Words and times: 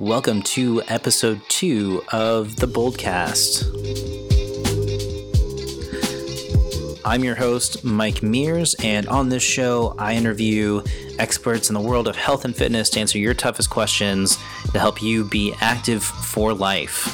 Welcome 0.00 0.42
to 0.42 0.82
episode 0.88 1.40
two 1.48 2.02
of 2.10 2.56
the 2.56 2.66
Boldcast. 2.66 3.62
I'm 7.04 7.22
your 7.22 7.36
host, 7.36 7.84
Mike 7.84 8.20
Mears, 8.20 8.74
and 8.82 9.06
on 9.06 9.28
this 9.28 9.44
show, 9.44 9.94
I 9.96 10.14
interview 10.14 10.82
experts 11.20 11.70
in 11.70 11.74
the 11.74 11.80
world 11.80 12.08
of 12.08 12.16
health 12.16 12.44
and 12.44 12.56
fitness 12.56 12.90
to 12.90 13.00
answer 13.00 13.18
your 13.18 13.34
toughest 13.34 13.70
questions 13.70 14.36
to 14.72 14.80
help 14.80 15.00
you 15.00 15.28
be 15.28 15.54
active 15.60 16.02
for 16.02 16.52
life. 16.52 17.04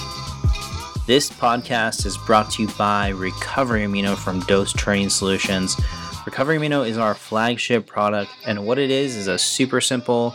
This 1.07 1.29
podcast 1.29 2.07
is 2.07 2.17
brought 2.17 2.51
to 2.53 2.63
you 2.63 2.69
by 2.79 3.09
Recovery 3.09 3.85
Amino 3.85 4.17
from 4.17 4.41
Dose 4.41 4.73
Training 4.73 5.11
Solutions. 5.11 5.77
Recovery 6.25 6.57
Amino 6.57 6.89
is 6.89 6.97
our 6.97 7.15
flagship 7.15 7.87
product, 7.87 8.31
and 8.47 8.65
what 8.67 8.79
it 8.79 8.91
is 8.91 9.17
is 9.17 9.27
a 9.27 9.39
super 9.39 9.83
simple, 9.83 10.35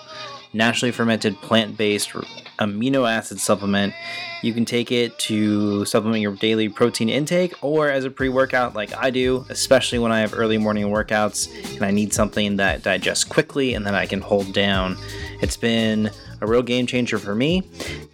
naturally 0.56 0.92
fermented 0.92 1.36
plant 1.42 1.78
based 1.78 2.12
amino 2.60 3.10
acid 3.10 3.40
supplement. 3.40 3.94
You 4.42 4.54
can 4.54 4.66
take 4.66 4.92
it 4.92 5.18
to 5.20 5.86
supplement 5.86 6.22
your 6.22 6.36
daily 6.36 6.70
protein 6.70 7.10
intake 7.10 7.54
or 7.64 7.90
as 7.90 8.06
a 8.06 8.12
pre 8.12 8.30
workout, 8.30 8.76
like 8.76 8.96
I 8.96 9.10
do, 9.10 9.46
especially 9.50 10.00
when 10.00 10.12
I 10.12 10.20
have 10.22 10.34
early 10.34 10.58
morning 10.58 10.88
workouts 10.88 11.76
and 11.76 11.84
I 11.84 11.92
need 11.92 12.14
something 12.14 12.58
that 12.58 12.84
digests 12.84 13.24
quickly 13.24 13.74
and 13.74 13.86
that 13.86 13.96
I 13.96 14.06
can 14.06 14.22
hold 14.22 14.54
down. 14.54 14.98
It's 15.42 15.58
been 15.58 16.10
a 16.42 16.48
real 16.48 16.62
game 16.62 16.86
changer 16.86 17.18
for 17.18 17.36
me. 17.36 17.64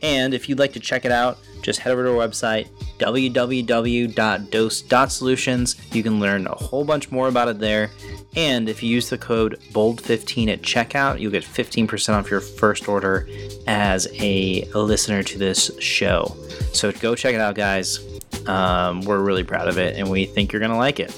And 0.01 0.33
if 0.33 0.49
you'd 0.49 0.59
like 0.59 0.73
to 0.73 0.79
check 0.79 1.05
it 1.05 1.11
out, 1.11 1.37
just 1.61 1.79
head 1.79 1.91
over 1.91 2.03
to 2.03 2.09
our 2.09 2.27
website, 2.27 2.67
www.dose.solutions. 2.99 5.75
You 5.93 6.03
can 6.03 6.19
learn 6.19 6.47
a 6.47 6.55
whole 6.55 6.85
bunch 6.85 7.11
more 7.11 7.27
about 7.27 7.47
it 7.47 7.59
there. 7.59 7.89
And 8.35 8.69
if 8.69 8.81
you 8.81 8.89
use 8.89 9.09
the 9.09 9.17
code 9.17 9.59
BOLD15 9.71 10.49
at 10.49 10.61
checkout, 10.61 11.19
you'll 11.19 11.31
get 11.31 11.43
15% 11.43 12.13
off 12.13 12.31
your 12.31 12.41
first 12.41 12.87
order 12.87 13.27
as 13.67 14.07
a 14.13 14.63
listener 14.73 15.21
to 15.23 15.37
this 15.37 15.71
show. 15.79 16.35
So 16.73 16.91
go 16.91 17.15
check 17.15 17.35
it 17.35 17.41
out, 17.41 17.55
guys. 17.55 17.99
Um, 18.47 19.01
we're 19.01 19.19
really 19.19 19.43
proud 19.43 19.67
of 19.67 19.77
it, 19.77 19.97
and 19.97 20.09
we 20.09 20.25
think 20.25 20.51
you're 20.51 20.61
going 20.61 20.71
to 20.71 20.77
like 20.77 20.99
it. 20.99 21.11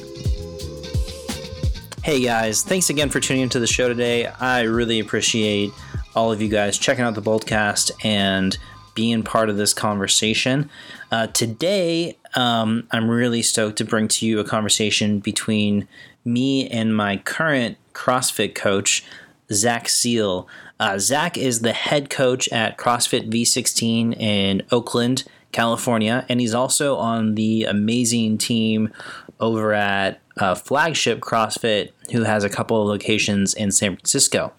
Hey 2.03 2.22
guys, 2.22 2.63
thanks 2.63 2.89
again 2.89 3.09
for 3.09 3.22
tuning 3.22 3.44
into 3.44 3.59
the 3.59 3.67
show 3.67 3.88
today. 3.88 4.25
I 4.25 4.63
really 4.63 5.00
appreciate 5.00 5.72
all 6.16 6.33
of 6.33 6.41
you 6.41 6.50
guys 6.50 6.78
checking 6.78 7.05
out 7.05 7.16
the 7.16 7.22
Boldcast 7.22 7.91
and 8.03 8.57
being 8.94 9.23
part 9.23 9.49
of 9.49 9.58
this 9.58 9.73
conversation. 9.73 10.69
Uh, 11.11 11.27
today, 11.27 12.17
um, 12.36 12.88
I'm 12.91 13.09
really 13.09 13.41
stoked 13.41 13.77
to 13.77 13.85
bring 13.85 14.08
to 14.09 14.25
you 14.25 14.39
a 14.39 14.44
conversation 14.44 15.19
between 15.19 15.88
me 16.25 16.67
and 16.69 16.95
my 16.95 17.17
current 17.17 17.77
CrossFit 17.94 18.55
coach, 18.55 19.03
Zach 19.52 19.89
Seale. 19.89 20.47
Uh, 20.80 20.97
Zach 20.97 21.38
is 21.38 21.61
the 21.61 21.73
head 21.73 22.09
coach 22.09 22.50
at 22.50 22.77
CrossFit 22.77 23.30
V16 23.30 24.19
in 24.19 24.63
Oakland, 24.72 25.23
California, 25.52 26.25
and 26.30 26.41
he's 26.41 26.53
also 26.53 26.95
on 26.97 27.35
the 27.35 27.66
amazing 27.66 28.38
team 28.38 28.91
over 29.39 29.73
at 29.73 30.19
uh, 30.38 30.55
Flagship 30.55 31.19
CrossFit, 31.19 31.91
who 32.11 32.23
has 32.23 32.44
a 32.44 32.50
couple 32.50 32.81
of 32.81 32.88
locations 32.88 33.53
in 33.53 33.72
San 33.72 33.95
Francisco. 33.95 34.53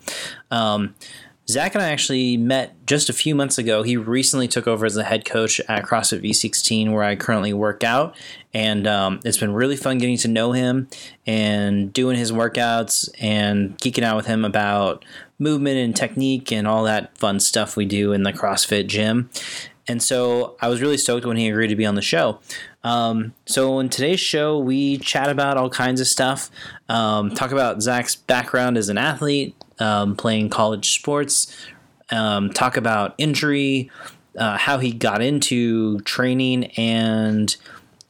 Um, 0.51 0.95
Zach 1.47 1.75
and 1.75 1.85
I 1.85 1.91
actually 1.91 2.39
met 2.39 2.75
just 2.87 3.11
a 3.11 3.13
few 3.13 3.35
months 3.35 3.59
ago. 3.59 3.83
He 3.83 3.99
recently 3.99 4.49
took 4.49 4.67
over 4.67 4.87
as 4.87 4.95
the 4.95 5.05
head 5.05 5.27
coach 5.27 5.61
at 5.69 5.85
CrossFit 5.85 6.23
V16, 6.23 6.91
where 6.91 7.03
I 7.03 7.17
currently 7.17 7.53
work 7.53 7.85
out. 7.85 8.17
And 8.55 8.87
um, 8.87 9.21
it's 9.25 9.37
been 9.37 9.53
really 9.53 9.77
fun 9.77 9.99
getting 9.99 10.17
to 10.19 10.29
know 10.29 10.53
him 10.53 10.89
and 11.27 11.93
doing 11.93 12.17
his 12.17 12.33
workouts 12.33 13.11
and 13.21 13.77
geeking 13.79 14.05
out 14.05 14.17
with 14.17 14.27
him 14.27 14.45
about 14.45 15.05
movement 15.39 15.77
and 15.77 15.95
technique 15.95 16.51
and 16.51 16.67
all 16.67 16.85
that 16.85 17.17
fun 17.19 17.41
stuff 17.41 17.77
we 17.77 17.85
do 17.85 18.13
in 18.13 18.23
the 18.23 18.33
CrossFit 18.33 18.87
gym. 18.87 19.29
And 19.87 20.03
so 20.03 20.57
I 20.61 20.69
was 20.69 20.81
really 20.81 20.97
stoked 20.97 21.27
when 21.27 21.37
he 21.37 21.49
agreed 21.49 21.69
to 21.69 21.77
be 21.77 21.85
on 21.85 21.95
the 21.95 22.03
show. 22.03 22.41
Um, 22.85 23.35
so 23.47 23.81
in 23.81 23.89
today's 23.89 24.21
show, 24.21 24.59
we 24.59 24.99
chat 24.99 25.31
about 25.31 25.57
all 25.57 25.71
kinds 25.71 26.01
of 26.01 26.07
stuff. 26.07 26.51
Um, 26.89 27.31
talk 27.35 27.51
about 27.51 27.83
Zach's 27.83 28.15
background 28.15 28.77
as 28.77 28.91
an 28.91 28.99
athlete, 28.99 29.57
um, 29.79 30.15
playing 30.15 30.51
college 30.51 30.95
sports. 30.95 31.53
Um, 32.11 32.53
talk 32.53 32.77
about 32.77 33.15
injury, 33.17 33.91
uh, 34.39 34.59
how 34.59 34.79
he 34.79 34.93
got 34.93 35.23
into 35.23 36.01
training 36.01 36.67
and 36.77 37.57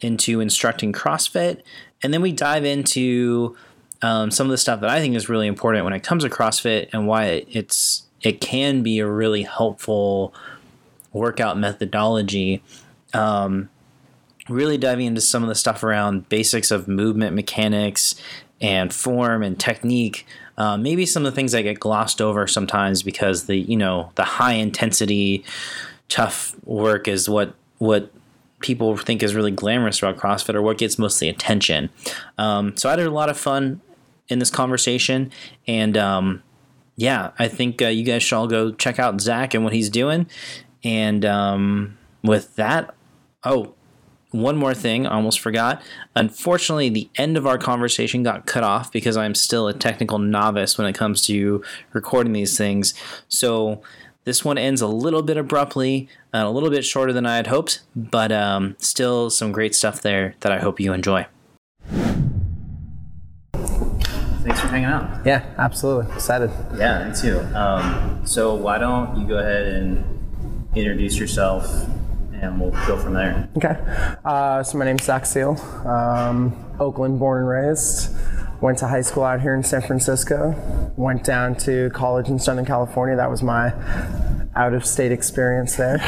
into 0.00 0.40
instructing 0.40 0.92
CrossFit, 0.92 1.62
and 2.02 2.12
then 2.12 2.20
we 2.20 2.32
dive 2.32 2.64
into 2.64 3.56
um, 4.02 4.30
some 4.30 4.46
of 4.46 4.50
the 4.50 4.58
stuff 4.58 4.80
that 4.80 4.90
I 4.90 5.00
think 5.00 5.14
is 5.14 5.28
really 5.28 5.46
important 5.46 5.84
when 5.84 5.94
it 5.94 6.02
comes 6.02 6.24
to 6.24 6.28
CrossFit 6.28 6.88
and 6.92 7.06
why 7.06 7.44
it's 7.48 8.02
it 8.20 8.40
can 8.40 8.82
be 8.82 8.98
a 8.98 9.06
really 9.06 9.42
helpful 9.42 10.34
workout 11.12 11.56
methodology. 11.56 12.62
Um, 13.12 13.70
really 14.48 14.78
diving 14.78 15.06
into 15.06 15.20
some 15.20 15.42
of 15.42 15.48
the 15.48 15.54
stuff 15.54 15.82
around 15.82 16.28
basics 16.28 16.70
of 16.70 16.86
movement 16.88 17.34
mechanics 17.34 18.14
and 18.60 18.92
form 18.92 19.42
and 19.42 19.58
technique. 19.58 20.26
Uh, 20.56 20.76
maybe 20.76 21.04
some 21.04 21.26
of 21.26 21.32
the 21.32 21.36
things 21.36 21.52
that 21.52 21.62
get 21.62 21.80
glossed 21.80 22.20
over 22.20 22.46
sometimes 22.46 23.02
because 23.02 23.46
the 23.46 23.56
you 23.56 23.76
know 23.76 24.10
the 24.14 24.24
high 24.24 24.52
intensity, 24.52 25.44
tough 26.08 26.54
work 26.64 27.08
is 27.08 27.28
what 27.28 27.54
what 27.78 28.10
people 28.60 28.96
think 28.96 29.22
is 29.22 29.34
really 29.34 29.50
glamorous 29.50 29.98
about 29.98 30.16
CrossFit 30.16 30.54
or 30.54 30.62
what 30.62 30.78
gets 30.78 30.98
mostly 30.98 31.28
attention. 31.28 31.90
Um, 32.38 32.76
so 32.76 32.88
I 32.88 32.92
had 32.92 33.00
a 33.00 33.10
lot 33.10 33.28
of 33.28 33.36
fun 33.36 33.80
in 34.28 34.38
this 34.38 34.50
conversation, 34.50 35.30
and 35.66 35.96
um, 35.96 36.42
yeah, 36.96 37.32
I 37.38 37.48
think 37.48 37.82
uh, 37.82 37.88
you 37.88 38.04
guys 38.04 38.22
should 38.22 38.36
all 38.36 38.46
go 38.46 38.72
check 38.72 38.98
out 38.98 39.20
Zach 39.20 39.54
and 39.54 39.64
what 39.64 39.72
he's 39.72 39.90
doing. 39.90 40.26
And 40.82 41.24
um, 41.24 41.98
with 42.22 42.54
that, 42.56 42.94
oh, 43.42 43.73
one 44.34 44.56
more 44.56 44.74
thing, 44.74 45.06
I 45.06 45.14
almost 45.14 45.38
forgot. 45.38 45.80
Unfortunately, 46.16 46.88
the 46.88 47.08
end 47.14 47.36
of 47.36 47.46
our 47.46 47.56
conversation 47.56 48.24
got 48.24 48.46
cut 48.46 48.64
off 48.64 48.90
because 48.90 49.16
I'm 49.16 49.34
still 49.34 49.68
a 49.68 49.72
technical 49.72 50.18
novice 50.18 50.76
when 50.76 50.88
it 50.88 50.94
comes 50.94 51.24
to 51.26 51.62
recording 51.92 52.32
these 52.32 52.58
things. 52.58 52.94
So 53.28 53.80
this 54.24 54.44
one 54.44 54.58
ends 54.58 54.80
a 54.80 54.88
little 54.88 55.22
bit 55.22 55.36
abruptly, 55.36 56.08
uh, 56.34 56.38
a 56.38 56.50
little 56.50 56.68
bit 56.68 56.84
shorter 56.84 57.12
than 57.12 57.26
I 57.26 57.36
had 57.36 57.46
hoped, 57.46 57.82
but 57.94 58.32
um, 58.32 58.74
still 58.78 59.30
some 59.30 59.52
great 59.52 59.72
stuff 59.72 60.02
there 60.02 60.34
that 60.40 60.50
I 60.50 60.58
hope 60.58 60.80
you 60.80 60.92
enjoy. 60.92 61.26
Thanks 63.52 64.60
for 64.60 64.66
hanging 64.66 64.86
out. 64.86 65.24
Yeah, 65.24 65.44
absolutely. 65.58 66.12
Excited. 66.12 66.50
Yeah, 66.76 67.08
me 67.08 67.14
too. 67.14 67.38
Um, 67.56 68.22
so 68.26 68.54
why 68.56 68.78
don't 68.78 69.16
you 69.16 69.28
go 69.28 69.38
ahead 69.38 69.66
and 69.66 70.04
introduce 70.74 71.18
yourself 71.18 71.64
and 72.44 72.60
we'll 72.60 72.70
go 72.86 72.96
from 72.98 73.14
there. 73.14 73.48
Okay. 73.56 73.76
Uh, 74.24 74.62
so 74.62 74.78
my 74.78 74.84
name's 74.84 75.04
Zach 75.04 75.26
Seale. 75.26 75.58
Um, 75.86 76.54
Oakland 76.78 77.18
born 77.18 77.40
and 77.40 77.48
raised. 77.48 78.14
Went 78.60 78.78
to 78.78 78.88
high 78.88 79.02
school 79.02 79.24
out 79.24 79.40
here 79.40 79.54
in 79.54 79.62
San 79.62 79.82
Francisco. 79.82 80.92
Went 80.96 81.24
down 81.24 81.54
to 81.56 81.90
college 81.90 82.28
in 82.28 82.38
Southern 82.38 82.64
California. 82.64 83.16
That 83.16 83.30
was 83.30 83.42
my 83.42 83.72
out 84.56 84.72
of 84.72 84.86
state 84.86 85.10
experience 85.10 85.76
there, 85.76 85.98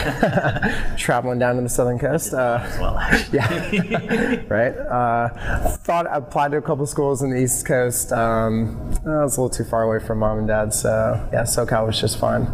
traveling 0.96 1.38
down 1.38 1.56
to 1.56 1.62
the 1.62 1.68
southern 1.68 1.98
coast. 1.98 2.32
Uh, 2.32 2.64
well, 2.80 2.94
yeah, 3.32 4.42
right. 4.48 4.76
Uh, 4.76 5.76
thought 5.78 6.06
I 6.06 6.16
applied 6.16 6.52
to 6.52 6.58
a 6.58 6.62
couple 6.62 6.86
schools 6.86 7.22
in 7.22 7.30
the 7.30 7.42
East 7.42 7.66
Coast. 7.66 8.12
Um, 8.12 8.94
I 9.04 9.24
was 9.24 9.36
a 9.36 9.42
little 9.42 9.50
too 9.50 9.64
far 9.64 9.82
away 9.82 10.04
from 10.04 10.20
mom 10.20 10.38
and 10.38 10.48
dad, 10.48 10.72
so 10.72 11.28
yeah, 11.32 11.42
SoCal 11.42 11.86
was 11.86 12.00
just 12.00 12.18
fun. 12.18 12.46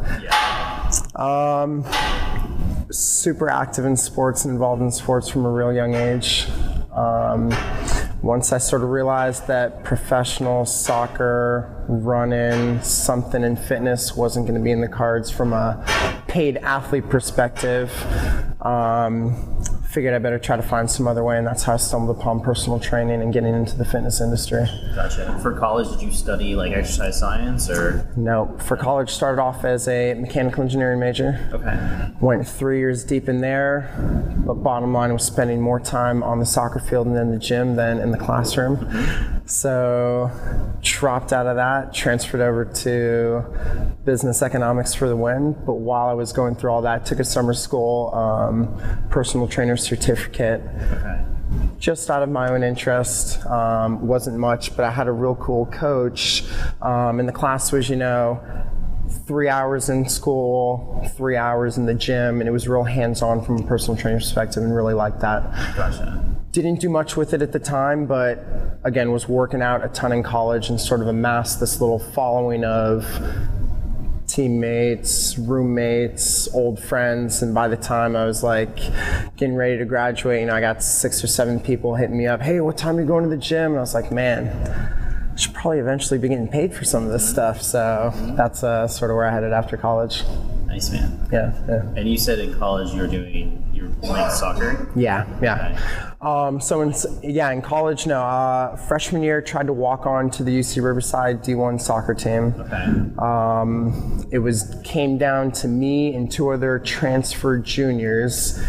Um, 1.15 1.85
super 2.93 3.49
active 3.49 3.85
in 3.85 3.97
sports 3.97 4.45
and 4.45 4.53
involved 4.53 4.83
in 4.83 4.91
sports 4.91 5.29
from 5.29 5.45
a 5.45 5.51
real 5.51 5.73
young 5.73 5.95
age. 5.95 6.47
Um, 6.95 7.51
once 8.23 8.53
I 8.53 8.59
sort 8.59 8.83
of 8.83 8.91
realized 8.91 9.47
that 9.49 9.83
professional 9.83 10.65
soccer, 10.65 11.85
running, 11.89 12.81
something 12.83 13.43
in 13.43 13.57
fitness 13.57 14.15
wasn't 14.15 14.47
going 14.47 14.59
to 14.59 14.65
be 14.65 14.71
in 14.71 14.81
the 14.81 14.89
cards 14.89 15.31
from 15.31 15.53
a 15.53 15.85
paid 16.29 16.59
athlete 16.59 17.09
perspective, 17.09 17.91
um, 18.63 19.35
figured 19.93 20.15
I 20.15 20.19
better 20.19 20.39
try 20.39 20.57
to 20.57 20.63
find 20.63 20.91
some 20.91 21.07
other 21.07 21.23
way, 21.23 21.37
and 21.37 21.47
that's 21.47 21.65
how 21.65 21.75
I 21.75 21.77
stumbled 21.77 22.17
upon 22.17 22.41
personal 22.41 22.81
training 22.81 23.21
and 23.21 23.31
getting 23.31 23.55
into 23.55 23.77
the 23.77 23.85
fitness 23.85 24.23
industry. 24.23 24.65
Gotcha. 24.95 25.39
For 25.43 25.53
college, 25.53 25.91
did 25.91 26.01
you 26.01 26.11
study 26.11 26.55
like 26.55 26.73
exercise 26.73 27.19
science 27.19 27.69
or? 27.69 28.11
No, 28.17 28.57
for 28.59 28.79
college, 28.79 29.11
started 29.11 29.41
off 29.41 29.65
as 29.65 29.89
a 29.89 30.15
mechanical 30.15 30.63
engineering 30.63 30.99
major. 30.99 31.47
Okay. 31.53 32.11
Went 32.23 32.49
three 32.49 32.79
years 32.79 33.05
deep 33.05 33.29
in 33.29 33.43
there, 33.43 33.95
but 34.47 34.55
bottom 34.55 34.95
line 34.95 35.13
was 35.13 35.25
spending 35.25 35.61
more 35.61 35.79
time 35.79 36.23
on 36.23 36.39
the 36.39 36.47
soccer 36.47 36.79
field 36.79 37.07
and 37.07 37.17
in 37.17 37.31
the 37.31 37.39
gym 37.39 37.77
than 37.77 37.99
in 37.99 38.13
the 38.13 38.19
classroom. 38.19 38.79
Mm-hmm. 38.79 39.42
So, 39.53 40.31
dropped 40.81 41.31
out 41.31 41.47
of 41.47 41.57
that, 41.57 41.93
transferred 41.93 42.41
over 42.41 42.65
to 42.65 43.95
business 44.03 44.41
economics 44.41 44.95
for 44.95 45.11
the 45.11 45.15
win. 45.15 45.53
But 45.67 45.75
while 45.75 46.09
I 46.09 46.15
was 46.15 46.33
going 46.33 46.55
through 46.55 46.71
all 46.71 46.81
that, 46.83 47.05
took 47.05 47.21
a 47.21 47.25
summer 47.25 47.53
school 47.53 48.15
um, 48.15 48.75
personal 49.11 49.47
trainer 49.47 49.77
certificate. 49.77 50.63
Okay. 50.63 51.25
Just 51.79 52.09
out 52.09 52.23
of 52.23 52.31
my 52.31 52.49
own 52.49 52.63
interest, 52.63 53.45
um, 53.45 54.07
wasn't 54.07 54.39
much, 54.39 54.75
but 54.75 54.87
I 54.87 54.91
had 54.91 55.07
a 55.07 55.13
real 55.13 55.35
cool 55.35 55.67
coach. 55.67 56.45
Um, 56.81 57.21
and 57.21 57.29
the 57.29 57.33
class 57.33 57.73
was, 57.73 57.91
you 57.91 57.97
know, 57.97 58.41
three 59.27 59.51
hours 59.51 59.91
in 59.91 60.09
school, 60.09 61.07
three 61.15 61.37
hours 61.37 61.77
in 61.77 61.85
the 61.85 61.95
gym, 61.95 62.41
and 62.41 62.49
it 62.49 62.53
was 62.53 62.69
real 62.69 62.85
hands-on 62.85 63.45
from 63.45 63.59
a 63.59 63.67
personal 63.67 64.01
training 64.01 64.21
perspective, 64.21 64.63
and 64.63 64.75
really 64.75 64.95
liked 64.95 65.21
that. 65.21 65.43
Gotcha. 65.77 66.42
Didn't 66.53 66.81
do 66.81 66.91
much 66.91 67.17
with 67.17 67.33
it 67.33 67.41
at 67.41 67.53
the 67.53 67.59
time, 67.59 68.05
but 68.05 68.45
again, 68.85 69.11
was 69.11 69.27
working 69.27 69.63
out 69.63 69.83
a 69.83 69.89
ton 69.89 70.13
in 70.13 70.23
college 70.23 70.69
and 70.69 70.79
sort 70.79 71.01
of 71.01 71.07
amassed 71.07 71.61
this 71.61 71.81
little 71.81 71.99
following 71.99 72.63
of 72.63 73.07
teammates, 74.27 75.39
roommates, 75.39 76.53
old 76.55 76.79
friends, 76.79 77.43
and 77.43 77.55
by 77.55 77.69
the 77.69 77.77
time 77.77 78.15
I 78.15 78.27
was 78.27 78.43
like 78.43 78.77
getting 79.37 79.55
ready 79.55 79.79
to 79.79 79.87
graduate, 79.87 80.41
you 80.41 80.47
know, 80.47 80.55
I 80.55 80.61
got 80.61 80.83
six 80.83 81.25
or 81.25 81.27
seven 81.27 81.59
people 81.59 81.95
hitting 81.95 82.19
me 82.19 82.27
up, 82.27 82.43
hey, 82.43 82.61
what 82.61 82.77
time 82.77 82.99
are 82.99 83.01
you 83.01 83.07
going 83.07 83.25
to 83.25 83.31
the 83.31 83.37
gym? 83.39 83.73
And 83.73 83.79
I 83.79 83.81
was 83.81 83.95
like, 83.95 84.13
man, 84.13 84.49
I 85.33 85.37
should 85.37 85.55
probably 85.55 85.79
eventually 85.79 86.19
be 86.19 86.29
getting 86.29 86.49
paid 86.49 86.75
for 86.75 86.85
some 86.85 87.05
of 87.05 87.13
this 87.13 87.27
stuff. 87.27 87.63
So 87.63 88.13
that's 88.37 88.63
uh, 88.63 88.87
sort 88.89 89.11
of 89.11 89.17
where 89.17 89.27
I 89.27 89.33
headed 89.33 89.55
after 89.55 89.79
college. 89.79 90.23
Nice 90.67 90.91
man. 90.91 91.29
Yeah, 91.33 91.53
yeah. 91.67 91.83
And 91.97 92.07
you 92.09 92.19
said 92.19 92.39
in 92.39 92.59
college 92.59 92.93
you 92.93 93.01
were 93.01 93.07
doing 93.07 93.71
playing 94.03 94.31
soccer. 94.31 94.91
Yeah, 94.95 95.27
yeah. 95.43 96.03
Um, 96.23 96.61
so 96.61 96.83
in 96.83 96.95
yeah, 97.23 97.51
in 97.51 97.63
college, 97.63 98.07
no. 98.07 98.23
Uh, 98.23 98.77
freshman 98.77 99.23
year, 99.23 99.43
tried 99.43 99.67
to 99.67 99.73
walk 99.73 100.07
on 100.07 100.31
to 100.31 100.45
the 100.45 100.57
UC 100.57 100.83
Riverside 100.83 101.43
D1 101.43 101.81
soccer 101.81 102.15
team. 102.15 102.55
Okay. 102.59 102.85
Um, 103.19 104.25
it 104.31 104.39
was 104.39 104.81
came 104.85 105.19
down 105.19 105.51
to 105.53 105.69
me 105.69 106.15
and 106.15 106.31
two 106.31 106.51
other 106.51 106.79
transfer 106.79 107.59
juniors. 107.59 108.63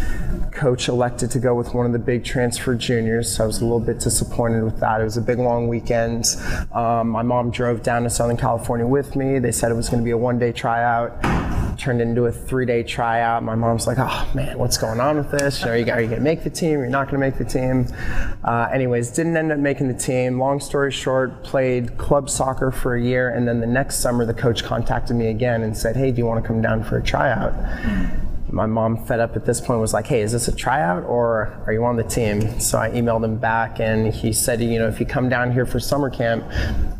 Coach 0.50 0.88
elected 0.88 1.30
to 1.32 1.38
go 1.38 1.54
with 1.54 1.74
one 1.74 1.86
of 1.86 1.92
the 1.92 1.98
big 1.98 2.24
transfer 2.24 2.74
juniors, 2.74 3.36
so 3.36 3.44
I 3.44 3.46
was 3.46 3.60
a 3.60 3.64
little 3.64 3.80
bit 3.80 4.00
disappointed 4.00 4.64
with 4.64 4.80
that. 4.80 5.00
It 5.00 5.04
was 5.04 5.16
a 5.16 5.22
big 5.22 5.38
long 5.38 5.68
weekend. 5.68 6.36
Um, 6.72 7.08
my 7.08 7.22
mom 7.22 7.50
drove 7.50 7.82
down 7.82 8.02
to 8.02 8.10
Southern 8.10 8.36
California 8.36 8.86
with 8.86 9.14
me. 9.14 9.38
They 9.38 9.52
said 9.52 9.70
it 9.70 9.74
was 9.74 9.88
going 9.88 10.02
to 10.02 10.04
be 10.04 10.12
a 10.12 10.18
one-day 10.18 10.52
tryout. 10.52 11.12
Turned 11.78 12.00
into 12.00 12.26
a 12.26 12.32
three-day 12.32 12.84
tryout. 12.84 13.42
My 13.42 13.54
mom's 13.54 13.86
like, 13.86 13.98
"Oh 13.98 14.30
man, 14.34 14.58
what's 14.58 14.78
going 14.78 15.00
on 15.00 15.16
with 15.16 15.30
this? 15.30 15.60
You 15.60 15.66
know, 15.66 15.74
you, 15.74 15.92
are 15.92 16.00
you 16.00 16.06
going 16.06 16.20
to 16.20 16.24
make 16.24 16.44
the 16.44 16.50
team? 16.50 16.78
You're 16.78 16.88
not 16.88 17.10
going 17.10 17.20
to 17.20 17.26
make 17.26 17.36
the 17.36 17.44
team." 17.44 17.86
Uh, 18.44 18.68
anyways, 18.72 19.10
didn't 19.10 19.36
end 19.36 19.52
up 19.52 19.58
making 19.58 19.88
the 19.88 19.94
team. 19.94 20.38
Long 20.38 20.60
story 20.60 20.92
short, 20.92 21.42
played 21.42 21.98
club 21.98 22.30
soccer 22.30 22.70
for 22.70 22.94
a 22.94 23.02
year, 23.02 23.30
and 23.30 23.46
then 23.46 23.60
the 23.60 23.66
next 23.66 23.96
summer, 23.96 24.24
the 24.24 24.34
coach 24.34 24.64
contacted 24.64 25.16
me 25.16 25.28
again 25.28 25.62
and 25.62 25.76
said, 25.76 25.96
"Hey, 25.96 26.10
do 26.10 26.18
you 26.18 26.26
want 26.26 26.42
to 26.42 26.46
come 26.46 26.62
down 26.62 26.84
for 26.84 26.98
a 26.98 27.02
tryout?" 27.02 27.52
My 28.54 28.66
mom 28.66 28.96
fed 29.04 29.18
up 29.18 29.34
at 29.36 29.44
this 29.44 29.60
point 29.60 29.80
was 29.80 29.92
like 29.92 30.06
hey 30.06 30.20
is 30.20 30.30
this 30.32 30.46
a 30.46 30.54
tryout 30.54 31.02
or 31.04 31.62
are 31.66 31.72
you 31.72 31.84
on 31.84 31.96
the 31.96 32.04
team 32.04 32.60
so 32.60 32.78
i 32.78 32.88
emailed 32.90 33.24
him 33.24 33.36
back 33.36 33.80
and 33.80 34.14
he 34.14 34.32
said 34.32 34.60
you 34.62 34.78
know 34.78 34.86
if 34.86 35.00
you 35.00 35.06
come 35.06 35.28
down 35.28 35.52
here 35.52 35.66
for 35.66 35.80
summer 35.80 36.08
camp 36.08 36.44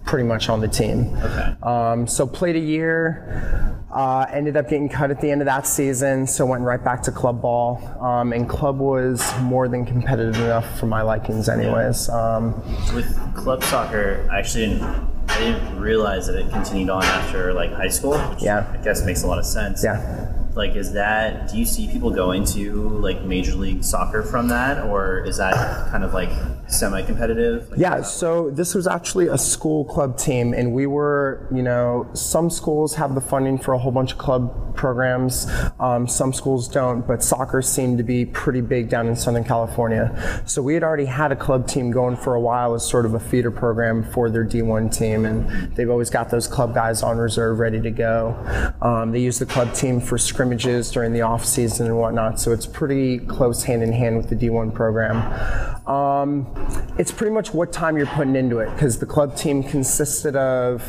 pretty 0.04 0.26
much 0.26 0.48
on 0.48 0.60
the 0.60 0.66
team 0.68 1.14
Okay. 1.22 1.54
um, 1.62 2.06
so 2.06 2.26
played 2.26 2.56
a 2.56 2.60
year 2.74 3.80
uh, 3.92 4.26
ended 4.32 4.56
up 4.56 4.68
getting 4.68 4.88
cut 4.88 5.12
at 5.12 5.20
the 5.20 5.30
end 5.30 5.40
of 5.40 5.46
that 5.46 5.64
season 5.66 6.26
so 6.26 6.44
went 6.44 6.62
right 6.64 6.82
back 6.82 7.00
to 7.02 7.12
club 7.12 7.40
ball 7.40 7.80
um, 8.02 8.32
and 8.32 8.48
club 8.48 8.78
was 8.78 9.22
more 9.42 9.68
than 9.68 9.86
competitive 9.86 10.34
enough 10.36 10.78
for 10.80 10.86
my 10.86 11.02
likings 11.02 11.48
anyways 11.48 12.08
um, 12.08 12.52
With 12.92 13.06
club 13.36 13.62
soccer, 13.62 14.26
I 14.32 14.40
actually 14.40 14.66
didn't, 14.70 14.82
I 15.28 15.38
didn't 15.38 15.78
realize 15.80 16.26
that 16.26 16.34
it 16.36 16.50
continued 16.50 16.90
on 16.90 17.04
after 17.04 17.52
like 17.52 17.72
high 17.72 17.88
school. 17.88 18.18
Which 18.18 18.42
Yeah. 18.42 18.66
I 18.72 18.78
guess 18.82 19.04
makes 19.04 19.22
a 19.22 19.26
lot 19.28 19.38
of 19.38 19.46
sense. 19.46 19.84
yeah 19.84 20.32
Like, 20.54 20.76
is 20.76 20.92
that? 20.92 21.50
Do 21.50 21.58
you 21.58 21.66
see 21.66 21.88
people 21.88 22.10
going 22.10 22.44
to 22.46 22.88
like 23.00 23.22
major 23.22 23.54
league 23.54 23.82
soccer 23.82 24.22
from 24.22 24.48
that, 24.48 24.84
or 24.84 25.18
is 25.24 25.38
that 25.38 25.54
kind 25.90 26.04
of 26.04 26.14
like 26.14 26.30
semi-competitive? 26.68 27.70
Like, 27.70 27.80
Yeah, 27.80 28.02
so 28.02 28.50
this 28.50 28.74
was 28.74 28.86
actually 28.86 29.28
a 29.28 29.38
school 29.38 29.84
club 29.84 30.18
team, 30.18 30.52
and 30.52 30.72
we 30.72 30.86
were, 30.86 31.48
you 31.52 31.62
know, 31.62 32.08
some 32.14 32.50
schools 32.50 32.94
have 32.94 33.14
the 33.14 33.20
funding 33.20 33.58
for 33.58 33.74
a 33.74 33.78
whole 33.78 33.92
bunch 33.92 34.12
of 34.12 34.18
club 34.18 34.74
programs, 34.74 35.46
um, 35.80 36.06
some 36.06 36.32
schools 36.32 36.68
don't, 36.68 37.06
but 37.06 37.22
soccer 37.22 37.62
seemed 37.62 37.98
to 37.98 38.04
be 38.04 38.24
pretty 38.24 38.60
big 38.60 38.88
down 38.88 39.06
in 39.06 39.16
Southern 39.16 39.44
California. 39.44 40.42
So 40.46 40.62
we 40.62 40.74
had 40.74 40.82
already 40.82 41.04
had 41.04 41.32
a 41.32 41.36
club 41.36 41.66
team 41.66 41.90
going 41.90 42.16
for 42.16 42.34
a 42.34 42.40
while 42.40 42.74
as 42.74 42.86
sort 42.86 43.06
of 43.06 43.14
a 43.14 43.20
feeder 43.20 43.50
program 43.50 44.02
for 44.02 44.30
their 44.30 44.44
D1 44.44 44.96
team, 44.96 45.24
and 45.24 45.74
they've 45.76 45.90
always 45.90 46.10
got 46.10 46.30
those 46.30 46.46
club 46.46 46.74
guys 46.74 47.02
on 47.02 47.18
reserve 47.18 47.58
ready 47.58 47.80
to 47.80 47.90
go. 47.90 48.36
Um, 48.82 49.12
they 49.12 49.20
use 49.20 49.38
the 49.38 49.46
club 49.46 49.72
team 49.74 50.00
for 50.00 50.18
scrimmages 50.18 50.90
during 50.90 51.12
the 51.12 51.22
off 51.22 51.44
season 51.44 51.86
and 51.86 51.96
whatnot, 51.98 52.40
so 52.40 52.52
it's 52.52 52.66
pretty 52.66 53.18
close 53.18 53.62
hand 53.62 53.82
in 53.82 53.92
hand 53.92 54.16
with 54.16 54.28
the 54.28 54.36
D1 54.36 54.74
program. 54.74 55.16
Um, 55.86 56.53
it's 56.98 57.10
pretty 57.10 57.32
much 57.32 57.52
what 57.52 57.72
time 57.72 57.96
you're 57.96 58.06
putting 58.06 58.36
into 58.36 58.58
it 58.58 58.70
because 58.74 58.98
the 58.98 59.06
club 59.06 59.36
team 59.36 59.62
consisted 59.62 60.36
of 60.36 60.82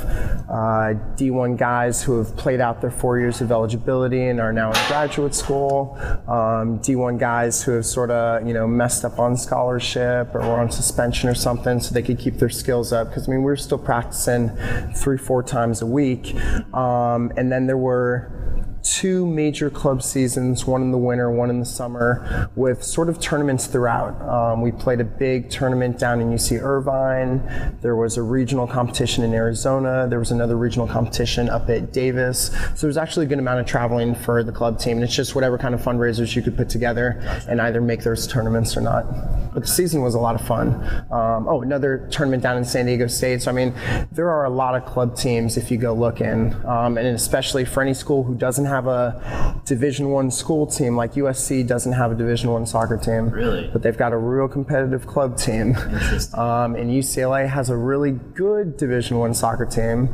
uh, 0.50 0.94
D1 1.17 1.57
guys 1.57 2.03
who 2.03 2.17
have 2.19 2.35
played 2.38 2.62
out 2.62 2.81
their 2.81 2.91
four 2.91 3.19
years 3.19 3.41
of 3.41 3.51
eligibility 3.51 4.27
and 4.27 4.39
are 4.39 4.53
now 4.53 4.69
in 4.69 4.88
graduate 4.88 5.33
school. 5.33 5.97
Um, 6.27 6.79
D1 6.79 7.19
guys 7.19 7.63
who 7.63 7.71
have 7.71 7.85
sort 7.85 8.12
of 8.12 8.47
you 8.47 8.53
know 8.53 8.67
messed 8.67 9.03
up 9.03 9.19
on 9.19 9.35
scholarship 9.35 10.33
or 10.35 10.41
were 10.41 10.59
on 10.59 10.69
suspension 10.69 11.29
or 11.29 11.35
something, 11.35 11.79
so 11.79 11.94
they 11.94 12.03
could 12.03 12.19
keep 12.19 12.35
their 12.35 12.50
skills 12.50 12.94
up. 12.94 13.09
Because 13.09 13.27
I 13.27 13.31
mean 13.31 13.39
we 13.39 13.45
were 13.45 13.56
still 13.56 13.79
practicing 13.79 14.51
three 14.95 15.17
four 15.17 15.41
times 15.41 15.81
a 15.81 15.88
week, 15.88 16.35
um, 16.73 17.31
and 17.35 17.51
then 17.51 17.65
there 17.65 17.77
were 17.77 18.44
two 18.86 19.26
major 19.26 19.70
club 19.70 20.04
seasons, 20.04 20.66
one 20.66 20.82
in 20.82 20.92
the 20.92 20.98
winter, 20.98 21.32
one 21.32 21.50
in 21.50 21.60
the 21.60 21.66
summer, 21.66 22.50
with 22.56 22.84
sort 22.84 23.10
of 23.10 23.20
tournaments 23.20 23.66
throughout. 23.66 24.22
Um, 24.22 24.62
we 24.62 24.72
played 24.72 25.02
a 25.02 25.04
big 25.04 25.50
tournament 25.50 25.98
down 25.98 26.22
in 26.22 26.30
UC 26.30 26.62
Irvine. 26.62 27.78
There 27.82 27.96
was 27.96 28.18
a 28.18 28.22
regional 28.22 28.68
competition 28.68 29.24
in 29.24 29.34
Arizona. 29.34 30.08
There 30.08 30.20
was 30.20 30.32
another 30.32 30.56
regional 30.56 30.88
competition 30.88 31.50
up 31.50 31.68
at 31.70 31.92
Davis. 31.92 32.52
So 32.76 32.82
there 32.82 32.88
was 32.88 32.98
actually 32.98 33.26
a 33.26 33.30
good 33.30 33.40
amount 33.40 33.60
of 33.60 33.66
traveling 33.66 34.14
for 34.14 34.44
the 34.44 34.52
club 34.52 34.80
team. 34.80 34.98
And 34.98 35.04
it's 35.04 35.16
just 35.16 35.34
whatever 35.34 35.58
kind 35.58 35.74
of 35.74 35.82
fundraisers 35.82 36.36
you 36.36 36.44
could 36.44 36.56
put 36.56 36.70
together 36.70 37.20
and 37.50 37.60
either 37.60 37.82
make 37.82 38.04
those 38.04 38.28
tournaments 38.28 38.78
or 38.78 38.82
not. 38.82 39.06
But 39.54 39.62
the 39.62 39.68
season 39.68 40.02
was 40.02 40.14
a 40.14 40.20
lot 40.20 40.36
of 40.36 40.46
fun. 40.46 40.76
Um, 41.12 41.48
oh, 41.48 41.62
another 41.64 42.08
tournament 42.12 42.44
down 42.44 42.58
in 42.58 42.66
San 42.66 42.86
Diego 42.86 43.08
State. 43.08 43.42
So 43.42 43.50
I 43.50 43.54
mean, 43.54 43.74
there 44.12 44.30
are 44.30 44.46
a 44.46 44.50
lot 44.50 44.76
of 44.76 44.86
club 44.86 45.16
teams 45.16 45.58
if 45.58 45.72
you 45.72 45.78
go 45.78 45.94
looking, 45.94 46.54
um, 46.66 46.98
and 46.98 47.08
especially 47.08 47.66
for 47.66 47.82
any 47.82 47.94
school 47.94 48.24
who 48.24 48.36
doesn't 48.36 48.66
have 48.66 48.75
a 48.88 49.62
Division 49.66 50.10
One 50.10 50.30
school 50.30 50.68
team, 50.68 50.95
like 50.95 51.13
USC 51.13 51.66
doesn't 51.66 51.94
have 51.94 52.12
a 52.12 52.16
Division 52.16 52.51
One 52.51 52.66
soccer 52.66 52.98
team. 52.98 53.30
Really? 53.30 53.69
But 53.72 53.81
they've 53.81 53.98
got 53.98 54.13
a 54.13 54.18
real 54.18 54.48
competitive 54.48 55.07
club 55.07 55.38
team. 55.38 55.69
Interesting. 55.69 56.39
Um, 56.39 56.75
and 56.75 56.92
UCLA 56.92 57.48
has 57.48 57.69
a 57.69 57.77
really 57.77 58.12
good 58.12 58.77
Division 58.77 59.18
One 59.18 59.33
soccer 59.33 59.66
team. 59.66 60.10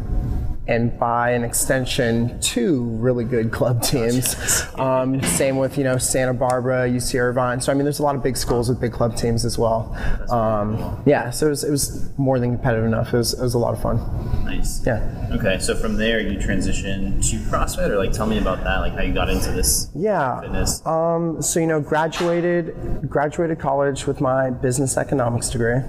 And 0.71 0.97
by 0.97 1.31
an 1.31 1.43
extension, 1.43 2.39
two 2.39 2.83
really 2.83 3.25
good 3.25 3.51
club 3.51 3.81
teams. 3.83 4.35
Um, 4.79 5.21
same 5.21 5.57
with 5.57 5.77
you 5.77 5.83
know 5.83 5.97
Santa 5.97 6.33
Barbara, 6.33 6.87
UC 6.87 7.19
Irvine. 7.19 7.59
So 7.59 7.71
I 7.71 7.75
mean, 7.75 7.83
there's 7.83 7.99
a 7.99 8.03
lot 8.03 8.15
of 8.15 8.23
big 8.23 8.37
schools 8.37 8.69
with 8.69 8.79
big 8.79 8.93
club 8.93 9.17
teams 9.17 9.43
as 9.43 9.57
well. 9.57 9.93
Um, 10.29 11.03
yeah, 11.05 11.29
so 11.29 11.47
it 11.47 11.49
was, 11.49 11.63
it 11.65 11.71
was 11.71 12.09
more 12.17 12.39
than 12.39 12.51
competitive 12.55 12.85
enough. 12.85 13.13
It 13.13 13.17
was, 13.17 13.33
it 13.33 13.41
was 13.41 13.53
a 13.53 13.57
lot 13.57 13.73
of 13.73 13.81
fun. 13.81 13.97
nice. 14.45 14.81
Yeah. 14.85 15.27
Okay, 15.33 15.59
so 15.59 15.75
from 15.75 15.97
there 15.97 16.21
you 16.21 16.39
transition 16.41 17.19
to 17.21 17.35
CrossFit, 17.49 17.89
or 17.89 17.97
like 17.97 18.13
tell 18.13 18.25
me 18.27 18.37
about 18.37 18.63
that, 18.63 18.77
like 18.77 18.93
how 18.93 19.01
you 19.01 19.13
got 19.13 19.29
into 19.29 19.51
this 19.51 19.89
Yeah. 19.93 20.39
fitness. 20.39 20.85
Um, 20.85 21.41
so 21.41 21.59
you 21.59 21.67
know, 21.67 21.81
graduated 21.81 23.09
graduated 23.09 23.59
college 23.59 24.07
with 24.07 24.21
my 24.21 24.49
business 24.49 24.95
economics 24.97 25.49
degree. 25.49 25.81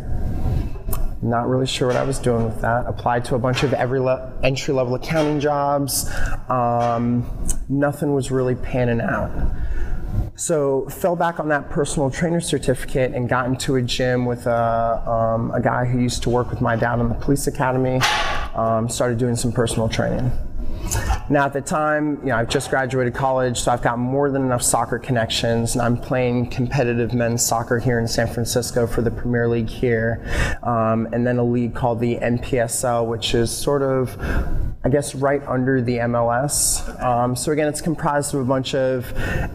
Not 1.22 1.48
really 1.48 1.66
sure 1.66 1.86
what 1.86 1.96
I 1.96 2.02
was 2.02 2.18
doing 2.18 2.44
with 2.44 2.60
that. 2.62 2.84
Applied 2.86 3.24
to 3.26 3.36
a 3.36 3.38
bunch 3.38 3.62
of 3.62 3.72
every 3.72 4.00
le- 4.00 4.32
entry 4.42 4.74
level 4.74 4.96
accounting 4.96 5.38
jobs. 5.38 6.10
Um, 6.48 7.24
nothing 7.68 8.12
was 8.12 8.32
really 8.32 8.56
panning 8.56 9.00
out. 9.00 9.30
So 10.34 10.88
fell 10.88 11.14
back 11.14 11.38
on 11.38 11.48
that 11.48 11.70
personal 11.70 12.10
trainer 12.10 12.40
certificate 12.40 13.12
and 13.12 13.28
got 13.28 13.46
into 13.46 13.76
a 13.76 13.82
gym 13.82 14.26
with 14.26 14.46
a, 14.46 15.08
um, 15.08 15.52
a 15.52 15.60
guy 15.60 15.84
who 15.84 16.00
used 16.00 16.24
to 16.24 16.30
work 16.30 16.50
with 16.50 16.60
my 16.60 16.74
dad 16.74 16.98
in 16.98 17.08
the 17.08 17.14
police 17.14 17.46
academy. 17.46 18.00
Um, 18.54 18.88
started 18.88 19.18
doing 19.18 19.36
some 19.36 19.52
personal 19.52 19.88
training. 19.88 20.32
Now, 21.28 21.46
at 21.46 21.52
the 21.52 21.60
time, 21.60 22.18
you 22.20 22.26
know, 22.26 22.36
I've 22.36 22.48
just 22.48 22.68
graduated 22.68 23.14
college, 23.14 23.60
so 23.60 23.72
I've 23.72 23.82
got 23.82 23.98
more 23.98 24.30
than 24.30 24.42
enough 24.42 24.62
soccer 24.62 24.98
connections, 24.98 25.74
and 25.74 25.82
I'm 25.82 25.96
playing 25.96 26.50
competitive 26.50 27.14
men's 27.14 27.44
soccer 27.44 27.78
here 27.78 27.98
in 27.98 28.06
San 28.06 28.26
Francisco 28.26 28.86
for 28.86 29.02
the 29.02 29.10
Premier 29.10 29.48
League 29.48 29.68
here, 29.68 30.22
um, 30.62 31.08
and 31.12 31.26
then 31.26 31.38
a 31.38 31.44
league 31.44 31.74
called 31.74 32.00
the 32.00 32.16
NPSL, 32.16 33.06
which 33.06 33.34
is 33.34 33.50
sort 33.50 33.82
of, 33.82 34.16
I 34.84 34.88
guess, 34.90 35.14
right 35.14 35.42
under 35.46 35.80
the 35.80 35.98
MLS. 35.98 37.02
Um, 37.02 37.34
so 37.36 37.52
again, 37.52 37.68
it's 37.68 37.80
comprised 37.80 38.34
of 38.34 38.40
a 38.40 38.44
bunch 38.44 38.74
of 38.74 39.12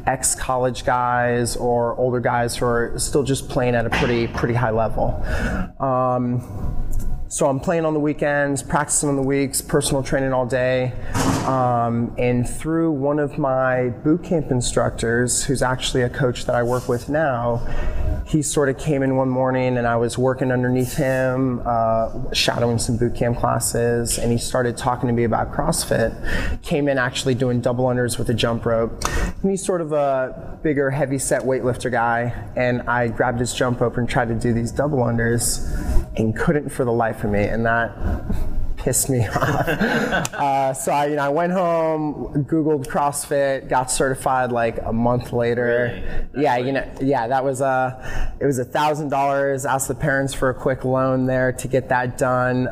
ex-college 0.08 0.86
guys 0.86 1.56
or 1.58 1.96
older 1.98 2.20
guys 2.20 2.56
who 2.56 2.66
are 2.66 2.94
still 2.98 3.24
just 3.24 3.50
playing 3.50 3.76
at 3.76 3.86
a 3.86 3.90
pretty 3.90 4.28
pretty 4.28 4.54
high 4.54 4.72
level. 4.72 5.24
Um, 5.80 6.87
so 7.30 7.48
I'm 7.48 7.60
playing 7.60 7.86
on 7.86 7.94
the 7.94 8.00
weekends, 8.00 8.64
practicing 8.64 9.10
on 9.10 9.18
the 9.18 9.22
weeks, 9.22 9.62
personal 9.62 10.02
training 10.02 10.32
all 10.32 10.46
day. 10.46 10.94
Um, 11.46 12.16
and 12.18 12.48
through 12.48 12.92
one 12.92 13.20
of 13.20 13.38
my 13.38 13.90
boot 13.90 14.24
camp 14.24 14.50
instructors, 14.50 15.44
who's 15.44 15.62
actually 15.62 16.04
a 16.04 16.10
coach 16.10 16.46
that 16.46 16.56
I 16.56 16.64
work 16.64 16.88
with 16.88 17.10
now, 17.10 17.66
he 18.26 18.42
sort 18.42 18.68
of 18.68 18.78
came 18.78 19.04
in 19.04 19.16
one 19.16 19.30
morning 19.30 19.78
and 19.78 19.88
I 19.88 19.96
was 19.96 20.18
working 20.18 20.52
underneath 20.52 20.96
him, 20.96 21.62
uh, 21.66 22.34
shadowing 22.34 22.78
some 22.78 22.98
boot 22.98 23.16
camp 23.16 23.40
classes, 23.40 24.18
and 24.18 24.32
he 24.32 24.38
started 24.38 24.76
talking 24.76 25.08
to 25.08 25.14
me 25.14 25.24
about 25.24 25.54
CrossFit. 25.54 26.62
Came 26.62 26.90
in 26.90 26.98
actually 26.98 27.36
doing 27.36 27.62
double 27.62 27.86
unders 27.86 28.18
with 28.18 28.30
a 28.30 28.34
jump 28.34 28.66
rope. 28.66 29.04
And 29.42 29.52
he's 29.52 29.66
sort 29.66 29.80
of 29.80 29.94
a 29.94 30.60
bigger, 30.62 30.90
heavy 30.90 31.20
set 31.20 31.44
weightlifter 31.44 31.90
guy, 31.90 32.34
and 32.56 32.82
I 32.82 33.08
grabbed 33.08 33.40
his 33.40 33.54
jump 33.54 33.80
rope 33.80 33.98
and 33.98 34.10
tried 34.10 34.28
to 34.28 34.36
do 34.36 34.52
these 34.54 34.72
double 34.72 35.00
unders 35.00 35.64
and 36.18 36.36
couldn't 36.36 36.70
for 36.70 36.84
the 36.84 36.92
life 36.92 37.17
of 37.24 37.32
me. 37.32 37.44
And 37.44 37.66
that 37.66 37.92
pissed 38.88 39.10
me 39.10 39.28
off. 39.36 39.68
uh, 39.68 40.74
so 40.74 40.92
I, 40.94 41.08
you 41.08 41.16
know, 41.18 41.24
I 41.24 41.30
went 41.30 41.52
home, 41.52 42.46
Googled 42.48 42.88
CrossFit, 42.88 43.68
got 43.68 43.92
certified 43.92 44.52
like 44.52 44.78
a 44.84 44.94
month 44.94 45.34
later. 45.34 46.02
Really? 46.32 46.44
Yeah, 46.44 46.58
you 46.58 46.72
know, 46.72 46.90
yeah, 47.02 47.28
that 47.28 47.44
was 47.44 47.60
a, 47.60 48.34
it 48.40 48.46
was 48.46 48.60
a 48.60 48.66
thousand 48.66 49.10
dollars. 49.10 49.66
Asked 49.66 49.90
the 49.90 49.96
parents 49.96 50.34
for 50.34 50.50
a 50.50 50.54
quick 50.54 50.86
loan 50.86 51.26
there 51.26 51.52
to 51.52 51.68
get 51.68 51.90
that 51.90 52.18
done, 52.18 52.64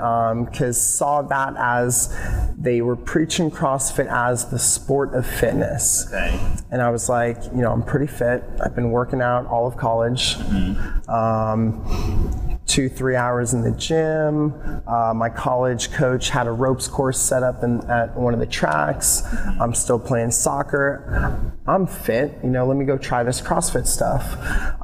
because 0.46 0.78
um, 0.78 0.96
saw 0.98 1.22
that 1.24 1.54
as 1.58 2.16
they 2.58 2.82
were 2.82 2.96
preaching 2.96 3.52
CrossFit 3.52 4.08
as 4.10 4.50
the 4.50 4.60
sport 4.60 5.14
of 5.14 5.25
fitness. 5.25 6.08
Okay. 6.08 6.40
And 6.72 6.82
I 6.82 6.92
was 6.92 7.10
like, 7.10 7.44
you 7.46 7.62
know, 7.62 7.72
I'm 7.72 7.84
pretty 7.84 8.08
fit. 8.08 8.44
I've 8.64 8.75
been 8.75 8.92
working 8.92 9.22
out 9.22 9.48
all 9.48 9.68
of 9.68 9.75
college. 9.75 10.36
Mm-hmm. 10.36 11.10
Um, 11.10 12.45
two, 12.66 12.90
three 12.90 13.16
hours 13.16 13.54
in 13.54 13.62
the 13.62 13.72
gym. 13.72 14.54
Uh, 14.88 15.14
my 15.14 15.30
college 15.30 15.92
coach 15.92 16.30
had 16.30 16.48
a 16.48 16.52
ropes 16.52 16.88
course 16.88 17.20
set 17.20 17.44
up 17.44 17.64
in, 17.64 17.82
at 17.90 18.16
one 18.16 18.34
of 18.34 18.40
the 18.40 18.46
tracks. 18.46 19.24
I'm 19.60 19.74
still 19.74 20.00
playing 20.00 20.32
soccer. 20.32 21.54
I'm 21.68 21.88
fit, 21.88 22.38
you 22.44 22.50
know, 22.50 22.66
let 22.66 22.78
me 22.78 22.86
go 22.86 22.98
try 22.98 23.24
this 23.24 23.42
CrossFit 23.42 23.88
stuff. 23.88 24.36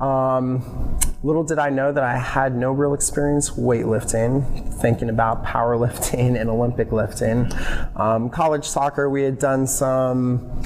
Um, 0.02 1.00
little 1.24 1.44
did 1.44 1.60
I 1.60 1.70
know 1.70 1.92
that 1.92 2.04
I 2.04 2.18
had 2.18 2.56
no 2.56 2.72
real 2.72 2.94
experience 2.94 3.52
weightlifting, 3.52 4.74
thinking 4.80 5.10
about 5.10 5.44
powerlifting 5.44 6.36
and 6.40 6.50
Olympic 6.50 6.92
lifting. 6.92 7.52
Um, 7.96 8.30
college 8.30 8.66
soccer, 8.66 9.10
we 9.10 9.24
had 9.24 9.40
done 9.40 9.68
some 9.68 10.62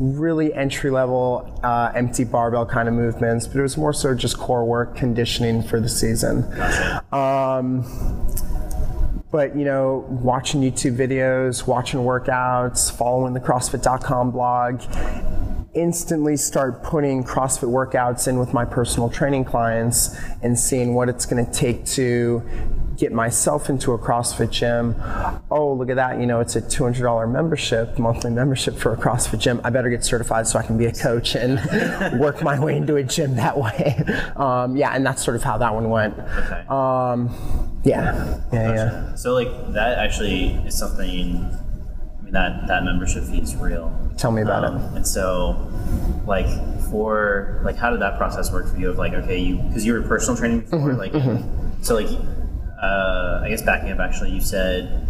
really 0.00 0.52
entry 0.54 0.90
level 0.90 1.60
uh, 1.62 1.92
empty 1.94 2.24
barbell 2.24 2.64
kind 2.64 2.88
of 2.88 2.94
movements, 2.94 3.46
but 3.46 3.58
it 3.58 3.62
was 3.62 3.76
more 3.76 3.92
so 3.92 4.14
just 4.14 4.38
core 4.38 4.64
work 4.64 4.96
conditioning 4.96 5.62
for 5.62 5.78
the 5.78 5.88
season. 5.88 6.42
Um, 7.12 7.84
but 9.30 9.54
you 9.54 9.64
know, 9.64 10.06
watching 10.08 10.62
YouTube 10.62 10.96
videos, 10.96 11.66
watching 11.66 12.00
workouts, 12.00 12.90
following 12.96 13.34
the 13.34 13.40
CrossFit.com 13.40 14.30
blog, 14.30 14.80
instantly 15.74 16.36
start 16.36 16.82
putting 16.82 17.22
CrossFit 17.22 17.68
workouts 17.68 18.26
in 18.26 18.38
with 18.38 18.54
my 18.54 18.64
personal 18.64 19.08
training 19.08 19.44
clients 19.44 20.16
and 20.42 20.58
seeing 20.58 20.94
what 20.94 21.08
it's 21.08 21.26
going 21.26 21.44
to 21.44 21.52
take 21.52 21.84
to 21.84 22.42
get 23.00 23.12
myself 23.12 23.70
into 23.70 23.92
a 23.92 23.98
CrossFit 23.98 24.50
gym. 24.50 24.94
Oh, 25.50 25.72
look 25.72 25.88
at 25.88 25.96
that. 25.96 26.20
You 26.20 26.26
know, 26.26 26.40
it's 26.40 26.54
a 26.54 26.60
$200 26.60 27.32
membership, 27.32 27.98
monthly 27.98 28.30
membership 28.30 28.76
for 28.76 28.92
a 28.92 28.96
CrossFit 28.96 29.38
gym. 29.38 29.58
I 29.64 29.70
better 29.70 29.88
get 29.88 30.04
certified 30.04 30.46
so 30.46 30.58
I 30.58 30.62
can 30.62 30.76
be 30.76 30.84
a 30.84 30.92
coach 30.92 31.34
and 31.34 31.58
work 32.20 32.42
my 32.42 32.60
way 32.62 32.76
into 32.76 32.96
a 32.96 33.02
gym 33.02 33.36
that 33.36 33.56
way. 33.58 34.04
Um, 34.36 34.76
yeah, 34.76 34.92
and 34.92 35.04
that's 35.04 35.22
sort 35.24 35.36
of 35.36 35.42
how 35.42 35.58
that 35.58 35.74
one 35.74 35.88
went. 35.90 36.18
Okay. 36.18 36.64
Um, 36.68 37.30
yeah. 37.84 38.40
Yeah, 38.52 38.74
yeah. 38.74 39.14
So, 39.14 39.34
like, 39.34 39.48
that 39.72 39.98
actually 39.98 40.48
is 40.66 40.76
something, 40.78 41.36
I 41.36 42.22
mean, 42.22 42.32
that, 42.32 42.66
that 42.68 42.84
membership 42.84 43.24
fee 43.24 43.38
is 43.40 43.54
real. 43.56 43.92
Tell 44.16 44.30
me 44.32 44.42
about 44.42 44.64
Um, 44.64 44.76
it. 44.76 44.96
And 44.96 45.06
so, 45.06 45.70
like, 46.26 46.46
for, 46.90 47.60
like, 47.64 47.76
how 47.76 47.90
did 47.90 48.00
that 48.00 48.16
process 48.18 48.50
work 48.52 48.68
for 48.68 48.76
you 48.78 48.88
of, 48.90 48.98
like, 48.98 49.12
okay, 49.12 49.38
you, 49.38 49.56
because 49.56 49.84
you 49.84 49.92
were 49.92 50.02
personal 50.02 50.36
training 50.38 50.62
Mm-hmm, 50.62 50.76
before, 50.76 50.92
like, 50.94 51.12
so, 51.82 51.94
like, 51.96 52.08
uh, 52.80 53.40
I 53.44 53.48
guess 53.48 53.62
backing 53.62 53.90
up, 53.92 53.98
actually, 54.00 54.30
you 54.30 54.40
said, 54.40 55.06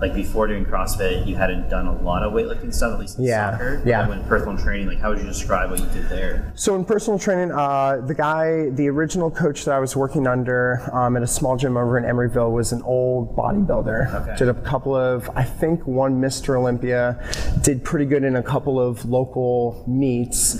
like 0.00 0.14
before 0.14 0.46
doing 0.46 0.64
CrossFit, 0.64 1.26
you 1.26 1.36
hadn't 1.36 1.68
done 1.68 1.86
a 1.86 2.00
lot 2.02 2.22
of 2.22 2.32
weightlifting 2.32 2.72
stuff, 2.72 2.94
at 2.94 2.98
least 3.00 3.18
in 3.18 3.24
Yeah, 3.24 3.52
soccer. 3.52 3.82
yeah. 3.84 4.08
When 4.08 4.24
personal 4.24 4.56
training, 4.56 4.86
like 4.88 4.98
how 4.98 5.10
would 5.10 5.18
you 5.18 5.26
describe 5.26 5.70
what 5.70 5.78
you 5.80 5.86
did 5.86 6.08
there? 6.08 6.52
So 6.54 6.74
in 6.74 6.84
personal 6.84 7.18
training, 7.18 7.52
uh, 7.52 7.98
the 8.06 8.14
guy, 8.14 8.70
the 8.70 8.88
original 8.88 9.30
coach 9.30 9.64
that 9.66 9.74
I 9.74 9.78
was 9.78 9.94
working 9.96 10.26
under 10.26 10.80
um, 10.92 11.16
at 11.16 11.22
a 11.22 11.26
small 11.26 11.56
gym 11.56 11.76
over 11.76 11.98
in 11.98 12.04
Emeryville 12.04 12.50
was 12.50 12.72
an 12.72 12.80
old 12.82 13.36
bodybuilder. 13.36 14.14
Okay. 14.22 14.36
Did 14.36 14.48
a 14.48 14.54
couple 14.54 14.94
of, 14.96 15.28
I 15.34 15.42
think, 15.44 15.86
one 15.86 16.20
Mr. 16.20 16.58
Olympia. 16.58 17.18
Did 17.62 17.84
pretty 17.84 18.06
good 18.06 18.24
in 18.24 18.36
a 18.36 18.42
couple 18.42 18.80
of 18.80 19.04
local 19.04 19.84
meets. 19.86 20.58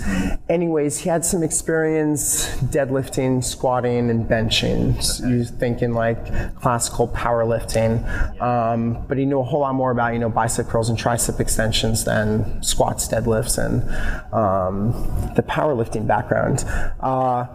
Anyways, 0.49 0.99
he 0.99 1.09
had 1.09 1.25
some 1.25 1.41
experience 1.43 2.45
deadlifting, 2.65 3.43
squatting, 3.43 4.09
and 4.09 4.27
benching. 4.27 5.01
So 5.01 5.27
you 5.27 5.43
thinking 5.45 5.93
like 5.93 6.55
classical 6.55 7.07
powerlifting, 7.07 8.39
um, 8.41 9.03
but 9.07 9.17
he 9.17 9.25
knew 9.31 9.39
a 9.39 9.43
whole 9.43 9.61
lot 9.61 9.73
more 9.73 9.91
about 9.91 10.13
you 10.13 10.19
know 10.19 10.29
bicep 10.29 10.67
curls 10.67 10.89
and 10.89 10.97
tricep 10.97 11.39
extensions 11.39 12.03
than 12.03 12.61
squats, 12.61 13.07
deadlifts, 13.07 13.57
and 13.57 13.81
um, 14.33 14.91
the 15.35 15.43
powerlifting 15.43 16.05
background. 16.05 16.63
Uh, 16.99 17.47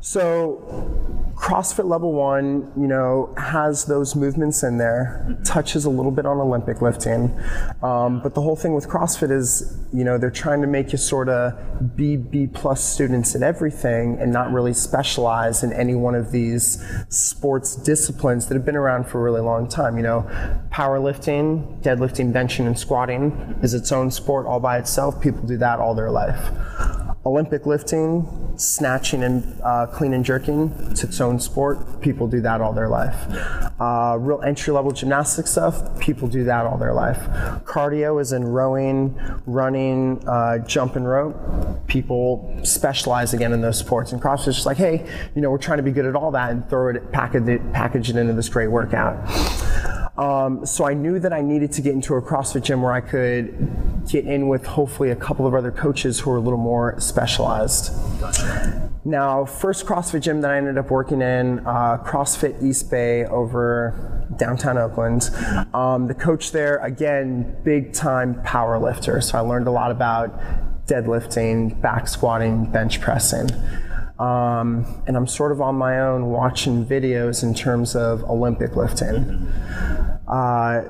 so 0.00 1.32
CrossFit 1.34 1.88
Level 1.88 2.12
One, 2.12 2.70
you 2.76 2.86
know, 2.86 3.34
has 3.36 3.86
those 3.86 4.14
movements 4.14 4.62
in 4.62 4.78
there, 4.78 5.36
touches 5.44 5.84
a 5.84 5.90
little 5.90 6.12
bit 6.12 6.26
on 6.26 6.38
Olympic 6.38 6.80
lifting, 6.82 7.36
um, 7.82 8.20
but 8.22 8.34
the 8.34 8.40
whole 8.40 8.56
thing 8.56 8.74
with 8.74 8.88
CrossFit 8.88 9.30
is, 9.32 9.76
you 9.92 10.04
know, 10.04 10.18
they're 10.18 10.30
trying 10.30 10.60
to 10.60 10.68
make 10.68 10.92
you 10.92 10.98
sort 10.98 11.28
of 11.28 11.96
be 11.96 12.16
B 12.16 12.46
plus 12.46 12.84
students 12.84 13.34
in 13.34 13.42
everything 13.42 14.18
and 14.20 14.32
not 14.32 14.52
really 14.52 14.72
specialize 14.72 15.62
in 15.62 15.72
any 15.72 15.94
one 15.94 16.14
of 16.14 16.30
these 16.30 16.84
sports 17.08 17.74
disciplines 17.76 18.46
that 18.46 18.54
have 18.54 18.64
been 18.64 18.76
around 18.76 19.08
for 19.08 19.18
a 19.18 19.22
really 19.22 19.40
long 19.40 19.68
time. 19.68 19.96
You 19.96 20.02
know, 20.02 20.30
powerlifting, 20.70 21.21
deadlifting, 21.26 22.32
benching, 22.32 22.66
and 22.66 22.78
squatting 22.78 23.58
is 23.62 23.74
its 23.74 23.92
own 23.92 24.10
sport 24.10 24.46
all 24.46 24.60
by 24.60 24.78
itself. 24.78 25.20
People 25.20 25.46
do 25.46 25.56
that 25.58 25.78
all 25.78 25.94
their 25.94 26.10
life. 26.10 26.50
Olympic 27.24 27.66
lifting, 27.66 28.52
snatching 28.56 29.22
and 29.22 29.60
uh, 29.62 29.86
clean 29.86 30.12
and 30.12 30.24
jerking, 30.24 30.74
it's 30.90 31.04
its 31.04 31.20
own 31.20 31.38
sport. 31.38 32.00
People 32.00 32.26
do 32.26 32.40
that 32.40 32.60
all 32.60 32.72
their 32.72 32.88
life. 32.88 33.14
Uh, 33.80 34.16
real 34.18 34.42
entry 34.42 34.72
level 34.72 34.90
gymnastic 34.90 35.46
stuff, 35.46 36.00
people 36.00 36.26
do 36.26 36.42
that 36.42 36.66
all 36.66 36.76
their 36.78 36.92
life. 36.92 37.18
Cardio 37.64 38.20
is 38.20 38.32
in 38.32 38.44
rowing, 38.44 39.16
running, 39.46 40.26
uh, 40.26 40.58
jump 40.58 40.96
and 40.96 41.08
rope. 41.08 41.36
People 41.86 42.58
specialize 42.64 43.32
again 43.32 43.52
in 43.52 43.60
those 43.60 43.78
sports. 43.78 44.10
And 44.10 44.20
CrossFit 44.20 44.48
is 44.48 44.54
just 44.56 44.66
like, 44.66 44.78
hey, 44.78 45.08
you 45.36 45.42
know, 45.42 45.50
we're 45.50 45.58
trying 45.58 45.78
to 45.78 45.84
be 45.84 45.92
good 45.92 46.06
at 46.06 46.16
all 46.16 46.32
that 46.32 46.50
and 46.50 46.68
throw 46.68 46.88
it, 46.88 47.12
package 47.12 47.46
it, 47.46 47.72
package 47.72 48.10
it 48.10 48.16
into 48.16 48.32
this 48.32 48.48
great 48.48 48.68
workout. 48.68 49.16
Um, 50.22 50.64
so 50.64 50.84
I 50.86 50.94
knew 50.94 51.18
that 51.18 51.32
I 51.32 51.40
needed 51.40 51.72
to 51.72 51.82
get 51.82 51.94
into 51.94 52.14
a 52.14 52.22
CrossFit 52.22 52.62
gym 52.62 52.80
where 52.80 52.92
I 52.92 53.00
could 53.00 54.06
get 54.08 54.24
in 54.24 54.46
with 54.46 54.64
hopefully 54.64 55.10
a 55.10 55.16
couple 55.16 55.48
of 55.48 55.54
other 55.54 55.72
coaches 55.72 56.20
who 56.20 56.30
are 56.30 56.36
a 56.36 56.40
little 56.40 56.60
more 56.60 56.94
specialized. 57.00 57.92
Now, 59.04 59.44
first 59.44 59.84
CrossFit 59.84 60.20
gym 60.22 60.40
that 60.42 60.52
I 60.52 60.58
ended 60.58 60.78
up 60.78 60.92
working 60.92 61.22
in, 61.22 61.58
uh, 61.66 61.98
CrossFit 62.04 62.62
East 62.62 62.88
Bay 62.88 63.24
over 63.24 64.28
downtown 64.38 64.78
Oakland. 64.78 65.28
Um, 65.74 66.06
the 66.06 66.14
coach 66.14 66.52
there, 66.52 66.76
again, 66.76 67.56
big 67.64 67.92
time 67.92 68.40
power 68.44 68.78
lifter. 68.78 69.20
So 69.20 69.38
I 69.38 69.40
learned 69.40 69.66
a 69.66 69.72
lot 69.72 69.90
about 69.90 70.38
deadlifting, 70.86 71.80
back 71.80 72.06
squatting, 72.06 72.66
bench 72.66 73.00
pressing. 73.00 73.50
Um, 74.22 75.02
and 75.08 75.16
I'm 75.16 75.26
sort 75.26 75.50
of 75.50 75.60
on 75.60 75.74
my 75.74 75.98
own 75.98 76.26
watching 76.26 76.86
videos 76.86 77.42
in 77.42 77.54
terms 77.54 77.96
of 77.96 78.22
Olympic 78.30 78.76
lifting. 78.76 79.48
Uh, 80.28 80.82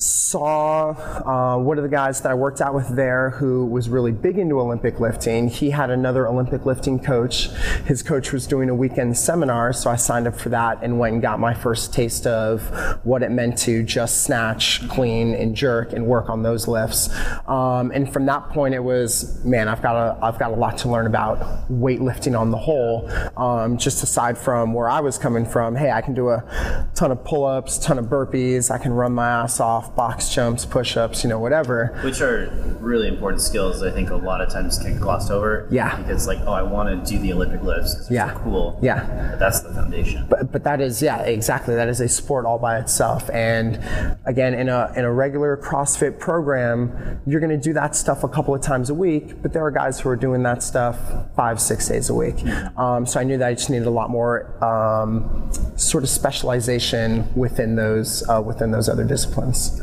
saw 0.00 0.90
uh, 0.90 1.58
one 1.58 1.76
of 1.76 1.82
the 1.82 1.90
guys 1.90 2.20
that 2.20 2.30
I 2.30 2.34
worked 2.34 2.60
out 2.60 2.72
with 2.72 2.94
there 2.94 3.30
who 3.30 3.66
was 3.66 3.88
really 3.88 4.12
big 4.12 4.38
into 4.38 4.60
Olympic 4.60 5.00
lifting. 5.00 5.48
He 5.48 5.70
had 5.70 5.90
another 5.90 6.28
Olympic 6.28 6.64
lifting 6.64 7.00
coach. 7.00 7.48
His 7.84 8.04
coach 8.04 8.32
was 8.32 8.46
doing 8.46 8.70
a 8.70 8.74
weekend 8.74 9.16
seminar, 9.16 9.72
so 9.72 9.90
I 9.90 9.96
signed 9.96 10.28
up 10.28 10.38
for 10.38 10.50
that 10.50 10.78
and 10.82 11.00
went 11.00 11.14
and 11.14 11.22
got 11.22 11.40
my 11.40 11.52
first 11.52 11.92
taste 11.92 12.28
of 12.28 12.68
what 13.04 13.24
it 13.24 13.32
meant 13.32 13.58
to 13.58 13.82
just 13.82 14.22
snatch, 14.22 14.88
clean, 14.88 15.34
and 15.34 15.56
jerk 15.56 15.92
and 15.92 16.06
work 16.06 16.28
on 16.28 16.44
those 16.44 16.68
lifts. 16.68 17.12
Um, 17.48 17.90
and 17.90 18.12
from 18.12 18.26
that 18.26 18.50
point, 18.50 18.74
it 18.74 18.84
was 18.84 19.44
man, 19.44 19.66
I've 19.66 19.82
got 19.82 19.96
a 19.96 20.24
I've 20.24 20.38
got 20.38 20.52
a 20.52 20.56
lot 20.56 20.78
to 20.78 20.88
learn 20.88 21.06
about 21.08 21.68
weightlifting 21.68 22.38
on 22.38 22.52
the 22.52 22.58
whole. 22.58 23.10
Um, 23.36 23.78
just 23.78 24.04
aside 24.04 24.38
from 24.38 24.74
where 24.74 24.88
I 24.88 25.00
was 25.00 25.18
coming 25.18 25.44
from, 25.44 25.74
hey, 25.74 25.90
I 25.90 26.02
can 26.02 26.14
do 26.14 26.28
a 26.28 26.88
ton 26.94 27.10
of 27.10 27.24
pull-ups, 27.24 27.78
ton 27.78 27.98
of 27.98 28.04
burpees, 28.06 28.70
I 28.70 28.78
can 28.78 28.92
run 28.92 29.12
my 29.12 29.28
ass 29.28 29.58
off 29.58 29.87
off, 29.88 29.96
box 29.96 30.34
jumps, 30.34 30.64
push 30.64 30.96
ups, 30.96 31.22
you 31.24 31.30
know, 31.30 31.38
whatever. 31.38 31.98
Which 32.02 32.20
are 32.20 32.48
really 32.80 33.08
important 33.08 33.42
skills. 33.42 33.82
I 33.82 33.90
think 33.90 34.10
a 34.10 34.16
lot 34.16 34.40
of 34.40 34.50
times 34.50 34.78
get 34.78 35.00
glossed 35.00 35.30
over. 35.30 35.66
Yeah. 35.70 35.96
Because 35.96 36.26
like, 36.26 36.38
oh, 36.46 36.52
I 36.52 36.62
want 36.62 37.04
to 37.04 37.10
do 37.10 37.18
the 37.18 37.32
Olympic 37.32 37.62
lifts 37.62 38.08
Yeah. 38.10 38.32
so 38.34 38.40
cool. 38.40 38.78
Yeah. 38.82 39.28
But 39.30 39.38
that's 39.38 39.60
the 39.60 39.72
foundation. 39.72 40.26
But, 40.28 40.52
but 40.52 40.64
that 40.64 40.80
is 40.80 41.00
yeah 41.02 41.20
exactly 41.22 41.74
that 41.74 41.88
is 41.88 42.00
a 42.00 42.08
sport 42.08 42.44
all 42.44 42.58
by 42.58 42.78
itself 42.78 43.28
and 43.30 43.80
again 44.26 44.54
in 44.54 44.68
a 44.68 44.92
in 44.96 45.04
a 45.04 45.12
regular 45.12 45.56
CrossFit 45.56 46.18
program 46.18 47.20
you're 47.26 47.40
going 47.40 47.50
to 47.50 47.56
do 47.62 47.72
that 47.72 47.94
stuff 47.96 48.24
a 48.24 48.28
couple 48.28 48.54
of 48.54 48.60
times 48.60 48.90
a 48.90 48.94
week 48.94 49.40
but 49.42 49.52
there 49.52 49.64
are 49.64 49.70
guys 49.70 50.00
who 50.00 50.08
are 50.08 50.16
doing 50.16 50.42
that 50.42 50.62
stuff 50.62 50.98
five 51.34 51.60
six 51.60 51.88
days 51.88 52.10
a 52.10 52.14
week 52.14 52.36
um, 52.76 53.06
so 53.06 53.20
I 53.20 53.24
knew 53.24 53.38
that 53.38 53.48
I 53.48 53.54
just 53.54 53.70
needed 53.70 53.86
a 53.86 53.90
lot 53.90 54.10
more 54.10 54.62
um, 54.64 55.50
sort 55.76 56.02
of 56.04 56.10
specialization 56.10 57.26
within 57.34 57.76
those 57.76 58.26
uh, 58.28 58.40
within 58.42 58.70
those 58.70 58.88
other 58.88 59.04
disciplines 59.04 59.77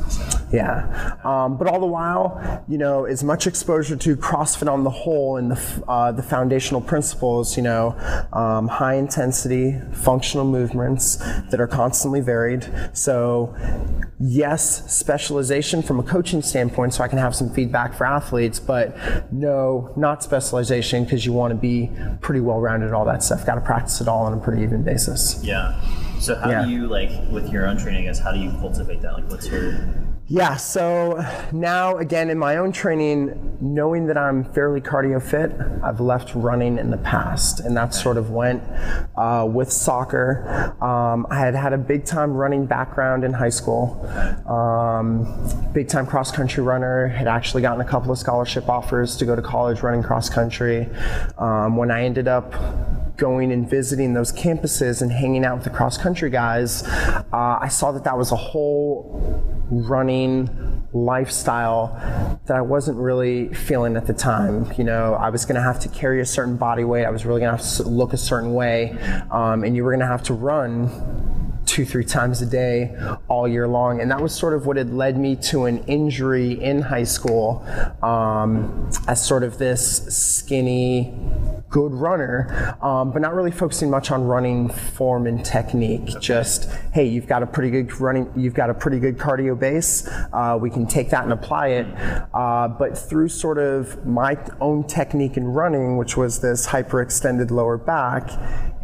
yeah. 0.51 1.17
Um, 1.23 1.57
but 1.57 1.67
all 1.67 1.79
the 1.79 1.85
while 1.85 2.63
you 2.67 2.77
know 2.77 3.05
as 3.05 3.23
much 3.23 3.47
exposure 3.47 3.95
to 3.95 4.15
CrossFit 4.15 4.71
on 4.71 4.83
the 4.83 4.89
whole 4.89 5.37
and 5.37 5.51
the 5.51 5.83
uh, 5.87 6.11
the 6.11 6.23
foundational 6.23 6.81
principles 6.81 7.57
you 7.57 7.63
know 7.63 7.95
um, 8.33 8.67
high 8.67 8.95
intensity 8.95 9.79
functional 9.93 10.45
movements 10.45 11.17
that 11.49 11.59
are 11.59 11.67
constantly 11.67 12.21
varied. 12.21 12.69
So 12.93 13.55
yes 14.19 14.91
specialization 14.93 15.81
from 15.83 15.99
a 15.99 16.03
coaching 16.03 16.41
standpoint 16.41 16.93
so 16.93 17.03
I 17.03 17.07
can 17.07 17.17
have 17.17 17.35
some 17.35 17.49
feedback 17.49 17.93
for 17.93 18.05
athletes 18.05 18.59
but 18.59 18.95
no 19.31 19.93
not 19.97 20.23
specialization 20.23 21.03
because 21.03 21.25
you 21.25 21.33
want 21.33 21.51
to 21.51 21.55
be 21.55 21.91
pretty 22.21 22.39
well 22.39 22.59
rounded 22.59 22.93
all 22.93 23.05
that 23.05 23.23
stuff. 23.23 23.45
Got 23.45 23.55
to 23.55 23.61
practice 23.61 24.01
it 24.01 24.07
all 24.07 24.25
on 24.25 24.33
a 24.33 24.37
pretty 24.37 24.63
even 24.63 24.83
basis. 24.83 25.43
Yeah. 25.43 25.79
So 26.25 26.33
how 26.35 26.49
Yeah. 26.49 26.65
do 26.65 26.71
you 26.71 26.87
like 26.87 27.11
with 27.31 27.49
your 27.53 27.67
own 27.67 27.77
training? 27.77 28.05
I 28.05 28.07
guess 28.07 28.17
how 28.19 28.31
do 28.31 28.39
you 28.39 28.49
cultivate 28.59 28.99
that? 29.03 29.13
Like, 29.13 29.29
what's 29.29 29.47
your 29.47 29.73
Yeah, 30.27 30.55
so 30.55 31.23
now 31.51 31.97
again 31.97 32.31
in 32.31 32.39
my 32.39 32.57
own 32.57 32.71
training, 32.71 33.57
knowing 33.61 34.07
that 34.07 34.17
I'm 34.17 34.43
fairly 34.43 34.81
cardio 34.81 35.21
fit, 35.21 35.51
I've 35.83 35.99
left 35.99 36.33
running 36.33 36.79
in 36.79 36.89
the 36.89 36.97
past, 36.97 37.59
and 37.59 37.77
that 37.77 37.93
sort 37.93 38.17
of 38.17 38.31
went 38.31 38.63
uh, 39.15 39.47
with 39.47 39.71
soccer. 39.71 40.73
Um, 40.81 41.27
I 41.29 41.37
had 41.37 41.53
had 41.53 41.73
a 41.73 41.77
big 41.77 42.05
time 42.05 42.33
running 42.33 42.65
background 42.65 43.23
in 43.23 43.33
high 43.33 43.49
school, 43.51 44.03
um, 44.47 45.27
big 45.73 45.89
time 45.89 46.07
cross 46.07 46.31
country 46.31 46.63
runner, 46.63 47.05
had 47.07 47.27
actually 47.27 47.61
gotten 47.61 47.81
a 47.81 47.85
couple 47.87 48.11
of 48.11 48.17
scholarship 48.17 48.67
offers 48.67 49.17
to 49.17 49.25
go 49.25 49.35
to 49.35 49.43
college 49.43 49.83
running 49.83 50.01
cross 50.01 50.27
country. 50.27 50.89
Um, 51.37 51.77
when 51.77 51.91
I 51.91 52.03
ended 52.03 52.27
up 52.27 52.51
going 53.17 53.51
and 53.51 53.69
visiting 53.69 54.13
those 54.13 54.31
campuses 54.31 55.01
and 55.01 55.11
hanging 55.11 55.45
out 55.45 55.55
with 55.55 55.63
the 55.63 55.69
cross 55.69 55.97
country 55.97 56.29
guys, 56.29 56.83
uh, 56.83 57.59
I 57.61 57.67
saw 57.67 57.91
that 57.91 58.03
that 58.03 58.17
was 58.17 58.31
a 58.31 58.35
whole 58.35 59.43
running 59.69 60.49
lifestyle 60.93 62.39
that 62.45 62.55
I 62.55 62.61
wasn't 62.61 62.97
really 62.97 63.53
feeling 63.53 63.97
at 63.97 64.07
the 64.07 64.13
time. 64.13 64.71
You 64.77 64.83
know, 64.83 65.15
I 65.15 65.29
was 65.29 65.45
going 65.45 65.55
to 65.55 65.61
have 65.61 65.79
to 65.81 65.89
carry 65.89 66.21
a 66.21 66.25
certain 66.25 66.57
body 66.57 66.83
weight. 66.83 67.05
I 67.05 67.09
was 67.09 67.25
really 67.25 67.41
going 67.41 67.55
to 67.55 67.63
have 67.63 67.75
to 67.77 67.83
look 67.83 68.13
a 68.13 68.17
certain 68.17 68.53
way, 68.53 68.91
um, 69.31 69.63
and 69.63 69.75
you 69.75 69.83
were 69.83 69.91
going 69.91 70.01
to 70.01 70.07
have 70.07 70.23
to 70.23 70.33
run 70.33 70.89
two, 71.65 71.85
three 71.85 72.05
times 72.05 72.41
a 72.41 72.45
day 72.45 72.95
all 73.27 73.47
year 73.47 73.67
long. 73.67 74.01
And 74.01 74.11
that 74.11 74.21
was 74.21 74.33
sort 74.33 74.53
of 74.53 74.65
what 74.65 74.77
had 74.77 74.93
led 74.93 75.17
me 75.17 75.35
to 75.37 75.65
an 75.65 75.83
injury 75.85 76.51
in 76.51 76.81
high 76.81 77.03
school 77.03 77.65
um, 78.03 78.89
as 79.07 79.25
sort 79.25 79.43
of 79.43 79.57
this 79.57 80.05
skinny, 80.15 81.13
good 81.69 81.93
runner, 81.93 82.77
um, 82.81 83.11
but 83.11 83.21
not 83.21 83.33
really 83.33 83.51
focusing 83.51 83.89
much 83.89 84.11
on 84.11 84.23
running 84.23 84.69
form 84.69 85.27
and 85.27 85.43
technique. 85.43 86.19
Just, 86.19 86.69
hey, 86.93 87.05
you've 87.05 87.27
got 87.27 87.43
a 87.43 87.47
pretty 87.47 87.69
good 87.69 87.99
running, 87.99 88.31
you've 88.35 88.53
got 88.53 88.69
a 88.69 88.73
pretty 88.73 88.99
good 88.99 89.17
cardio 89.17 89.57
base. 89.59 90.07
Uh, 90.31 90.57
we 90.59 90.69
can 90.69 90.85
take 90.87 91.09
that 91.09 91.23
and 91.23 91.33
apply 91.33 91.67
it. 91.67 91.87
Uh, 92.33 92.67
but 92.67 92.97
through 92.97 93.27
sort 93.27 93.57
of 93.57 94.05
my 94.05 94.37
own 94.61 94.85
technique 94.85 95.37
in 95.37 95.45
running, 95.45 95.97
which 95.97 96.15
was 96.15 96.39
this 96.39 96.67
hyperextended 96.67 97.51
lower 97.51 97.77
back, 97.77 98.29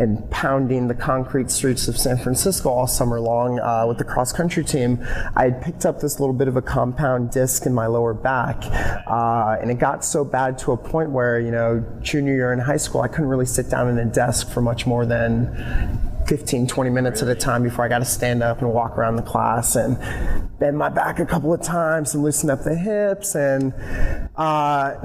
and 0.01 0.29
pounding 0.31 0.87
the 0.87 0.95
concrete 0.95 1.51
streets 1.51 1.87
of 1.87 1.95
San 1.95 2.17
Francisco 2.17 2.69
all 2.69 2.87
summer 2.87 3.21
long 3.21 3.59
uh, 3.59 3.85
with 3.87 3.99
the 3.99 4.03
cross 4.03 4.33
country 4.33 4.63
team, 4.63 4.99
I 5.35 5.43
had 5.43 5.61
picked 5.61 5.85
up 5.85 5.99
this 5.99 6.19
little 6.19 6.33
bit 6.33 6.47
of 6.47 6.57
a 6.57 6.61
compound 6.61 7.31
disc 7.31 7.67
in 7.67 7.73
my 7.73 7.85
lower 7.85 8.13
back. 8.13 8.63
Uh, 9.07 9.57
and 9.61 9.69
it 9.69 9.75
got 9.75 10.03
so 10.03 10.25
bad 10.25 10.57
to 10.59 10.71
a 10.71 10.77
point 10.77 11.11
where, 11.11 11.39
you 11.39 11.51
know, 11.51 11.85
junior 12.01 12.33
year 12.33 12.51
in 12.51 12.59
high 12.59 12.77
school, 12.77 13.01
I 13.01 13.07
couldn't 13.07 13.27
really 13.27 13.45
sit 13.45 13.69
down 13.69 13.89
in 13.89 13.97
a 13.99 14.05
desk 14.05 14.49
for 14.49 14.61
much 14.61 14.87
more 14.87 15.05
than 15.05 16.10
15, 16.31 16.65
20 16.65 16.89
minutes 16.89 17.21
at 17.21 17.27
a 17.27 17.35
time 17.35 17.61
before 17.61 17.83
I 17.83 17.89
got 17.89 17.99
to 17.99 18.05
stand 18.05 18.41
up 18.41 18.61
and 18.61 18.71
walk 18.71 18.97
around 18.97 19.17
the 19.17 19.21
class 19.21 19.75
and 19.75 19.97
bend 20.59 20.77
my 20.77 20.87
back 20.87 21.19
a 21.19 21.25
couple 21.25 21.53
of 21.53 21.61
times 21.61 22.13
and 22.13 22.23
loosen 22.23 22.49
up 22.49 22.63
the 22.63 22.73
hips. 22.73 23.35
And 23.35 23.73
uh, 24.37 24.95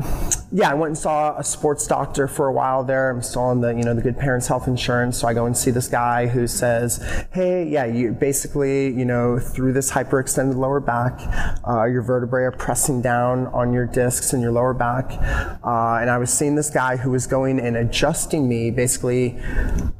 yeah, 0.53 0.71
I 0.71 0.75
went 0.75 0.91
and 0.91 0.99
saw 0.99 1.37
a 1.37 1.43
sports 1.43 1.85
doctor 1.89 2.29
for 2.29 2.47
a 2.47 2.53
while 2.53 2.85
there. 2.85 3.11
I'm 3.11 3.23
still 3.23 3.43
on 3.43 3.61
the, 3.61 3.71
you 3.71 3.83
know, 3.83 3.93
the 3.93 4.03
Good 4.03 4.17
Parents 4.17 4.47
Health 4.47 4.69
Insurance. 4.69 5.19
So 5.19 5.27
I 5.27 5.35
go 5.35 5.47
and 5.47 5.57
see 5.57 5.73
this 5.73 5.89
guy 5.89 6.29
who 6.29 6.47
says, 6.47 7.03
hey, 7.33 7.67
yeah, 7.67 7.87
you 7.87 8.13
basically, 8.13 8.93
you 8.93 9.05
know, 9.05 9.41
through 9.41 9.73
this 9.73 9.91
hyperextended 9.91 10.55
lower 10.55 10.79
back, 10.79 11.19
uh, 11.67 11.87
your 11.87 12.03
vertebrae 12.03 12.45
are 12.45 12.53
pressing 12.53 13.03
down 13.03 13.49
on 13.49 13.73
your 13.73 13.87
discs 13.87 14.33
in 14.33 14.41
your 14.41 14.53
lower 14.53 14.75
back. 14.75 15.11
Uh, 15.65 15.99
and 16.01 16.09
I 16.09 16.19
was 16.19 16.33
seeing 16.33 16.55
this 16.55 16.71
guy 16.71 16.97
who 16.97 17.11
was 17.11 17.27
going 17.27 17.59
and 17.59 17.77
adjusting 17.77 18.49
me 18.49 18.71
basically 18.71 19.41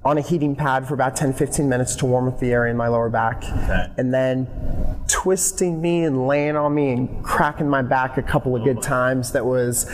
on 0.05 0.19
a 0.19 0.23
heating 0.23 0.55
pad 0.55 0.87
for 0.87 0.95
about 0.95 1.16
10, 1.17 1.33
15 1.33 1.69
minutes 1.69 1.97
to 1.97 2.07
warm 2.07 2.29
up 2.29 2.39
the 2.39 2.53
area 2.53 2.71
in 2.71 2.77
my 2.77 2.89
lower 2.89 3.09
back. 3.09 3.43
Okay. 3.45 3.87
And 3.97 4.13
then 4.13 4.47
twisting 5.09 5.81
me 5.81 6.05
and 6.05 6.27
laying 6.27 6.57
on 6.57 6.75
me 6.75 6.93
and 6.93 7.25
cracking 7.25 7.69
my 7.69 7.83
back 7.83 8.19
a 8.19 8.23
couple 8.23 8.55
of 8.55 8.65
good 8.65 8.79
oh 8.79 8.83
times 8.83 9.33
that 9.33 9.45
was, 9.45 9.91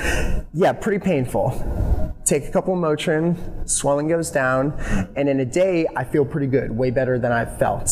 yeah, 0.52 0.72
pretty 0.72 0.98
painful. 0.98 2.12
Take 2.24 2.44
a 2.46 2.50
couple 2.50 2.74
of 2.74 2.80
Motrin, 2.80 3.68
swelling 3.68 4.08
goes 4.08 4.30
down, 4.30 4.72
and 5.16 5.28
in 5.28 5.40
a 5.40 5.44
day, 5.44 5.87
I 5.96 6.04
feel 6.04 6.24
pretty 6.24 6.46
good, 6.46 6.70
way 6.70 6.90
better 6.90 7.18
than 7.18 7.32
I've 7.32 7.58
felt 7.58 7.90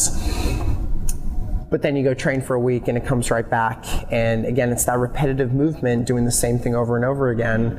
but 1.70 1.82
then 1.82 1.94
you 1.96 2.02
go 2.02 2.12
train 2.12 2.42
for 2.42 2.54
a 2.54 2.60
week 2.60 2.88
and 2.88 2.98
it 2.98 3.06
comes 3.06 3.30
right 3.30 3.48
back. 3.48 3.84
And 4.12 4.44
again, 4.44 4.70
it's 4.70 4.84
that 4.84 4.98
repetitive 4.98 5.52
movement 5.52 6.06
doing 6.06 6.24
the 6.24 6.32
same 6.32 6.58
thing 6.58 6.74
over 6.74 6.96
and 6.96 7.04
over 7.04 7.30
again. 7.30 7.78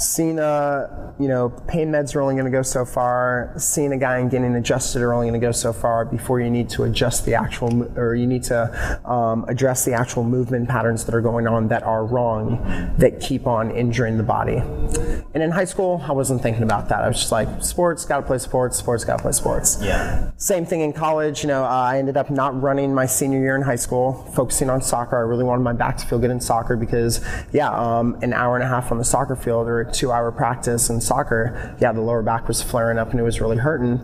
Seeing 0.00 0.38
a, 0.38 1.14
you 1.18 1.28
know, 1.28 1.50
pain 1.68 1.90
meds 1.90 2.16
are 2.16 2.22
only 2.22 2.34
going 2.34 2.46
to 2.46 2.50
go 2.50 2.62
so 2.62 2.86
far. 2.86 3.52
Seeing 3.58 3.92
a 3.92 3.98
guy 3.98 4.18
and 4.18 4.30
getting 4.30 4.54
adjusted 4.54 5.02
are 5.02 5.12
only 5.12 5.28
going 5.28 5.38
to 5.38 5.46
go 5.46 5.52
so 5.52 5.74
far 5.74 6.06
before 6.06 6.40
you 6.40 6.48
need 6.48 6.70
to 6.70 6.84
adjust 6.84 7.26
the 7.26 7.34
actual, 7.34 7.86
or 7.98 8.14
you 8.14 8.26
need 8.26 8.42
to 8.44 9.08
um, 9.08 9.44
address 9.46 9.84
the 9.84 9.92
actual 9.92 10.24
movement 10.24 10.70
patterns 10.70 11.04
that 11.04 11.14
are 11.14 11.20
going 11.20 11.46
on 11.46 11.68
that 11.68 11.82
are 11.82 12.06
wrong, 12.06 12.94
that 12.96 13.20
keep 13.20 13.46
on 13.46 13.70
injuring 13.70 14.16
the 14.16 14.22
body. 14.22 14.56
And 15.34 15.42
in 15.42 15.50
high 15.50 15.66
school, 15.66 16.02
I 16.08 16.12
wasn't 16.12 16.42
thinking 16.42 16.62
about 16.62 16.88
that. 16.88 17.02
I 17.02 17.08
was 17.08 17.18
just 17.18 17.32
like, 17.32 17.62
sports, 17.62 18.06
got 18.06 18.20
to 18.20 18.26
play 18.26 18.38
sports, 18.38 18.78
sports, 18.78 19.04
got 19.04 19.18
to 19.18 19.22
play 19.22 19.32
sports. 19.32 19.78
yeah? 19.82 20.30
Same 20.38 20.64
thing 20.64 20.80
in 20.80 20.94
college. 20.94 21.42
You 21.42 21.48
know, 21.48 21.62
uh, 21.62 21.68
I 21.68 21.98
ended 21.98 22.16
up 22.16 22.30
not 22.30 22.58
running 22.60 22.94
my 22.94 23.04
senior 23.04 23.38
year 23.38 23.54
in 23.54 23.62
high 23.62 23.76
school, 23.76 24.14
focusing 24.34 24.70
on 24.70 24.80
soccer. 24.80 25.18
I 25.18 25.20
really 25.20 25.44
wanted 25.44 25.62
my 25.62 25.74
back 25.74 25.98
to 25.98 26.06
feel 26.06 26.18
good 26.18 26.30
in 26.30 26.40
soccer 26.40 26.76
because, 26.76 27.20
yeah, 27.52 27.68
um, 27.70 28.16
an 28.22 28.32
hour 28.32 28.56
and 28.56 28.64
a 28.64 28.68
half 28.68 28.90
on 28.90 28.96
the 28.96 29.04
soccer 29.04 29.36
field 29.36 29.68
or 29.68 29.89
a 29.90 29.92
two-hour 29.92 30.32
practice 30.32 30.90
in 30.90 31.00
soccer, 31.00 31.76
yeah, 31.80 31.92
the 31.92 32.00
lower 32.00 32.22
back 32.22 32.48
was 32.48 32.62
flaring 32.62 32.98
up 32.98 33.10
and 33.10 33.20
it 33.20 33.22
was 33.22 33.40
really 33.40 33.56
hurting. 33.56 34.00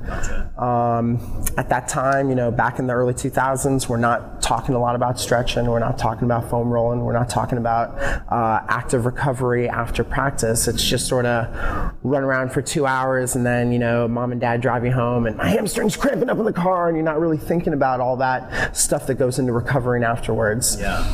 Um, 0.59 1.45
at 1.57 1.69
that 1.69 1.89
time, 1.89 2.29
you 2.29 2.35
know, 2.35 2.51
back 2.51 2.79
in 2.79 2.87
the 2.87 2.93
early 2.93 3.15
2000s, 3.15 3.89
we're 3.89 3.97
not 3.97 4.43
talking 4.43 4.75
a 4.75 4.79
lot 4.79 4.97
about 4.97 5.19
stretching. 5.19 5.67
We're 5.67 5.79
not 5.79 5.99
talking 5.99 6.25
about 6.25 6.51
foam 6.51 6.71
rolling. 6.71 7.01
We're 7.01 7.13
not 7.13 7.29
talking 7.29 7.59
about 7.59 7.99
uh, 8.31 8.65
active 8.69 9.07
recovery 9.07 9.69
after 9.69 10.05
practice. 10.05 10.69
It's 10.69 10.85
just 10.85 11.07
sort 11.09 11.27
of 11.27 11.95
run 12.03 12.23
around 12.23 12.53
for 12.53 12.63
two 12.63 12.87
hours 12.87 13.37
and 13.37 13.45
then, 13.45 13.73
you 13.73 13.79
know, 13.79 14.09
mom 14.09 14.33
and 14.33 14.41
dad 14.41 14.61
drive 14.61 14.85
you 14.85 14.93
home 14.93 15.27
and 15.27 15.37
my 15.37 15.49
hamstring's 15.49 15.97
cramping 15.97 16.29
up 16.29 16.39
in 16.39 16.45
the 16.45 16.53
car 16.53 16.89
and 16.89 16.97
you're 16.97 17.05
not 17.05 17.21
really 17.21 17.39
thinking 17.39 17.73
about 17.73 18.01
all 18.01 18.17
that 18.17 18.77
stuff 18.77 19.07
that 19.07 19.15
goes 19.15 19.39
into 19.39 19.53
recovering 19.53 20.05
afterwards. 20.05 20.77
Yeah. 20.81 21.05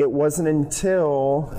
It 0.00 0.10
wasn't 0.10 0.48
until 0.48 1.52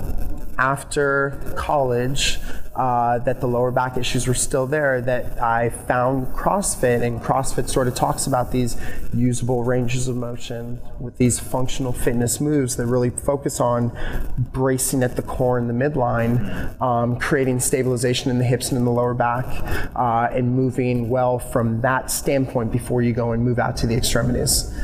after 0.58 1.54
college 1.56 2.40
uh, 2.74 3.20
that 3.20 3.40
the 3.40 3.46
lower 3.46 3.70
back 3.70 3.96
issues 3.96 4.26
were 4.26 4.34
still 4.34 4.66
there 4.66 5.00
that 5.00 5.40
I 5.40 5.70
found 5.70 6.26
CrossFit, 6.34 7.02
and 7.02 7.20
CrossFit 7.20 7.68
sort 7.68 7.86
of 7.86 7.94
talks 7.94 8.26
about 8.26 8.50
these 8.50 8.76
usable 9.14 9.62
ranges 9.62 10.08
of 10.08 10.16
motion 10.16 10.80
with 10.98 11.16
these 11.18 11.38
functional 11.38 11.92
fitness 11.92 12.40
moves 12.40 12.74
that 12.78 12.86
really 12.86 13.10
focus 13.10 13.60
on 13.60 13.96
bracing 14.36 15.04
at 15.04 15.14
the 15.14 15.22
core 15.22 15.56
and 15.56 15.70
the 15.70 15.74
midline, 15.74 16.80
um, 16.82 17.20
creating 17.20 17.60
stabilization 17.60 18.28
in 18.28 18.38
the 18.38 18.44
hips 18.44 18.70
and 18.70 18.78
in 18.78 18.84
the 18.84 18.90
lower 18.90 19.14
back, 19.14 19.46
uh, 19.94 20.28
and 20.32 20.50
moving 20.52 21.08
well 21.08 21.38
from 21.38 21.80
that 21.82 22.10
standpoint 22.10 22.72
before 22.72 23.02
you 23.02 23.12
go 23.12 23.30
and 23.30 23.44
move 23.44 23.60
out 23.60 23.76
to 23.76 23.86
the 23.86 23.94
extremities. 23.94 24.74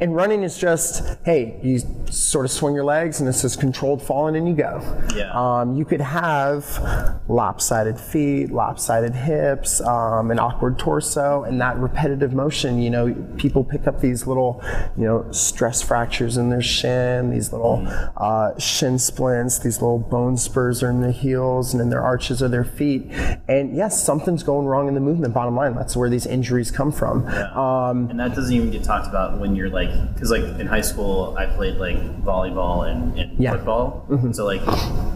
And 0.00 0.14
running 0.14 0.44
is 0.44 0.56
just, 0.56 1.18
hey, 1.24 1.58
you 1.62 1.80
sort 2.08 2.44
of 2.44 2.52
swing 2.52 2.74
your 2.74 2.84
legs 2.84 3.18
and 3.18 3.28
it's 3.28 3.42
just 3.42 3.58
controlled 3.58 4.00
falling 4.00 4.36
and 4.36 4.48
you 4.48 4.54
go. 4.54 4.80
Yeah. 5.14 5.32
Um, 5.32 5.76
you 5.76 5.84
could 5.84 6.00
have 6.00 7.20
lopsided 7.28 7.98
feet, 7.98 8.52
lopsided 8.52 9.14
hips, 9.14 9.80
um, 9.80 10.30
an 10.30 10.38
awkward 10.38 10.78
torso, 10.78 11.42
and 11.42 11.60
that 11.60 11.76
repetitive 11.78 12.32
motion. 12.32 12.80
You 12.80 12.90
know, 12.90 13.14
people 13.38 13.64
pick 13.64 13.88
up 13.88 14.00
these 14.00 14.26
little, 14.26 14.62
you 14.96 15.04
know, 15.04 15.26
stress 15.32 15.82
fractures 15.82 16.36
in 16.36 16.50
their 16.50 16.62
shin, 16.62 17.30
these 17.30 17.52
little 17.52 17.84
uh, 18.16 18.56
shin 18.58 19.00
splints, 19.00 19.58
these 19.58 19.82
little 19.82 19.98
bone 19.98 20.36
spurs 20.36 20.80
are 20.82 20.90
in 20.90 21.00
the 21.00 21.12
heels 21.12 21.74
and 21.74 21.80
in 21.80 21.90
their 21.90 22.02
arches 22.02 22.40
of 22.40 22.52
their 22.52 22.64
feet. 22.64 23.10
And 23.48 23.76
yes, 23.76 24.00
something's 24.02 24.44
going 24.44 24.66
wrong 24.66 24.86
in 24.86 24.94
the 24.94 25.00
movement. 25.00 25.34
Bottom 25.34 25.56
line, 25.56 25.74
that's 25.74 25.96
where 25.96 26.08
these 26.08 26.24
injuries 26.24 26.70
come 26.70 26.92
from. 26.92 27.26
Um, 27.26 28.08
and 28.10 28.20
that 28.20 28.36
doesn't 28.36 28.54
even 28.54 28.70
get 28.70 28.84
talked 28.84 29.08
about 29.08 29.40
when 29.40 29.56
you're 29.56 29.68
like, 29.68 29.87
because 30.14 30.30
like 30.30 30.42
in 30.60 30.66
high 30.66 30.80
school, 30.80 31.34
I 31.38 31.46
played 31.46 31.76
like 31.76 31.96
volleyball 32.24 32.90
and, 32.90 33.18
and 33.18 33.38
Yeah. 33.38 33.52
football. 33.52 34.06
Mm-hmm. 34.08 34.32
So 34.32 34.44
like 34.44 34.62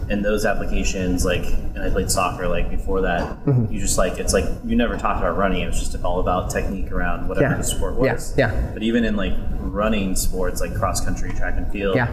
in 0.09 0.21
those 0.21 0.45
applications, 0.45 1.25
like, 1.25 1.43
and 1.45 1.79
I 1.81 1.89
played 1.89 2.09
soccer 2.11 2.47
like 2.47 2.69
before 2.69 3.01
that. 3.01 3.23
Mm-hmm. 3.45 3.73
You 3.73 3.79
just 3.79 3.97
like 3.97 4.19
it's 4.19 4.33
like 4.33 4.45
you 4.65 4.75
never 4.75 4.97
talked 4.97 5.19
about 5.19 5.37
running. 5.37 5.61
It 5.61 5.67
was 5.67 5.79
just 5.79 6.01
all 6.03 6.19
about 6.19 6.49
technique 6.49 6.91
around 6.91 7.27
whatever 7.27 7.51
Yeah. 7.51 7.57
the 7.57 7.63
sport 7.63 7.95
Yeah. 8.01 8.13
was. 8.13 8.33
Yeah. 8.37 8.71
But 8.73 8.83
even 8.83 9.03
in 9.05 9.15
like 9.15 9.33
running 9.59 10.15
sports, 10.15 10.61
like 10.61 10.75
cross 10.75 11.03
country, 11.03 11.31
track 11.33 11.55
and 11.57 11.71
field. 11.71 11.95
Yeah. 11.95 12.07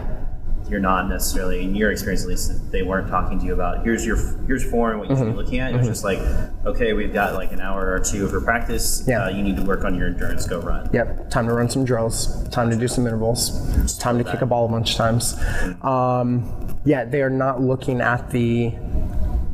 You're 0.71 0.79
not 0.79 1.09
necessarily, 1.09 1.63
in 1.65 1.75
your 1.75 1.91
experience 1.91 2.23
at 2.23 2.29
least, 2.29 2.71
they 2.71 2.81
weren't 2.81 3.09
talking 3.09 3.37
to 3.39 3.45
you 3.45 3.53
about 3.53 3.83
here's 3.83 4.05
your 4.05 4.15
here's 4.47 4.63
form, 4.63 4.99
what 4.99 5.09
you 5.09 5.15
Mm-hmm. 5.15 5.23
should 5.25 5.31
be 5.31 5.37
looking 5.37 5.59
at. 5.59 5.73
It 5.73 5.77
was 5.77 5.87
just 5.87 6.05
like, 6.05 6.19
okay, 6.65 6.93
we've 6.93 7.11
got 7.11 7.33
like 7.33 7.51
an 7.51 7.59
hour 7.59 7.91
or 7.91 7.99
two 7.99 8.23
of 8.23 8.31
for 8.31 8.39
practice. 8.39 9.03
Yeah. 9.05 9.25
Uh, 9.25 9.29
you 9.31 9.43
need 9.43 9.57
to 9.57 9.63
work 9.63 9.83
on 9.83 9.95
your 9.95 10.07
endurance. 10.07 10.47
Go 10.47 10.61
run. 10.61 10.89
Yep, 10.93 11.29
time 11.29 11.45
to 11.47 11.53
run 11.53 11.69
some 11.69 11.83
drills, 11.83 12.47
time 12.49 12.69
to 12.69 12.77
do 12.77 12.87
some 12.87 13.05
intervals, 13.05 13.75
it's 13.79 13.97
time 13.97 14.17
to 14.17 14.23
kick 14.23 14.41
a 14.41 14.45
ball 14.45 14.65
a 14.65 14.69
bunch 14.69 14.91
of 14.91 14.95
times. 14.97 15.35
Um, 15.83 16.79
yeah, 16.85 17.03
they 17.03 17.21
are 17.21 17.29
not 17.29 17.59
looking 17.61 17.99
at 17.99 18.31
the 18.31 18.69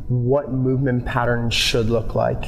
what 0.06 0.52
movement 0.52 1.04
pattern 1.04 1.50
should 1.50 1.86
look 1.90 2.14
like. 2.14 2.44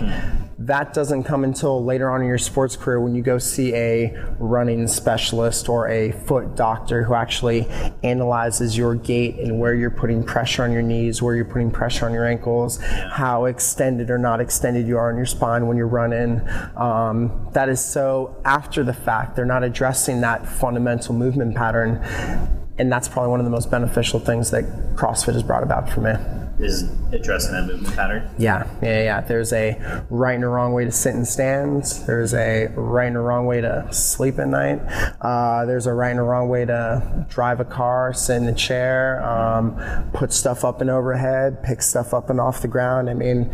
That 0.64 0.92
doesn't 0.92 1.25
come 1.25 1.42
until 1.44 1.83
later 1.83 2.11
on 2.11 2.20
in 2.20 2.29
your 2.29 2.37
sports 2.37 2.77
career 2.77 3.01
when 3.01 3.14
you 3.14 3.23
go 3.23 3.38
see 3.38 3.75
a 3.75 4.14
running 4.38 4.87
specialist 4.88 5.70
or 5.70 5.88
a 5.88 6.12
foot 6.12 6.55
doctor 6.55 7.03
who 7.03 7.14
actually 7.14 7.66
analyzes 8.03 8.77
your 8.77 8.94
gait 8.94 9.38
and 9.38 9.59
where 9.59 9.75
you're 9.75 9.90
putting 9.90 10.23
pressure 10.23 10.62
on 10.62 10.70
your 10.70 10.83
knees, 10.83 11.23
where 11.23 11.35
you're 11.35 11.46
putting 11.46 11.70
pressure 11.70 12.05
on 12.05 12.12
your 12.12 12.27
ankles, 12.27 12.79
how 12.79 13.46
extended 13.46 14.11
or 14.11 14.18
not 14.18 14.38
extended 14.38 14.87
you 14.87 14.99
are 14.99 15.11
on 15.11 15.16
your 15.16 15.25
spine 15.25 15.66
when 15.66 15.79
you're 15.79 15.88
running. 15.88 16.46
Um, 16.77 17.49
that 17.55 17.70
is 17.70 17.83
so 17.83 18.37
after 18.44 18.85
the 18.85 18.92
fact. 18.92 19.37
They're 19.37 19.46
not 19.46 19.64
addressing 19.64 20.20
that 20.20 20.46
fundamental 20.46 21.14
movement 21.14 21.57
pattern. 21.57 22.05
And 22.77 22.92
that's 22.92 23.09
probably 23.09 23.31
one 23.31 23.40
of 23.40 23.46
the 23.46 23.51
most 23.51 23.70
beneficial 23.70 24.20
things 24.20 24.51
that 24.51 24.64
CrossFit 24.94 25.33
has 25.33 25.42
brought 25.42 25.62
about 25.62 25.88
for 25.88 26.03
me. 26.03 26.50
Is 26.62 26.83
addressing 27.12 27.53
that 27.53 27.66
movement 27.66 27.94
pattern. 27.96 28.31
Yeah, 28.38 28.68
yeah, 28.83 29.03
yeah. 29.03 29.20
There's 29.20 29.53
a 29.53 30.05
right 30.11 30.35
and 30.35 30.44
a 30.44 30.49
wrong 30.49 30.73
way 30.73 30.85
to 30.85 30.92
sit 30.92 31.14
and 31.14 31.27
stand. 31.27 31.85
There's 32.07 32.35
a 32.35 32.66
right 32.75 33.07
and 33.07 33.16
a 33.16 33.20
wrong 33.20 33.46
way 33.46 33.61
to 33.61 33.88
sleep 33.92 34.38
at 34.38 34.49
night. 34.49 34.81
Uh, 35.20 35.64
there's 35.64 35.87
a 35.87 35.92
right 35.92 36.11
and 36.11 36.20
a 36.20 36.23
wrong 36.23 36.49
way 36.49 36.64
to 36.66 37.27
drive 37.29 37.61
a 37.61 37.64
car, 37.64 38.12
sit 38.12 38.37
in 38.37 38.49
a 38.49 38.55
chair, 38.55 39.23
um, 39.23 40.11
put 40.12 40.33
stuff 40.33 40.64
up 40.64 40.81
and 40.81 40.90
overhead, 40.90 41.62
pick 41.62 41.83
stuff 41.83 42.12
up 42.12 42.31
and 42.31 42.40
off 42.40 42.62
the 42.62 42.68
ground. 42.68 43.09
I 43.09 43.14
mean, 43.14 43.46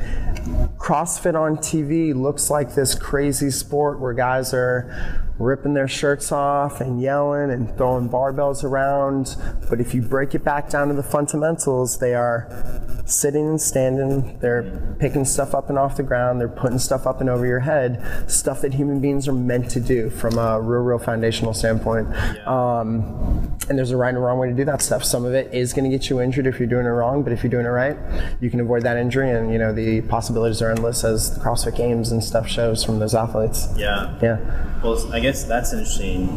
CrossFit 0.79 1.35
on 1.35 1.59
TV 1.59 2.15
looks 2.15 2.51
like 2.51 2.75
this 2.75 2.95
crazy 2.95 3.51
sport 3.51 4.01
where 4.01 4.13
guys 4.13 4.53
are 4.53 5.26
ripping 5.39 5.75
their 5.75 5.89
shirts 5.89 6.33
off 6.33 6.81
and 6.81 7.01
yelling 7.01 7.51
and 7.51 7.77
throwing 7.77 8.09
barbells 8.09 8.65
around. 8.65 9.37
But 9.69 9.81
if 9.81 9.95
you 9.95 10.03
break 10.03 10.35
it 10.35 10.45
back 10.45 10.71
down 10.71 10.89
to 10.89 10.95
the 10.95 11.03
fundamentals, 11.03 11.99
they 11.99 12.15
are 12.15 12.83
sitting 13.05 13.47
and 13.47 13.61
standing, 13.61 14.39
they're 14.41 14.97
picking 14.99 15.25
stuff 15.25 15.55
up 15.55 15.69
and 15.69 15.79
off 15.79 15.97
the 15.97 16.03
ground, 16.03 16.41
they're 16.41 16.49
putting 16.49 16.79
stuff 16.79 17.07
up 17.07 17.21
and 17.21 17.31
over 17.31 17.47
your 17.47 17.61
head, 17.61 18.03
stuff 18.31 18.63
that 18.63 18.75
human 18.75 19.01
beings 19.01 19.29
are 19.29 19.33
meant 19.33 19.71
to 19.71 19.81
do 19.81 20.11
from 20.11 20.39
a 20.39 20.61
real, 20.61 20.81
real 20.83 20.99
foundational 20.99 21.55
standpoint. 21.55 22.09
Um, 22.47 23.57
and 23.69 23.79
there's 23.79 23.91
a 23.91 23.97
right 23.97 24.15
and 24.15 24.23
wrong 24.23 24.39
way 24.39 24.49
to 24.49 24.55
do 24.55 24.65
that 24.65 24.83
stuff. 24.83 25.05
Some 25.05 25.25
of 25.25 25.35
it 25.35 25.53
is 25.53 25.73
going 25.73 25.89
to 25.89 25.97
get 25.97 26.09
you 26.09 26.21
injured 26.21 26.47
if 26.47 26.59
you're 26.59 26.69
doing 26.69 26.87
it 26.87 26.91
wrong, 26.91 27.23
but 27.23 27.33
if 27.33 27.43
you're 27.43 27.51
doing 27.51 27.67
it 27.67 27.71
right, 27.71 27.97
you 28.41 28.51
can 28.51 28.61
avoid 28.61 28.83
that 28.83 28.97
injury. 28.97 29.31
And 29.31 29.53
you 29.53 29.59
know 29.59 29.73
the 29.73 30.03
possibilities 30.03 30.63
are 30.63 30.71
endless, 30.71 31.05
as 31.05 31.35
the 31.35 31.41
CrossFit 31.41 31.77
Games 31.77 32.13
and 32.13 32.23
stuff 32.23 32.49
shows 32.49 32.85
from 32.85 32.99
those 32.99 33.15
athletes. 33.15 33.69
Yeah. 33.77 34.19
Yeah. 34.23 34.39
Well, 34.83 35.13
I 35.13 35.21
guess 35.21 35.26
that's 35.33 35.73
interesting. 35.73 36.29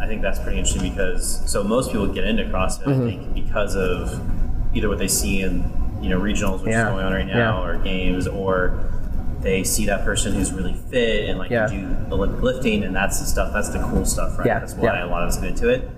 I 0.00 0.06
think 0.06 0.22
that's 0.22 0.38
pretty 0.38 0.58
interesting 0.58 0.90
because 0.90 1.40
so 1.50 1.62
most 1.64 1.90
people 1.90 2.06
get 2.06 2.24
into 2.24 2.44
CrossFit, 2.44 2.84
Mm-hmm. 2.84 3.02
I 3.02 3.10
think, 3.10 3.34
because 3.34 3.74
of 3.76 4.20
either 4.76 4.88
what 4.88 4.98
they 4.98 5.08
see 5.08 5.40
in 5.42 5.70
you 6.02 6.10
know 6.10 6.20
regionals, 6.20 6.60
which 6.62 6.70
Yeah. 6.72 6.86
is 6.88 6.92
going 6.92 7.06
on 7.06 7.12
right 7.12 7.26
now, 7.26 7.62
Yeah. 7.62 7.64
or 7.66 7.78
games, 7.78 8.26
or 8.26 8.78
they 9.40 9.62
see 9.62 9.86
that 9.86 10.04
person 10.04 10.32
who's 10.34 10.52
really 10.52 10.74
fit 10.90 11.28
and 11.28 11.38
like 11.38 11.50
Yeah. 11.50 11.66
do 11.66 11.86
Olympic 12.12 12.42
lifting, 12.42 12.82
and 12.84 12.94
that's 12.94 13.20
the 13.20 13.26
stuff. 13.26 13.52
That's 13.52 13.70
the 13.70 13.78
cool 13.78 14.04
stuff, 14.04 14.38
right? 14.38 14.46
Yeah, 14.46 14.58
That's 14.60 14.74
why 14.74 14.84
yeah. 14.84 14.98
Mm-hmm. 15.00 15.08
a 15.08 15.10
lot 15.12 15.22
of 15.22 15.28
us 15.28 15.36
get 15.38 15.50
into 15.50 15.68
it. 15.70 15.88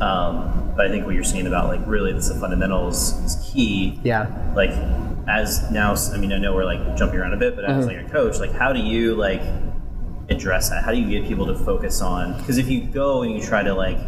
Um, 0.00 0.72
but 0.76 0.86
I 0.86 0.88
think 0.90 1.04
what 1.06 1.14
you're 1.14 1.24
saying 1.24 1.46
about 1.46 1.66
like 1.68 1.80
really 1.86 2.12
it's 2.12 2.28
the 2.28 2.34
fundamentals 2.38 3.12
is 3.24 3.50
key 3.52 3.98
Yeah. 4.04 4.26
like 4.54 4.70
as 5.26 5.70
now 5.70 5.94
i 6.14 6.16
mean 6.16 6.32
i 6.32 6.38
know 6.38 6.54
we're 6.54 6.64
like 6.64 6.96
jumping 6.96 7.18
around 7.20 7.34
a 7.34 7.36
bit 7.36 7.54
but 7.54 7.64
as 7.66 7.84
Mm-hmm. 7.84 7.98
like 7.98 8.06
a 8.06 8.10
coach 8.10 8.38
like 8.38 8.52
how 8.52 8.72
do 8.72 8.78
you 8.80 9.14
like 9.14 9.42
address 10.30 10.68
that 10.70 10.84
how 10.84 10.92
do 10.92 10.98
you 10.98 11.08
get 11.20 11.26
people 11.28 11.46
to 11.46 11.54
focus 11.54 12.00
on 12.02 12.36
because 12.38 12.58
if 12.58 12.68
you 12.68 12.82
go 12.82 13.22
and 13.22 13.32
you 13.34 13.40
try 13.40 13.62
to 13.62 13.72
like 13.74 13.98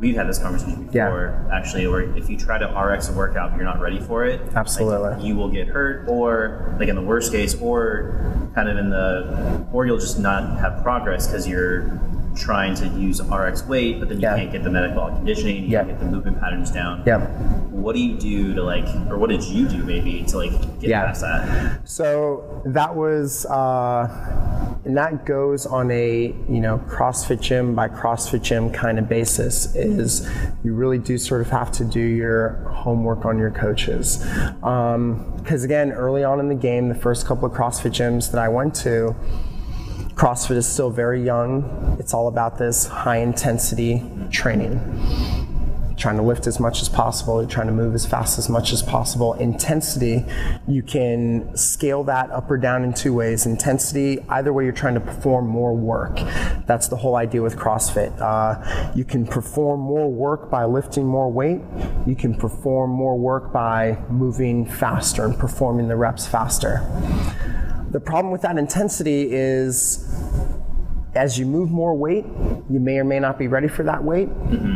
we've 0.00 0.16
had 0.16 0.28
this 0.28 0.38
conversation 0.38 0.88
Yeah. 0.92 1.06
before 1.06 1.50
actually 1.52 1.86
where 1.86 2.02
if 2.16 2.28
you 2.28 2.36
try 2.36 2.58
to 2.58 2.66
rx 2.66 3.08
a 3.08 3.12
workout 3.12 3.54
you're 3.54 3.64
not 3.64 3.80
ready 3.80 4.00
for 4.00 4.24
it 4.26 4.44
like, 4.46 4.56
Absolutely. 4.56 5.24
you 5.26 5.36
will 5.36 5.48
get 5.48 5.68
hurt 5.68 6.06
or 6.08 6.74
like 6.80 6.88
in 6.88 6.96
the 6.96 7.02
worst 7.02 7.32
case 7.32 7.54
or 7.60 8.20
kind 8.54 8.68
of 8.68 8.76
in 8.76 8.90
the 8.90 9.64
or 9.72 9.86
you'll 9.86 9.98
just 9.98 10.18
not 10.18 10.58
have 10.58 10.82
progress 10.82 11.26
because 11.26 11.46
you're 11.48 11.98
trying 12.34 12.74
to 12.74 12.86
use 12.88 13.22
rx 13.22 13.64
weight 13.66 13.98
but 13.98 14.08
then 14.10 14.18
you 14.18 14.22
Yeah. 14.24 14.36
can't 14.36 14.52
get 14.52 14.64
the 14.64 14.68
metabolic 14.70 15.14
conditioning 15.14 15.62
you 15.62 15.68
Yeah. 15.70 15.84
can't 15.84 15.90
get 15.98 16.00
the 16.00 16.06
movement 16.06 16.40
patterns 16.40 16.70
down 16.70 17.02
Yep. 17.06 17.30
what 17.70 17.94
do 17.94 18.02
you 18.02 18.18
do 18.18 18.52
to 18.54 18.62
like 18.62 18.86
or 19.08 19.16
what 19.16 19.30
did 19.30 19.42
you 19.44 19.66
do 19.66 19.78
maybe 19.84 20.22
to 20.24 20.36
like 20.36 20.50
get 20.80 20.90
Yeah. 20.90 21.06
past 21.06 21.20
that 21.22 21.88
So 21.88 22.60
that 22.66 22.94
was, 22.94 23.46
uh, 23.46 24.08
and 24.86 24.96
that 24.96 25.26
goes 25.26 25.66
on 25.66 25.90
a 25.90 26.34
you 26.48 26.60
know 26.60 26.78
CrossFit 26.86 27.40
gym 27.40 27.74
by 27.74 27.88
CrossFit 27.88 28.42
gym 28.42 28.70
kind 28.70 28.98
of 28.98 29.08
basis. 29.08 29.74
Is 29.74 30.30
you 30.62 30.74
really 30.74 30.98
do 30.98 31.18
sort 31.18 31.40
of 31.40 31.50
have 31.50 31.72
to 31.72 31.84
do 31.84 32.00
your 32.00 32.58
homework 32.72 33.24
on 33.24 33.36
your 33.36 33.50
coaches, 33.50 34.24
um, 34.62 35.34
because 35.38 35.64
again, 35.64 35.90
early 35.92 36.22
on 36.22 36.38
in 36.38 36.48
the 36.48 36.54
game, 36.54 36.88
the 36.88 36.94
first 36.94 37.26
couple 37.26 37.46
of 37.46 37.52
CrossFit 37.52 37.90
gyms 37.90 38.30
that 38.30 38.40
I 38.40 38.48
went 38.48 38.74
to. 38.76 39.14
CrossFit 40.14 40.56
is 40.56 40.66
still 40.66 40.88
very 40.88 41.22
young. 41.22 41.96
It's 42.00 42.14
all 42.14 42.28
about 42.28 42.56
this 42.56 42.86
high 42.86 43.18
intensity 43.18 44.02
training 44.30 45.45
trying 45.96 46.16
to 46.16 46.22
lift 46.22 46.46
as 46.46 46.60
much 46.60 46.82
as 46.82 46.88
possible, 46.88 47.40
you're 47.40 47.50
trying 47.50 47.66
to 47.66 47.72
move 47.72 47.94
as 47.94 48.06
fast 48.06 48.38
as 48.38 48.48
much 48.48 48.72
as 48.72 48.82
possible. 48.82 49.34
Intensity, 49.34 50.24
you 50.68 50.82
can 50.82 51.56
scale 51.56 52.04
that 52.04 52.30
up 52.30 52.50
or 52.50 52.58
down 52.58 52.84
in 52.84 52.92
two 52.92 53.14
ways. 53.14 53.46
Intensity, 53.46 54.24
either 54.28 54.52
way, 54.52 54.64
you're 54.64 54.72
trying 54.72 54.94
to 54.94 55.00
perform 55.00 55.46
more 55.46 55.74
work. 55.74 56.16
That's 56.66 56.88
the 56.88 56.96
whole 56.96 57.16
idea 57.16 57.42
with 57.42 57.56
CrossFit. 57.56 58.20
Uh, 58.20 58.92
you 58.94 59.04
can 59.04 59.26
perform 59.26 59.80
more 59.80 60.10
work 60.10 60.50
by 60.50 60.64
lifting 60.64 61.06
more 61.06 61.30
weight. 61.30 61.60
You 62.06 62.14
can 62.14 62.34
perform 62.34 62.90
more 62.90 63.18
work 63.18 63.52
by 63.52 63.98
moving 64.08 64.66
faster 64.66 65.24
and 65.24 65.38
performing 65.38 65.88
the 65.88 65.96
reps 65.96 66.26
faster. 66.26 66.80
The 67.90 68.00
problem 68.00 68.32
with 68.32 68.42
that 68.42 68.58
intensity 68.58 69.28
is 69.32 70.04
as 71.16 71.38
you 71.38 71.46
move 71.46 71.70
more 71.70 71.94
weight, 71.94 72.24
you 72.70 72.80
may 72.80 72.98
or 72.98 73.04
may 73.04 73.18
not 73.18 73.38
be 73.38 73.48
ready 73.48 73.68
for 73.68 73.82
that 73.84 74.04
weight, 74.04 74.28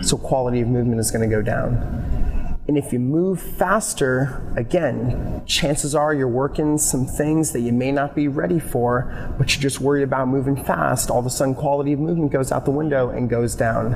so 0.03 0.16
quality 0.16 0.61
of 0.61 0.68
movement 0.68 1.00
is 1.00 1.11
going 1.11 1.29
to 1.29 1.35
go 1.35 1.42
down. 1.42 2.20
And 2.68 2.79
if 2.79 2.92
you 2.92 3.00
move 3.00 3.42
faster, 3.42 4.40
again, 4.57 5.42
chances 5.44 5.92
are 5.92 6.14
you're 6.14 6.29
working 6.29 6.79
some 6.79 7.05
things 7.05 7.50
that 7.50 7.62
you 7.62 7.72
may 7.72 7.90
not 7.90 8.14
be 8.14 8.29
ready 8.29 8.61
for, 8.61 9.35
but 9.38 9.53
you're 9.53 9.61
just 9.61 9.81
worried 9.81 10.05
about 10.05 10.29
moving 10.29 10.62
fast. 10.62 11.11
All 11.11 11.18
of 11.18 11.26
a 11.26 11.31
sudden, 11.31 11.57
quality 11.57 11.94
of 11.94 11.98
movement 11.98 12.31
goes 12.31 12.53
out 12.53 12.64
the 12.64 12.70
window 12.70 13.09
and 13.09 13.29
goes 13.29 13.57
down. 13.57 13.94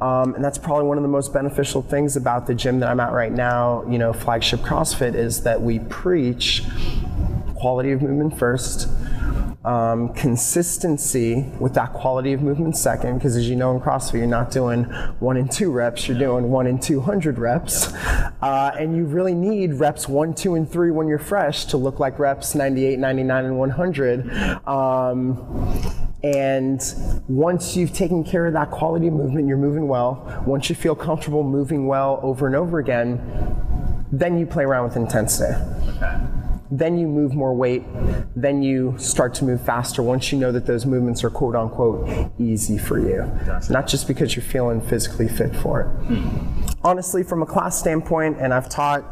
Um, 0.00 0.36
and 0.36 0.44
that's 0.44 0.58
probably 0.58 0.84
one 0.84 0.98
of 0.98 1.02
the 1.02 1.08
most 1.08 1.32
beneficial 1.32 1.82
things 1.82 2.14
about 2.14 2.46
the 2.46 2.54
gym 2.54 2.78
that 2.78 2.88
I'm 2.88 3.00
at 3.00 3.10
right 3.10 3.32
now, 3.32 3.84
you 3.90 3.98
know, 3.98 4.12
flagship 4.12 4.60
CrossFit, 4.60 5.16
is 5.16 5.42
that 5.42 5.60
we 5.60 5.80
preach 5.80 6.62
quality 7.56 7.90
of 7.90 8.02
movement 8.02 8.38
first, 8.38 8.88
um, 9.64 10.12
consistency 10.14 11.50
with 11.60 11.74
that 11.74 11.92
quality 11.92 12.32
of 12.32 12.42
movement 12.42 12.76
second, 12.76 13.18
because 13.18 13.36
as 13.36 13.48
you 13.48 13.56
know 13.56 13.74
in 13.74 13.80
CrossFit, 13.80 14.14
you're 14.14 14.26
not 14.26 14.50
doing 14.50 14.84
one 15.20 15.36
and 15.36 15.50
two 15.50 15.70
reps, 15.70 16.08
you're 16.08 16.18
doing 16.18 16.50
one 16.50 16.66
and 16.66 16.82
200 16.82 17.38
reps. 17.38 17.92
Uh, 18.42 18.74
and 18.78 18.96
you 18.96 19.04
really 19.04 19.34
need 19.34 19.74
reps 19.74 20.08
one, 20.08 20.34
two, 20.34 20.54
and 20.56 20.70
three 20.70 20.90
when 20.90 21.06
you're 21.06 21.18
fresh 21.18 21.64
to 21.66 21.76
look 21.76 22.00
like 22.00 22.18
reps 22.18 22.54
98, 22.54 22.98
99, 22.98 23.44
and 23.44 23.58
100. 23.58 24.66
Um, 24.66 26.02
And 26.24 26.80
once 27.26 27.76
you've 27.76 27.92
taken 27.92 28.22
care 28.22 28.46
of 28.46 28.52
that 28.52 28.70
quality 28.70 29.08
of 29.08 29.14
movement, 29.14 29.48
you're 29.48 29.56
moving 29.56 29.88
well. 29.88 30.42
Once 30.46 30.68
you 30.70 30.76
feel 30.76 30.94
comfortable 30.94 31.42
moving 31.42 31.88
well 31.88 32.20
over 32.22 32.46
and 32.46 32.54
over 32.54 32.78
again, 32.78 33.20
then 34.12 34.38
you 34.38 34.46
play 34.46 34.62
around 34.62 34.84
with 34.84 34.96
intensity. 34.96 35.52
Okay. 35.96 36.41
Then 36.72 36.96
you 36.96 37.06
move 37.06 37.34
more 37.34 37.54
weight. 37.54 37.84
Then 38.34 38.62
you 38.62 38.94
start 38.96 39.34
to 39.34 39.44
move 39.44 39.60
faster 39.60 40.02
once 40.02 40.32
you 40.32 40.38
know 40.38 40.50
that 40.52 40.64
those 40.64 40.86
movements 40.86 41.22
are 41.22 41.28
quote 41.28 41.54
unquote 41.54 42.32
easy 42.38 42.78
for 42.78 42.98
you. 42.98 43.30
Gotcha. 43.44 43.70
Not 43.70 43.86
just 43.86 44.08
because 44.08 44.34
you're 44.34 44.42
feeling 44.42 44.80
physically 44.80 45.28
fit 45.28 45.54
for 45.54 45.82
it. 45.82 45.84
Hmm. 46.06 46.72
Honestly, 46.82 47.22
from 47.22 47.42
a 47.42 47.46
class 47.46 47.78
standpoint, 47.78 48.38
and 48.40 48.54
I've 48.54 48.70
taught 48.70 49.02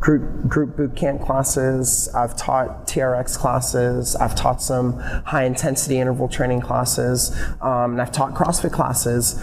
group 0.00 0.48
group 0.48 0.76
boot 0.76 0.96
camp 0.96 1.22
classes. 1.22 2.12
I've 2.12 2.36
taught 2.36 2.88
TRX 2.88 3.38
classes. 3.38 4.16
I've 4.16 4.34
taught 4.34 4.60
some 4.60 4.98
high 4.98 5.44
intensity 5.44 6.00
interval 6.00 6.26
training 6.26 6.60
classes, 6.60 7.30
um, 7.62 7.92
and 7.92 8.02
I've 8.02 8.12
taught 8.12 8.34
CrossFit 8.34 8.72
classes. 8.72 9.40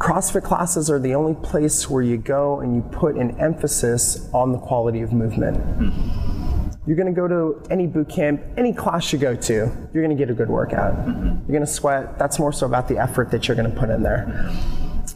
CrossFit 0.00 0.42
classes 0.42 0.88
are 0.90 0.98
the 0.98 1.14
only 1.14 1.34
place 1.34 1.90
where 1.90 2.02
you 2.02 2.16
go 2.16 2.60
and 2.60 2.74
you 2.74 2.80
put 2.90 3.16
an 3.16 3.38
emphasis 3.38 4.30
on 4.32 4.50
the 4.50 4.58
quality 4.58 5.02
of 5.02 5.12
movement. 5.12 5.58
Mm-hmm. 5.58 6.70
You're 6.86 6.96
going 6.96 7.14
to 7.14 7.20
go 7.20 7.28
to 7.28 7.62
any 7.70 7.86
boot 7.86 8.08
camp, 8.08 8.40
any 8.56 8.72
class 8.72 9.12
you 9.12 9.18
go 9.18 9.36
to, 9.36 9.52
you're 9.52 10.02
going 10.02 10.08
to 10.08 10.16
get 10.16 10.30
a 10.30 10.34
good 10.34 10.48
workout. 10.48 10.94
Mm-hmm. 10.94 11.26
You're 11.26 11.58
going 11.58 11.60
to 11.60 11.66
sweat. 11.66 12.18
That's 12.18 12.38
more 12.38 12.50
so 12.50 12.64
about 12.64 12.88
the 12.88 12.96
effort 12.96 13.30
that 13.32 13.46
you're 13.46 13.56
going 13.56 13.70
to 13.70 13.78
put 13.78 13.90
in 13.90 14.02
there. 14.02 14.50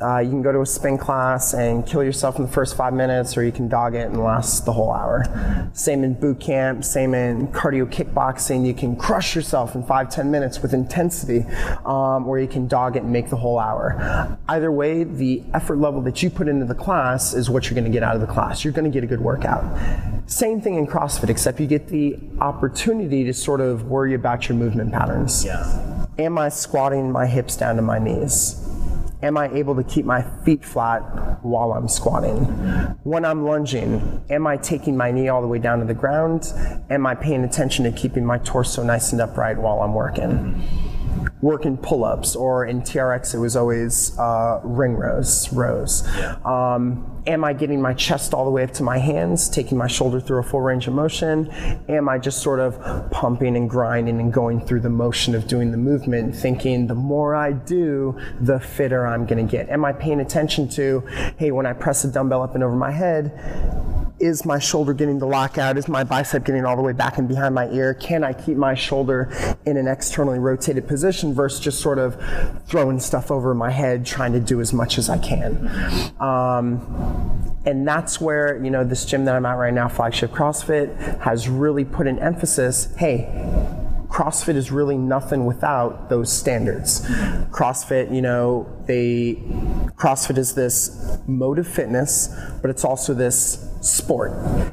Uh, 0.00 0.18
you 0.18 0.30
can 0.30 0.42
go 0.42 0.52
to 0.52 0.60
a 0.60 0.66
spin 0.66 0.98
class 0.98 1.54
and 1.54 1.86
kill 1.86 2.02
yourself 2.02 2.36
in 2.36 2.42
the 2.42 2.50
first 2.50 2.76
five 2.76 2.92
minutes, 2.92 3.36
or 3.36 3.44
you 3.44 3.52
can 3.52 3.68
dog 3.68 3.94
it 3.94 4.06
and 4.06 4.22
last 4.22 4.64
the 4.64 4.72
whole 4.72 4.92
hour. 4.92 5.24
Same 5.72 6.04
in 6.04 6.14
boot 6.14 6.40
camp, 6.40 6.84
same 6.84 7.14
in 7.14 7.48
cardio 7.48 7.86
kickboxing. 7.86 8.66
You 8.66 8.74
can 8.74 8.96
crush 8.96 9.34
yourself 9.34 9.74
in 9.74 9.84
five, 9.84 10.10
ten 10.10 10.30
minutes 10.30 10.60
with 10.60 10.74
intensity, 10.74 11.44
um, 11.84 12.26
or 12.26 12.38
you 12.38 12.48
can 12.48 12.66
dog 12.66 12.96
it 12.96 13.02
and 13.02 13.12
make 13.12 13.30
the 13.30 13.36
whole 13.36 13.58
hour. 13.58 14.38
Either 14.48 14.70
way, 14.72 15.04
the 15.04 15.42
effort 15.54 15.78
level 15.78 16.00
that 16.02 16.22
you 16.22 16.30
put 16.30 16.48
into 16.48 16.64
the 16.64 16.74
class 16.74 17.34
is 17.34 17.48
what 17.48 17.64
you're 17.64 17.74
going 17.74 17.84
to 17.84 17.90
get 17.90 18.02
out 18.02 18.14
of 18.14 18.20
the 18.20 18.26
class. 18.26 18.64
You're 18.64 18.72
going 18.72 18.90
to 18.90 18.90
get 18.90 19.04
a 19.04 19.06
good 19.06 19.20
workout. 19.20 19.64
Same 20.26 20.60
thing 20.60 20.76
in 20.76 20.86
CrossFit, 20.86 21.28
except 21.28 21.60
you 21.60 21.66
get 21.66 21.88
the 21.88 22.18
opportunity 22.40 23.24
to 23.24 23.34
sort 23.34 23.60
of 23.60 23.84
worry 23.84 24.14
about 24.14 24.48
your 24.48 24.56
movement 24.56 24.92
patterns. 24.92 25.44
Yeah. 25.44 26.06
Am 26.18 26.38
I 26.38 26.48
squatting 26.48 27.10
my 27.10 27.26
hips 27.26 27.56
down 27.56 27.76
to 27.76 27.82
my 27.82 27.98
knees? 27.98 28.60
Am 29.24 29.38
I 29.38 29.48
able 29.52 29.74
to 29.74 29.82
keep 29.82 30.04
my 30.04 30.22
feet 30.44 30.64
flat 30.64 31.00
while 31.42 31.72
I'm 31.72 31.88
squatting? 31.88 32.44
When 33.04 33.24
I'm 33.24 33.44
lunging, 33.44 34.22
am 34.28 34.46
I 34.46 34.58
taking 34.58 34.96
my 34.96 35.10
knee 35.10 35.28
all 35.28 35.40
the 35.40 35.48
way 35.48 35.58
down 35.58 35.80
to 35.80 35.86
the 35.86 35.94
ground? 35.94 36.52
Am 36.90 37.06
I 37.06 37.14
paying 37.14 37.42
attention 37.42 37.84
to 37.86 37.92
keeping 37.92 38.24
my 38.24 38.38
torso 38.38 38.84
nice 38.84 39.12
and 39.12 39.20
upright 39.20 39.58
while 39.58 39.80
I'm 39.80 39.94
working? 39.94 40.62
Working 41.44 41.76
pull-ups, 41.76 42.34
or 42.34 42.64
in 42.64 42.80
TRX 42.80 43.34
it 43.34 43.38
was 43.38 43.54
always 43.54 44.18
uh, 44.18 44.60
ring 44.64 44.94
rows. 44.94 45.52
Rows. 45.52 46.02
Yeah. 46.16 46.36
Um, 46.42 47.22
am 47.26 47.44
I 47.44 47.52
getting 47.52 47.82
my 47.82 47.92
chest 47.92 48.32
all 48.32 48.46
the 48.46 48.50
way 48.50 48.64
up 48.64 48.70
to 48.72 48.82
my 48.82 48.96
hands, 48.96 49.50
taking 49.50 49.76
my 49.76 49.86
shoulder 49.86 50.20
through 50.20 50.38
a 50.38 50.42
full 50.42 50.62
range 50.62 50.88
of 50.88 50.94
motion? 50.94 51.50
Am 51.90 52.08
I 52.08 52.18
just 52.18 52.40
sort 52.42 52.60
of 52.60 53.10
pumping 53.10 53.58
and 53.58 53.68
grinding 53.68 54.20
and 54.20 54.32
going 54.32 54.64
through 54.64 54.80
the 54.80 54.88
motion 54.88 55.34
of 55.34 55.46
doing 55.46 55.70
the 55.70 55.76
movement, 55.76 56.34
thinking 56.34 56.86
the 56.86 56.94
more 56.94 57.34
I 57.34 57.52
do, 57.52 58.18
the 58.40 58.58
fitter 58.58 59.06
I'm 59.06 59.26
going 59.26 59.46
to 59.46 59.50
get? 59.50 59.68
Am 59.68 59.84
I 59.84 59.92
paying 59.92 60.20
attention 60.20 60.66
to, 60.70 61.00
hey, 61.36 61.50
when 61.50 61.66
I 61.66 61.74
press 61.74 62.06
a 62.06 62.10
dumbbell 62.10 62.40
up 62.40 62.54
and 62.54 62.64
over 62.64 62.74
my 62.74 62.90
head, 62.90 63.32
is 64.20 64.44
my 64.44 64.58
shoulder 64.58 64.94
getting 64.94 65.18
the 65.18 65.26
lockout? 65.26 65.76
Is 65.76 65.88
my 65.88 66.04
bicep 66.04 66.44
getting 66.44 66.64
all 66.64 66.76
the 66.76 66.82
way 66.82 66.92
back 66.92 67.18
and 67.18 67.28
behind 67.28 67.54
my 67.54 67.68
ear? 67.70 67.94
Can 67.94 68.22
I 68.22 68.32
keep 68.32 68.56
my 68.56 68.74
shoulder 68.74 69.30
in 69.66 69.76
an 69.76 69.88
externally 69.88 70.38
rotated 70.38 70.86
position 70.86 71.33
versus 71.34 71.60
just 71.60 71.80
sort 71.80 71.98
of 71.98 72.16
throwing 72.66 73.00
stuff 73.00 73.30
over 73.30 73.54
my 73.54 73.70
head, 73.70 74.06
trying 74.06 74.32
to 74.32 74.40
do 74.40 74.60
as 74.60 74.72
much 74.72 74.98
as 74.98 75.08
I 75.08 75.18
can? 75.18 75.68
Um, 76.20 77.50
and 77.66 77.86
that's 77.86 78.20
where, 78.20 78.62
you 78.62 78.70
know, 78.70 78.84
this 78.84 79.04
gym 79.04 79.24
that 79.24 79.34
I'm 79.34 79.46
at 79.46 79.54
right 79.54 79.72
now, 79.72 79.88
Flagship 79.88 80.30
CrossFit, 80.30 81.20
has 81.20 81.48
really 81.48 81.84
put 81.84 82.06
an 82.06 82.18
emphasis 82.18 82.94
hey, 82.96 83.28
CrossFit 84.14 84.54
is 84.54 84.70
really 84.70 84.96
nothing 84.96 85.44
without 85.44 86.08
those 86.08 86.32
standards. 86.32 87.00
CrossFit, 87.50 88.14
you 88.14 88.22
know, 88.22 88.64
they 88.86 89.42
CrossFit 89.96 90.38
is 90.38 90.54
this 90.54 91.18
mode 91.26 91.58
of 91.58 91.66
fitness, 91.66 92.28
but 92.62 92.70
it's 92.70 92.84
also 92.84 93.12
this 93.12 93.68
sport. 93.80 94.30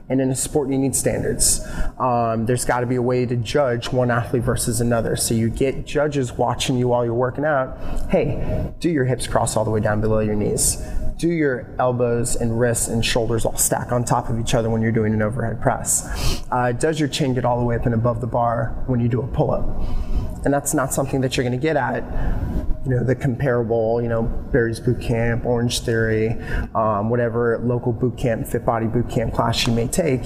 And 0.10 0.22
in 0.22 0.30
a 0.30 0.36
sport, 0.36 0.70
you 0.70 0.78
need 0.78 0.96
standards. 0.96 1.68
Um, 1.98 2.46
there's 2.46 2.66
got 2.66 2.82
to 2.82 2.86
be 2.86 2.98
a 2.98 3.02
way 3.02 3.26
to 3.26 3.36
judge 3.36 3.92
one 3.92 4.12
athlete 4.12 4.44
versus 4.44 4.80
another. 4.80 5.16
So 5.16 5.34
you 5.34 5.50
get 5.50 5.88
judges 5.88 6.34
watching 6.34 6.78
you 6.78 6.90
while 6.90 7.04
you're 7.04 7.16
working 7.16 7.44
out. 7.44 7.80
Hey, 8.12 8.72
do 8.80 8.92
your 8.92 9.06
hips 9.06 9.26
cross 9.26 9.58
all 9.58 9.66
the 9.66 9.72
way 9.72 9.80
down 9.80 10.02
below 10.02 10.20
your 10.20 10.36
knees? 10.36 10.78
Do 11.22 11.30
your 11.30 11.68
elbows 11.78 12.36
and 12.36 12.60
wrists 12.60 12.88
and 12.88 13.06
shoulders 13.06 13.46
all 13.46 13.56
stack 13.56 13.92
on 13.92 14.04
top 14.04 14.28
of 14.28 14.40
each 14.40 14.56
other 14.56 14.72
when 14.72 14.82
you're 14.82 14.92
doing 14.92 15.14
an 15.14 15.22
overhead 15.22 15.62
press? 15.62 16.44
Uh, 16.50 16.72
does 16.72 17.00
your 17.00 17.08
chin 17.08 17.36
get 17.36 17.46
all 17.46 17.60
the 17.60 17.64
way 17.64 17.76
up 17.76 17.86
and 17.86 17.94
above 17.94 18.22
the 18.22 18.28
bar 18.28 18.74
when 18.88 19.00
you 19.00 19.08
do 19.08 19.22
a 19.22 19.28
pull 19.28 19.52
up? 19.52 19.64
And 20.44 20.52
that's 20.52 20.74
not 20.74 20.92
something 20.92 21.22
that 21.22 21.38
you're 21.38 21.44
going 21.44 21.58
to 21.58 21.62
get 21.62 21.78
at 21.78 22.02
you 22.84 22.92
know, 22.92 23.04
the 23.04 23.16
comparable, 23.16 24.02
you 24.02 24.10
know, 24.10 24.24
Barry's 24.24 24.80
Boot 24.80 25.00
Camp, 25.00 25.46
Orange 25.46 25.82
Theory, 25.82 26.32
um, 26.74 27.10
whatever 27.10 27.60
local 27.64 27.94
boot 27.94 28.18
camp, 28.18 28.48
fit 28.48 28.66
body 28.66 28.88
boot 28.88 29.08
camp 29.08 29.34
class 29.34 29.68
you 29.68 29.74
may 29.74 29.88
take, 29.88 30.22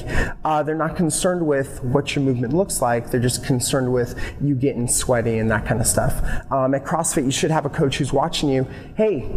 uh, 0.45 0.63
they're 0.63 0.73
not 0.73 0.95
concerned 0.95 1.45
with 1.45 1.83
what 1.83 2.15
your 2.15 2.23
movement 2.23 2.53
looks 2.53 2.81
like. 2.81 3.11
They're 3.11 3.19
just 3.19 3.43
concerned 3.43 3.91
with 3.91 4.17
you 4.41 4.55
getting 4.55 4.87
sweaty 4.87 5.37
and 5.39 5.51
that 5.51 5.65
kind 5.65 5.81
of 5.81 5.87
stuff. 5.87 6.23
Um, 6.49 6.73
at 6.73 6.85
CrossFit, 6.85 7.25
you 7.25 7.31
should 7.31 7.51
have 7.51 7.65
a 7.65 7.69
coach 7.69 7.97
who's 7.97 8.13
watching 8.13 8.47
you. 8.47 8.65
Hey, 8.95 9.29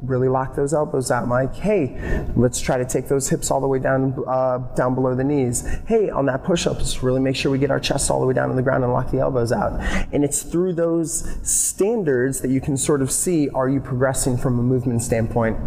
really 0.00 0.28
lock 0.28 0.56
those 0.56 0.72
elbows 0.72 1.10
out, 1.10 1.28
Mike. 1.28 1.54
Hey, 1.54 2.26
let's 2.36 2.58
try 2.58 2.78
to 2.78 2.86
take 2.86 3.08
those 3.08 3.28
hips 3.28 3.50
all 3.50 3.60
the 3.60 3.68
way 3.68 3.80
down, 3.80 4.14
uh, 4.26 4.58
down 4.74 4.94
below 4.94 5.14
the 5.14 5.24
knees. 5.24 5.66
Hey, 5.86 6.08
on 6.08 6.24
that 6.26 6.42
push-up, 6.42 6.78
let's 6.78 7.02
really 7.02 7.20
make 7.20 7.36
sure 7.36 7.52
we 7.52 7.58
get 7.58 7.70
our 7.70 7.80
chest 7.80 8.10
all 8.10 8.20
the 8.20 8.26
way 8.26 8.32
down 8.32 8.48
to 8.48 8.54
the 8.54 8.62
ground 8.62 8.82
and 8.82 8.94
lock 8.94 9.10
the 9.10 9.18
elbows 9.18 9.52
out. 9.52 9.78
And 10.12 10.24
it's 10.24 10.42
through 10.42 10.72
those 10.72 11.38
standards 11.42 12.40
that 12.40 12.50
you 12.50 12.61
can 12.62 12.76
sort 12.76 13.02
of 13.02 13.10
see 13.10 13.48
are 13.50 13.68
you 13.68 13.80
progressing 13.80 14.36
from 14.36 14.58
a 14.58 14.62
movement 14.62 15.02
standpoint? 15.02 15.58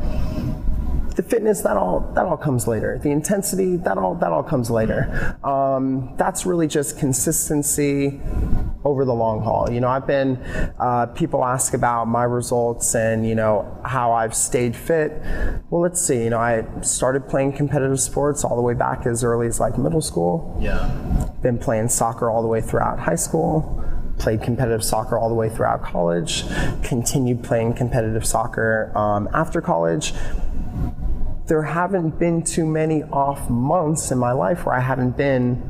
The 1.15 1.23
fitness 1.23 1.61
that 1.61 1.77
all 1.77 2.01
that 2.15 2.25
all 2.25 2.35
comes 2.35 2.67
later. 2.67 2.97
The 2.97 3.09
intensity 3.09 3.77
that 3.77 3.97
all 3.97 4.15
that 4.15 4.31
all 4.31 4.43
comes 4.43 4.69
later. 4.69 5.37
Um, 5.43 6.13
that's 6.17 6.45
really 6.45 6.67
just 6.67 6.99
consistency 6.99 8.19
over 8.83 9.05
the 9.05 9.13
long 9.13 9.41
haul. 9.41 9.71
You 9.71 9.79
know 9.79 9.87
i've 9.87 10.05
been 10.05 10.35
uh, 10.79 11.07
people 11.07 11.43
ask 11.43 11.73
about 11.73 12.05
my 12.05 12.23
results 12.23 12.95
and 12.95 13.27
you 13.27 13.33
know 13.33 13.79
how 13.83 14.11
i've 14.11 14.35
stayed 14.35 14.75
fit. 14.75 15.21
Well 15.69 15.81
let's 15.81 16.01
see. 16.01 16.23
You 16.25 16.29
know 16.31 16.39
i 16.39 16.65
started 16.81 17.27
playing 17.27 17.53
competitive 17.53 17.99
sports 17.99 18.43
all 18.43 18.55
the 18.55 18.61
way 18.61 18.73
back 18.73 19.05
as 19.05 19.23
early 19.23 19.47
as 19.47 19.59
like 19.59 19.77
middle 19.77 20.01
school. 20.01 20.57
Yeah. 20.59 20.89
Been 21.41 21.57
playing 21.57 21.89
soccer 21.89 22.29
all 22.29 22.41
the 22.41 22.47
way 22.49 22.61
throughout 22.61 22.99
high 22.99 23.15
school 23.15 23.81
played 24.17 24.41
competitive 24.41 24.83
soccer 24.83 25.17
all 25.17 25.29
the 25.29 25.35
way 25.35 25.49
throughout 25.49 25.83
college, 25.83 26.45
continued 26.83 27.43
playing 27.43 27.73
competitive 27.73 28.25
soccer 28.25 28.91
um, 28.97 29.29
after 29.33 29.61
college. 29.61 30.13
There 31.47 31.61
haven't 31.61 32.17
been 32.17 32.43
too 32.43 32.65
many 32.65 33.03
off 33.03 33.49
months 33.49 34.11
in 34.11 34.17
my 34.17 34.31
life 34.31 34.65
where 34.65 34.75
I 34.75 34.79
haven't 34.79 35.15
been 35.15 35.61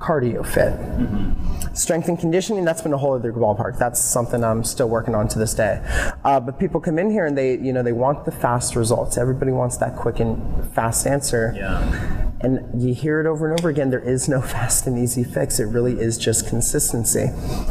cardio 0.00 0.44
fit. 0.44 0.72
Mm-hmm. 0.72 1.74
Strength 1.74 2.08
and 2.08 2.18
conditioning, 2.18 2.64
that's 2.64 2.82
been 2.82 2.92
a 2.92 2.98
whole 2.98 3.14
other 3.14 3.32
ballpark. 3.32 3.78
That's 3.78 4.00
something 4.00 4.42
I'm 4.42 4.64
still 4.64 4.88
working 4.88 5.14
on 5.14 5.28
to 5.28 5.38
this 5.38 5.54
day. 5.54 5.82
Uh, 6.24 6.40
but 6.40 6.58
people 6.58 6.80
come 6.80 6.98
in 6.98 7.10
here 7.10 7.26
and 7.26 7.36
they, 7.36 7.58
you 7.58 7.72
know, 7.72 7.82
they 7.82 7.92
want 7.92 8.24
the 8.24 8.32
fast 8.32 8.74
results. 8.74 9.18
Everybody 9.18 9.52
wants 9.52 9.76
that 9.76 9.96
quick 9.96 10.18
and 10.18 10.66
fast 10.72 11.06
answer. 11.06 11.52
Yeah. 11.54 12.26
And 12.40 12.82
you 12.82 12.94
hear 12.94 13.20
it 13.20 13.26
over 13.26 13.50
and 13.50 13.60
over 13.60 13.68
again 13.68 13.90
there 13.90 14.00
is 14.00 14.26
no 14.28 14.40
fast 14.54 14.86
and 14.86 14.98
easy 14.98 15.22
fix. 15.22 15.60
It 15.60 15.66
really 15.66 16.00
is 16.00 16.16
just 16.16 16.48
consistency. 16.48 17.26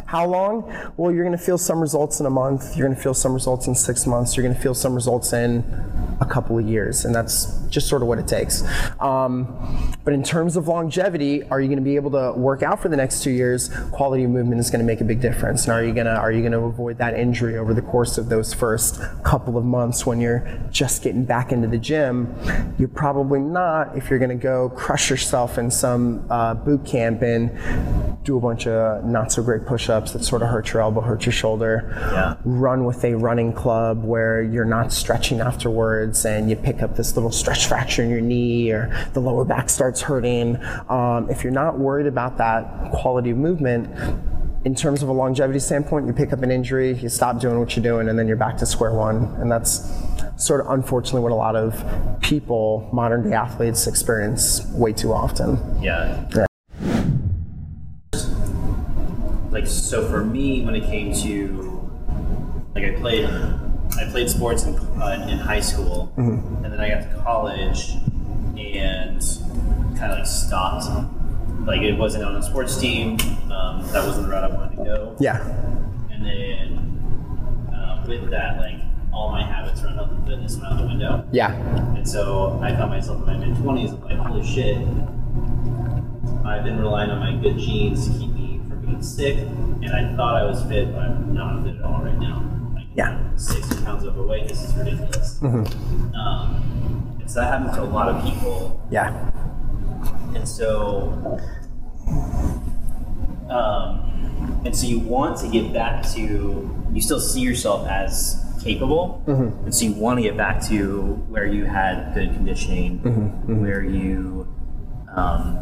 How 0.05 0.25
long? 0.25 0.71
Well, 0.97 1.11
you're 1.11 1.25
going 1.25 1.37
to 1.37 1.43
feel 1.43 1.57
some 1.57 1.81
results 1.81 2.19
in 2.19 2.27
a 2.27 2.29
month, 2.29 2.77
you're 2.77 2.87
going 2.87 2.95
to 2.95 3.01
feel 3.01 3.15
some 3.15 3.33
results 3.33 3.65
in 3.65 3.73
six 3.73 4.05
months, 4.05 4.37
you're 4.37 4.43
going 4.43 4.55
to 4.55 4.61
feel 4.61 4.75
some 4.75 4.93
results 4.93 5.33
in 5.33 5.63
a 6.21 6.25
couple 6.25 6.57
of 6.59 6.67
years. 6.67 7.05
And 7.05 7.15
that's 7.15 7.57
just 7.69 7.87
sort 7.87 8.01
of 8.01 8.07
what 8.07 8.19
it 8.19 8.27
takes. 8.27 8.63
Um, 8.99 9.95
but 10.09 10.15
in 10.15 10.23
terms 10.23 10.57
of 10.57 10.67
longevity, 10.67 11.43
are 11.51 11.61
you 11.61 11.67
going 11.67 11.77
to 11.77 11.83
be 11.83 11.95
able 11.95 12.09
to 12.09 12.33
work 12.35 12.63
out 12.63 12.81
for 12.81 12.89
the 12.89 12.97
next 12.97 13.21
two 13.21 13.29
years? 13.29 13.69
Quality 13.91 14.23
of 14.23 14.31
movement 14.31 14.59
is 14.59 14.71
going 14.71 14.79
to 14.79 14.83
make 14.83 15.01
a 15.01 15.03
big 15.03 15.21
difference. 15.21 15.65
And 15.65 15.71
are 15.71 15.83
you 15.83 15.93
going 15.93 16.07
to 16.07 16.15
are 16.15 16.31
you 16.31 16.39
going 16.39 16.51
to 16.53 16.61
avoid 16.61 16.97
that 16.97 17.13
injury 17.13 17.59
over 17.59 17.75
the 17.75 17.83
course 17.83 18.17
of 18.17 18.27
those 18.27 18.51
first 18.51 18.99
couple 19.21 19.55
of 19.55 19.65
months 19.65 20.07
when 20.07 20.19
you're 20.19 20.51
just 20.71 21.03
getting 21.03 21.25
back 21.25 21.51
into 21.51 21.67
the 21.67 21.77
gym? 21.77 22.35
You're 22.79 22.87
probably 22.87 23.39
not 23.39 23.95
if 23.95 24.09
you're 24.09 24.17
going 24.17 24.35
to 24.35 24.43
go 24.43 24.69
crush 24.69 25.11
yourself 25.11 25.59
in 25.59 25.69
some 25.69 26.25
uh, 26.31 26.55
boot 26.55 26.87
camp 26.87 27.21
and 27.21 27.55
do 28.23 28.35
a 28.35 28.41
bunch 28.41 28.65
of 28.65 29.05
not 29.05 29.31
so 29.31 29.43
great 29.43 29.67
push-ups 29.67 30.13
that 30.13 30.23
sort 30.23 30.41
of 30.41 30.49
hurt 30.49 30.73
your 30.73 30.81
elbow, 30.81 31.01
hurt 31.01 31.27
your 31.27 31.33
shoulder. 31.33 31.87
Yeah. 32.11 32.35
Run 32.45 32.83
with 32.83 33.03
a 33.05 33.13
running 33.13 33.53
club 33.53 34.03
where 34.03 34.41
you're 34.41 34.65
not 34.65 34.91
stretching 34.91 35.39
afterwards 35.39 36.25
and 36.25 36.49
you 36.49 36.55
pick 36.55 36.81
up 36.81 36.95
this 36.95 37.15
little 37.15 37.31
stretch 37.31 37.67
fracture 37.67 38.01
in 38.01 38.09
your 38.09 38.21
knee 38.21 38.71
or 38.71 38.91
the 39.13 39.19
lower 39.19 39.45
back 39.45 39.69
starts 39.69 39.98
hurting. 40.01 40.57
Um, 40.89 41.29
if 41.29 41.43
you're 41.43 41.53
not 41.53 41.77
worried 41.77 42.07
about 42.07 42.37
that 42.37 42.91
quality 42.91 43.31
of 43.31 43.37
movement, 43.37 43.89
in 44.65 44.75
terms 44.75 45.01
of 45.01 45.09
a 45.09 45.11
longevity 45.13 45.59
standpoint, 45.59 46.05
you 46.05 46.13
pick 46.13 46.33
up 46.33 46.41
an 46.41 46.51
injury, 46.51 46.93
you 46.93 47.09
stop 47.09 47.39
doing 47.39 47.59
what 47.59 47.75
you're 47.75 47.83
doing, 47.83 48.09
and 48.09 48.19
then 48.19 48.27
you're 48.27 48.37
back 48.37 48.57
to 48.57 48.65
square 48.65 48.93
one. 48.93 49.33
And 49.39 49.49
that's 49.49 49.89
sort 50.35 50.61
of 50.61 50.67
unfortunately 50.71 51.21
what 51.21 51.31
a 51.31 51.35
lot 51.35 51.55
of 51.55 51.83
people, 52.21 52.89
modern 52.91 53.29
day 53.29 53.35
athletes, 53.35 53.87
experience 53.87 54.65
way 54.73 54.91
too 54.91 55.13
often. 55.13 55.57
Yeah. 55.81 56.27
Yeah. 56.35 56.45
Like 59.49 59.65
so, 59.65 60.07
for 60.07 60.23
me, 60.23 60.63
when 60.65 60.75
it 60.75 60.83
came 60.83 61.13
to 61.23 61.91
like 62.75 62.83
I 62.83 62.91
played, 62.99 63.25
I 63.25 64.09
played 64.11 64.29
sports 64.29 64.65
in, 64.65 64.75
uh, 64.75 65.27
in 65.29 65.37
high 65.37 65.59
school, 65.59 66.13
and 66.17 66.65
then 66.65 66.79
I 66.79 66.89
got 66.89 67.01
to 67.01 67.21
college 67.23 67.93
and 68.59 69.21
kind 69.97 70.11
of 70.11 70.19
like 70.19 70.27
stopped. 70.27 70.85
Like 71.65 71.81
it 71.81 71.93
wasn't 71.97 72.23
on 72.23 72.35
a 72.35 72.43
sports 72.43 72.77
team. 72.79 73.17
Um, 73.51 73.83
that 73.91 74.05
wasn't 74.05 74.27
the 74.27 74.31
route 74.31 74.51
I 74.51 74.55
wanted 74.55 74.77
to 74.77 74.83
go. 74.83 75.15
Yeah. 75.19 75.41
And 76.11 76.25
then 76.25 77.69
uh, 77.73 78.03
with 78.07 78.29
that, 78.31 78.57
like 78.59 78.75
all 79.13 79.31
my 79.31 79.43
habits 79.43 79.81
around 79.83 79.95
health 79.95 80.11
and 80.11 80.27
fitness 80.27 80.55
went 80.57 80.71
out 80.73 80.79
the 80.79 80.87
window. 80.87 81.27
Yeah. 81.31 81.53
And 81.95 82.07
so 82.07 82.59
I 82.61 82.71
found 82.75 82.91
myself 82.91 83.19
in 83.21 83.25
my 83.25 83.37
mid 83.45 83.57
twenties 83.57 83.91
like, 83.91 84.17
holy 84.17 84.45
shit, 84.45 84.77
I've 86.45 86.63
been 86.63 86.79
relying 86.79 87.11
on 87.11 87.19
my 87.19 87.33
good 87.41 87.57
genes 87.57 88.07
to 88.07 88.17
keep 88.17 88.31
me 88.31 88.61
from 88.69 88.81
being 88.85 89.01
sick, 89.03 89.37
and 89.37 89.89
I 89.91 90.15
thought 90.15 90.35
I 90.35 90.45
was 90.45 90.63
fit, 90.65 90.91
but 90.93 91.01
I'm 91.03 91.33
not 91.33 91.63
fit 91.63 91.75
at 91.75 91.81
all 91.83 92.01
right 92.01 92.17
now. 92.17 92.43
Like, 92.73 92.85
Yeah. 92.95 93.19
sixty 93.35 93.83
pounds 93.83 94.03
overweight. 94.05 94.47
This 94.47 94.63
is 94.63 94.73
ridiculous. 94.75 95.39
Um, 95.43 96.98
so 97.29 97.39
that 97.41 97.59
happens 97.59 97.75
to 97.77 97.83
a 97.83 97.85
lot 97.85 98.09
of 98.09 98.23
people, 98.23 98.81
Yeah. 98.89 99.13
and 100.35 100.47
so, 100.47 101.39
um, 103.49 104.61
and 104.65 104.75
so 104.75 104.87
you 104.87 104.99
want 104.99 105.37
to 105.39 105.47
get 105.47 105.71
back 105.73 106.03
to, 106.13 106.69
you 106.91 107.01
still 107.01 107.19
see 107.19 107.41
yourself 107.41 107.87
as 107.87 108.43
capable, 108.63 109.21
and 109.27 109.73
so 109.73 109.85
you 109.85 109.93
want 109.93 110.17
to 110.17 110.23
get 110.23 110.35
back 110.35 110.61
to 110.67 111.01
where 111.29 111.45
you 111.45 111.65
had 111.65 112.13
good 112.13 112.33
conditioning, 112.33 112.97
where 113.61 113.83
you, 113.83 114.47
um, 115.15 115.55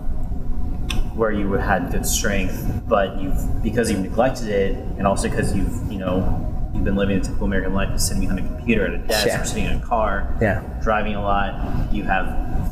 where 1.16 1.32
you 1.32 1.52
had 1.54 1.92
good 1.92 2.06
strength, 2.06 2.82
but 2.88 3.20
you've 3.22 3.62
because 3.64 3.92
you've 3.92 4.00
neglected 4.02 4.48
it, 4.50 4.76
and 4.98 5.06
also 5.08 5.28
because 5.30 5.56
you've 5.56 5.92
you 5.92 5.98
know 6.00 6.47
you've 6.78 6.86
been 6.86 6.96
living 6.96 7.18
a 7.18 7.22
typical 7.22 7.48
American 7.48 7.74
life 7.74 7.90
of 7.90 8.00
sitting 8.00 8.22
behind 8.22 8.40
a 8.40 8.44
computer 8.44 8.86
at 8.86 8.94
a 8.94 8.98
desk 9.00 9.26
Yeah. 9.28 9.42
or 9.42 9.46
sitting 9.46 9.66
in 9.66 9.74
a 9.78 9.80
car, 9.82 10.28
Yeah. 10.40 10.62
driving 10.82 11.16
a 11.16 11.22
lot. 11.22 11.92
You 11.92 12.04
have 12.04 12.26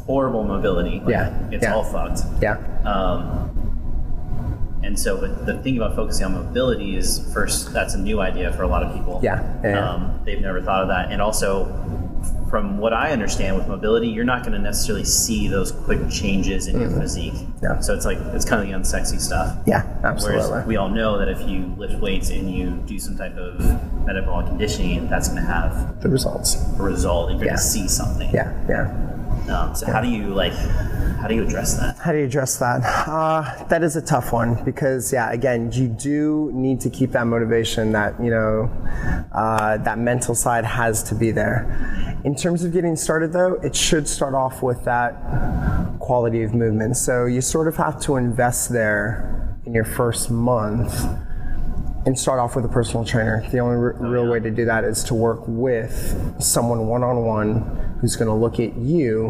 horrible 0.05 0.43
mobility. 0.43 0.99
Like, 0.99 1.09
Yeah. 1.09 1.29
it's 1.51 1.63
Yeah. 1.63 1.73
all 1.73 1.83
fucked. 1.83 2.21
Yeah. 2.41 2.57
Um, 2.85 3.49
and 4.83 4.99
so, 4.99 5.17
but 5.19 5.47
the 5.47 5.55
thing 5.57 5.77
about 5.77 5.95
focusing 5.95 6.25
on 6.25 6.33
mobility 6.35 6.95
is 6.95 7.19
first, 7.33 7.73
that's 7.73 7.95
a 7.95 7.99
new 7.99 8.21
idea 8.21 8.51
for 8.53 8.61
a 8.61 8.67
lot 8.67 8.83
of 8.83 8.93
people. 8.93 9.19
Yeah, 9.23 9.41
yeah. 9.63 9.89
Um, 9.89 10.19
they've 10.23 10.39
never 10.41 10.61
thought 10.61 10.83
of 10.83 10.89
that. 10.89 11.11
And 11.11 11.19
also, 11.21 11.65
from 12.51 12.77
what 12.77 12.93
I 12.93 13.09
understand 13.11 13.55
with 13.57 13.67
mobility, 13.67 14.07
you're 14.07 14.23
not 14.23 14.41
going 14.43 14.53
to 14.53 14.59
necessarily 14.59 15.03
see 15.03 15.47
those 15.47 15.71
quick 15.71 16.07
changes 16.11 16.67
in 16.67 16.79
your 16.79 16.91
physique. 16.91 17.33
Mm-hmm. 17.33 17.65
Yeah. 17.65 17.79
So 17.79 17.95
it's 17.95 18.05
like, 18.05 18.19
it's 18.33 18.45
kind 18.45 18.61
of 18.61 18.67
the 18.67 18.73
unsexy 18.75 19.19
stuff. 19.19 19.57
Yeah. 19.65 19.81
Absolutely. 20.03 20.47
Whereas 20.49 20.67
we 20.67 20.77
all 20.77 20.89
know 20.89 21.17
that 21.17 21.27
if 21.27 21.41
you 21.49 21.73
lift 21.77 21.99
weights 21.99 22.29
and 22.29 22.49
you 22.49 22.69
do 22.85 22.99
some 22.99 23.17
type 23.17 23.35
of 23.37 23.59
metabolic 24.05 24.45
conditioning, 24.47 25.07
that's 25.09 25.27
going 25.29 25.41
to 25.41 25.47
have 25.47 26.01
the 26.01 26.09
results. 26.09 26.57
a 26.79 26.81
result. 26.83 27.29
You're 27.29 27.37
going 27.39 27.47
Yeah. 27.47 27.55
to 27.55 27.61
see 27.61 27.87
something. 27.87 28.29
Yeah. 28.33 28.51
Yeah. 28.69 29.11
Um, 29.47 29.75
so 29.75 29.85
how 29.85 30.01
do 30.01 30.07
you 30.07 30.29
like, 30.33 30.53
how 31.21 31.27
do 31.27 31.35
you 31.35 31.43
address 31.43 31.75
that? 31.77 31.97
How 31.99 32.11
do 32.11 32.17
you 32.17 32.25
address 32.25 32.57
that? 32.57 32.81
Uh, 33.07 33.63
that 33.65 33.83
is 33.83 33.95
a 33.95 34.01
tough 34.01 34.31
one 34.33 34.63
because, 34.63 35.13
yeah, 35.13 35.31
again, 35.31 35.71
you 35.71 35.87
do 35.87 36.49
need 36.53 36.81
to 36.81 36.89
keep 36.89 37.11
that 37.11 37.27
motivation. 37.27 37.91
That 37.91 38.19
you 38.19 38.31
know, 38.31 38.71
uh, 39.33 39.77
that 39.77 39.99
mental 39.99 40.33
side 40.33 40.65
has 40.65 41.03
to 41.03 41.15
be 41.15 41.29
there. 41.31 42.19
In 42.23 42.35
terms 42.35 42.63
of 42.63 42.73
getting 42.73 42.95
started, 42.95 43.33
though, 43.33 43.53
it 43.61 43.75
should 43.75 44.07
start 44.07 44.33
off 44.33 44.63
with 44.63 44.83
that 44.85 45.13
quality 45.99 46.41
of 46.41 46.55
movement. 46.55 46.97
So 46.97 47.25
you 47.25 47.41
sort 47.41 47.67
of 47.67 47.75
have 47.77 48.01
to 48.01 48.15
invest 48.15 48.71
there 48.71 49.57
in 49.65 49.73
your 49.75 49.85
first 49.85 50.31
month 50.31 51.05
and 52.05 52.17
start 52.17 52.39
off 52.39 52.55
with 52.55 52.63
a 52.65 52.69
personal 52.69 53.03
trainer. 53.03 53.47
The 53.49 53.59
only 53.59 53.77
r- 53.77 53.95
real 53.99 54.27
way 54.27 54.39
to 54.39 54.51
do 54.51 54.65
that 54.65 54.83
is 54.83 55.03
to 55.05 55.15
work 55.15 55.41
with 55.47 56.35
someone 56.39 56.85
one 56.85 57.03
on 57.03 57.23
one 57.25 57.97
who's 57.99 58.15
going 58.15 58.27
to 58.27 58.33
look 58.33 58.59
at 58.59 58.77
you 58.77 59.29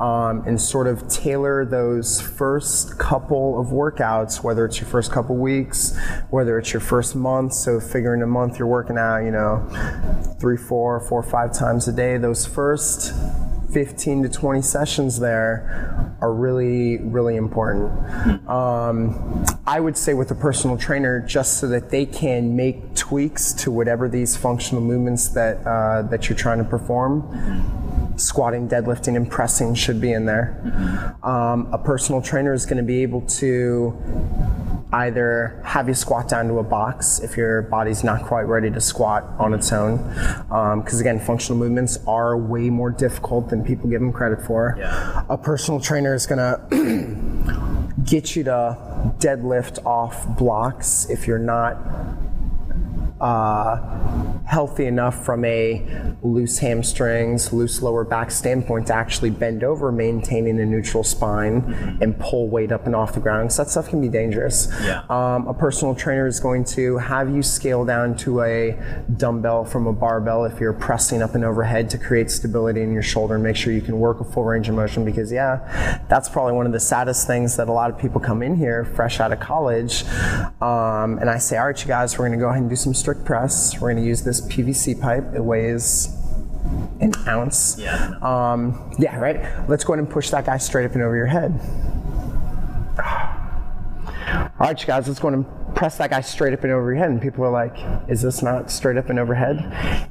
um, 0.00 0.42
and 0.46 0.60
sort 0.60 0.86
of 0.86 1.08
tailor 1.08 1.64
those 1.64 2.20
first 2.20 2.98
couple 2.98 3.58
of 3.58 3.68
workouts, 3.68 4.42
whether 4.42 4.66
it's 4.66 4.80
your 4.80 4.88
first 4.88 5.10
couple 5.10 5.36
weeks, 5.36 5.96
whether 6.28 6.58
it's 6.58 6.72
your 6.72 6.80
first 6.80 7.16
month. 7.16 7.54
So, 7.54 7.80
figuring 7.80 8.22
a 8.22 8.26
month 8.26 8.58
you're 8.58 8.68
working 8.68 8.98
out, 8.98 9.24
you 9.24 9.30
know, 9.30 9.66
three, 10.38 10.58
four, 10.58 11.00
four, 11.00 11.22
five 11.22 11.54
times 11.54 11.88
a 11.88 11.92
day. 11.92 12.18
Those 12.18 12.44
first 12.44 13.14
15 13.72 14.24
to 14.24 14.28
20 14.28 14.62
sessions 14.62 15.20
there 15.20 16.16
are 16.20 16.32
really, 16.32 16.98
really 16.98 17.36
important. 17.36 17.90
Um, 18.48 19.46
I 19.70 19.78
would 19.78 19.96
say 19.96 20.14
with 20.14 20.32
a 20.32 20.34
personal 20.34 20.76
trainer, 20.76 21.20
just 21.20 21.60
so 21.60 21.68
that 21.68 21.90
they 21.90 22.04
can 22.04 22.56
make 22.56 22.96
tweaks 22.96 23.52
to 23.52 23.70
whatever 23.70 24.08
these 24.08 24.36
functional 24.36 24.82
movements 24.82 25.28
that 25.28 25.64
uh, 25.64 26.02
that 26.10 26.28
you're 26.28 26.36
trying 26.36 26.58
to 26.58 26.64
perform. 26.64 27.22
Squatting, 28.16 28.68
deadlifting, 28.68 29.14
and 29.14 29.30
pressing 29.30 29.76
should 29.76 30.00
be 30.00 30.12
in 30.12 30.26
there. 30.26 31.16
Um, 31.22 31.72
a 31.72 31.78
personal 31.78 32.20
trainer 32.20 32.52
is 32.52 32.66
going 32.66 32.78
to 32.78 32.82
be 32.82 33.02
able 33.02 33.20
to 33.38 33.96
either 34.92 35.62
have 35.64 35.86
you 35.86 35.94
squat 35.94 36.28
down 36.28 36.48
to 36.48 36.58
a 36.58 36.64
box 36.64 37.20
if 37.20 37.36
your 37.36 37.62
body's 37.62 38.02
not 38.02 38.24
quite 38.24 38.48
ready 38.48 38.72
to 38.72 38.80
squat 38.80 39.22
on 39.38 39.54
its 39.54 39.72
own. 39.72 39.98
Because 40.82 41.00
again, 41.00 41.20
functional 41.20 41.56
movements 41.56 41.96
are 42.08 42.36
way 42.36 42.70
more 42.70 42.90
difficult 42.90 43.48
than 43.50 43.64
people 43.64 43.88
give 43.88 44.00
them 44.00 44.12
credit 44.12 44.42
for. 44.42 44.74
Yeah. 44.76 45.22
A 45.28 45.38
personal 45.38 45.80
trainer 45.80 46.12
is 46.12 46.26
going 46.26 46.38
to 46.40 47.66
get 48.04 48.36
you 48.36 48.44
to 48.44 49.12
deadlift 49.18 49.84
off 49.84 50.26
blocks 50.38 51.08
if 51.10 51.26
you're 51.26 51.38
not 51.38 51.76
uh, 53.20 53.76
healthy 54.46 54.86
enough 54.86 55.24
from 55.24 55.44
a 55.44 56.16
loose 56.22 56.58
hamstrings, 56.58 57.52
loose 57.52 57.82
lower 57.82 58.04
back 58.04 58.30
standpoint 58.30 58.86
to 58.86 58.94
actually 58.94 59.30
bend 59.30 59.62
over, 59.62 59.92
maintaining 59.92 60.58
a 60.60 60.66
neutral 60.66 61.04
spine 61.04 61.98
and 62.00 62.18
pull 62.18 62.48
weight 62.48 62.72
up 62.72 62.86
and 62.86 62.96
off 62.96 63.12
the 63.12 63.20
ground. 63.20 63.52
So 63.52 63.62
that 63.62 63.70
stuff 63.70 63.88
can 63.88 64.00
be 64.00 64.08
dangerous. 64.08 64.68
Yeah. 64.82 65.02
Um, 65.08 65.46
a 65.46 65.54
personal 65.54 65.94
trainer 65.94 66.26
is 66.26 66.40
going 66.40 66.64
to 66.66 66.98
have 66.98 67.30
you 67.30 67.42
scale 67.42 67.84
down 67.84 68.16
to 68.18 68.42
a 68.42 68.78
dumbbell 69.16 69.64
from 69.64 69.86
a 69.86 69.92
barbell 69.92 70.44
if 70.44 70.58
you're 70.58 70.72
pressing 70.72 71.22
up 71.22 71.34
and 71.34 71.44
overhead 71.44 71.90
to 71.90 71.98
create 71.98 72.30
stability 72.30 72.82
in 72.82 72.92
your 72.92 73.02
shoulder 73.02 73.34
and 73.34 73.44
make 73.44 73.56
sure 73.56 73.72
you 73.72 73.82
can 73.82 73.98
work 73.98 74.20
a 74.20 74.24
full 74.24 74.44
range 74.44 74.68
of 74.68 74.74
motion 74.74 75.04
because, 75.04 75.30
yeah, 75.30 76.00
that's 76.08 76.28
probably 76.28 76.52
one 76.52 76.66
of 76.66 76.72
the 76.72 76.80
saddest 76.80 77.26
things 77.26 77.56
that 77.56 77.68
a 77.68 77.72
lot 77.72 77.90
of 77.90 77.98
people 77.98 78.20
come 78.20 78.42
in 78.42 78.56
here 78.56 78.84
fresh 78.84 79.20
out 79.20 79.32
of 79.32 79.40
college. 79.40 80.04
Um, 80.60 81.18
and 81.18 81.28
I 81.28 81.38
say, 81.38 81.56
all 81.56 81.66
right, 81.66 81.80
you 81.80 81.86
guys, 81.86 82.18
we're 82.18 82.26
going 82.26 82.38
to 82.38 82.42
go 82.42 82.48
ahead 82.48 82.60
and 82.60 82.70
do 82.70 82.76
some 82.76 82.94
strict 83.10 83.26
press. 83.26 83.74
We're 83.80 83.92
going 83.92 84.04
to 84.04 84.08
use 84.08 84.22
this 84.22 84.40
PVC 84.42 85.00
pipe. 85.00 85.34
It 85.34 85.42
weighs 85.42 86.16
an 87.00 87.12
ounce. 87.26 87.76
Yeah. 87.76 88.12
Um, 88.22 88.94
yeah, 89.00 89.18
right? 89.18 89.68
Let's 89.68 89.82
go 89.82 89.94
ahead 89.94 90.04
and 90.04 90.12
push 90.12 90.30
that 90.30 90.46
guy 90.46 90.58
straight 90.58 90.84
up 90.84 90.92
and 90.92 91.02
over 91.02 91.16
your 91.16 91.26
head. 91.26 91.58
All 94.60 94.66
right, 94.66 94.80
you 94.80 94.86
guys, 94.86 95.08
let's 95.08 95.18
go 95.18 95.26
ahead 95.26 95.38
and 95.38 95.59
press 95.70 95.98
that 95.98 96.10
guy 96.10 96.20
straight 96.20 96.52
up 96.52 96.64
and 96.64 96.72
over 96.72 96.90
your 96.92 96.98
head. 96.98 97.10
And 97.10 97.20
people 97.20 97.44
are 97.44 97.50
like, 97.50 97.76
is 98.08 98.22
this 98.22 98.42
not 98.42 98.70
straight 98.70 98.96
up 98.96 99.10
and 99.10 99.18
overhead? 99.18 99.58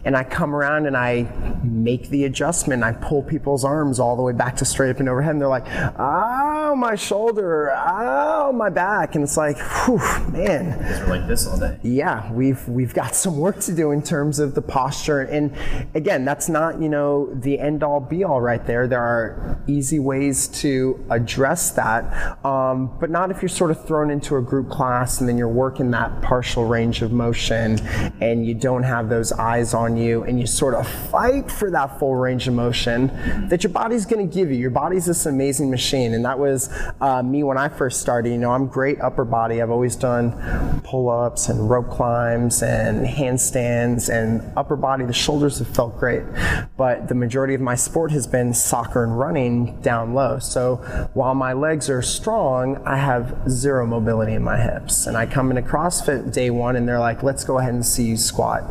And 0.06 0.16
I 0.16 0.24
come 0.24 0.56
around 0.56 0.86
and 0.86 0.96
I 0.98 1.32
make 1.64 2.10
the 2.10 2.26
adjustment. 2.26 2.84
I 2.84 2.94
pull 2.94 3.24
people's 3.24 3.64
arms 3.64 4.00
all 4.00 4.16
the 4.16 4.24
way 4.24 4.34
back 4.34 4.56
to 4.58 4.66
straight 4.66 4.90
up 4.90 5.00
and 5.00 5.10
overhead. 5.10 5.32
And 5.32 5.42
they're 5.42 5.48
like, 5.48 5.68
oh, 5.98 6.76
my 6.76 6.96
shoulder, 6.96 7.72
oh, 7.76 8.52
my 8.52 8.70
back. 8.70 9.16
And 9.16 9.24
it's 9.24 9.38
like, 9.38 9.58
whew, 9.58 10.00
man 10.32 10.80
we're 10.80 11.08
like 11.08 11.28
this 11.28 11.48
all 11.48 11.58
day. 11.58 11.78
yeah, 11.84 12.32
we've 12.32 12.68
we've 12.68 12.94
got 12.94 13.16
some 13.16 13.38
work 13.38 13.60
to 13.60 13.74
do 13.74 13.92
in 13.92 14.02
terms 14.02 14.40
of 14.40 14.56
the 14.56 14.62
posture. 14.62 15.22
And 15.22 15.56
again, 15.94 16.26
that's 16.26 16.50
not 16.50 16.82
you 16.82 16.90
know 16.90 17.34
the 17.34 17.60
end 17.60 17.84
all 17.84 18.00
be 18.00 18.24
all 18.24 18.42
right 18.42 18.66
there. 18.66 18.88
There 18.88 19.02
are 19.02 19.62
easy 19.68 20.00
ways 20.00 20.48
to 20.62 21.04
address 21.10 21.72
that, 21.72 22.46
um, 22.46 22.98
but 23.00 23.10
not 23.10 23.32
if 23.32 23.42
you're 23.42 23.50
sort 23.50 23.72
of 23.72 23.86
thrown 23.86 24.10
into 24.10 24.36
a 24.38 24.42
group 24.42 24.70
class 24.70 25.20
and 25.20 25.30
then 25.30 25.38
you're 25.38 25.49
working 25.50 25.92
that 25.92 26.22
partial 26.22 26.66
range 26.66 27.02
of 27.02 27.12
motion 27.12 27.80
and 28.22 28.46
you 28.46 28.54
don't 28.54 28.84
have 28.84 29.10
those 29.10 29.32
eyes 29.34 29.74
on 29.74 29.98
you 29.98 30.24
and 30.24 30.40
you 30.40 30.48
sort 30.48 30.74
of 30.74 30.88
fight 30.88 31.52
for 31.52 31.70
that 31.72 32.00
full 32.00 32.16
range 32.16 32.48
of 32.48 32.54
motion 32.54 33.08
that 33.50 33.64
your 33.64 33.74
body's 33.74 34.06
going 34.06 34.28
to 34.28 34.34
give 34.34 34.52
you. 34.52 34.58
Your 34.58 34.70
body's 34.70 35.06
this 35.06 35.26
amazing 35.26 35.70
machine, 35.70 36.14
and 36.14 36.24
that 36.26 36.38
was 36.38 36.70
uh, 37.02 37.24
me 37.24 37.44
when 37.44 37.58
I 37.58 37.70
first 37.70 38.02
started. 38.02 38.30
You 38.30 38.38
know, 38.38 38.52
I'm 38.52 38.68
great 38.68 39.00
upper 39.02 39.26
body. 39.26 39.62
I've 39.62 39.72
always 39.72 39.96
done 39.96 40.82
pull-ups 40.84 41.50
and 41.50 41.70
rope 41.70 41.90
climbs 41.90 42.62
and 42.62 43.06
handstands 43.06 44.10
and 44.10 44.42
upper 44.58 44.76
body. 44.76 45.06
The 45.06 45.14
shoulders 45.14 45.60
have 45.60 45.68
felt 45.68 45.98
great, 45.98 46.24
but 46.78 47.08
the 47.08 47.16
majority 47.16 47.54
of 47.54 47.62
my 47.62 47.76
sport 47.76 48.12
has 48.12 48.28
been 48.28 48.54
soccer 48.54 49.04
and 49.04 49.18
running 49.18 49.82
down 49.82 50.14
low. 50.14 50.40
So 50.40 50.78
while 51.14 51.36
my 51.36 51.54
legs 51.54 51.90
are 51.90 52.02
strong, 52.02 52.78
I 52.86 52.98
have 52.98 53.50
zero 53.50 53.86
mobility 53.86 54.34
in 54.34 54.44
my 54.44 54.60
hips, 54.60 55.08
and 55.08 55.18
I 55.18 55.26
come 55.40 55.56
into 55.56 55.62
CrossFit 55.62 56.34
day 56.34 56.50
one 56.50 56.76
and 56.76 56.86
they're 56.86 57.00
like, 57.00 57.24
let's 57.24 57.46
go 57.46 57.60
ahead 57.60 57.74
and 57.74 57.86
see 57.86 58.04
you 58.04 58.18
squat. 58.18 58.62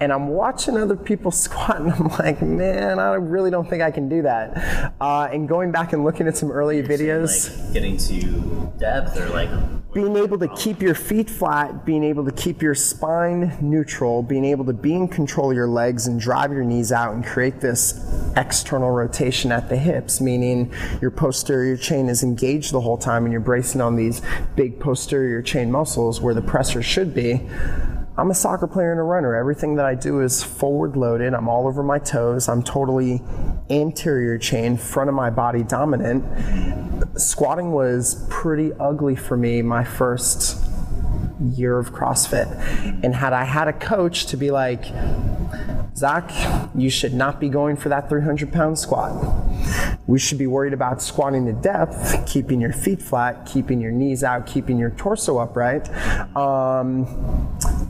And 0.00 0.12
I'm 0.12 0.26
watching 0.26 0.76
other 0.76 0.96
people 0.96 1.30
squat, 1.46 1.80
and 1.80 1.92
I'm 1.92 2.08
like, 2.08 2.42
man, 2.42 2.98
I 2.98 3.14
really 3.14 3.48
don't 3.48 3.70
think 3.70 3.80
I 3.80 3.92
can 3.92 4.08
do 4.08 4.22
that. 4.22 4.92
Uh, 5.00 5.28
and 5.32 5.48
going 5.48 5.70
back 5.70 5.92
and 5.92 6.02
looking 6.02 6.26
at 6.26 6.36
some 6.36 6.50
early 6.50 6.82
videos, 6.82 7.48
like 7.66 7.72
getting 7.72 7.96
to 7.98 8.72
depth 8.76 9.16
or 9.20 9.28
like 9.28 9.50
being 9.94 10.16
able 10.16 10.36
to 10.36 10.48
keep 10.56 10.82
your 10.82 10.94
feet 10.94 11.30
flat, 11.30 11.86
being 11.86 12.02
able 12.02 12.24
to 12.24 12.32
keep 12.32 12.60
your 12.60 12.74
spine 12.74 13.56
neutral, 13.60 14.24
being 14.24 14.44
able 14.44 14.64
to 14.64 14.72
be 14.72 14.92
in 14.92 15.06
control 15.06 15.52
of 15.52 15.56
your 15.56 15.68
legs 15.68 16.08
and 16.08 16.20
drive 16.20 16.52
your 16.52 16.64
knees 16.64 16.90
out 16.90 17.14
and 17.14 17.24
create 17.24 17.60
this 17.60 18.04
external 18.36 18.90
rotation 18.90 19.52
at 19.52 19.68
the 19.68 19.76
hips, 19.76 20.20
meaning 20.20 20.72
your 21.00 21.12
posterior 21.12 21.76
chain 21.76 22.08
is 22.08 22.24
engaged 22.24 22.72
the 22.72 22.80
whole 22.80 22.98
time 22.98 23.24
and 23.24 23.30
you're 23.30 23.40
bracing 23.40 23.80
on 23.80 23.94
these 23.94 24.20
big 24.56 24.80
posterior 24.80 25.40
chain 25.40 25.70
muscles 25.70 26.20
where 26.20 26.34
the 26.34 26.42
pressure 26.42 26.82
should 26.82 27.14
be. 27.14 27.48
I'm 28.16 28.30
a 28.30 28.34
soccer 28.34 28.68
player 28.68 28.92
and 28.92 29.00
a 29.00 29.02
runner. 29.02 29.34
Everything 29.34 29.74
that 29.74 29.86
I 29.86 29.96
do 29.96 30.20
is 30.20 30.40
forward 30.40 30.96
loaded. 30.96 31.34
I'm 31.34 31.48
all 31.48 31.66
over 31.66 31.82
my 31.82 31.98
toes. 31.98 32.48
I'm 32.48 32.62
totally 32.62 33.20
anterior 33.70 34.38
chain, 34.38 34.76
front 34.76 35.08
of 35.08 35.16
my 35.16 35.30
body 35.30 35.64
dominant. 35.64 36.24
Squatting 37.18 37.72
was 37.72 38.24
pretty 38.30 38.72
ugly 38.74 39.16
for 39.16 39.36
me 39.36 39.62
my 39.62 39.82
first 39.82 40.64
year 41.40 41.76
of 41.76 41.92
CrossFit. 41.92 43.02
And 43.02 43.16
had 43.16 43.32
I 43.32 43.42
had 43.42 43.66
a 43.66 43.72
coach 43.72 44.26
to 44.26 44.36
be 44.36 44.52
like, 44.52 44.84
Zach, 45.96 46.30
you 46.74 46.90
should 46.90 47.14
not 47.14 47.40
be 47.40 47.48
going 47.48 47.76
for 47.76 47.88
that 47.88 48.08
300 48.08 48.52
pound 48.52 48.78
squat. 48.78 49.12
We 50.06 50.18
should 50.18 50.38
be 50.38 50.46
worried 50.46 50.72
about 50.72 51.02
squatting 51.02 51.46
to 51.46 51.52
depth, 51.52 52.26
keeping 52.26 52.60
your 52.60 52.72
feet 52.72 53.00
flat, 53.00 53.46
keeping 53.46 53.80
your 53.80 53.90
knees 53.90 54.22
out, 54.22 54.46
keeping 54.46 54.78
your 54.78 54.90
torso 54.90 55.38
upright. 55.38 55.88
Um, 56.36 57.06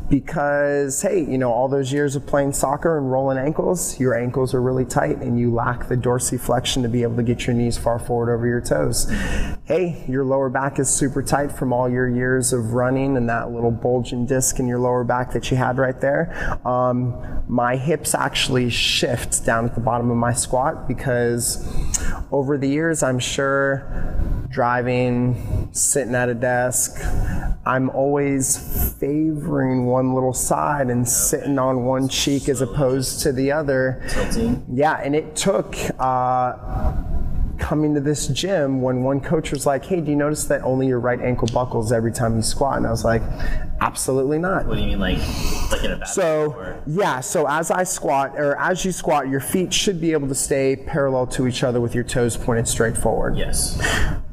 because 0.08 1.02
hey, 1.02 1.20
you 1.20 1.38
know, 1.38 1.52
all 1.52 1.68
those 1.68 1.92
years 1.92 2.16
of 2.16 2.26
playing 2.26 2.52
soccer 2.52 2.98
and 2.98 3.10
rolling 3.10 3.38
ankles, 3.38 3.98
your 3.98 4.14
ankles 4.14 4.54
are 4.54 4.62
really 4.62 4.84
tight 4.84 5.18
and 5.18 5.38
you 5.38 5.52
lack 5.52 5.88
the 5.88 5.96
dorsiflexion 5.96 6.82
to 6.82 6.88
be 6.88 7.02
able 7.02 7.16
to 7.16 7.22
get 7.22 7.46
your 7.46 7.54
knees 7.54 7.78
far 7.78 7.98
forward 7.98 8.32
over 8.32 8.46
your 8.46 8.60
toes. 8.60 9.10
Hey, 9.64 10.04
your 10.08 10.24
lower 10.24 10.48
back 10.48 10.78
is 10.78 10.88
super 10.88 11.22
tight 11.22 11.50
from 11.50 11.72
all 11.72 11.88
your 11.88 12.08
years 12.08 12.52
of 12.52 12.74
running 12.74 13.16
and 13.16 13.28
that 13.28 13.50
little 13.50 13.70
bulging 13.70 14.26
disc 14.26 14.58
in 14.58 14.66
your 14.66 14.78
lower 14.78 15.04
back 15.04 15.32
that 15.32 15.50
you 15.50 15.56
had 15.56 15.78
right 15.78 16.00
there. 16.00 16.58
Um, 16.66 17.44
my 17.48 17.76
hips 17.76 18.14
actually 18.14 18.70
shift 18.70 19.44
down 19.44 19.64
at 19.64 19.74
the 19.74 19.80
bottom 19.80 20.10
of 20.10 20.16
my 20.16 20.32
squat 20.32 20.86
because 20.86 21.66
over 22.30 22.58
the 22.58 22.68
years, 22.68 23.02
I'm 23.02 23.18
sure 23.18 24.14
driving, 24.50 25.68
sitting 25.72 26.14
at 26.14 26.28
a 26.28 26.34
desk, 26.34 27.00
I'm 27.66 27.90
always 27.90 28.94
favoring 29.00 29.83
one 29.86 30.14
little 30.14 30.32
side 30.32 30.88
and 30.90 31.08
sitting 31.08 31.58
on 31.58 31.84
one 31.84 32.08
cheek 32.08 32.48
as 32.48 32.60
opposed 32.60 33.20
to 33.22 33.32
the 33.32 33.52
other. 33.52 34.02
tilting. 34.08 34.64
Yeah, 34.72 35.00
and 35.02 35.14
it 35.14 35.36
took 35.36 35.76
uh, 35.98 36.92
coming 37.58 37.94
to 37.94 38.00
this 38.00 38.26
gym 38.28 38.82
when 38.82 39.02
one 39.04 39.20
coach 39.20 39.50
was 39.52 39.64
like, 39.66 39.84
"Hey, 39.84 40.00
do 40.00 40.10
you 40.10 40.16
notice 40.16 40.44
that 40.44 40.62
only 40.62 40.86
your 40.86 41.00
right 41.00 41.20
ankle 41.20 41.48
buckles 41.52 41.92
every 41.92 42.12
time 42.12 42.36
you 42.36 42.42
squat?" 42.42 42.78
And 42.78 42.86
I 42.86 42.90
was 42.90 43.04
like, 43.04 43.22
"Absolutely 43.80 44.38
not." 44.38 44.66
What 44.66 44.74
do 44.76 44.80
you 44.80 44.88
mean, 44.88 44.98
like 45.00 45.18
like 45.70 46.06
So 46.06 46.52
or- 46.52 46.82
yeah, 46.86 47.20
so 47.20 47.46
as 47.48 47.70
I 47.70 47.84
squat 47.84 48.34
or 48.36 48.58
as 48.58 48.84
you 48.84 48.92
squat, 48.92 49.28
your 49.28 49.40
feet 49.40 49.72
should 49.72 50.00
be 50.00 50.12
able 50.12 50.28
to 50.28 50.34
stay 50.34 50.76
parallel 50.76 51.26
to 51.28 51.46
each 51.46 51.62
other 51.62 51.80
with 51.80 51.94
your 51.94 52.04
toes 52.04 52.36
pointed 52.36 52.66
straight 52.68 52.96
forward. 52.98 53.36
yes, 53.36 53.78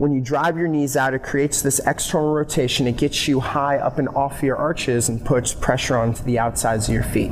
When 0.02 0.16
you 0.16 0.20
drive 0.20 0.58
your 0.58 0.68
knees 0.68 0.98
out, 0.98 1.14
it 1.14 1.22
creates 1.22 1.62
this 1.62 1.78
external 1.86 2.34
rotation. 2.34 2.88
It 2.88 2.98
gets 2.98 3.28
you 3.28 3.40
high 3.40 3.78
up 3.78 4.00
and 4.00 4.10
off 4.10 4.42
your 4.42 4.58
arches 4.58 5.10
and 5.10 5.24
puts 5.24 5.54
pressure 5.54 5.96
onto 5.96 6.24
the 6.24 6.40
outsides 6.40 6.88
of 6.88 6.96
your 6.96 7.04
feet. 7.04 7.30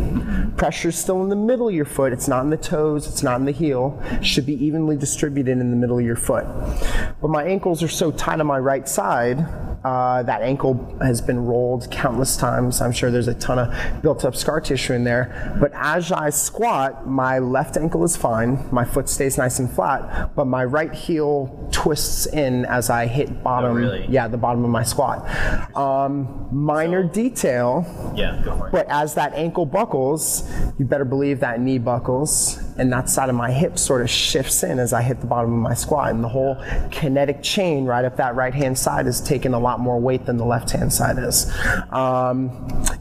Pressure's 0.56 0.96
still 0.96 1.24
in 1.24 1.30
the 1.30 1.36
middle 1.36 1.68
of 1.68 1.74
your 1.74 1.86
foot. 1.86 2.14
It's 2.14 2.28
not 2.28 2.44
in 2.44 2.52
the 2.52 2.58
toes. 2.58 3.08
It's 3.08 3.24
not 3.24 3.40
in 3.40 3.46
the 3.46 3.52
heel. 3.52 4.00
It 4.12 4.24
should 4.24 4.46
be 4.46 4.54
evenly 4.64 4.98
distributed 4.98 5.58
in 5.58 5.72
the 5.72 5.76
middle 5.76 5.98
of 5.98 6.06
your 6.06 6.16
foot. 6.16 6.46
But 7.20 7.30
my 7.32 7.44
ankles 7.44 7.82
are 7.82 7.88
so 7.88 8.12
tight 8.12 8.40
on 8.40 8.46
my 8.46 8.60
right 8.60 8.88
side. 8.88 9.44
Uh, 9.84 10.22
that 10.24 10.42
ankle 10.42 10.98
has 11.02 11.22
been 11.22 11.46
rolled 11.46 11.90
countless 11.90 12.36
times. 12.36 12.82
I'm 12.82 12.92
sure 12.92 13.12
there's 13.12 13.30
a 13.30 13.34
ton 13.34 13.60
of 13.60 14.02
built 14.02 14.26
up 14.26 14.36
scar 14.36 14.60
tissue 14.60 14.94
in 14.94 15.06
there. 15.06 15.58
But 15.60 15.72
as 15.74 16.12
I 16.12 16.30
squat, 16.32 17.08
my 17.08 17.40
left 17.40 17.78
ankle 17.78 18.04
is 18.04 18.18
fine. 18.18 18.68
My 18.72 18.84
foot 18.84 19.08
stays 19.08 19.38
nice 19.38 19.58
and 19.58 19.72
flat, 19.72 20.36
but 20.36 20.46
my 20.46 20.66
right 20.66 20.94
heel 20.94 21.70
twists 21.72 22.26
in 22.28 22.59
as 22.66 22.90
I 22.90 23.08
hit 23.08 23.44
bottom. 23.44 23.76
really? 23.76 24.06
Yeah, 24.10 24.28
the 24.28 24.38
bottom 24.38 24.64
of 24.64 24.70
my 24.70 24.84
squat. 24.84 25.28
Um, 25.76 26.48
minor 26.52 27.04
detail, 27.04 27.86
yeah, 28.16 28.42
go 28.44 28.58
for 28.58 28.68
it. 28.68 28.72
but 28.72 28.88
as 28.90 29.14
that 29.16 29.34
ankle 29.34 29.66
buckles, 29.66 30.50
you 30.78 30.86
better 30.86 31.06
believe 31.06 31.40
that 31.42 31.60
knee 31.60 31.78
buckles, 31.78 32.58
and 32.78 32.92
that 32.94 33.10
side 33.10 33.30
of 33.30 33.36
my 33.36 33.52
hip 33.52 33.78
sort 33.78 34.02
of 34.02 34.10
shifts 34.10 34.64
in 34.64 34.80
as 34.80 34.94
I 34.94 35.02
hit 35.02 35.20
the 35.20 35.28
bottom 35.28 35.54
of 35.54 35.60
my 35.60 35.74
squat. 35.74 36.12
And 36.12 36.24
the 36.24 36.30
whole 36.30 36.58
kinetic 36.92 37.44
chain 37.44 37.86
right 37.86 38.06
up 38.06 38.16
that 38.18 38.36
right 38.36 38.54
hand 38.54 38.78
side 38.78 39.06
is 39.06 39.20
taking 39.20 39.54
a 39.54 39.60
lot 39.60 39.80
more 39.80 40.00
weight 40.00 40.26
than 40.26 40.38
the 40.38 40.46
left 40.46 40.72
hand 40.72 40.92
side 40.94 41.18
is. 41.20 41.52
Um, 41.92 42.50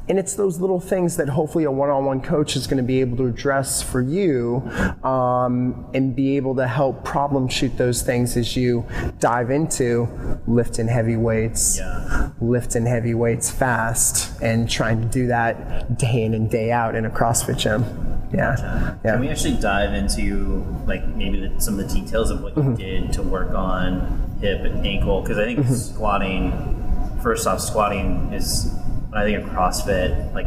and 0.08 0.18
it's 0.18 0.34
those 0.34 0.58
little 0.58 0.80
things 0.80 1.16
that 1.16 1.28
hopefully 1.28 1.64
a 1.64 1.70
one 1.70 1.90
on 1.90 2.04
one 2.04 2.20
coach 2.20 2.56
is 2.56 2.66
going 2.66 2.78
to 2.78 2.82
be 2.82 3.00
able 3.00 3.16
to 3.18 3.26
address 3.26 3.82
for 3.82 4.00
you 4.00 4.56
um, 5.04 5.88
and 5.94 6.16
be 6.16 6.36
able 6.36 6.56
to 6.56 6.66
help 6.66 7.04
problem 7.04 7.48
shoot 7.48 7.76
those 7.76 8.02
things 8.02 8.36
as 8.36 8.56
you 8.56 8.86
dive 9.20 9.47
into 9.50 10.08
lifting 10.46 10.88
heavy 10.88 11.16
weights 11.16 11.78
Yeah. 11.78 12.30
lifting 12.40 12.86
heavy 12.86 13.14
weights 13.14 13.50
fast 13.50 14.40
and 14.42 14.68
trying 14.68 15.00
to 15.02 15.08
do 15.08 15.26
that 15.28 15.96
day 15.98 16.22
in 16.24 16.34
and 16.34 16.50
day 16.50 16.70
out 16.72 16.94
in 16.94 17.04
a 17.04 17.10
CrossFit 17.10 17.58
gym. 17.58 17.84
Yeah. 18.32 18.94
yeah. 19.04 19.12
Can 19.12 19.20
we 19.20 19.28
actually 19.30 19.56
dive 19.56 19.94
into 19.94 20.64
like 20.86 21.06
maybe 21.08 21.40
the, 21.48 21.60
some 21.60 21.78
of 21.78 21.88
the 21.88 21.94
details 22.00 22.30
of 22.30 22.42
what 22.42 22.54
Mm-hmm. 22.54 22.70
you 22.72 22.76
did 22.76 23.12
to 23.14 23.22
work 23.22 23.54
on 23.54 24.36
hip 24.40 24.60
and 24.62 24.86
ankle? 24.86 25.22
Because 25.22 25.38
I 25.38 25.44
think 25.44 25.60
Mm-hmm. 25.60 25.74
squatting, 25.74 27.18
first 27.22 27.46
off, 27.46 27.60
squatting 27.60 28.32
is 28.32 28.74
I 29.12 29.24
think 29.24 29.42
of 29.42 29.48
CrossFit, 29.50 30.34
like 30.34 30.46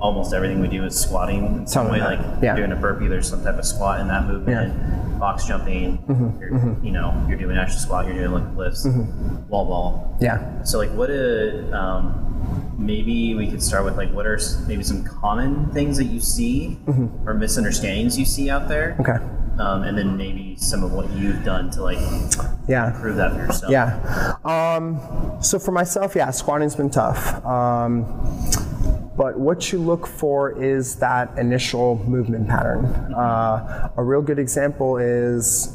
almost 0.00 0.32
everything 0.34 0.60
we 0.60 0.68
do 0.68 0.84
is 0.84 0.98
squatting 0.98 1.44
in 1.44 1.66
some 1.66 1.90
way. 1.90 2.00
Like 2.00 2.18
yeah. 2.42 2.56
doing 2.56 2.72
a 2.72 2.76
burpee, 2.76 3.06
there's 3.06 3.28
some 3.28 3.42
type 3.44 3.58
of 3.58 3.64
squat 3.64 4.00
in 4.00 4.08
that 4.08 4.26
movement. 4.26 5.18
Box 5.20 5.44
jumping, 5.46 5.98
Mm-hmm. 5.98 6.40
you're, 6.40 6.78
you 6.82 6.90
know, 6.92 7.26
you're 7.28 7.36
doing 7.38 7.56
actual 7.58 7.78
squat, 7.78 8.06
you're 8.06 8.14
doing 8.14 8.28
Olympic 8.28 8.56
lifts, 8.56 8.86
wall 9.48 9.66
ball. 9.66 10.16
Yeah. 10.20 10.62
So 10.62 10.78
like, 10.78 10.90
what 10.92 11.10
a 11.10 11.70
um, 11.78 12.74
maybe 12.78 13.34
we 13.34 13.50
could 13.50 13.62
start 13.62 13.84
with 13.84 13.96
like 13.98 14.10
what 14.12 14.26
are 14.26 14.38
maybe 14.66 14.82
some 14.82 15.04
common 15.04 15.70
things 15.72 15.98
that 15.98 16.04
you 16.06 16.20
see 16.20 16.78
or 17.26 17.34
misunderstandings 17.34 18.18
you 18.18 18.24
see 18.24 18.48
out 18.48 18.66
there, 18.68 18.96
Mm-hmm. 18.98 19.10
Okay. 19.10 19.62
um, 19.62 19.82
and 19.82 19.98
then 19.98 20.16
maybe 20.16 20.56
some 20.56 20.82
of 20.82 20.92
what 20.92 21.10
you've 21.10 21.44
done 21.44 21.70
to 21.72 21.82
like 21.82 21.98
Yeah. 22.66 22.86
improve 22.94 23.16
that 23.16 23.32
for 23.32 23.38
yourself. 23.40 23.70
Yeah. 23.70 24.36
Um, 24.46 24.98
so 25.42 25.58
for 25.58 25.72
myself, 25.72 26.16
yeah, 26.16 26.30
squatting's 26.30 26.74
been 26.76 26.88
tough. 26.88 27.44
Um, 27.44 28.06
but 29.20 29.38
what 29.38 29.70
you 29.70 29.78
look 29.78 30.06
for 30.06 30.50
is 30.62 30.96
that 30.96 31.36
initial 31.36 32.02
movement 32.08 32.48
pattern. 32.48 32.86
Uh, 33.14 33.92
a 33.98 34.02
real 34.02 34.22
good 34.22 34.38
example 34.38 34.96
is 34.96 35.66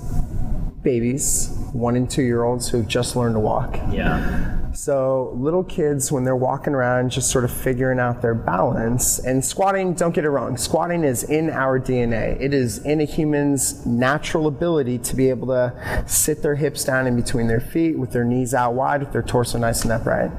babies, 0.81 1.55
one 1.71 1.95
and 1.95 2.09
two 2.09 2.23
year 2.23 2.43
olds 2.43 2.67
who've 2.67 2.87
just 2.87 3.15
learned 3.15 3.35
to 3.35 3.39
walk. 3.39 3.75
Yeah. 3.91 4.64
So 4.75 5.31
little 5.37 5.63
kids, 5.63 6.11
when 6.11 6.25
they're 6.25 6.35
walking 6.35 6.73
around, 6.73 7.09
just 7.09 7.31
sort 7.31 7.45
of 7.45 7.51
figuring 7.51 7.97
out 7.97 8.21
their 8.21 8.35
balance. 8.35 9.19
And 9.19 9.43
squatting, 9.43 9.93
don't 9.93 10.13
get 10.13 10.25
it 10.25 10.29
wrong, 10.29 10.57
squatting 10.57 11.05
is 11.05 11.23
in 11.23 11.49
our 11.49 11.79
DNA. 11.79 12.39
It 12.41 12.53
is 12.53 12.79
in 12.79 12.99
a 12.99 13.05
human's 13.05 13.85
natural 13.85 14.47
ability 14.47 14.97
to 14.99 15.15
be 15.15 15.29
able 15.29 15.47
to 15.47 16.03
sit 16.07 16.41
their 16.43 16.55
hips 16.55 16.83
down 16.83 17.07
in 17.07 17.15
between 17.15 17.47
their 17.47 17.61
feet, 17.61 17.97
with 17.97 18.11
their 18.11 18.25
knees 18.25 18.53
out 18.53 18.73
wide, 18.73 18.99
with 18.99 19.13
their 19.13 19.23
torso 19.23 19.57
nice 19.57 19.83
and 19.83 19.93
upright. 19.93 20.31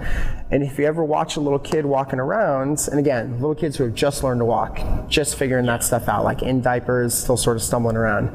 And 0.51 0.63
if 0.63 0.79
you 0.79 0.85
ever 0.85 1.03
watch 1.03 1.37
a 1.37 1.41
little 1.41 1.59
kid 1.59 1.87
walking 1.87 2.21
around, 2.21 2.87
and 2.91 3.01
again, 3.01 3.41
little 3.41 3.55
kids 3.55 3.79
who 3.79 3.85
have 3.85 3.95
just 3.95 4.23
learned 4.23 4.41
to 4.41 4.45
walk, 4.45 5.09
just 5.09 5.37
figuring 5.37 5.65
that 5.67 5.83
stuff 5.83 6.09
out, 6.09 6.25
like 6.25 6.43
in 6.43 6.61
diapers, 6.61 7.15
still 7.15 7.39
sort 7.39 7.57
of 7.57 7.63
stumbling 7.63 7.97
around, 7.97 8.31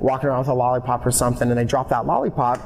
walking 0.00 0.28
around 0.28 0.40
with 0.40 0.48
a 0.48 0.54
lollipop 0.54 1.04
or 1.04 1.10
something, 1.10 1.48
and 1.48 1.58
they 1.58 1.64
drop 1.64 1.88
that 1.88 2.06
lollipop, 2.06 2.60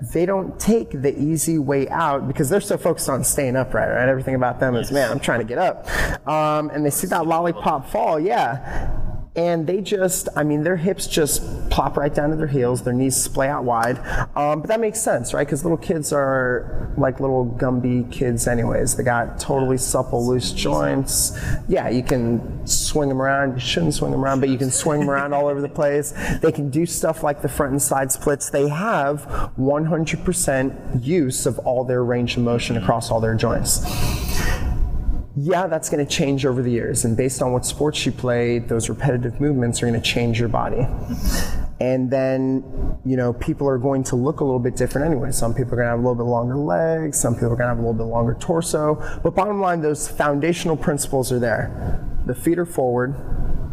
they 0.00 0.24
don't 0.24 0.58
take 0.58 0.90
the 1.02 1.16
easy 1.18 1.58
way 1.58 1.88
out 1.88 2.26
because 2.26 2.48
they're 2.48 2.60
so 2.60 2.78
focused 2.78 3.08
on 3.08 3.22
staying 3.22 3.56
upright, 3.56 3.90
right? 3.90 4.08
Everything 4.08 4.34
about 4.34 4.58
them 4.60 4.74
is, 4.74 4.90
man, 4.90 5.10
I'm 5.10 5.20
trying 5.20 5.40
to 5.40 5.46
get 5.46 5.58
up. 5.58 5.86
Um, 6.26 6.70
and 6.70 6.84
they 6.84 6.90
see 6.90 7.06
that 7.08 7.26
lollipop 7.26 7.88
fall, 7.90 8.18
yeah. 8.18 8.98
And 9.40 9.66
they 9.66 9.80
just, 9.80 10.28
I 10.36 10.44
mean, 10.44 10.64
their 10.64 10.76
hips 10.76 11.06
just 11.06 11.70
plop 11.70 11.96
right 11.96 12.14
down 12.14 12.28
to 12.28 12.36
their 12.36 12.46
heels, 12.46 12.82
their 12.82 12.92
knees 12.92 13.16
splay 13.16 13.48
out 13.48 13.64
wide. 13.64 13.96
Um, 14.36 14.60
but 14.60 14.68
that 14.68 14.80
makes 14.80 15.00
sense, 15.00 15.32
right? 15.32 15.46
Because 15.46 15.64
little 15.64 15.78
kids 15.78 16.12
are 16.12 16.92
like 16.98 17.20
little 17.20 17.46
Gumby 17.46 18.12
kids, 18.12 18.46
anyways. 18.46 18.96
They 18.96 19.02
got 19.02 19.40
totally 19.40 19.78
supple, 19.78 20.26
loose 20.26 20.52
joints. 20.52 21.40
Yeah, 21.68 21.88
you 21.88 22.02
can 22.02 22.66
swing 22.66 23.08
them 23.08 23.22
around. 23.22 23.54
You 23.54 23.60
shouldn't 23.60 23.94
swing 23.94 24.10
them 24.10 24.22
around, 24.22 24.40
but 24.40 24.50
you 24.50 24.58
can 24.58 24.70
swing 24.70 25.00
them 25.00 25.10
around 25.14 25.32
all 25.32 25.46
over 25.46 25.62
the 25.62 25.70
place. 25.70 26.12
They 26.42 26.52
can 26.52 26.68
do 26.68 26.84
stuff 26.84 27.22
like 27.22 27.40
the 27.40 27.48
front 27.48 27.72
and 27.72 27.80
side 27.80 28.12
splits. 28.12 28.50
They 28.50 28.68
have 28.68 29.22
100% 29.58 31.02
use 31.02 31.46
of 31.46 31.58
all 31.60 31.84
their 31.84 32.04
range 32.04 32.36
of 32.36 32.42
motion 32.42 32.76
across 32.76 33.10
all 33.10 33.20
their 33.20 33.34
joints 33.34 33.80
yeah, 35.36 35.68
that's 35.68 35.88
going 35.88 36.04
to 36.04 36.10
change 36.10 36.44
over 36.44 36.60
the 36.62 36.70
years. 36.70 37.04
And 37.04 37.16
based 37.16 37.40
on 37.40 37.52
what 37.52 37.64
sports 37.64 38.04
you 38.04 38.12
play, 38.12 38.58
those 38.58 38.88
repetitive 38.88 39.40
movements 39.40 39.82
are 39.82 39.86
going 39.86 40.00
to 40.00 40.06
change 40.06 40.40
your 40.40 40.48
body. 40.48 40.86
And 41.80 42.10
then, 42.10 42.98
you 43.04 43.16
know, 43.16 43.32
people 43.34 43.68
are 43.68 43.78
going 43.78 44.02
to 44.04 44.16
look 44.16 44.40
a 44.40 44.44
little 44.44 44.58
bit 44.58 44.76
different 44.76 45.06
anyway. 45.06 45.30
Some 45.30 45.54
people 45.54 45.74
are 45.74 45.76
going 45.76 45.86
to 45.86 45.90
have 45.90 45.98
a 46.00 46.02
little 46.02 46.16
bit 46.16 46.28
longer 46.28 46.56
legs, 46.56 47.18
some 47.18 47.34
people 47.34 47.52
are 47.52 47.56
going 47.56 47.68
to 47.68 47.68
have 47.68 47.78
a 47.78 47.80
little 47.80 47.94
bit 47.94 48.04
longer 48.04 48.36
torso. 48.40 48.96
But 49.22 49.34
bottom 49.34 49.60
line, 49.60 49.80
those 49.80 50.08
foundational 50.08 50.76
principles 50.76 51.30
are 51.30 51.38
there. 51.38 52.04
The 52.26 52.34
feet 52.34 52.58
are 52.58 52.66
forward, 52.66 53.14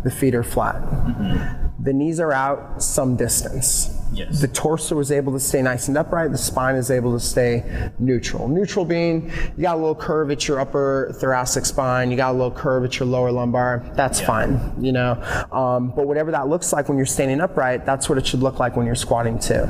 the 0.04 0.12
feet 0.12 0.36
are 0.36 0.44
flat. 0.44 0.76
Mm-hmm. 0.76 1.84
The 1.84 1.94
knees 1.94 2.20
are 2.20 2.32
out 2.32 2.82
some 2.82 3.16
distance. 3.16 3.97
Yes. 4.14 4.42
The 4.42 4.48
torso 4.48 5.00
is 5.00 5.12
able 5.12 5.34
to 5.34 5.40
stay 5.40 5.62
nice 5.62 5.88
and 5.88 5.98
upright. 5.98 6.32
The 6.32 6.38
spine 6.38 6.76
is 6.76 6.92
able 6.92 7.14
to 7.14 7.20
stay 7.20 7.92
neutral. 8.00 8.48
Neutral 8.48 8.86
being 8.86 9.32
you 9.56 9.64
got 9.64 9.76
a 9.76 9.80
little 9.80 9.96
curve 9.96 10.32
at 10.32 10.48
your 10.48 10.60
upper 10.60 11.12
thoracic 11.20 11.66
spine, 11.66 12.12
you 12.12 12.18
got 12.18 12.32
a 12.32 12.38
little 12.38 12.52
curve 12.52 12.86
at 12.86 13.00
your 13.00 13.08
lower 13.08 13.32
lumbar. 13.32 13.84
That's 13.96 14.20
yeah. 14.20 14.28
fine, 14.28 14.74
you 14.80 14.92
know. 14.92 15.14
Um, 15.52 15.92
but 15.96 16.08
whatever 16.08 16.32
that 16.32 16.48
looks 16.48 16.74
like 16.74 16.88
when 16.90 16.98
you're 16.98 17.06
standing 17.06 17.42
upright, 17.42 17.86
that's 17.86 18.10
what 18.10 18.18
it 18.18 18.26
should 18.26 18.42
look 18.42 18.60
like 18.60 18.76
when 18.76 18.86
you're 18.86 18.96
squatting 18.96 19.40
too 19.40 19.70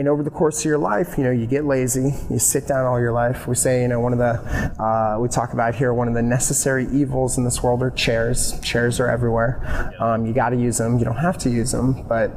and 0.00 0.08
over 0.08 0.22
the 0.22 0.30
course 0.30 0.60
of 0.60 0.64
your 0.64 0.78
life, 0.78 1.18
you 1.18 1.24
know, 1.24 1.30
you 1.30 1.46
get 1.46 1.66
lazy, 1.66 2.14
you 2.30 2.38
sit 2.38 2.66
down 2.66 2.86
all 2.86 2.98
your 2.98 3.12
life. 3.12 3.46
We 3.46 3.54
say, 3.54 3.82
you 3.82 3.88
know, 3.88 4.00
one 4.00 4.14
of 4.14 4.18
the, 4.18 4.82
uh, 4.82 5.18
we 5.20 5.28
talk 5.28 5.52
about 5.52 5.74
here, 5.74 5.92
one 5.92 6.08
of 6.08 6.14
the 6.14 6.22
necessary 6.22 6.86
evils 6.90 7.36
in 7.36 7.44
this 7.44 7.62
world 7.62 7.82
are 7.82 7.90
chairs. 7.90 8.58
Chairs 8.60 8.98
are 8.98 9.08
everywhere. 9.08 9.94
Um, 10.00 10.24
you 10.24 10.32
got 10.32 10.50
to 10.50 10.56
use 10.56 10.78
them. 10.78 10.98
You 10.98 11.04
don't 11.04 11.18
have 11.18 11.36
to 11.38 11.50
use 11.50 11.70
them, 11.70 12.06
but 12.08 12.30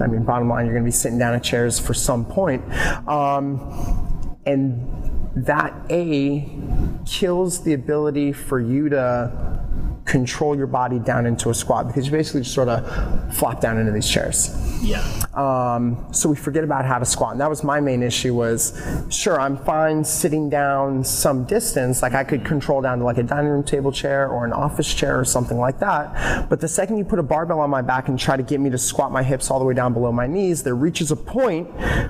I 0.00 0.06
mean, 0.06 0.22
bottom 0.22 0.48
line, 0.48 0.66
you're 0.66 0.74
going 0.74 0.84
to 0.84 0.88
be 0.88 0.92
sitting 0.92 1.18
down 1.18 1.34
at 1.34 1.42
chairs 1.42 1.80
for 1.80 1.92
some 1.92 2.24
point. 2.24 2.62
Um, 3.08 4.38
and 4.46 5.34
that 5.44 5.74
A 5.90 6.48
kills 7.04 7.64
the 7.64 7.72
ability 7.72 8.32
for 8.32 8.60
you 8.60 8.90
to 8.90 9.66
control 10.08 10.56
your 10.56 10.66
body 10.66 10.98
down 10.98 11.26
into 11.26 11.50
a 11.50 11.54
squat 11.54 11.86
because 11.86 12.06
you 12.06 12.12
basically 12.12 12.40
just 12.40 12.54
sort 12.54 12.68
of 12.68 13.34
flop 13.34 13.60
down 13.60 13.78
into 13.78 13.92
these 13.92 14.08
chairs. 14.08 14.56
Yeah. 14.82 15.04
Um, 15.34 16.08
so 16.12 16.28
we 16.30 16.36
forget 16.36 16.64
about 16.64 16.84
how 16.86 16.98
to 16.98 17.04
squat. 17.04 17.32
And 17.32 17.40
that 17.40 17.50
was 17.50 17.62
my 17.62 17.78
main 17.78 18.02
issue 18.02 18.34
was, 18.34 18.80
sure, 19.10 19.38
I'm 19.38 19.56
fine 19.56 20.02
sitting 20.04 20.48
down 20.48 21.04
some 21.04 21.44
distance, 21.44 22.00
like 22.00 22.14
I 22.14 22.24
could 22.24 22.44
control 22.44 22.80
down 22.80 22.98
to 22.98 23.04
like 23.04 23.18
a 23.18 23.22
dining 23.22 23.50
room 23.50 23.64
table 23.64 23.92
chair 23.92 24.28
or 24.28 24.46
an 24.46 24.52
office 24.52 24.92
chair 24.92 25.20
or 25.20 25.24
something 25.24 25.58
like 25.58 25.78
that. 25.80 26.48
But 26.48 26.60
the 26.60 26.68
second 26.68 26.96
you 26.96 27.04
put 27.04 27.18
a 27.18 27.22
barbell 27.22 27.60
on 27.60 27.68
my 27.68 27.82
back 27.82 28.08
and 28.08 28.18
try 28.18 28.36
to 28.36 28.42
get 28.42 28.60
me 28.60 28.70
to 28.70 28.78
squat 28.78 29.12
my 29.12 29.22
hips 29.22 29.50
all 29.50 29.58
the 29.58 29.64
way 29.64 29.74
down 29.74 29.92
below 29.92 30.10
my 30.10 30.26
knees, 30.26 30.62
there 30.62 30.74
reaches 30.74 31.10
a 31.10 31.16
point 31.16 31.68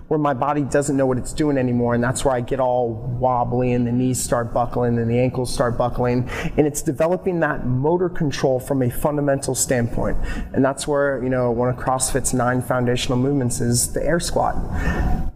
where 0.09 0.18
my 0.18 0.34
body 0.34 0.62
doesn't 0.62 0.96
know 0.96 1.07
what 1.07 1.18
it's 1.18 1.32
doing 1.32 1.59
anymore. 1.59 1.94
And 1.94 2.05
that's 2.05 2.24
where 2.24 2.34
I 2.34 2.40
get 2.42 2.61
all 2.61 2.94
wobbly 3.18 3.72
and 3.72 3.86
the 3.86 3.92
knees 3.92 4.22
start 4.22 4.55
buckling 4.55 4.99
and 4.99 5.11
the 5.11 5.18
ankles 5.18 5.53
start 5.53 5.76
buckling. 5.76 6.28
And 6.57 6.66
it's 6.66 6.80
developing 6.80 7.40
that 7.40 7.66
motor 7.66 7.88
control 8.09 8.61
from 8.61 8.82
a 8.82 8.91
fundamental 8.91 9.55
standpoint. 9.55 10.18
And 10.53 10.62
that's 10.62 10.86
where, 10.86 11.22
you 11.22 11.30
know, 11.30 11.51
one 11.51 11.68
of 11.68 11.76
CrossFit's 11.76 12.34
nine 12.34 12.61
foundational 12.61 13.16
movements 13.16 13.61
is 13.61 13.93
the 13.93 14.05
air 14.05 14.20
squat. 14.20 14.57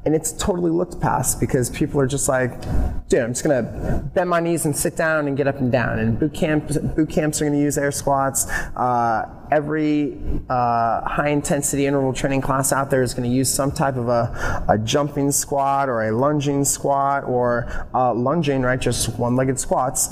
And 0.05 0.14
it's 0.14 0.32
totally 0.32 0.70
looked 0.70 1.00
past 1.00 1.40
because 1.40 1.70
people 1.70 2.00
are 2.00 2.07
just 2.07 2.28
like, 2.28 2.61
dude, 3.09 3.20
I'm 3.20 3.30
just 3.30 3.44
gonna 3.44 4.11
bend 4.14 4.28
my 4.28 4.40
knees 4.40 4.66
and 4.66 4.76
sit 4.76 4.96
down 4.96 5.28
and 5.28 5.36
get 5.36 5.46
up 5.46 5.59
and 5.59 5.72
down. 5.72 5.98
And 5.98 6.18
boot 6.18 6.34
camps, 6.34 6.76
boot 6.76 7.09
camps 7.09 7.40
are 7.40 7.46
gonna 7.46 7.59
use 7.59 7.78
air 7.78 7.92
squats. 7.92 8.50
Uh, 8.76 9.30
every 9.53 10.18
uh, 10.48 11.07
high 11.07 11.28
intensity 11.28 11.86
interval 11.86 12.12
training 12.12 12.40
class 12.40 12.72
out 12.72 12.90
there 12.90 13.03
is 13.03 13.12
going 13.12 13.28
to 13.28 13.34
use 13.34 13.53
some 13.53 13.70
type 13.70 13.96
of 13.96 14.09
a, 14.09 14.64
a, 14.68 14.78
jumping 14.78 15.30
squat 15.30 15.90
or 15.90 16.09
a 16.09 16.11
lunging 16.11 16.64
squat 16.64 17.22
or 17.24 17.86
uh, 17.92 18.14
lunging, 18.14 18.62
right? 18.62 18.80
Just 18.80 19.18
one 19.18 19.36
legged 19.36 19.61
squats. 19.61 20.09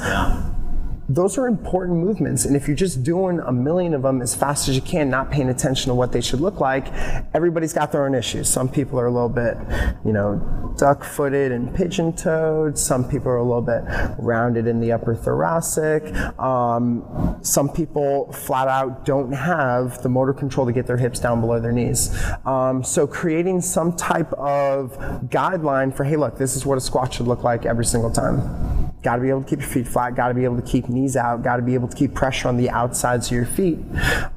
Those 1.11 1.37
are 1.39 1.49
important 1.49 1.99
movements. 1.99 2.45
And 2.45 2.55
if 2.55 2.69
you're 2.69 2.77
just 2.77 3.03
doing 3.03 3.41
a 3.41 3.51
million 3.51 3.95
of 3.95 4.03
them 4.03 4.23
as 4.23 4.33
fast 4.33 4.69
as 4.69 4.77
you 4.77 4.83
can, 4.83 5.11
not 5.11 5.29
paying 5.29 5.49
attention 5.49 5.89
to 5.89 5.95
what 5.95 6.13
they 6.13 6.21
should 6.21 6.41
look 6.41 6.61
like, 6.61 6.87
everybody's 7.35 7.73
got 7.73 7.91
their 7.91 8.05
own 8.05 8.15
issues. 8.15 8.49
Some 8.49 8.69
people 8.69 9.01
are 9.01 9.07
a 9.07 9.11
little 9.11 9.29
bit, 9.29 9.57
you 10.05 10.13
know, 10.13 10.73
duck 10.79 11.03
footed 11.03 11.51
and 11.51 11.75
pigeon 11.75 12.13
toed. 12.13 12.79
Some 12.79 13.09
people 13.09 13.29
are 13.29 13.39
a 13.39 13.43
little 13.43 13.61
bit 13.61 13.83
rounded 14.19 14.69
in 14.69 14.79
the 14.79 14.93
upper 14.93 15.17
thoracic. 15.17 16.15
Um, 16.39 17.39
some 17.43 17.69
people 17.69 18.31
flat 18.33 18.69
out 18.69 19.05
don't 19.05 19.33
have 19.33 20.05
the 20.05 20.09
motor 20.09 20.33
control 20.33 20.65
to 20.67 20.73
get 20.73 20.87
their 20.87 20.97
hips 20.97 21.19
down 21.19 21.41
below 21.41 21.59
their 21.59 21.73
knees. 21.73 22.17
Um, 22.47 22.85
so 22.85 23.09
creating 23.09 23.63
some 23.63 23.97
type 23.97 24.33
of 24.35 24.93
guideline 25.29 25.93
for, 25.93 26.05
hey, 26.05 26.15
look, 26.15 26.39
this 26.39 26.55
is 26.55 26.65
what 26.65 26.79
a 26.79 26.81
squat 26.81 27.15
should 27.15 27.27
look 27.27 27.43
like 27.43 27.67
every 27.67 27.85
single 27.85 28.13
time. 28.13 28.93
Got 29.03 29.17
to 29.17 29.23
be 29.23 29.31
able 29.31 29.43
to 29.43 29.49
keep 29.49 29.61
your 29.61 29.69
feet 29.69 29.89
flat. 29.89 30.15
Got 30.15 30.29
to 30.29 30.35
be 30.35 30.45
able 30.45 30.61
to 30.61 30.63
keep 30.63 30.91
knees 30.91 31.00
out. 31.17 31.43
Got 31.43 31.57
to 31.57 31.63
be 31.63 31.75
able 31.75 31.89
to 31.89 31.97
keep 31.97 32.15
pressure 32.15 32.49
on 32.49 32.57
the 32.57 32.71
outsides 32.71 33.27
of 33.29 33.33
your 33.33 33.47
feet. 33.47 33.79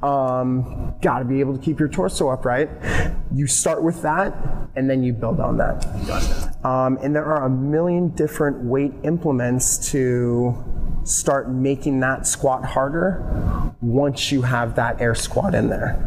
Um, 0.02 0.94
got 1.00 1.20
to 1.20 1.24
be 1.24 1.40
able 1.40 1.56
to 1.56 1.62
keep 1.62 1.78
your 1.78 1.88
torso 1.88 2.28
upright. 2.30 2.70
You 3.32 3.46
start 3.46 3.82
with 3.82 4.02
that, 4.02 4.34
and 4.76 4.88
then 4.88 5.02
you 5.02 5.12
build 5.12 5.40
on 5.40 5.56
that. 5.58 5.84
Um, 6.64 6.98
and 7.02 7.14
there 7.14 7.24
are 7.24 7.44
a 7.44 7.50
million 7.50 8.08
different 8.08 8.64
weight 8.64 8.92
implements 9.02 9.90
to 9.92 10.54
start 11.04 11.50
making 11.50 12.00
that 12.00 12.26
squat 12.26 12.64
harder 12.64 13.74
once 13.80 14.32
you 14.32 14.42
have 14.42 14.74
that 14.76 15.00
air 15.00 15.14
squat 15.14 15.54
in 15.54 15.68
there. 15.68 16.02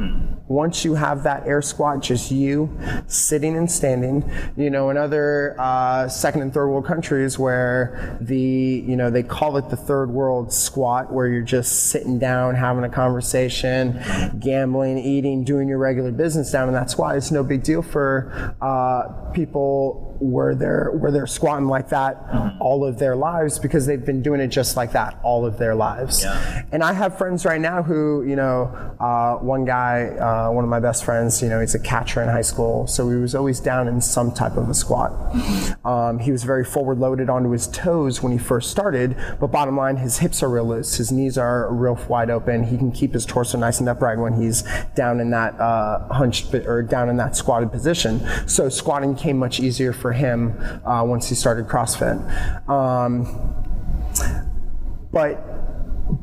Once 0.48 0.86
you 0.86 0.96
have 0.96 1.24
that 1.24 1.46
air 1.46 1.62
squat, 1.62 2.02
just 2.02 2.32
you 2.32 2.70
sitting 3.08 3.58
and 3.58 3.70
standing, 3.70 4.30
you 4.56 4.70
know, 4.70 4.90
in 4.90 4.98
other 4.98 5.56
uh, 5.60 6.08
second 6.08 6.42
and 6.42 6.54
third 6.54 6.70
world 6.70 6.86
countries 6.86 7.38
where 7.38 8.18
the, 8.22 8.84
you 8.88 8.96
know, 8.96 9.10
they 9.10 9.24
call 9.24 9.58
it 9.58 9.70
the 9.70 9.76
third 9.76 10.10
world 10.10 10.52
squat, 10.54 11.12
where 11.12 11.28
you're 11.28 11.42
just 11.42 11.90
sitting 11.90 12.18
down, 12.18 12.56
having 12.56 12.84
a 12.84 12.90
conversation, 12.90 14.02
gambling, 14.40 14.98
eating, 14.98 15.44
doing 15.44 15.68
your 15.68 15.78
regular 15.78 16.12
business 16.12 16.50
down 16.52 16.70
in 16.70 16.74
that 16.74 16.90
squat. 16.90 17.18
It's 17.18 17.30
no 17.30 17.44
big 17.44 17.64
deal 17.64 17.82
for 17.82 18.56
uh, 18.62 19.32
people 19.34 20.16
where 20.20 20.56
they're 20.56 20.92
where 20.92 21.12
they're 21.12 21.28
squatting 21.28 21.68
like 21.68 21.90
that 21.90 22.18
all 22.60 22.84
of 22.84 22.98
their 22.98 23.16
lives 23.16 23.60
because 23.60 23.86
they've 23.86 24.06
been 24.06 24.22
doing 24.22 24.42
it 24.42 24.48
just 24.48 24.76
like 24.76 24.87
that 24.94 25.20
all 25.24 25.46
of 25.46 25.60
their 25.60 25.76
lives. 25.76 26.24
Yeah. 26.24 26.64
And 26.72 26.84
I 26.84 26.94
have 26.94 27.18
friends 27.18 27.46
right 27.46 27.62
now 27.62 27.84
who, 27.84 28.24
you 28.24 28.36
know, 28.36 28.66
uh, 29.00 29.36
one 29.36 29.64
guy, 29.64 30.08
uh, 30.08 30.52
one 30.52 30.64
of 30.64 30.70
my 30.70 30.80
best 30.80 31.06
friends, 31.06 31.42
you 31.42 31.50
know, 31.50 31.60
he's 31.60 31.76
a 31.76 31.80
catcher 31.80 32.22
in 32.22 32.30
high 32.30 32.42
school, 32.42 32.88
so 32.88 33.10
he 33.10 33.16
was 33.16 33.36
always 33.36 33.60
down 33.60 33.88
in 33.88 34.02
some 34.02 34.32
type 34.32 34.58
of 34.58 34.70
a 34.70 34.74
squat. 34.74 35.12
Um, 35.86 36.20
he 36.20 36.32
was 36.32 36.44
very 36.44 36.66
forward 36.66 36.98
loaded 36.98 37.30
onto 37.30 37.52
his 37.52 37.68
toes 37.68 38.24
when 38.24 38.32
he 38.32 38.38
first 38.38 38.72
started, 38.72 39.16
but 39.40 39.48
bottom 39.48 39.78
line, 39.78 39.98
his 39.98 40.18
hips 40.18 40.42
are 40.42 40.50
real 40.50 40.68
loose, 40.68 40.96
his 40.96 41.12
knees 41.12 41.38
are 41.38 41.72
real 41.72 42.00
wide 42.10 42.32
open. 42.32 42.64
He 42.64 42.78
can 42.78 42.92
keep 42.92 43.14
his 43.14 43.26
torso 43.26 43.58
nice 43.58 43.80
and 43.80 43.88
upright 43.88 44.18
when 44.18 44.42
he's 44.42 44.64
down 44.96 45.20
in 45.20 45.30
that 45.30 45.60
uh, 45.60 46.12
hunched 46.12 46.54
or 46.56 46.82
down 46.82 47.10
in 47.10 47.18
that 47.18 47.36
squatted 47.36 47.72
position. 47.72 48.28
So 48.48 48.68
squatting 48.70 49.16
came 49.16 49.38
much 49.38 49.60
easier 49.60 49.94
for 49.94 50.08
for 50.08 50.14
him 50.14 50.58
uh, 50.86 51.04
once 51.04 51.28
he 51.28 51.36
started 51.36 51.68
CrossFit. 51.68 52.18
Um, 52.70 53.26
but 55.18 55.57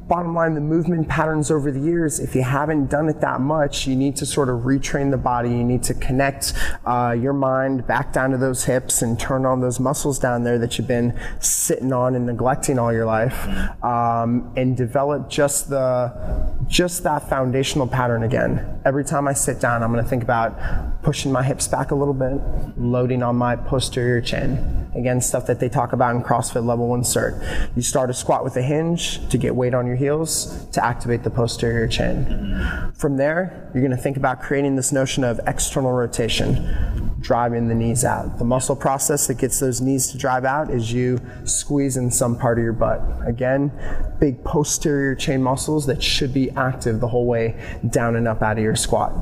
bottom 0.08 0.34
line, 0.34 0.54
the 0.54 0.60
movement 0.60 1.08
patterns 1.08 1.50
over 1.50 1.70
the 1.70 1.80
years, 1.80 2.20
if 2.20 2.34
you 2.34 2.42
haven't 2.42 2.90
done 2.90 3.08
it 3.08 3.20
that 3.20 3.40
much, 3.40 3.86
you 3.86 3.96
need 3.96 4.16
to 4.16 4.26
sort 4.26 4.48
of 4.48 4.60
retrain 4.60 5.10
the 5.10 5.16
body. 5.16 5.48
You 5.48 5.64
need 5.64 5.82
to 5.84 5.94
connect 5.94 6.52
uh, 6.84 7.16
your 7.18 7.32
mind 7.32 7.86
back 7.86 8.12
down 8.12 8.30
to 8.30 8.36
those 8.36 8.64
hips 8.64 9.02
and 9.02 9.18
turn 9.18 9.46
on 9.46 9.60
those 9.60 9.80
muscles 9.80 10.18
down 10.18 10.44
there 10.44 10.58
that 10.58 10.78
you've 10.78 10.88
been 10.88 11.18
sitting 11.40 11.92
on 11.92 12.14
and 12.14 12.26
neglecting 12.26 12.78
all 12.78 12.92
your 12.92 13.06
life, 13.06 13.46
um, 13.82 14.52
and 14.56 14.76
develop 14.76 15.28
just 15.28 15.70
the 15.70 16.54
just 16.66 17.02
that 17.04 17.28
foundational 17.28 17.86
pattern 17.86 18.22
again. 18.22 18.80
Every 18.84 19.04
time 19.04 19.28
I 19.28 19.32
sit 19.32 19.60
down, 19.60 19.82
I'm 19.82 19.92
going 19.92 20.02
to 20.02 20.08
think 20.08 20.22
about 20.22 21.02
pushing 21.02 21.30
my 21.30 21.42
hips 21.42 21.68
back 21.68 21.90
a 21.90 21.94
little 21.94 22.14
bit, 22.14 22.40
loading 22.78 23.22
on 23.22 23.36
my 23.36 23.56
posterior 23.56 24.20
chain. 24.20 24.88
Again, 24.94 25.20
stuff 25.20 25.46
that 25.46 25.60
they 25.60 25.68
talk 25.68 25.92
about 25.92 26.14
in 26.14 26.22
CrossFit 26.22 26.64
Level 26.64 26.88
1 26.88 27.02
Cert. 27.02 27.70
You 27.76 27.82
start 27.82 28.10
a 28.10 28.14
squat 28.14 28.44
with 28.44 28.56
a 28.56 28.62
hinge 28.62 29.26
to 29.28 29.38
get 29.38 29.54
weight 29.54 29.74
on 29.74 29.86
your 29.86 29.93
heels 29.94 30.66
to 30.72 30.84
activate 30.84 31.22
the 31.22 31.30
posterior 31.30 31.88
chain. 31.88 32.92
From 32.94 33.16
there, 33.16 33.70
you're 33.74 33.82
going 33.82 33.96
to 33.96 34.02
think 34.02 34.16
about 34.16 34.40
creating 34.40 34.76
this 34.76 34.92
notion 34.92 35.24
of 35.24 35.40
external 35.46 35.92
rotation 35.92 37.04
driving 37.24 37.68
the 37.68 37.74
knees 37.74 38.04
out. 38.04 38.38
The 38.38 38.44
muscle 38.44 38.76
process 38.76 39.26
that 39.28 39.38
gets 39.38 39.58
those 39.58 39.80
knees 39.80 40.12
to 40.12 40.18
drive 40.18 40.44
out 40.44 40.70
is 40.70 40.92
you 40.92 41.18
squeeze 41.44 41.96
in 41.96 42.10
some 42.10 42.38
part 42.38 42.58
of 42.58 42.64
your 42.64 42.74
butt. 42.74 43.00
Again, 43.26 43.72
big 44.20 44.44
posterior 44.44 45.14
chain 45.14 45.42
muscles 45.42 45.86
that 45.86 46.02
should 46.02 46.34
be 46.34 46.50
active 46.50 47.00
the 47.00 47.08
whole 47.08 47.26
way 47.26 47.58
down 47.90 48.16
and 48.16 48.28
up 48.28 48.42
out 48.42 48.58
of 48.58 48.62
your 48.62 48.76
squat. 48.76 49.12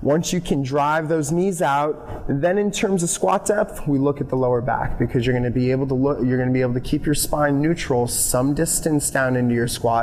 Once 0.00 0.32
you 0.32 0.40
can 0.40 0.62
drive 0.62 1.08
those 1.08 1.32
knees 1.32 1.60
out, 1.60 2.24
then 2.28 2.56
in 2.56 2.70
terms 2.70 3.02
of 3.02 3.10
squat 3.10 3.46
depth, 3.46 3.86
we 3.86 3.98
look 3.98 4.20
at 4.20 4.28
the 4.28 4.36
lower 4.36 4.60
back 4.60 4.98
because 4.98 5.26
you're 5.26 5.34
going 5.38 5.42
to 5.44 5.50
be 5.50 5.70
able 5.70 5.86
to 5.86 5.94
look 5.94 6.18
you're 6.24 6.38
going 6.38 6.48
to 6.48 6.54
be 6.54 6.62
able 6.62 6.74
to 6.74 6.80
keep 6.80 7.04
your 7.04 7.14
spine 7.14 7.60
neutral 7.60 8.06
some 8.06 8.54
distance 8.54 9.10
down 9.10 9.36
into 9.36 9.54
your 9.54 9.68
squat. 9.68 9.93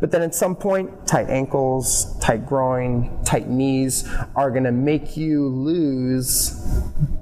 But 0.00 0.10
then 0.10 0.22
at 0.22 0.34
some 0.34 0.56
point, 0.56 1.06
tight 1.06 1.28
ankles, 1.28 2.18
tight 2.18 2.46
groin, 2.46 3.22
tight 3.24 3.48
knees 3.48 4.08
are 4.34 4.50
going 4.50 4.64
to 4.64 4.72
make 4.72 5.16
you 5.16 5.46
lose 5.48 6.50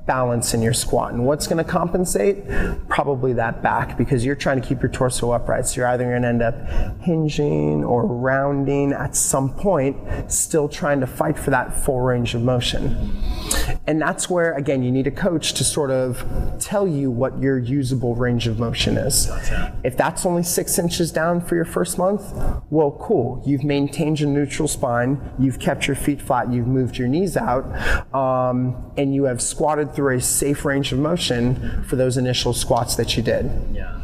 balance 0.07 0.55
in 0.55 0.62
your 0.62 0.72
squat. 0.72 1.12
And 1.12 1.24
what's 1.24 1.47
going 1.47 1.64
to 1.64 1.70
compensate? 1.70 2.45
Probably 2.88 3.32
that 3.34 3.62
back 3.62 3.97
because 3.97 4.24
you're 4.24 4.34
trying 4.34 4.61
to 4.61 4.66
keep 4.66 4.82
your 4.82 4.91
torso 4.91 5.30
upright. 5.30 5.66
So 5.66 5.76
you're 5.76 5.86
either 5.88 6.05
going 6.05 6.22
to 6.22 6.28
end 6.28 6.43
up 6.43 7.01
hinging 7.01 7.84
or 7.84 8.07
rounding 8.07 8.93
at 8.93 9.14
some 9.14 9.55
point, 9.55 9.97
still 10.32 10.68
trying 10.68 11.01
to 11.01 11.07
fight 11.07 11.38
for 11.38 11.51
that 11.51 11.72
full 11.84 12.01
range 12.01 12.34
of 12.34 12.43
motion. 12.43 13.16
And 13.86 14.01
that's 14.01 14.28
where, 14.28 14.55
again, 14.55 14.82
you 14.82 14.91
need 14.91 15.07
a 15.07 15.12
coach 15.12 15.53
to 15.55 15.64
sort 15.64 15.91
of 15.91 16.24
tell 16.59 16.88
you 16.88 17.11
what 17.11 17.38
your 17.41 17.59
usable 17.59 18.14
range 18.14 18.47
of 18.47 18.59
motion 18.59 18.97
is. 18.97 19.30
If 19.84 19.97
that's 19.97 20.26
only 20.26 20.43
six 20.43 20.78
inches 20.78 21.12
down 21.12 21.41
for 21.41 21.55
your 21.55 21.64
first 21.64 21.80
month, 21.99 22.22
well, 22.70 22.93
cool. 23.01 23.43
You've 23.47 23.64
maintained 23.64 24.20
your 24.20 24.28
neutral 24.28 24.68
spine, 24.68 25.33
you've 25.39 25.59
kept 25.59 25.87
your 25.87 25.97
feet 25.97 26.20
flat, 26.20 26.53
you've 26.53 26.66
moved 26.66 26.97
your 26.97 27.09
knees 27.09 27.37
out, 27.37 27.64
um, 28.14 28.93
and 28.97 29.14
you 29.14 29.24
have 29.24 29.41
squatted 29.41 29.95
through 29.95 30.16
a 30.16 30.20
safe 30.20 30.64
range 30.64 30.93
of 30.93 30.99
motion 30.99 31.85
for 31.85 31.97
those 31.97 32.16
initial 32.16 32.53
squats 32.53 32.97
that 32.97 33.16
you 33.16 33.22
did. 33.22 33.51
Yeah 33.72 34.01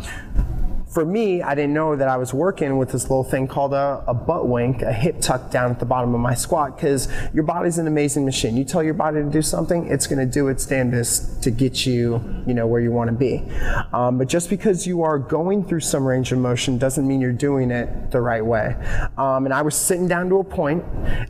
for 0.96 1.04
me, 1.04 1.42
I 1.42 1.54
didn't 1.54 1.74
know 1.74 1.94
that 1.94 2.08
I 2.08 2.16
was 2.16 2.32
working 2.32 2.78
with 2.78 2.90
this 2.90 3.02
little 3.02 3.22
thing 3.22 3.46
called 3.46 3.74
a, 3.74 4.02
a 4.06 4.14
butt 4.14 4.48
wink, 4.48 4.80
a 4.80 4.94
hip 4.94 5.20
tuck 5.20 5.50
down 5.50 5.70
at 5.70 5.78
the 5.78 5.84
bottom 5.84 6.14
of 6.14 6.22
my 6.22 6.32
squat, 6.32 6.74
because 6.74 7.06
your 7.34 7.42
body's 7.42 7.76
an 7.76 7.86
amazing 7.86 8.24
machine. 8.24 8.56
You 8.56 8.64
tell 8.64 8.82
your 8.82 8.94
body 8.94 9.18
to 9.22 9.28
do 9.28 9.42
something, 9.42 9.88
it's 9.88 10.06
going 10.06 10.20
to 10.20 10.24
do 10.24 10.48
its 10.48 10.64
damnedest 10.64 11.42
to 11.42 11.50
get 11.50 11.84
you, 11.84 12.18
you 12.46 12.54
know, 12.54 12.66
where 12.66 12.80
you 12.80 12.92
want 12.92 13.10
to 13.10 13.14
be. 13.14 13.44
Um, 13.92 14.16
but 14.16 14.26
just 14.26 14.48
because 14.48 14.86
you 14.86 15.02
are 15.02 15.18
going 15.18 15.66
through 15.66 15.80
some 15.80 16.02
range 16.02 16.32
of 16.32 16.38
motion 16.38 16.78
doesn't 16.78 17.06
mean 17.06 17.20
you're 17.20 17.30
doing 17.30 17.70
it 17.70 18.10
the 18.10 18.22
right 18.22 18.42
way. 18.42 18.74
Um, 19.18 19.44
and 19.44 19.52
I 19.52 19.60
was 19.60 19.74
sitting 19.76 20.08
down 20.08 20.30
to 20.30 20.36
a 20.36 20.44
point, 20.44 20.82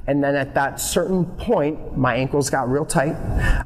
and 0.06 0.22
then 0.22 0.36
at 0.36 0.54
that 0.54 0.80
certain 0.80 1.24
point, 1.24 1.98
my 1.98 2.14
ankles 2.14 2.50
got 2.50 2.68
real 2.68 2.86
tight. 2.86 3.16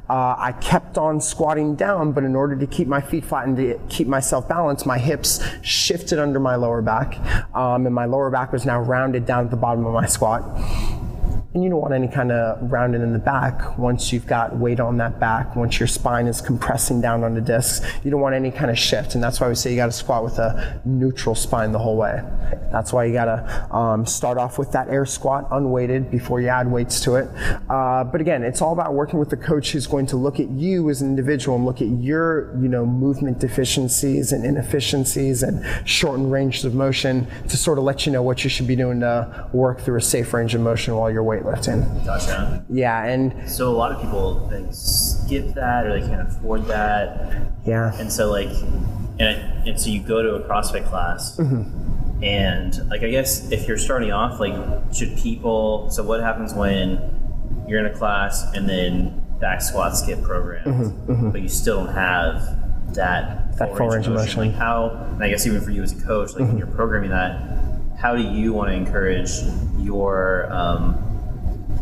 Uh, 0.09 0.35
I 0.35 0.55
kept 0.61 0.97
on 0.97 1.21
squatting 1.21 1.75
down, 1.75 2.11
but 2.11 2.23
in 2.23 2.35
order 2.35 2.55
to 2.55 2.65
keep 2.65 2.87
my 2.87 3.01
feet 3.01 3.23
flat 3.23 3.45
and 3.45 3.55
to 3.57 3.79
keep 3.87 4.07
myself 4.07 4.49
balanced, 4.49 4.87
my 4.87 4.97
hips 4.97 5.39
shifted 5.61 5.90
under 6.19 6.39
my 6.39 6.55
lower 6.55 6.81
back, 6.81 7.17
um, 7.55 7.85
and 7.85 7.93
my 7.93 8.05
lower 8.05 8.29
back 8.29 8.51
was 8.51 8.65
now 8.65 8.79
rounded 8.79 9.25
down 9.25 9.45
at 9.45 9.51
the 9.51 9.57
bottom 9.57 9.85
of 9.85 9.93
my 9.93 10.05
squat. 10.05 10.41
And 11.53 11.65
you 11.65 11.69
don't 11.69 11.81
want 11.81 11.93
any 11.93 12.07
kind 12.07 12.31
of 12.31 12.71
rounding 12.71 13.01
in 13.01 13.11
the 13.11 13.19
back 13.19 13.77
once 13.77 14.13
you've 14.13 14.25
got 14.25 14.55
weight 14.55 14.79
on 14.79 14.95
that 14.97 15.19
back, 15.19 15.53
once 15.57 15.81
your 15.81 15.87
spine 15.87 16.27
is 16.27 16.39
compressing 16.39 17.01
down 17.01 17.25
on 17.25 17.33
the 17.33 17.41
discs. 17.41 17.85
You 18.05 18.11
don't 18.11 18.21
want 18.21 18.35
any 18.35 18.51
kind 18.51 18.71
of 18.71 18.79
shift. 18.79 19.15
And 19.15 19.23
that's 19.23 19.41
why 19.41 19.49
we 19.49 19.55
say 19.55 19.71
you 19.71 19.75
got 19.75 19.87
to 19.87 19.91
squat 19.91 20.23
with 20.23 20.39
a 20.39 20.81
neutral 20.85 21.35
spine 21.35 21.73
the 21.73 21.79
whole 21.79 21.97
way. 21.97 22.23
That's 22.71 22.93
why 22.93 23.03
you 23.03 23.11
got 23.11 23.25
to 23.25 23.75
um, 23.75 24.05
start 24.05 24.37
off 24.37 24.57
with 24.57 24.71
that 24.71 24.87
air 24.87 25.05
squat 25.05 25.45
unweighted 25.51 26.09
before 26.09 26.39
you 26.39 26.47
add 26.47 26.71
weights 26.71 27.01
to 27.01 27.15
it. 27.15 27.27
Uh, 27.69 28.05
but 28.05 28.21
again, 28.21 28.43
it's 28.43 28.61
all 28.61 28.71
about 28.71 28.93
working 28.93 29.19
with 29.19 29.29
the 29.29 29.35
coach 29.35 29.73
who's 29.73 29.87
going 29.87 30.05
to 30.05 30.15
look 30.15 30.39
at 30.39 30.49
you 30.51 30.89
as 30.89 31.01
an 31.01 31.09
individual 31.09 31.57
and 31.57 31.65
look 31.65 31.81
at 31.81 31.89
your, 31.89 32.57
you 32.61 32.69
know, 32.69 32.85
movement 32.85 33.39
deficiencies 33.39 34.31
and 34.31 34.45
inefficiencies 34.45 35.43
and 35.43 35.65
shortened 35.85 36.31
ranges 36.31 36.63
of 36.63 36.73
motion 36.73 37.27
to 37.49 37.57
sort 37.57 37.77
of 37.77 37.83
let 37.83 38.05
you 38.05 38.11
know 38.13 38.21
what 38.21 38.45
you 38.45 38.49
should 38.49 38.67
be 38.67 38.75
doing 38.77 39.01
to 39.01 39.49
work 39.51 39.81
through 39.81 39.97
a 39.97 40.01
safe 40.01 40.33
range 40.33 40.55
of 40.55 40.61
motion 40.61 40.95
while 40.95 41.11
you're 41.11 41.21
weighted 41.21 41.40
weightlifting. 41.43 42.05
Gotcha. 42.05 42.63
Yeah, 42.69 43.05
and 43.05 43.49
so 43.49 43.69
a 43.69 43.75
lot 43.75 43.91
of 43.91 44.01
people 44.01 44.47
they 44.47 44.65
skip 44.71 45.53
that 45.55 45.85
or 45.85 45.99
they 45.99 46.07
can't 46.07 46.27
afford 46.27 46.65
that. 46.67 47.51
Yeah. 47.65 47.93
And 47.95 48.11
so 48.11 48.31
like, 48.31 48.49
and, 49.19 49.67
and 49.67 49.79
so 49.79 49.89
you 49.89 50.01
go 50.01 50.21
to 50.21 50.35
a 50.35 50.47
CrossFit 50.47 50.87
class. 50.87 51.37
Mm-hmm. 51.37 52.23
And 52.23 52.89
like 52.89 53.01
I 53.01 53.09
guess 53.09 53.51
if 53.51 53.67
you're 53.67 53.77
starting 53.77 54.11
off, 54.11 54.39
like 54.39 54.53
should 54.93 55.17
people? 55.17 55.89
So 55.89 56.03
what 56.03 56.21
happens 56.21 56.53
when 56.53 57.65
you're 57.67 57.79
in 57.79 57.87
a 57.87 57.97
class 57.97 58.53
and 58.53 58.69
then 58.69 59.21
back 59.39 59.61
squat 59.61 59.97
skip 59.97 60.21
program, 60.21 60.65
mm-hmm, 60.65 61.11
mm-hmm. 61.11 61.31
but 61.31 61.41
you 61.41 61.49
still 61.49 61.83
don't 61.83 61.93
have 61.95 62.93
that 62.93 63.57
that 63.57 63.75
full 63.75 63.89
range 63.89 64.05
of 64.05 64.13
motion? 64.13 64.39
Like 64.39 64.53
how? 64.53 64.89
And 65.13 65.23
I 65.23 65.29
guess 65.29 65.47
even 65.47 65.61
for 65.61 65.71
you 65.71 65.81
as 65.81 65.99
a 65.99 66.05
coach, 66.05 66.29
like 66.29 66.39
when 66.39 66.49
mm-hmm. 66.49 66.57
you're 66.59 66.67
programming 66.67 67.09
that, 67.09 67.41
how 67.97 68.15
do 68.15 68.21
you 68.21 68.53
want 68.53 68.69
to 68.69 68.75
encourage 68.75 69.31
your 69.79 70.51
um, 70.51 71.10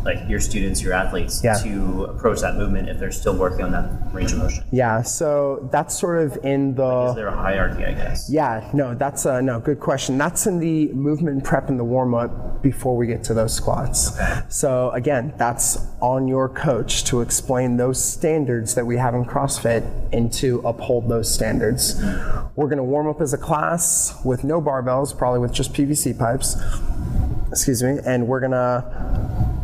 like 0.04 0.28
your 0.30 0.40
students, 0.40 0.82
your 0.82 0.94
athletes, 0.94 1.42
yeah. 1.44 1.56
to 1.64 2.06
approach 2.06 2.42
that 2.42 2.56
movement 2.56 2.90
if 2.90 3.00
they're 3.00 3.12
still 3.12 3.36
working 3.36 3.66
on 3.66 3.72
that 3.72 4.14
range 4.14 4.32
of 4.32 4.40
motion? 4.40 4.64
Yeah, 4.72 5.02
so 5.02 5.68
that's 5.72 5.98
sort 5.98 6.24
of 6.24 6.38
in 6.44 6.76
the. 6.76 6.84
Like 6.84 7.10
is 7.10 7.16
there 7.16 7.28
a 7.28 7.36
hierarchy? 7.36 7.86
I 7.86 7.94
guess. 7.94 8.30
Yeah, 8.30 8.70
no, 8.74 8.96
that's 8.96 9.26
a 9.26 9.42
no 9.42 9.60
good 9.60 9.80
question. 9.80 10.18
That's 10.18 10.48
in 10.48 10.60
the 10.60 10.92
movement 10.94 11.44
prep 11.44 11.70
and 11.70 11.80
the 11.80 11.84
warm 11.84 12.14
up 12.14 12.62
before 12.62 12.96
we 12.98 13.08
get 13.08 13.24
to 13.26 13.34
those 13.34 13.54
squats. 13.54 14.16
Okay. 14.16 14.42
So 14.50 14.92
again, 14.92 15.34
that's 15.38 15.86
on 16.02 16.28
your 16.28 16.50
coach 16.50 17.04
to 17.06 17.22
explain 17.22 17.78
those 17.78 18.04
standards 18.04 18.76
that 18.76 18.86
we 18.86 18.98
have 18.98 19.14
in 19.16 19.26
CrossFit 19.26 19.90
and 20.14 20.32
to 20.34 20.60
uphold 20.66 21.10
those 21.10 21.34
standards. 21.34 21.96
Mm-hmm. 21.96 22.48
We're 22.56 22.68
going 22.68 22.78
to 22.78 22.84
warm 22.84 23.08
up 23.08 23.22
as 23.22 23.34
a 23.34 23.38
class 23.38 24.20
with 24.24 24.44
no 24.44 24.62
barbells, 24.62 25.18
probably 25.18 25.40
with 25.40 25.54
just 25.54 25.74
PVC 25.74 26.18
pipes. 26.18 26.56
Excuse 27.52 27.82
me, 27.82 27.98
and 28.06 28.28
we're 28.28 28.40
gonna 28.40 29.59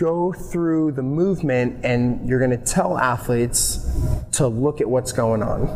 go 0.00 0.32
through 0.32 0.92
the 0.92 1.02
movement 1.02 1.84
and 1.84 2.26
you're 2.26 2.38
going 2.38 2.50
to 2.50 2.56
tell 2.56 2.96
athletes 2.96 3.86
to 4.32 4.48
look 4.48 4.80
at 4.80 4.88
what's 4.88 5.12
going 5.12 5.42
on. 5.42 5.68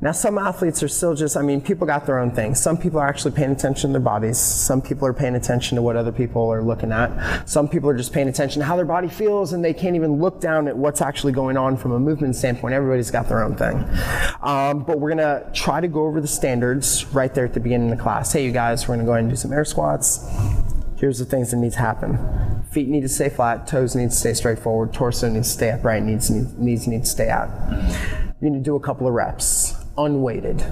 Now, 0.00 0.10
some 0.10 0.36
athletes 0.36 0.82
are 0.82 0.88
still 0.88 1.14
just, 1.14 1.36
I 1.36 1.42
mean, 1.42 1.60
people 1.60 1.86
got 1.86 2.06
their 2.06 2.18
own 2.18 2.32
thing. 2.32 2.56
Some 2.56 2.76
people 2.76 2.98
are 2.98 3.06
actually 3.06 3.32
paying 3.32 3.52
attention 3.52 3.90
to 3.90 3.92
their 3.92 4.00
bodies. 4.00 4.36
Some 4.38 4.82
people 4.82 5.06
are 5.06 5.12
paying 5.12 5.36
attention 5.36 5.76
to 5.76 5.82
what 5.82 5.94
other 5.94 6.10
people 6.10 6.50
are 6.50 6.62
looking 6.62 6.90
at. 6.90 7.48
Some 7.48 7.68
people 7.68 7.88
are 7.88 7.96
just 7.96 8.12
paying 8.12 8.26
attention 8.26 8.60
to 8.60 8.66
how 8.66 8.74
their 8.74 8.84
body 8.84 9.08
feels 9.08 9.52
and 9.52 9.64
they 9.64 9.74
can't 9.74 9.94
even 9.94 10.20
look 10.20 10.40
down 10.40 10.66
at 10.66 10.76
what's 10.76 11.00
actually 11.00 11.32
going 11.32 11.56
on 11.56 11.76
from 11.76 11.92
a 11.92 12.00
movement 12.00 12.34
standpoint. 12.34 12.74
Everybody's 12.74 13.12
got 13.12 13.28
their 13.28 13.44
own 13.44 13.54
thing. 13.54 13.76
Um, 14.42 14.82
but 14.82 14.98
we're 14.98 15.14
going 15.14 15.18
to 15.18 15.48
try 15.52 15.80
to 15.80 15.88
go 15.88 16.06
over 16.06 16.20
the 16.20 16.26
standards 16.26 17.04
right 17.14 17.32
there 17.32 17.44
at 17.44 17.54
the 17.54 17.60
beginning 17.60 17.92
of 17.92 17.98
the 17.98 18.02
class. 18.02 18.32
Hey, 18.32 18.44
you 18.44 18.52
guys, 18.52 18.88
we're 18.88 18.96
going 18.96 19.00
to 19.00 19.06
go 19.06 19.12
ahead 19.12 19.24
and 19.24 19.30
do 19.30 19.36
some 19.36 19.52
air 19.52 19.64
squats. 19.64 20.26
Here's 21.00 21.18
the 21.18 21.24
things 21.24 21.50
that 21.50 21.56
need 21.56 21.72
to 21.72 21.78
happen. 21.78 22.62
Feet 22.72 22.86
need 22.86 23.00
to 23.00 23.08
stay 23.08 23.30
flat, 23.30 23.66
toes 23.66 23.96
need 23.96 24.10
to 24.10 24.16
stay 24.16 24.34
straight 24.34 24.58
forward, 24.58 24.92
torso 24.92 25.30
needs 25.30 25.48
to 25.48 25.54
stay 25.54 25.70
upright, 25.70 26.02
needs, 26.02 26.28
needs 26.28 26.86
need 26.86 27.04
to 27.04 27.08
stay 27.08 27.30
out. 27.30 27.48
You 28.42 28.50
need 28.50 28.58
to 28.58 28.62
do 28.62 28.76
a 28.76 28.80
couple 28.80 29.06
of 29.08 29.14
reps, 29.14 29.74
unweighted 29.96 30.62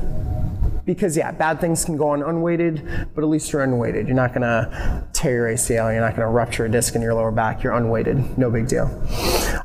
because 0.88 1.18
yeah, 1.18 1.30
bad 1.30 1.60
things 1.60 1.84
can 1.84 1.98
go 1.98 2.08
on 2.08 2.22
unweighted, 2.22 3.10
but 3.14 3.22
at 3.22 3.28
least 3.28 3.52
you're 3.52 3.62
unweighted. 3.62 4.06
You're 4.06 4.16
not 4.16 4.32
gonna 4.32 5.06
tear 5.12 5.34
your 5.34 5.48
ACL. 5.48 5.92
You're 5.92 6.00
not 6.00 6.16
gonna 6.16 6.30
rupture 6.30 6.64
a 6.64 6.70
disc 6.70 6.94
in 6.94 7.02
your 7.02 7.12
lower 7.12 7.30
back. 7.30 7.62
You're 7.62 7.74
unweighted. 7.74 8.38
No 8.38 8.50
big 8.50 8.68
deal. 8.68 8.86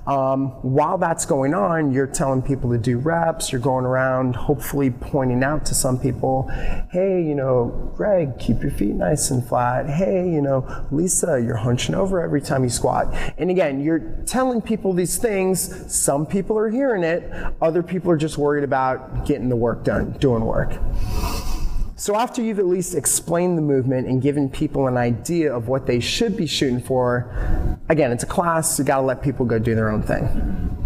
Um, 0.05 0.49
while 0.63 0.97
that's 0.97 1.25
going 1.25 1.53
on, 1.53 1.93
you're 1.93 2.07
telling 2.07 2.41
people 2.41 2.69
to 2.71 2.77
do 2.77 2.97
reps. 2.97 3.53
You're 3.53 3.61
going 3.61 3.85
around, 3.85 4.35
hopefully 4.35 4.89
pointing 4.89 5.45
out 5.45 5.65
to 5.67 5.73
some 5.73 5.97
people, 5.97 6.49
hey, 6.91 7.23
you 7.23 7.35
know, 7.35 7.93
Greg, 7.95 8.37
keep 8.37 8.61
your 8.61 8.71
feet 8.71 8.93
nice 8.93 9.31
and 9.31 9.47
flat. 9.47 9.89
Hey, 9.89 10.29
you 10.29 10.41
know, 10.41 10.85
Lisa, 10.91 11.41
you're 11.41 11.55
hunching 11.55 11.95
over 11.95 12.21
every 12.21 12.41
time 12.41 12.65
you 12.65 12.69
squat. 12.69 13.15
And 13.37 13.49
again, 13.49 13.79
you're 13.79 13.99
telling 14.25 14.61
people 14.61 14.91
these 14.91 15.17
things. 15.17 15.93
Some 15.95 16.25
people 16.25 16.57
are 16.57 16.69
hearing 16.69 17.05
it. 17.05 17.31
Other 17.61 17.81
people 17.81 18.11
are 18.11 18.17
just 18.17 18.37
worried 18.37 18.65
about 18.65 19.25
getting 19.25 19.47
the 19.47 19.55
work 19.55 19.85
done, 19.85 20.11
doing 20.19 20.43
work. 20.43 20.73
So 21.95 22.15
after 22.17 22.41
you've 22.41 22.59
at 22.59 22.65
least 22.65 22.95
explained 22.95 23.57
the 23.57 23.61
movement 23.61 24.07
and 24.07 24.21
given 24.21 24.49
people 24.49 24.87
an 24.87 24.97
idea 24.97 25.55
of 25.55 25.69
what 25.69 25.85
they 25.85 26.01
should 26.01 26.35
be 26.35 26.47
shooting 26.47 26.81
for, 26.81 27.77
again, 27.87 28.11
it's 28.11 28.23
a 28.23 28.27
class, 28.27 28.77
you 28.77 28.83
gotta 28.83 29.03
let 29.03 29.21
people 29.21 29.45
go 29.45 29.57
do 29.57 29.73
their 29.73 29.89
own 29.89 30.01
thing. 30.01 30.82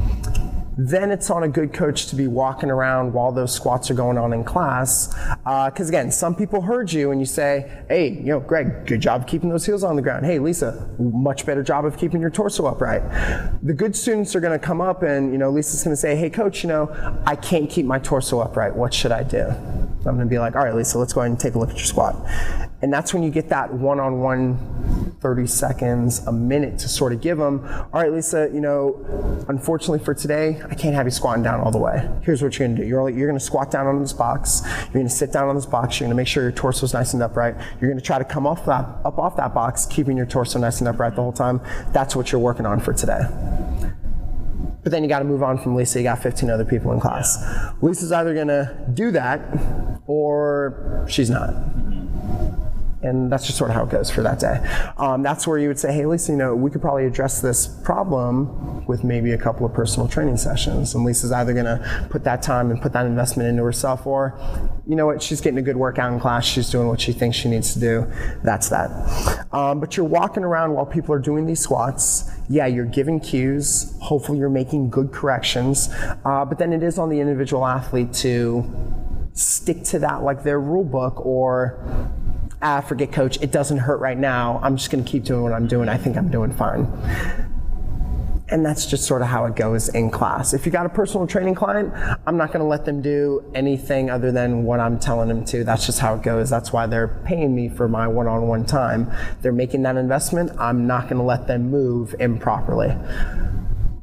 Then 0.77 1.11
it's 1.11 1.31
on 1.31 1.41
a 1.41 1.47
good 1.47 1.73
coach 1.73 2.05
to 2.07 2.15
be 2.15 2.27
walking 2.27 2.69
around 2.69 3.11
while 3.11 3.31
those 3.31 3.51
squats 3.51 3.89
are 3.89 3.95
going 3.95 4.17
on 4.17 4.31
in 4.31 4.43
class. 4.43 5.07
Because 5.07 5.81
uh, 5.81 5.87
again, 5.87 6.11
some 6.11 6.35
people 6.35 6.61
heard 6.61 6.93
you 6.93 7.09
and 7.09 7.19
you 7.19 7.25
say, 7.25 7.83
hey, 7.89 8.09
you 8.09 8.25
know, 8.25 8.39
Greg, 8.39 8.85
good 8.85 9.01
job 9.01 9.27
keeping 9.27 9.49
those 9.49 9.65
heels 9.65 9.83
on 9.83 9.95
the 9.95 10.03
ground. 10.03 10.25
Hey, 10.25 10.37
Lisa, 10.37 10.87
much 10.99 11.47
better 11.47 11.63
job 11.63 11.85
of 11.85 11.97
keeping 11.97 12.21
your 12.21 12.29
torso 12.29 12.67
upright. 12.67 13.01
The 13.63 13.73
good 13.73 13.95
students 13.95 14.35
are 14.35 14.39
going 14.39 14.57
to 14.57 14.63
come 14.63 14.79
up 14.79 15.01
and, 15.01 15.31
you 15.31 15.39
know, 15.39 15.49
Lisa's 15.49 15.83
going 15.83 15.95
to 15.95 15.99
say, 15.99 16.15
hey, 16.15 16.29
coach, 16.29 16.61
you 16.61 16.69
know, 16.69 16.95
I 17.25 17.35
can't 17.35 17.69
keep 17.69 17.87
my 17.87 17.97
torso 17.97 18.39
upright. 18.39 18.75
What 18.75 18.93
should 18.93 19.11
I 19.11 19.23
do? 19.23 19.47
I'm 20.07 20.15
going 20.15 20.19
to 20.19 20.25
be 20.25 20.39
like, 20.39 20.55
all 20.55 20.63
right, 20.63 20.75
Lisa, 20.75 20.99
let's 20.99 21.11
go 21.11 21.21
ahead 21.21 21.31
and 21.31 21.39
take 21.39 21.55
a 21.55 21.59
look 21.59 21.69
at 21.69 21.75
your 21.75 21.85
squat. 21.85 22.15
And 22.81 22.93
that's 22.93 23.13
when 23.13 23.23
you 23.23 23.31
get 23.31 23.49
that 23.49 23.73
one 23.73 23.99
on 23.99 24.19
one 24.19 25.15
30 25.19 25.47
seconds, 25.47 26.25
a 26.27 26.31
minute 26.31 26.77
to 26.79 26.87
sort 26.87 27.11
of 27.11 27.21
give 27.21 27.37
them, 27.37 27.67
all 27.91 28.01
right, 28.01 28.11
Lisa, 28.11 28.49
you 28.53 28.61
know, 28.61 29.45
unfortunately 29.49 29.99
for 29.99 30.13
today, 30.13 30.61
I 30.69 30.75
can't 30.75 30.95
have 30.95 31.05
you 31.07 31.11
squatting 31.11 31.43
down 31.43 31.61
all 31.61 31.71
the 31.71 31.77
way. 31.77 32.09
Here's 32.23 32.41
what 32.41 32.57
you're 32.57 32.67
gonna 32.67 32.79
do. 32.81 32.85
You're, 32.85 33.09
you're 33.09 33.27
gonna 33.27 33.39
squat 33.39 33.71
down 33.71 33.87
on 33.87 34.01
this 34.01 34.13
box. 34.13 34.61
You're 34.85 35.01
gonna 35.01 35.09
sit 35.09 35.31
down 35.31 35.47
on 35.47 35.55
this 35.55 35.65
box. 35.65 35.99
You're 35.99 36.07
gonna 36.07 36.15
make 36.15 36.27
sure 36.27 36.43
your 36.43 36.51
torso's 36.51 36.93
nice 36.93 37.13
and 37.13 37.23
upright. 37.23 37.55
You're 37.79 37.89
gonna 37.89 38.01
try 38.01 38.17
to 38.17 38.25
come 38.25 38.45
off 38.45 38.65
that, 38.65 38.85
up 39.05 39.17
off 39.17 39.37
that 39.37 39.53
box, 39.53 39.85
keeping 39.85 40.17
your 40.17 40.25
torso 40.25 40.59
nice 40.59 40.79
and 40.79 40.87
upright 40.87 41.15
the 41.15 41.21
whole 41.21 41.33
time. 41.33 41.61
That's 41.93 42.15
what 42.15 42.31
you're 42.31 42.41
working 42.41 42.65
on 42.65 42.79
for 42.79 42.93
today. 42.93 43.21
But 44.83 44.91
then 44.91 45.03
you 45.03 45.09
got 45.09 45.19
to 45.19 45.25
move 45.25 45.43
on 45.43 45.57
from 45.57 45.75
Lisa. 45.75 45.99
You 45.99 46.03
got 46.03 46.23
15 46.23 46.49
other 46.49 46.63
people 46.63 46.93
in 46.93 47.01
class. 47.01 47.43
Lisa's 47.81 48.13
either 48.13 48.33
to 48.33 48.87
do 48.93 49.11
that 49.11 49.41
or 50.07 51.05
she's 51.09 51.29
not. 51.29 51.53
And 53.01 53.31
that's 53.31 53.45
just 53.45 53.59
sort 53.59 53.69
of 53.69 53.75
how 53.75 53.83
it 53.83 53.91
goes 53.91 54.09
for 54.09 54.23
that 54.23 54.39
day. 54.39 54.57
Um, 54.97 55.21
that's 55.21 55.45
where 55.45 55.59
you 55.59 55.67
would 55.67 55.77
say, 55.77 55.93
hey, 55.93 56.05
Lisa, 56.07 56.31
you 56.31 56.37
know, 56.37 56.55
we 56.55 56.71
could 56.71 56.81
probably 56.81 57.05
address 57.05 57.41
this 57.41 57.67
problem 57.67 58.85
with 58.87 59.03
maybe 59.03 59.33
a 59.33 59.37
couple 59.37 59.67
of 59.67 59.73
personal 59.73 60.07
training 60.07 60.37
sessions. 60.37 60.95
And 60.95 61.05
Lisa's 61.05 61.31
either 61.31 61.53
going 61.53 61.65
to 61.65 62.07
put 62.09 62.23
that 62.23 62.41
time 62.41 62.71
and 62.71 62.81
put 62.81 62.93
that 62.93 63.05
investment 63.05 63.49
into 63.49 63.63
herself, 63.63 64.07
or, 64.07 64.39
you 64.87 64.95
know 64.95 65.05
what, 65.05 65.21
she's 65.21 65.41
getting 65.41 65.59
a 65.59 65.61
good 65.61 65.77
workout 65.77 66.11
in 66.11 66.19
class, 66.19 66.43
she's 66.45 66.71
doing 66.71 66.87
what 66.87 66.99
she 66.99 67.11
thinks 67.13 67.37
she 67.37 67.49
needs 67.49 67.73
to 67.73 67.79
do. 67.79 68.11
That's 68.43 68.69
that. 68.69 69.47
Um, 69.51 69.79
but 69.79 69.95
you're 69.95 70.05
walking 70.05 70.43
around 70.43 70.73
while 70.73 70.85
people 70.85 71.13
are 71.13 71.19
doing 71.19 71.45
these 71.45 71.59
squats. 71.59 72.31
Yeah, 72.49 72.65
you're 72.65 72.85
giving 72.85 73.19
cues. 73.19 73.95
Hopefully, 74.01 74.39
you're 74.39 74.49
making 74.49 74.89
good 74.89 75.11
corrections. 75.11 75.89
Uh, 76.25 76.45
but 76.45 76.57
then 76.57 76.73
it 76.73 76.81
is 76.81 76.97
on 76.97 77.09
the 77.09 77.19
individual 77.19 77.65
athlete 77.65 78.13
to 78.13 78.65
stick 79.33 79.83
to 79.83 79.99
that, 79.99 80.23
like 80.23 80.43
their 80.43 80.59
rule 80.59 80.83
book, 80.83 81.23
or 81.23 82.09
ah, 82.61 82.81
forget 82.81 83.11
coach, 83.11 83.37
it 83.41 83.51
doesn't 83.51 83.79
hurt 83.79 83.99
right 83.99 84.17
now. 84.17 84.59
I'm 84.63 84.77
just 84.77 84.89
going 84.89 85.03
to 85.03 85.09
keep 85.09 85.23
doing 85.23 85.43
what 85.43 85.53
I'm 85.53 85.67
doing. 85.67 85.89
I 85.89 85.97
think 85.97 86.17
I'm 86.17 86.29
doing 86.29 86.51
fine. 86.51 86.87
And 88.49 88.65
that's 88.65 88.85
just 88.85 89.05
sort 89.05 89.21
of 89.21 89.27
how 89.27 89.45
it 89.45 89.57
goes 89.57 89.89
in 89.89 90.09
class. 90.09 90.53
If 90.53 90.65
you 90.65 90.71
got 90.71 90.85
a 90.85 90.89
personal 90.89 91.27
training 91.27 91.55
client, 91.55 91.93
I'm 92.25 92.37
not 92.37 92.53
going 92.53 92.61
to 92.61 92.67
let 92.67 92.85
them 92.85 93.01
do 93.01 93.43
anything 93.53 94.09
other 94.09 94.31
than 94.31 94.63
what 94.63 94.79
I'm 94.79 94.99
telling 94.99 95.27
them 95.27 95.43
to. 95.45 95.65
That's 95.65 95.85
just 95.85 95.99
how 95.99 96.15
it 96.15 96.23
goes. 96.23 96.49
That's 96.49 96.71
why 96.71 96.87
they're 96.87 97.09
paying 97.25 97.53
me 97.53 97.67
for 97.67 97.89
my 97.89 98.07
one 98.07 98.25
on 98.25 98.47
one 98.47 98.65
time. 98.65 99.11
They're 99.41 99.51
making 99.51 99.81
that 99.81 99.97
investment. 99.97 100.51
I'm 100.57 100.87
not 100.87 101.03
going 101.03 101.17
to 101.17 101.23
let 101.23 101.47
them 101.47 101.69
move 101.69 102.15
improperly. 102.19 102.95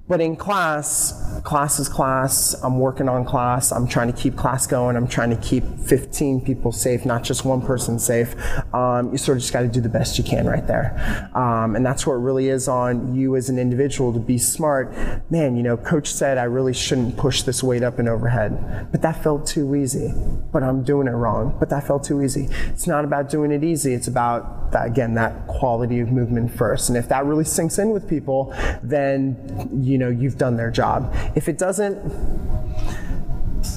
But 0.07 0.21
in 0.21 0.37
class, 0.37 1.41
class 1.45 1.79
is 1.79 1.89
class. 1.89 2.55
I'm 2.63 2.79
working 2.79 3.09
on 3.09 3.25
class. 3.25 3.73
I'm 3.73 3.89
trying 3.89 4.13
to 4.13 4.19
keep 4.19 4.37
class 4.37 4.67
going. 4.67 4.97
I'm 4.97 5.09
trying 5.09 5.31
to 5.31 5.37
keep 5.37 5.65
15 5.79 6.43
people 6.43 6.73
safe, 6.73 7.07
not 7.07 7.25
just 7.25 7.47
one 7.47 7.63
person 7.63 7.99
safe. 7.99 8.35
Um, 8.75 9.13
you 9.13 9.19
sort 9.19 9.39
of 9.39 9.43
just 9.43 9.53
got 9.53 9.61
to 9.61 9.69
do 9.69 9.81
the 9.81 9.89
best 9.89 10.19
you 10.19 10.25
can 10.25 10.47
right 10.47 10.67
there. 10.67 11.31
Um, 11.35 11.77
and 11.77 11.87
that's 11.87 12.07
what 12.07 12.15
really 12.15 12.49
is 12.49 12.67
on 12.67 13.15
you 13.15 13.37
as 13.37 13.49
an 13.49 13.59
individual 13.59 14.13
to 14.13 14.19
be 14.19 14.37
smart. 14.37 14.93
Man, 15.31 15.57
you 15.57 15.63
know, 15.63 15.77
coach 15.77 16.13
said 16.13 16.39
I 16.39 16.45
really 16.45 16.75
shouldn't 16.75 17.17
push 17.17 17.43
this 17.43 17.63
weight 17.63 17.85
up 17.85 17.99
and 17.99 18.09
overhead, 18.09 18.89
but 18.91 19.01
that 19.03 19.23
felt 19.23 19.47
too 19.47 19.77
easy. 19.77 20.13
But 20.53 20.65
I'm 20.65 20.83
doing 20.83 21.07
it 21.07 21.13
wrong. 21.13 21.57
But 21.61 21.71
that 21.71 21.87
felt 21.87 22.05
too 22.05 22.23
easy. 22.23 22.49
It's 22.67 22.87
not 22.87 23.05
about 23.05 23.31
doing 23.31 23.53
it 23.53 23.63
easy. 23.63 23.95
It's 23.95 24.09
about 24.09 24.73
that, 24.73 24.87
again, 24.87 25.15
that 25.15 25.47
quality 25.47 26.01
of 26.01 26.11
movement 26.11 26.53
first. 26.53 26.89
And 26.89 26.99
if 26.99 27.09
that 27.09 27.25
really 27.25 27.45
sinks 27.45 27.79
in 27.79 27.91
with 27.91 28.09
people, 28.09 28.53
then 28.83 29.71
you 29.83 29.99
know 29.99 30.09
you've 30.09 30.37
done 30.37 30.57
their 30.57 30.71
job. 30.71 31.15
If 31.35 31.49
it 31.49 31.59
doesn't, 31.59 31.97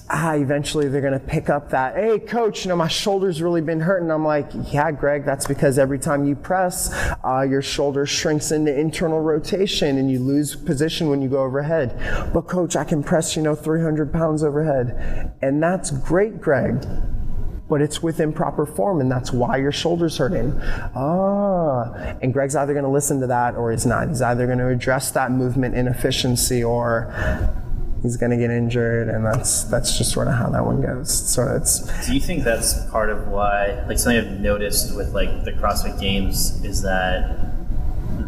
ah, 0.10 0.34
eventually 0.34 0.88
they're 0.88 1.02
gonna 1.02 1.20
pick 1.20 1.50
up 1.50 1.70
that, 1.70 1.96
hey 1.96 2.20
coach, 2.20 2.66
you 2.66 2.70
know 2.70 2.76
my 2.76 2.88
shoulder's 2.88 3.42
really 3.42 3.62
been 3.62 3.80
hurting. 3.80 4.12
I'm 4.12 4.26
like, 4.26 4.50
yeah, 4.72 4.92
Greg, 4.92 5.26
that's 5.26 5.48
because 5.48 5.78
every 5.78 6.00
time 6.00 6.26
you 6.26 6.36
press, 6.36 6.94
uh, 7.24 7.42
your 7.42 7.62
shoulder 7.62 8.06
shrinks 8.06 8.52
into 8.52 8.78
internal 8.78 9.22
rotation 9.22 9.98
and 9.98 10.10
you 10.10 10.20
lose 10.20 10.56
position 10.56 11.10
when 11.10 11.22
you 11.22 11.30
go 11.30 11.44
overhead. 11.44 12.32
But 12.34 12.42
coach, 12.44 12.76
I 12.76 12.84
can 12.84 13.04
press, 13.04 13.36
you 13.36 13.42
know, 13.42 13.56
300 13.56 14.12
pounds 14.12 14.44
overhead, 14.44 15.34
and 15.42 15.62
that's 15.62 15.92
great, 15.92 16.42
Greg 16.42 16.86
but 17.70 17.82
it's 17.82 18.02
with 18.02 18.20
improper 18.20 18.66
form, 18.66 19.02
and 19.02 19.12
that's 19.12 19.32
why 19.32 19.58
your 19.58 19.72
shoulder's 19.72 20.18
hurting. 20.18 20.58
Ah, 20.96 22.16
and 22.22 22.32
Greg's 22.34 22.56
either 22.56 22.74
going 22.74 22.86
to 22.86 22.92
listen 22.92 23.20
to 23.22 23.28
that 23.28 23.56
or 23.56 23.72
he's 23.72 23.86
not. 23.86 24.08
He's 24.08 24.22
either 24.22 24.46
going 24.46 24.60
to 24.60 24.68
address 24.68 25.12
that 25.12 25.32
movement 25.32 25.76
inefficiency 25.76 26.64
or 26.64 27.14
he's 28.02 28.18
going 28.18 28.32
to 28.32 28.38
get 28.38 28.52
injured, 28.52 29.10
and 29.10 29.26
that's 29.26 29.64
that's 29.66 29.98
just 29.98 30.12
sort 30.12 30.28
of 30.28 30.34
how 30.34 30.50
that 30.50 30.66
one 30.66 30.82
goes. 30.82 31.12
So 31.12 31.56
it's. 31.56 31.80
Do 32.06 32.14
you 32.14 32.20
think 32.20 32.43
that's 32.43 32.86
part 32.91 33.10
of 33.10 33.28
why, 33.28 33.84
like 33.88 34.00
something 34.00 34.20
I've 34.20 34.39
noticed 34.39 34.95
with 34.95 35.14
like 35.14 35.43
the 35.43 35.52
CrossFit 35.52 36.00
Games 36.00 36.64
is 36.64 36.82
that 36.84 37.38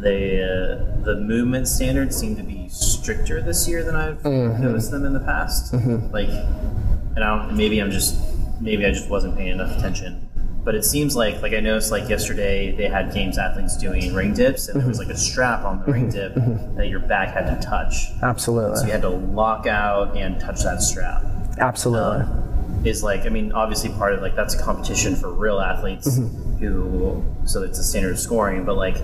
the 0.02 0.44
uh, 0.44 1.04
the 1.04 1.16
movement 1.16 1.68
standards 1.68 2.18
seem 2.18 2.36
to 2.36 2.44
be 2.44 2.68
stricter 2.70 3.42
this 3.42 3.68
year 3.68 3.84
than 3.84 3.96
I've 3.96 4.22
mm-hmm. 4.22 4.62
noticed 4.62 4.92
them 4.92 5.06
in 5.06 5.14
the 5.14 5.20
past. 5.20 5.74
Mm-hmm. 5.74 6.12
Like, 6.12 6.30
and 6.30 7.24
I 7.24 7.48
don't. 7.48 7.58
Maybe 7.58 7.80
I'm 7.80 7.92
just 7.92 8.18
maybe 8.62 8.86
I 8.86 8.92
just 8.92 9.10
wasn't 9.10 9.38
paying 9.38 9.54
enough 9.54 9.78
attention. 9.78 10.29
But 10.70 10.76
it 10.76 10.86
seems 10.86 11.16
like, 11.16 11.42
like 11.42 11.54
I 11.54 11.62
noticed, 11.62 11.90
like 11.90 12.08
yesterday 12.08 12.72
they 12.72 12.88
had 12.88 13.12
games 13.12 13.40
athletes 13.40 13.76
doing 13.76 14.14
ring 14.14 14.36
dips, 14.36 14.68
and 14.68 14.80
there 14.80 14.88
was 14.88 15.00
like 15.00 15.08
a 15.08 15.18
strap 15.18 15.66
on 15.66 15.80
the 15.84 15.92
ring 15.92 16.12
dip 16.12 16.36
that 16.76 16.90
your 16.90 17.00
back 17.00 17.34
had 17.34 17.48
to 17.48 17.68
touch. 17.68 18.12
Absolutely. 18.22 18.76
So 18.76 18.86
you 18.86 18.92
had 18.92 19.02
to 19.02 19.10
lock 19.10 19.66
out 19.66 20.16
and 20.16 20.40
touch 20.40 20.62
that 20.62 20.84
strap. 20.84 21.24
Absolutely. 21.58 22.22
Um, 22.22 22.84
is 22.86 23.02
like, 23.02 23.26
I 23.26 23.30
mean, 23.30 23.52
obviously 23.52 23.90
part 23.90 24.14
of 24.14 24.22
like 24.22 24.36
that's 24.36 24.54
a 24.54 24.62
competition 24.62 25.16
for 25.16 25.34
real 25.34 25.60
athletes 25.60 26.20
mm-hmm. 26.20 26.58
who, 26.64 27.26
so 27.46 27.64
it's 27.64 27.80
a 27.80 27.84
standard 27.84 28.12
of 28.12 28.20
scoring. 28.20 28.64
But 28.64 28.78
like, 28.78 28.98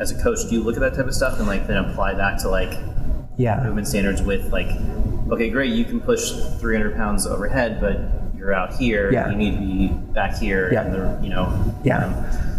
as 0.00 0.10
a 0.10 0.22
coach, 0.22 0.48
do 0.48 0.54
you 0.54 0.62
look 0.62 0.76
at 0.76 0.80
that 0.80 0.94
type 0.94 1.06
of 1.06 1.14
stuff 1.14 1.38
and 1.38 1.46
like 1.46 1.66
then 1.66 1.84
apply 1.84 2.14
that 2.14 2.38
to 2.38 2.48
like 2.48 2.78
yeah 3.36 3.62
movement 3.62 3.88
standards 3.88 4.22
with 4.22 4.50
like, 4.50 4.68
okay, 5.30 5.50
great, 5.50 5.74
you 5.74 5.84
can 5.84 6.00
push 6.00 6.32
300 6.60 6.96
pounds 6.96 7.26
overhead, 7.26 7.78
but 7.78 8.23
you're 8.44 8.52
out 8.52 8.74
here, 8.74 9.10
yeah. 9.10 9.30
you 9.30 9.36
need 9.36 9.54
to 9.54 9.60
be 9.60 9.88
back 10.12 10.36
here, 10.36 10.70
yeah. 10.70 10.84
the, 10.84 11.18
you 11.22 11.30
know. 11.30 11.74
Yeah. 11.82 12.06
Um, 12.06 12.50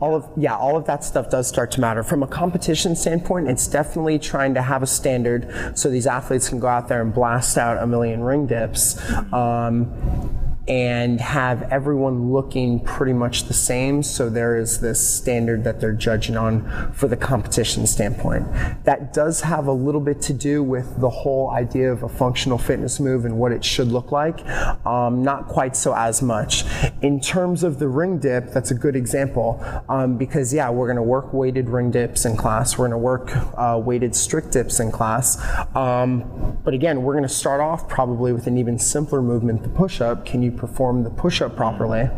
all 0.00 0.14
of 0.14 0.28
yeah 0.36 0.56
all 0.56 0.76
of 0.76 0.84
that 0.86 1.02
stuff 1.02 1.28
does 1.28 1.48
start 1.48 1.72
to 1.72 1.80
matter 1.80 2.04
from 2.04 2.22
a 2.22 2.26
competition 2.28 2.94
standpoint 2.94 3.48
it's 3.48 3.66
definitely 3.66 4.16
trying 4.16 4.54
to 4.54 4.62
have 4.62 4.80
a 4.80 4.86
standard 4.86 5.52
so 5.76 5.90
these 5.90 6.06
athletes 6.06 6.48
can 6.48 6.60
go 6.60 6.68
out 6.68 6.86
there 6.86 7.02
and 7.02 7.12
blast 7.12 7.58
out 7.58 7.82
a 7.82 7.86
million 7.86 8.20
ring 8.20 8.46
dips 8.46 8.96
um, 9.32 10.37
and 10.68 11.18
have 11.20 11.62
everyone 11.72 12.30
looking 12.30 12.78
pretty 12.80 13.14
much 13.14 13.44
the 13.44 13.54
same. 13.54 14.02
So 14.02 14.28
there 14.28 14.56
is 14.58 14.80
this 14.80 15.16
standard 15.16 15.64
that 15.64 15.80
they're 15.80 15.92
judging 15.92 16.36
on 16.36 16.92
for 16.92 17.08
the 17.08 17.16
competition 17.16 17.86
standpoint. 17.86 18.46
That 18.84 19.14
does 19.14 19.40
have 19.40 19.66
a 19.66 19.72
little 19.72 20.00
bit 20.00 20.20
to 20.22 20.34
do 20.34 20.62
with 20.62 21.00
the 21.00 21.08
whole 21.08 21.50
idea 21.50 21.90
of 21.90 22.02
a 22.02 22.08
functional 22.08 22.58
fitness 22.58 23.00
move 23.00 23.24
and 23.24 23.38
what 23.38 23.50
it 23.50 23.64
should 23.64 23.88
look 23.88 24.12
like. 24.12 24.46
Um, 24.86 25.22
not 25.22 25.48
quite 25.48 25.74
so 25.74 25.94
as 25.94 26.20
much. 26.20 26.64
In 27.00 27.18
terms 27.20 27.62
of 27.62 27.78
the 27.78 27.88
ring 27.88 28.18
dip, 28.18 28.52
that's 28.52 28.70
a 28.70 28.74
good 28.74 28.94
example 28.94 29.64
um, 29.88 30.18
because 30.18 30.52
yeah, 30.52 30.68
we're 30.68 30.86
going 30.86 30.96
to 30.96 31.02
work 31.02 31.32
weighted 31.32 31.70
ring 31.70 31.90
dips 31.90 32.26
in 32.26 32.36
class. 32.36 32.76
We're 32.76 32.88
going 32.88 32.90
to 32.90 32.98
work 32.98 33.30
uh, 33.56 33.80
weighted 33.82 34.14
strict 34.14 34.52
dips 34.52 34.80
in 34.80 34.92
class. 34.92 35.38
Um, 35.74 36.58
but 36.62 36.74
again, 36.74 37.02
we're 37.02 37.14
going 37.14 37.22
to 37.22 37.28
start 37.28 37.62
off 37.62 37.88
probably 37.88 38.34
with 38.34 38.46
an 38.46 38.58
even 38.58 38.78
simpler 38.78 39.22
movement, 39.22 39.62
the 39.62 39.70
push-up. 39.70 40.26
Can 40.26 40.42
you 40.42 40.57
perform 40.58 41.04
the 41.04 41.10
push 41.10 41.40
up 41.40 41.56
properly. 41.56 42.08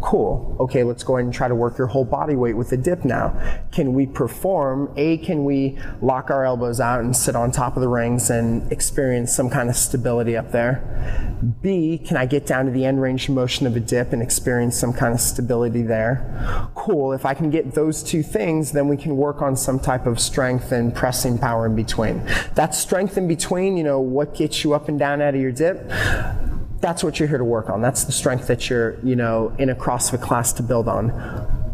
Cool. 0.00 0.56
Okay, 0.60 0.84
let's 0.84 1.02
go 1.02 1.16
ahead 1.16 1.24
and 1.24 1.34
try 1.34 1.48
to 1.48 1.54
work 1.54 1.78
your 1.78 1.86
whole 1.86 2.04
body 2.04 2.36
weight 2.36 2.56
with 2.56 2.70
the 2.70 2.76
dip 2.76 3.04
now. 3.04 3.34
Can 3.72 3.92
we 3.94 4.06
perform? 4.06 4.92
A, 4.96 5.18
can 5.18 5.44
we 5.44 5.78
lock 6.00 6.30
our 6.30 6.44
elbows 6.44 6.80
out 6.80 7.00
and 7.00 7.16
sit 7.16 7.34
on 7.34 7.50
top 7.50 7.76
of 7.76 7.82
the 7.82 7.88
rings 7.88 8.30
and 8.30 8.70
experience 8.70 9.34
some 9.34 9.50
kind 9.50 9.68
of 9.68 9.76
stability 9.76 10.36
up 10.36 10.52
there? 10.52 11.36
B, 11.60 11.98
can 11.98 12.16
I 12.16 12.26
get 12.26 12.46
down 12.46 12.66
to 12.66 12.70
the 12.70 12.84
end 12.84 13.02
range 13.02 13.28
motion 13.28 13.66
of 13.66 13.74
a 13.74 13.80
dip 13.80 14.12
and 14.12 14.22
experience 14.22 14.78
some 14.78 14.92
kind 14.92 15.14
of 15.14 15.20
stability 15.20 15.82
there? 15.82 16.70
Cool. 16.74 17.12
If 17.12 17.26
I 17.26 17.34
can 17.34 17.50
get 17.50 17.74
those 17.74 18.02
two 18.02 18.22
things, 18.22 18.72
then 18.72 18.88
we 18.88 18.96
can 18.96 19.16
work 19.16 19.42
on 19.42 19.56
some 19.56 19.80
type 19.80 20.06
of 20.06 20.20
strength 20.20 20.72
and 20.72 20.94
pressing 20.94 21.38
power 21.38 21.66
in 21.66 21.74
between. 21.74 22.24
That 22.54 22.74
strength 22.74 23.18
in 23.18 23.26
between, 23.26 23.76
you 23.76 23.84
know, 23.84 24.00
what 24.00 24.34
gets 24.34 24.62
you 24.62 24.72
up 24.74 24.88
and 24.88 24.98
down 24.98 25.20
out 25.20 25.34
of 25.34 25.40
your 25.40 25.52
dip? 25.52 25.90
That's 26.80 27.02
what 27.02 27.18
you're 27.18 27.28
here 27.28 27.38
to 27.38 27.44
work 27.44 27.70
on. 27.70 27.80
That's 27.80 28.04
the 28.04 28.12
strength 28.12 28.46
that 28.48 28.68
you're, 28.68 28.98
you 29.00 29.16
know, 29.16 29.54
in 29.58 29.70
a 29.70 29.74
CrossFit 29.74 30.20
class 30.20 30.52
to 30.54 30.62
build 30.62 30.88
on. 30.88 31.10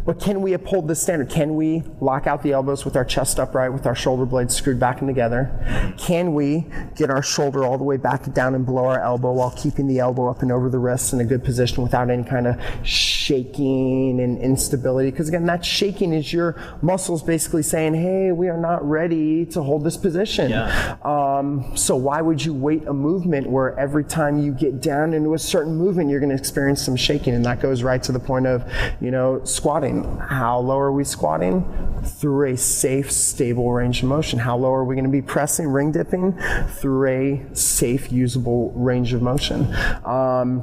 But 0.05 0.21
can 0.21 0.43
we 0.43 0.53
uphold 0.53 0.89
this 0.89 1.01
standard? 1.01 1.31
Can 1.31 1.55
we 1.55 1.85
lock 2.01 2.27
out 2.27 2.43
the 2.43 2.53
elbows 2.53 2.85
with 2.85 2.97
our 2.97 3.05
chest 3.05 3.39
upright, 3.39 3.73
with 3.73 3.87
our 3.87 3.95
shoulder 3.95 4.27
blades 4.27 4.55
screwed 4.55 4.81
back 4.81 5.01
and 5.01 5.09
together? 5.09 5.95
Can 5.97 6.35
we 6.35 6.67
get 6.97 7.09
our 7.11 7.23
shoulder 7.23 7.65
all 7.65 7.79
the 7.79 7.85
way 7.85 7.97
back 7.97 8.33
down 8.33 8.55
and 8.55 8.67
below 8.67 8.87
our 8.87 9.01
elbow 9.01 9.33
while 9.33 9.53
keeping 9.53 9.87
the 9.87 10.01
elbow 10.01 10.29
up 10.29 10.43
and 10.43 10.51
over 10.51 10.69
the 10.69 10.79
wrist 10.79 11.13
in 11.13 11.21
a 11.21 11.25
good 11.25 11.45
position 11.45 11.83
without 11.83 12.11
any 12.11 12.25
kind 12.25 12.47
of 12.47 12.61
shaking 12.85 14.21
and 14.21 14.39
instability. 14.39 15.11
Because 15.11 15.29
again, 15.29 15.47
that 15.47 15.65
shaking 15.65 16.13
is 16.13 16.33
your 16.33 16.61
muscles 16.83 17.23
basically 17.23 17.63
saying, 17.63 17.95
hey, 17.95 18.33
we 18.33 18.49
are 18.49 18.59
not 18.59 18.85
ready 18.89 19.47
to 19.47 19.63
hold 19.63 19.85
this 19.85 19.97
position. 19.97 20.51
Yeah. 20.51 20.97
Um, 21.05 21.77
so 21.77 21.95
why 21.95 22.21
would 22.21 22.45
you 22.45 22.55
wait 22.55 22.87
a 22.87 22.93
movement 22.93 23.49
where 23.49 23.79
every 23.79 24.05
time 24.05 24.41
you 24.41 24.53
get 24.53 24.81
down 24.81 25.15
into 25.15 25.35
a 25.35 25.39
certain 25.39 25.77
movement, 25.77 26.11
you're 26.11 26.21
going 26.21 26.31
to 26.31 26.37
experience 26.37 26.85
some 26.85 26.97
shaking? 26.97 27.35
And 27.35 27.45
that 27.45 27.61
goes 27.61 27.83
right 27.85 28.03
to 28.03 28.11
the 28.11 28.21
point 28.21 28.47
of, 28.47 28.65
you 29.01 29.13
know, 29.13 29.43
squatting. 29.45 29.92
How 30.01 30.59
low 30.59 30.79
are 30.79 30.93
we 30.93 31.05
squatting? 31.05 31.65
Through 32.05 32.53
a 32.53 32.57
safe, 32.57 33.13
stable 33.13 33.73
range 33.73 34.03
of 34.03 34.09
motion. 34.09 34.39
How 34.39 34.57
low 34.57 34.73
are 34.73 34.85
we 34.85 34.95
going 34.95 35.05
to 35.05 35.11
be 35.11 35.23
pressing, 35.23 35.69
ring 35.69 35.93
dipping? 35.93 36.39
Through 36.69 37.09
a 37.09 37.55
safe, 37.55 38.11
usable 38.11 38.73
range 38.73 39.13
of 39.13 39.23
motion. 39.23 39.75
Um, 40.05 40.63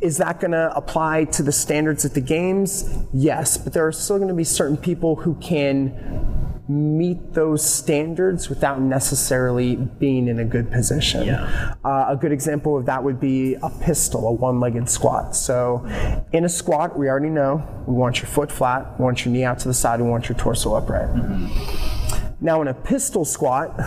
is 0.00 0.16
that 0.18 0.40
going 0.40 0.50
to 0.50 0.76
apply 0.76 1.24
to 1.26 1.44
the 1.44 1.52
standards 1.52 2.04
at 2.04 2.14
the 2.14 2.20
games? 2.20 2.92
Yes, 3.12 3.56
but 3.56 3.72
there 3.72 3.86
are 3.86 3.92
still 3.92 4.16
going 4.16 4.28
to 4.28 4.34
be 4.34 4.44
certain 4.44 4.76
people 4.76 5.14
who 5.14 5.36
can 5.36 6.21
meet 6.68 7.34
those 7.34 7.64
standards 7.68 8.48
without 8.48 8.80
necessarily 8.80 9.76
being 9.76 10.28
in 10.28 10.38
a 10.38 10.44
good 10.44 10.70
position. 10.70 11.26
Yeah. 11.26 11.74
Uh, 11.84 12.06
a 12.10 12.16
good 12.16 12.32
example 12.32 12.76
of 12.76 12.86
that 12.86 13.02
would 13.02 13.18
be 13.18 13.54
a 13.56 13.70
pistol, 13.70 14.28
a 14.28 14.32
one 14.32 14.60
legged 14.60 14.88
squat. 14.88 15.34
So, 15.34 15.84
in 16.32 16.44
a 16.44 16.48
squat, 16.48 16.96
we 16.96 17.08
already 17.08 17.30
know 17.30 17.84
we 17.86 17.94
want 17.94 18.18
your 18.18 18.28
foot 18.28 18.52
flat, 18.52 18.98
we 18.98 19.04
want 19.04 19.24
your 19.24 19.32
knee 19.32 19.44
out 19.44 19.58
to 19.60 19.68
the 19.68 19.74
side, 19.74 20.00
we 20.00 20.08
want 20.08 20.28
your 20.28 20.38
torso 20.38 20.74
upright. 20.74 21.10
Now, 22.40 22.60
in 22.60 22.68
a 22.68 22.74
pistol 22.74 23.24
squat, 23.24 23.78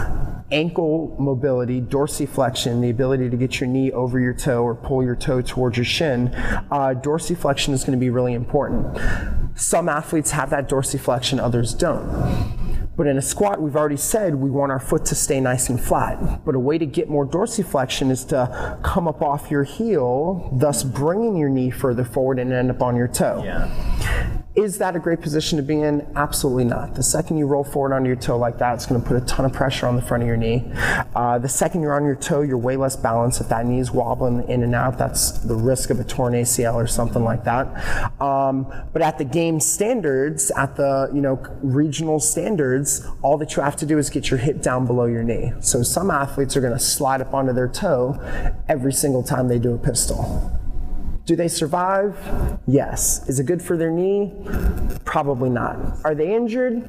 ankle 0.51 1.15
mobility, 1.19 1.81
dorsiflexion, 1.81 2.81
the 2.81 2.89
ability 2.89 3.29
to 3.29 3.37
get 3.37 3.59
your 3.59 3.67
knee 3.67 3.91
over 3.91 4.19
your 4.19 4.33
toe 4.33 4.63
or 4.63 4.75
pull 4.75 5.03
your 5.03 5.15
toe 5.15 5.41
towards 5.41 5.77
your 5.77 5.85
shin, 5.85 6.29
uh, 6.35 6.93
dorsiflexion 6.95 7.73
is 7.73 7.83
going 7.83 7.97
to 7.97 7.99
be 7.99 8.09
really 8.09 8.33
important. 8.33 8.97
Some 9.55 9.89
athletes 9.89 10.31
have 10.31 10.49
that 10.51 10.69
dorsiflexion, 10.69 11.39
others 11.39 11.73
don't. 11.73 12.54
But 12.97 13.07
in 13.07 13.17
a 13.17 13.21
squat, 13.21 13.61
we've 13.61 13.75
already 13.75 13.97
said 13.97 14.35
we 14.35 14.49
want 14.49 14.71
our 14.71 14.79
foot 14.79 15.05
to 15.05 15.15
stay 15.15 15.39
nice 15.39 15.69
and 15.69 15.79
flat. 15.79 16.45
But 16.45 16.55
a 16.55 16.59
way 16.59 16.77
to 16.77 16.85
get 16.85 17.09
more 17.09 17.25
dorsiflexion 17.25 18.09
is 18.09 18.23
to 18.25 18.79
come 18.83 19.07
up 19.07 19.21
off 19.21 19.51
your 19.51 19.63
heel, 19.63 20.49
thus 20.53 20.83
bringing 20.83 21.35
your 21.35 21.49
knee 21.49 21.71
further 21.71 22.05
forward 22.05 22.39
and 22.39 22.53
end 22.53 22.71
up 22.71 22.81
on 22.81 22.95
your 22.95 23.07
toe. 23.07 23.43
Yeah. 23.43 24.41
Is 24.55 24.77
that 24.77 24.95
a 24.95 24.99
great 24.99 25.19
position 25.19 25.57
to 25.57 25.63
be 25.63 25.81
in? 25.81 26.07
Absolutely 26.15 26.63
not. 26.63 26.95
The 26.95 27.03
second 27.03 27.37
you 27.37 27.45
roll 27.45 27.65
forward 27.65 27.93
onto 27.93 28.07
your 28.07 28.15
toe 28.15 28.37
like 28.37 28.57
that, 28.59 28.75
it's 28.75 28.85
going 28.85 29.01
to 29.01 29.05
put 29.05 29.21
a 29.21 29.25
ton 29.25 29.43
of 29.43 29.51
pressure 29.51 29.85
on 29.85 29.97
the 29.97 30.01
front 30.01 30.23
of 30.23 30.27
your 30.27 30.37
knee. 30.37 30.63
Uh, 31.13 31.37
the 31.37 31.49
second 31.49 31.81
you're 31.81 31.93
on 31.93 32.05
your 32.05 32.15
toe, 32.15 32.41
you're 32.41 32.57
way 32.57 32.77
less 32.77 32.95
balanced. 32.95 33.41
If 33.41 33.49
that 33.49 33.65
knee 33.65 33.79
is 33.79 33.91
wobbling 33.91 34.47
in 34.47 34.63
and 34.63 34.73
out, 34.73 34.97
that's 34.97 35.31
the 35.39 35.55
risk 35.55 35.89
of 35.89 35.99
a 35.99 36.05
torn 36.05 36.33
ACL 36.33 36.75
or 36.75 36.87
something 36.87 37.21
like 37.21 37.43
that. 37.43 37.67
Um, 38.21 38.71
but 38.93 39.01
at 39.01 39.17
the 39.17 39.25
game 39.25 39.59
standards, 39.59 40.51
at 40.51 40.77
the 40.77 41.09
you 41.13 41.19
know 41.19 41.45
regional 41.61 42.21
standards, 42.21 43.05
all 43.21 43.37
that 43.39 43.57
you 43.57 43.61
have 43.61 43.75
to 43.77 43.85
do 43.85 43.97
is 43.97 44.09
get 44.09 44.31
your 44.31 44.39
hip 44.39 44.61
down 44.61 44.85
below 44.85 45.05
your 45.05 45.23
knee. 45.23 45.51
So 45.59 45.83
some 45.83 46.09
athletes 46.09 46.55
are 46.55 46.61
going 46.61 46.71
to 46.71 46.79
slide 46.79 47.19
up 47.19 47.33
onto 47.33 47.51
their 47.51 47.67
toe 47.67 48.17
every 48.69 48.93
single 48.93 49.21
time 49.21 49.49
they 49.49 49.59
do 49.59 49.73
a 49.73 49.77
pistol. 49.77 50.61
Do 51.25 51.35
they 51.35 51.47
survive? 51.47 52.15
Yes. 52.67 53.27
Is 53.27 53.39
it 53.39 53.47
good 53.47 53.59
for 53.59 53.75
their 53.75 53.89
knee? 53.89 54.31
Probably 55.05 55.49
not. 55.49 55.77
Are 56.05 56.13
they 56.13 56.35
injured? 56.35 56.87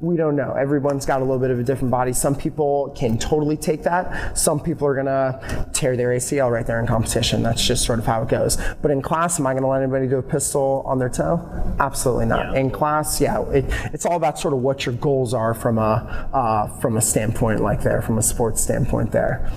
We 0.00 0.16
don't 0.16 0.34
know. 0.34 0.54
Everyone's 0.54 1.06
got 1.06 1.20
a 1.20 1.24
little 1.24 1.38
bit 1.38 1.52
of 1.52 1.60
a 1.60 1.62
different 1.62 1.92
body. 1.92 2.12
Some 2.12 2.34
people 2.34 2.92
can 2.96 3.16
totally 3.16 3.56
take 3.56 3.84
that. 3.84 4.36
Some 4.36 4.58
people 4.58 4.88
are 4.88 4.94
going 4.94 5.06
to 5.06 5.68
tear 5.72 5.96
their 5.96 6.08
ACL 6.08 6.50
right 6.50 6.66
there 6.66 6.80
in 6.80 6.86
competition. 6.88 7.44
That's 7.44 7.64
just 7.64 7.84
sort 7.84 8.00
of 8.00 8.06
how 8.06 8.22
it 8.22 8.28
goes. 8.28 8.58
But 8.82 8.90
in 8.90 9.02
class, 9.02 9.38
am 9.38 9.46
I 9.46 9.52
going 9.52 9.62
to 9.62 9.68
let 9.68 9.82
anybody 9.82 10.08
do 10.08 10.18
a 10.18 10.22
pistol 10.22 10.82
on 10.84 10.98
their 10.98 11.08
toe? 11.08 11.40
Absolutely 11.78 12.26
not. 12.26 12.54
Yeah. 12.54 12.60
In 12.60 12.70
class, 12.72 13.20
yeah, 13.20 13.40
it, 13.50 13.66
it's 13.92 14.04
all 14.04 14.16
about 14.16 14.36
sort 14.36 14.52
of 14.52 14.60
what 14.60 14.84
your 14.84 14.96
goals 14.96 15.32
are 15.32 15.54
from 15.54 15.78
a 15.78 16.28
uh, 16.32 16.66
from 16.80 16.96
a 16.96 17.00
standpoint 17.00 17.60
like 17.60 17.82
there, 17.82 18.02
from 18.02 18.18
a 18.18 18.22
sports 18.22 18.60
standpoint 18.60 19.12
there. 19.12 19.48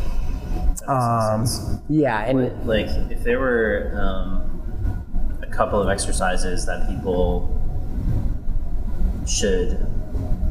Um, 0.90 1.46
yeah, 1.88 2.26
and 2.26 2.68
like 2.68 2.88
if 3.12 3.24
there 3.24 3.40
were 3.40 3.94
um, 3.96 5.40
a 5.42 5.48
couple 5.48 5.82
of 5.82 5.88
exercises 5.90 6.66
that 6.66 6.90
people 6.90 7.56
should 9.28 9.74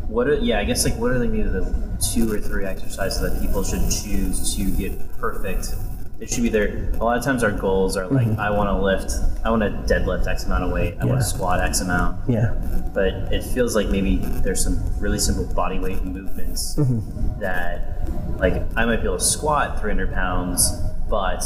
what 0.09 0.29
are 0.29 0.37
yeah 0.37 0.59
i 0.61 0.65
guess 0.65 0.85
like 0.85 0.95
what 0.95 1.11
are 1.11 1.19
maybe 1.19 1.43
the 1.43 1.63
two 2.01 2.33
or 2.33 2.39
three 2.39 2.65
exercises 2.65 3.21
that 3.21 3.41
people 3.43 3.63
should 3.63 3.83
choose 3.91 4.57
to 4.57 4.71
get 4.77 4.93
perfect 5.19 5.75
it 6.21 6.29
should 6.29 6.43
be 6.43 6.49
there. 6.49 6.91
A 6.95 7.05
lot 7.05 7.17
of 7.17 7.25
times 7.25 7.45
our 7.45 7.53
goals 7.53 7.97
are 7.97 8.09
like 8.09 8.27
mm-hmm. 8.27 8.41
i 8.41 8.51
want 8.51 8.69
to 8.69 8.77
lift 8.83 9.13
i 9.45 9.51
want 9.51 9.63
to 9.63 9.71
deadlift 9.93 10.27
x 10.27 10.45
amount 10.45 10.65
of 10.65 10.73
weight 10.73 10.97
i 11.01 11.05
want 11.05 11.21
to 11.21 11.25
squat 11.25 11.61
x 11.61 11.81
amount. 11.81 12.29
Yeah. 12.29 12.55
but 12.93 13.33
it 13.33 13.45
feels 13.45 13.77
like 13.77 13.89
maybe 13.89 14.17
there's 14.17 14.63
some 14.63 14.81
really 14.99 15.19
simple 15.19 15.45
body 15.55 15.79
weight 15.79 16.05
movements 16.05 16.77
mm-hmm. 16.77 17.41
that 17.41 18.09
like 18.39 18.55
I 18.77 18.85
might 18.85 18.97
be 18.97 19.05
able 19.05 19.19
to 19.19 19.25
squat 19.25 19.81
300 19.81 20.13
pounds, 20.13 20.73
but 21.11 21.45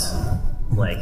like 0.72 0.98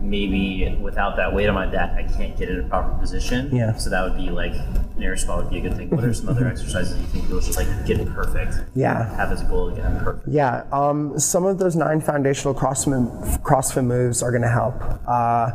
maybe 0.00 0.76
without 0.80 1.16
that 1.16 1.32
weight 1.32 1.48
on 1.48 1.54
my 1.54 1.66
back, 1.66 1.92
I 1.92 2.02
can't 2.04 2.36
get 2.36 2.48
in 2.48 2.60
a 2.60 2.68
proper 2.68 2.98
position. 2.98 3.54
Yeah. 3.54 3.76
So 3.76 3.90
that 3.90 4.02
would 4.02 4.16
be 4.16 4.30
like 4.30 4.52
an 4.52 5.02
air 5.02 5.16
squat 5.16 5.44
would 5.44 5.50
be 5.50 5.58
a 5.58 5.60
good 5.60 5.76
thing. 5.76 5.90
What 5.90 6.04
are 6.04 6.14
some 6.14 6.28
other 6.28 6.46
exercises 6.46 6.98
you 6.98 7.06
think 7.06 7.24
people 7.24 7.40
should 7.40 7.56
like 7.56 7.86
get 7.86 8.04
perfect? 8.08 8.56
Yeah. 8.74 9.14
Have 9.16 9.32
as 9.32 9.42
a 9.42 9.44
goal 9.44 9.70
to 9.70 9.76
get 9.76 9.84
perfect. 9.98 10.28
Yeah, 10.28 10.64
um, 10.72 11.18
some 11.18 11.44
of 11.44 11.58
those 11.58 11.76
nine 11.76 12.00
foundational 12.00 12.54
CrossFit, 12.54 13.42
CrossFit 13.42 13.84
moves 13.84 14.22
are 14.22 14.30
going 14.30 14.42
to 14.42 14.48
help. 14.48 14.74
Uh, 15.06 15.50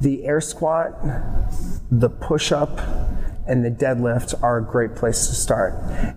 the 0.00 0.24
air 0.24 0.40
squat, 0.40 0.92
the 1.90 2.10
push 2.10 2.52
up, 2.52 2.80
and 3.48 3.64
the 3.64 3.70
deadlift 3.70 4.42
are 4.42 4.58
a 4.58 4.64
great 4.64 4.94
place 4.94 5.28
to 5.28 5.34
start. 5.34 5.74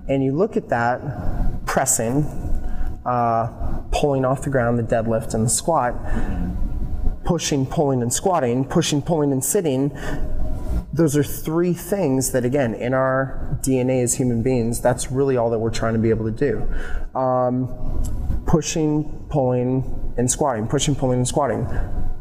And 0.07 0.23
you 0.23 0.31
look 0.31 0.57
at 0.57 0.69
that 0.69 1.65
pressing, 1.65 2.23
uh, 3.05 3.83
pulling 3.91 4.25
off 4.25 4.41
the 4.41 4.49
ground, 4.49 4.79
the 4.79 4.83
deadlift, 4.83 5.33
and 5.33 5.45
the 5.45 5.49
squat, 5.49 5.93
pushing, 7.29 7.63
pulling, 7.63 8.01
and 8.01 8.11
squatting, 8.11 8.65
pushing, 8.65 9.03
pulling, 9.03 9.31
and 9.31 9.45
sitting 9.45 9.95
those 10.91 11.15
are 11.15 11.23
three 11.23 11.73
things 11.73 12.31
that 12.31 12.43
again 12.43 12.73
in 12.73 12.95
our 12.95 13.55
dna 13.61 14.01
as 14.01 14.15
human 14.15 14.41
beings 14.41 14.81
that's 14.81 15.11
really 15.11 15.37
all 15.37 15.51
that 15.51 15.59
we're 15.59 15.69
trying 15.69 15.93
to 15.93 15.99
be 15.99 16.09
able 16.09 16.25
to 16.25 16.31
do. 16.31 17.19
Um, 17.19 17.67
pushing 18.47 19.27
pulling 19.29 20.13
and 20.17 20.29
squatting 20.31 20.67
pushing 20.67 20.95
pulling 20.95 21.19
and 21.19 21.27
squatting 21.27 21.67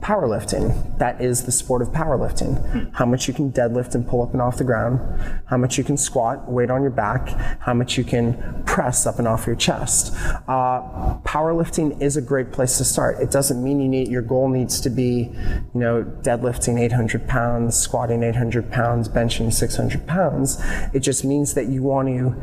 powerlifting. 0.09 0.97
That 0.97 1.21
is 1.21 1.45
the 1.45 1.53
sport 1.53 1.83
of 1.83 1.89
powerlifting. 1.89 2.91
How 2.95 3.05
much 3.05 3.29
you 3.29 3.35
can 3.35 3.53
deadlift 3.53 3.95
and 3.95 4.09
pull 4.09 4.23
up 4.23 4.33
and 4.33 4.41
off 4.41 4.57
the 4.57 4.65
ground. 4.65 4.99
How 5.45 5.59
much 5.59 5.77
you 5.77 5.85
can 5.85 5.99
squat 5.99 6.51
weight 6.51 6.71
on 6.71 6.81
your 6.81 6.91
back. 6.91 7.29
How 7.61 7.75
much 7.75 7.99
you 7.99 8.05
can 8.05 8.63
press 8.65 9.05
up 9.05 9.19
and 9.19 9.29
off 9.29 9.47
your 9.47 9.55
chest. 9.55 10.15
Uh, 10.49 10.81
powerlifting 11.25 12.01
is 12.01 12.17
a 12.17 12.23
great 12.23 12.53
place 12.53 12.79
to 12.79 12.87
start. 12.87 13.21
It 13.21 13.31
doesn't 13.31 13.63
mean 13.63 13.81
you 13.81 13.89
need 13.89 14.09
your 14.09 14.23
goal 14.23 14.49
needs 14.49 14.81
to 14.81 14.89
be 14.89 15.31
you 15.75 15.81
know 15.81 16.05
deadlifting 16.23 16.81
800 16.81 17.29
pounds 17.29 17.77
squatting 17.79 18.23
800 18.23 18.73
pounds 18.73 19.11
benching 19.11 19.53
600 19.53 20.07
pounds. 20.07 20.59
It 20.95 21.01
just 21.01 21.23
means 21.23 21.53
that 21.53 21.67
you 21.67 21.83
want 21.83 22.09
to 22.09 22.35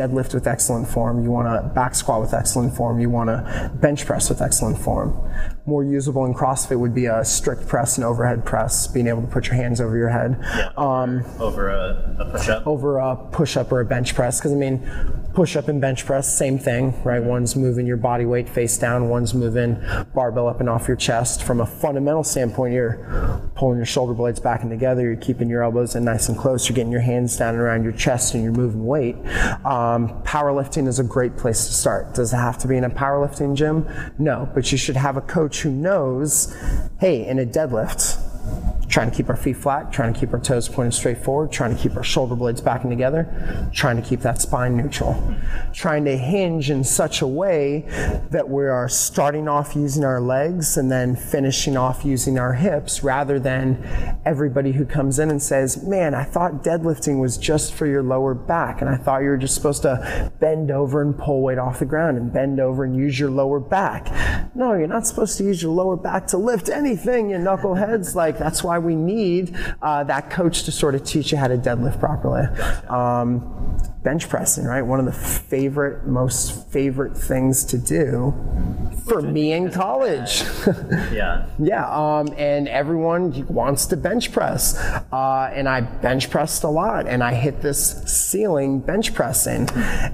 deadlift 0.00 0.34
with 0.34 0.48
excellent 0.48 0.88
form. 0.88 1.22
You 1.22 1.30
want 1.30 1.46
to 1.46 1.68
back 1.68 1.94
squat 1.94 2.20
with 2.20 2.34
excellent 2.34 2.74
form. 2.74 2.98
You 2.98 3.10
want 3.10 3.28
to 3.30 3.70
bench 3.74 4.06
press 4.06 4.28
with 4.28 4.42
excellent 4.42 4.78
form 4.78 5.16
more 5.64 5.84
usable 5.84 6.24
in 6.24 6.34
CrossFit 6.34 6.78
would 6.78 6.94
be 6.94 7.06
a 7.06 7.24
strict 7.24 7.68
press 7.68 7.96
and 7.96 8.04
overhead 8.04 8.44
press, 8.44 8.86
being 8.88 9.06
able 9.06 9.22
to 9.22 9.28
put 9.28 9.46
your 9.46 9.54
hands 9.54 9.80
over 9.80 9.96
your 9.96 10.08
head. 10.08 10.42
Um, 10.76 11.24
Over 11.38 11.68
a, 11.70 12.16
a 12.18 12.24
push 12.32 12.48
up. 12.48 12.66
over 12.66 12.98
a 12.98 13.16
push 13.16 13.56
up 13.56 13.70
or 13.70 13.80
a 13.80 13.84
bench 13.84 14.14
press 14.14 14.40
because 14.40 14.52
I 14.52 14.56
mean 14.56 14.80
push 15.34 15.56
up 15.56 15.68
and 15.68 15.80
bench 15.80 16.04
press 16.04 16.30
same 16.36 16.58
thing 16.58 16.92
right? 17.04 17.22
One's 17.22 17.56
moving 17.56 17.86
your 17.86 17.96
body 17.96 18.26
weight 18.26 18.48
face 18.48 18.76
down 18.76 19.08
one's 19.08 19.32
moving 19.32 19.82
barbell 20.14 20.46
up 20.48 20.60
and 20.60 20.68
off 20.68 20.86
your 20.88 20.96
chest. 20.96 21.42
From 21.42 21.60
a 21.60 21.66
fundamental 21.66 22.24
standpoint 22.24 22.74
you're 22.74 23.50
pulling 23.54 23.76
your 23.78 23.86
shoulder 23.86 24.14
blades 24.14 24.40
back 24.40 24.62
and 24.62 24.70
together 24.70 25.02
you're 25.02 25.16
keeping 25.16 25.48
your 25.48 25.62
elbows 25.62 25.94
in 25.94 26.04
nice 26.04 26.28
and 26.28 26.36
close 26.36 26.68
you're 26.68 26.76
getting 26.76 26.92
your 26.92 27.00
hands 27.00 27.36
down 27.36 27.54
around 27.54 27.84
your 27.84 27.92
chest 27.92 28.34
and 28.34 28.42
you're 28.42 28.52
moving 28.52 28.84
weight. 28.84 29.16
Um, 29.64 30.22
powerlifting 30.24 30.86
is 30.88 30.98
a 30.98 31.04
great 31.04 31.36
place 31.36 31.66
to 31.66 31.72
start. 31.72 32.14
Does 32.14 32.32
it 32.32 32.36
have 32.36 32.58
to 32.58 32.68
be 32.68 32.76
in 32.76 32.84
a 32.84 32.90
powerlifting 32.90 33.54
gym? 33.54 33.88
No 34.18 34.48
but 34.54 34.70
you 34.72 34.76
should 34.78 34.96
have 34.96 35.16
a 35.16 35.20
coach 35.22 35.51
who 35.60 35.70
knows 35.70 36.54
hey 37.00 37.26
in 37.26 37.38
a 37.38 37.46
deadlift 37.46 38.18
trying 38.92 39.10
to 39.10 39.16
keep 39.16 39.30
our 39.30 39.36
feet 39.36 39.56
flat, 39.56 39.90
trying 39.90 40.12
to 40.12 40.20
keep 40.20 40.34
our 40.34 40.38
toes 40.38 40.68
pointed 40.68 40.92
straight 40.92 41.16
forward, 41.16 41.50
trying 41.50 41.74
to 41.74 41.82
keep 41.82 41.96
our 41.96 42.02
shoulder 42.04 42.36
blades 42.36 42.60
back 42.60 42.82
and 42.82 42.90
together, 42.90 43.26
trying 43.72 43.96
to 44.00 44.06
keep 44.06 44.20
that 44.20 44.38
spine 44.38 44.76
neutral, 44.76 45.34
trying 45.72 46.04
to 46.04 46.14
hinge 46.14 46.68
in 46.68 46.84
such 46.84 47.22
a 47.22 47.26
way 47.26 47.86
that 48.30 48.46
we 48.46 48.66
are 48.66 48.90
starting 48.90 49.48
off 49.48 49.74
using 49.74 50.04
our 50.04 50.20
legs 50.20 50.76
and 50.76 50.92
then 50.92 51.16
finishing 51.16 51.74
off 51.74 52.04
using 52.04 52.38
our 52.38 52.52
hips 52.52 53.02
rather 53.02 53.40
than 53.40 53.82
everybody 54.26 54.72
who 54.72 54.84
comes 54.84 55.18
in 55.18 55.30
and 55.30 55.42
says, 55.42 55.82
Man, 55.82 56.14
I 56.14 56.24
thought 56.24 56.62
deadlifting 56.62 57.18
was 57.18 57.38
just 57.38 57.72
for 57.72 57.86
your 57.86 58.02
lower 58.02 58.34
back, 58.34 58.82
and 58.82 58.90
I 58.90 58.96
thought 58.96 59.22
you 59.22 59.30
were 59.30 59.38
just 59.38 59.54
supposed 59.54 59.82
to 59.82 60.30
bend 60.38 60.70
over 60.70 61.00
and 61.00 61.16
pull 61.16 61.40
weight 61.40 61.58
off 61.58 61.78
the 61.78 61.86
ground 61.86 62.18
and 62.18 62.30
bend 62.30 62.60
over 62.60 62.84
and 62.84 62.94
use 62.94 63.18
your 63.18 63.30
lower 63.30 63.58
back. 63.58 64.04
no, 64.54 64.74
you're 64.74 64.86
not 64.86 65.06
supposed 65.06 65.38
to 65.38 65.44
use 65.44 65.62
your 65.62 65.72
lower 65.72 65.96
back 65.96 66.26
to 66.26 66.36
lift 66.36 66.68
anything, 66.68 67.30
you 67.30 67.38
knuckleheads. 67.38 68.14
like, 68.14 68.36
that's 68.36 68.62
why 68.62 68.81
we 68.82 68.94
need 68.94 69.56
uh, 69.80 70.04
that 70.04 70.30
coach 70.30 70.64
to 70.64 70.72
sort 70.72 70.94
of 70.94 71.04
teach 71.04 71.32
you 71.32 71.38
how 71.38 71.48
to 71.48 71.56
deadlift 71.56 71.98
properly. 71.98 72.46
Um, 72.88 73.78
bench 74.02 74.28
pressing, 74.28 74.64
right? 74.64 74.82
One 74.82 74.98
of 74.98 75.06
the 75.06 75.12
favorite, 75.12 76.06
most 76.06 76.70
favorite 76.70 77.16
things 77.16 77.64
to 77.66 77.78
do 77.78 78.34
for 79.04 79.20
me 79.20 79.52
in 79.52 79.70
college. 79.70 80.44
yeah. 81.12 81.46
yeah. 81.58 81.88
Um, 81.88 82.32
and 82.36 82.68
everyone 82.68 83.46
wants 83.46 83.86
to 83.86 83.96
bench 83.96 84.32
press. 84.32 84.76
Uh, 85.12 85.50
and 85.54 85.68
I 85.68 85.80
bench 85.80 86.30
pressed 86.30 86.64
a 86.64 86.68
lot 86.68 87.06
and 87.06 87.22
I 87.22 87.34
hit 87.34 87.62
this 87.62 88.02
ceiling 88.04 88.80
bench 88.80 89.14
pressing. 89.14 89.68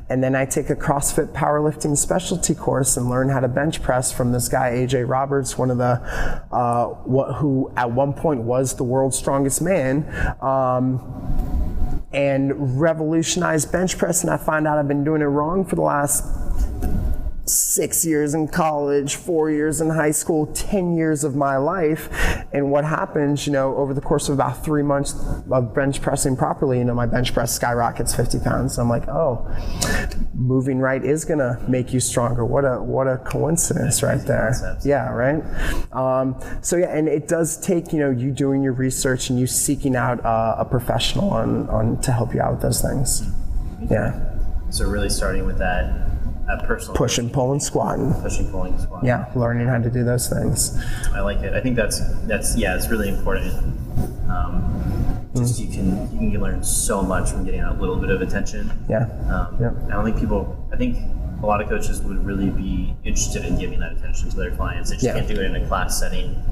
And 0.08 0.22
then 0.22 0.34
I 0.34 0.44
take 0.46 0.70
a 0.70 0.76
CrossFit 0.76 1.32
powerlifting 1.32 1.96
specialty 1.96 2.54
course 2.54 2.96
and 2.96 3.08
learn 3.08 3.28
how 3.28 3.40
to 3.40 3.48
bench 3.48 3.82
press 3.82 4.12
from 4.12 4.32
this 4.32 4.48
guy, 4.48 4.72
AJ 4.72 5.08
Roberts, 5.08 5.58
one 5.58 5.70
of 5.70 5.78
the, 5.78 6.00
uh, 6.52 6.86
what, 7.04 7.34
who 7.36 7.72
at 7.76 7.90
one 7.90 8.12
point 8.12 8.42
was 8.42 8.76
the 8.76 8.84
world's 8.84 9.18
strongest 9.18 9.60
man. 9.60 10.04
Um, 10.40 11.14
and 12.12 12.80
revolutionize 12.80 13.66
bench 13.66 13.98
press. 13.98 14.22
And 14.22 14.32
I 14.32 14.38
find 14.38 14.66
out 14.66 14.78
I've 14.78 14.88
been 14.88 15.04
doing 15.04 15.20
it 15.20 15.26
wrong 15.26 15.64
for 15.64 15.76
the 15.76 15.82
last 15.82 16.24
six 17.48 18.04
years 18.04 18.34
in 18.34 18.48
college, 18.48 19.16
four 19.16 19.50
years 19.50 19.80
in 19.80 19.90
high 19.90 20.10
school, 20.10 20.46
10 20.46 20.94
years 20.94 21.24
of 21.24 21.34
my 21.34 21.56
life. 21.56 22.08
And 22.52 22.70
what 22.70 22.84
happens, 22.84 23.46
you 23.46 23.52
know, 23.52 23.76
over 23.76 23.94
the 23.94 24.00
course 24.00 24.28
of 24.28 24.34
about 24.34 24.64
three 24.64 24.82
months 24.82 25.14
of 25.50 25.74
bench 25.74 26.00
pressing 26.00 26.36
properly, 26.36 26.78
you 26.78 26.84
know, 26.84 26.94
my 26.94 27.06
bench 27.06 27.32
press 27.32 27.54
skyrockets 27.54 28.14
50 28.14 28.40
pounds. 28.40 28.78
I'm 28.78 28.88
like, 28.88 29.08
oh, 29.08 29.46
moving 30.34 30.78
right 30.78 31.04
is 31.04 31.24
going 31.24 31.38
to 31.38 31.62
make 31.68 31.92
you 31.92 32.00
stronger. 32.00 32.44
What 32.44 32.64
a, 32.64 32.82
what 32.82 33.06
a 33.06 33.18
coincidence 33.18 34.02
right 34.02 34.20
there. 34.20 34.46
Concepts. 34.52 34.86
Yeah, 34.86 35.08
right? 35.10 35.42
Um, 35.92 36.40
so, 36.62 36.76
yeah, 36.76 36.96
and 36.96 37.08
it 37.08 37.28
does 37.28 37.58
take, 37.58 37.92
you 37.92 37.98
know, 37.98 38.10
you 38.10 38.30
doing 38.30 38.62
your 38.62 38.72
research 38.72 39.30
and 39.30 39.38
you 39.38 39.46
seeking 39.46 39.96
out 39.96 40.24
uh, 40.24 40.56
a 40.58 40.64
professional 40.64 41.30
on, 41.30 41.68
on 41.68 42.00
to 42.02 42.12
help 42.12 42.34
you 42.34 42.40
out 42.40 42.52
with 42.52 42.62
those 42.62 42.82
things. 42.82 43.22
Yeah. 43.90 44.36
So, 44.70 44.86
really 44.86 45.08
starting 45.08 45.46
with 45.46 45.58
that 45.58 46.17
at 46.50 46.64
personal 46.64 46.96
pushing, 46.96 47.30
pulling, 47.30 47.60
squatting. 47.60 48.12
Pushing, 48.14 48.50
pulling, 48.50 48.78
squatting. 48.78 49.06
Yeah, 49.06 49.30
learning 49.34 49.68
how 49.68 49.78
to 49.78 49.90
do 49.90 50.04
those 50.04 50.28
things. 50.28 50.76
I 51.12 51.20
like 51.20 51.38
it. 51.38 51.54
I 51.54 51.60
think 51.60 51.76
that's 51.76 52.00
that's 52.26 52.56
yeah, 52.56 52.76
it's 52.76 52.88
really 52.88 53.08
important. 53.08 53.52
Um, 54.28 55.28
just 55.36 55.60
mm. 55.60 55.66
you 55.66 55.72
can 55.72 56.22
you 56.22 56.30
can 56.32 56.40
learn 56.40 56.62
so 56.62 57.02
much 57.02 57.30
from 57.30 57.44
getting 57.44 57.60
a 57.60 57.74
little 57.74 57.96
bit 57.96 58.10
of 58.10 58.22
attention. 58.22 58.70
Yeah. 58.88 59.04
Um, 59.30 59.56
yeah. 59.60 59.72
I 59.88 59.92
don't 59.92 60.04
think 60.04 60.18
people. 60.18 60.68
I 60.72 60.76
think 60.76 60.98
a 61.42 61.46
lot 61.46 61.60
of 61.60 61.68
coaches 61.68 62.00
would 62.02 62.24
really 62.24 62.50
be 62.50 62.94
interested 63.04 63.44
in 63.44 63.58
giving 63.58 63.80
that 63.80 63.92
attention 63.92 64.30
to 64.30 64.36
their 64.36 64.50
clients. 64.50 64.90
They 64.90 64.96
just 64.96 65.06
yeah. 65.06 65.14
can't 65.14 65.28
do 65.28 65.34
it 65.34 65.44
in 65.44 65.56
a 65.56 65.66
class 65.68 65.98
setting. 65.98 66.42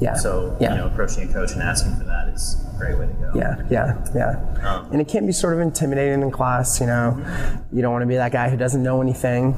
Yeah. 0.00 0.14
So 0.14 0.56
yeah. 0.60 0.72
you 0.72 0.78
know, 0.78 0.86
approaching 0.86 1.28
a 1.28 1.32
coach 1.32 1.52
and 1.52 1.62
asking 1.62 1.96
for 1.96 2.04
that 2.04 2.28
is 2.28 2.64
a 2.74 2.78
great 2.78 2.98
way 2.98 3.06
to 3.06 3.12
go. 3.12 3.32
Yeah, 3.34 3.62
yeah, 3.70 4.06
yeah. 4.14 4.68
Um, 4.68 4.92
and 4.92 5.00
it 5.00 5.08
can 5.08 5.26
be 5.26 5.32
sort 5.32 5.54
of 5.54 5.60
intimidating 5.60 6.22
in 6.22 6.30
class. 6.30 6.80
You 6.80 6.86
know, 6.86 7.16
mm-hmm. 7.18 7.76
you 7.76 7.82
don't 7.82 7.92
want 7.92 8.02
to 8.02 8.06
be 8.06 8.16
that 8.16 8.32
guy 8.32 8.48
who 8.48 8.56
doesn't 8.56 8.82
know 8.82 9.02
anything 9.02 9.56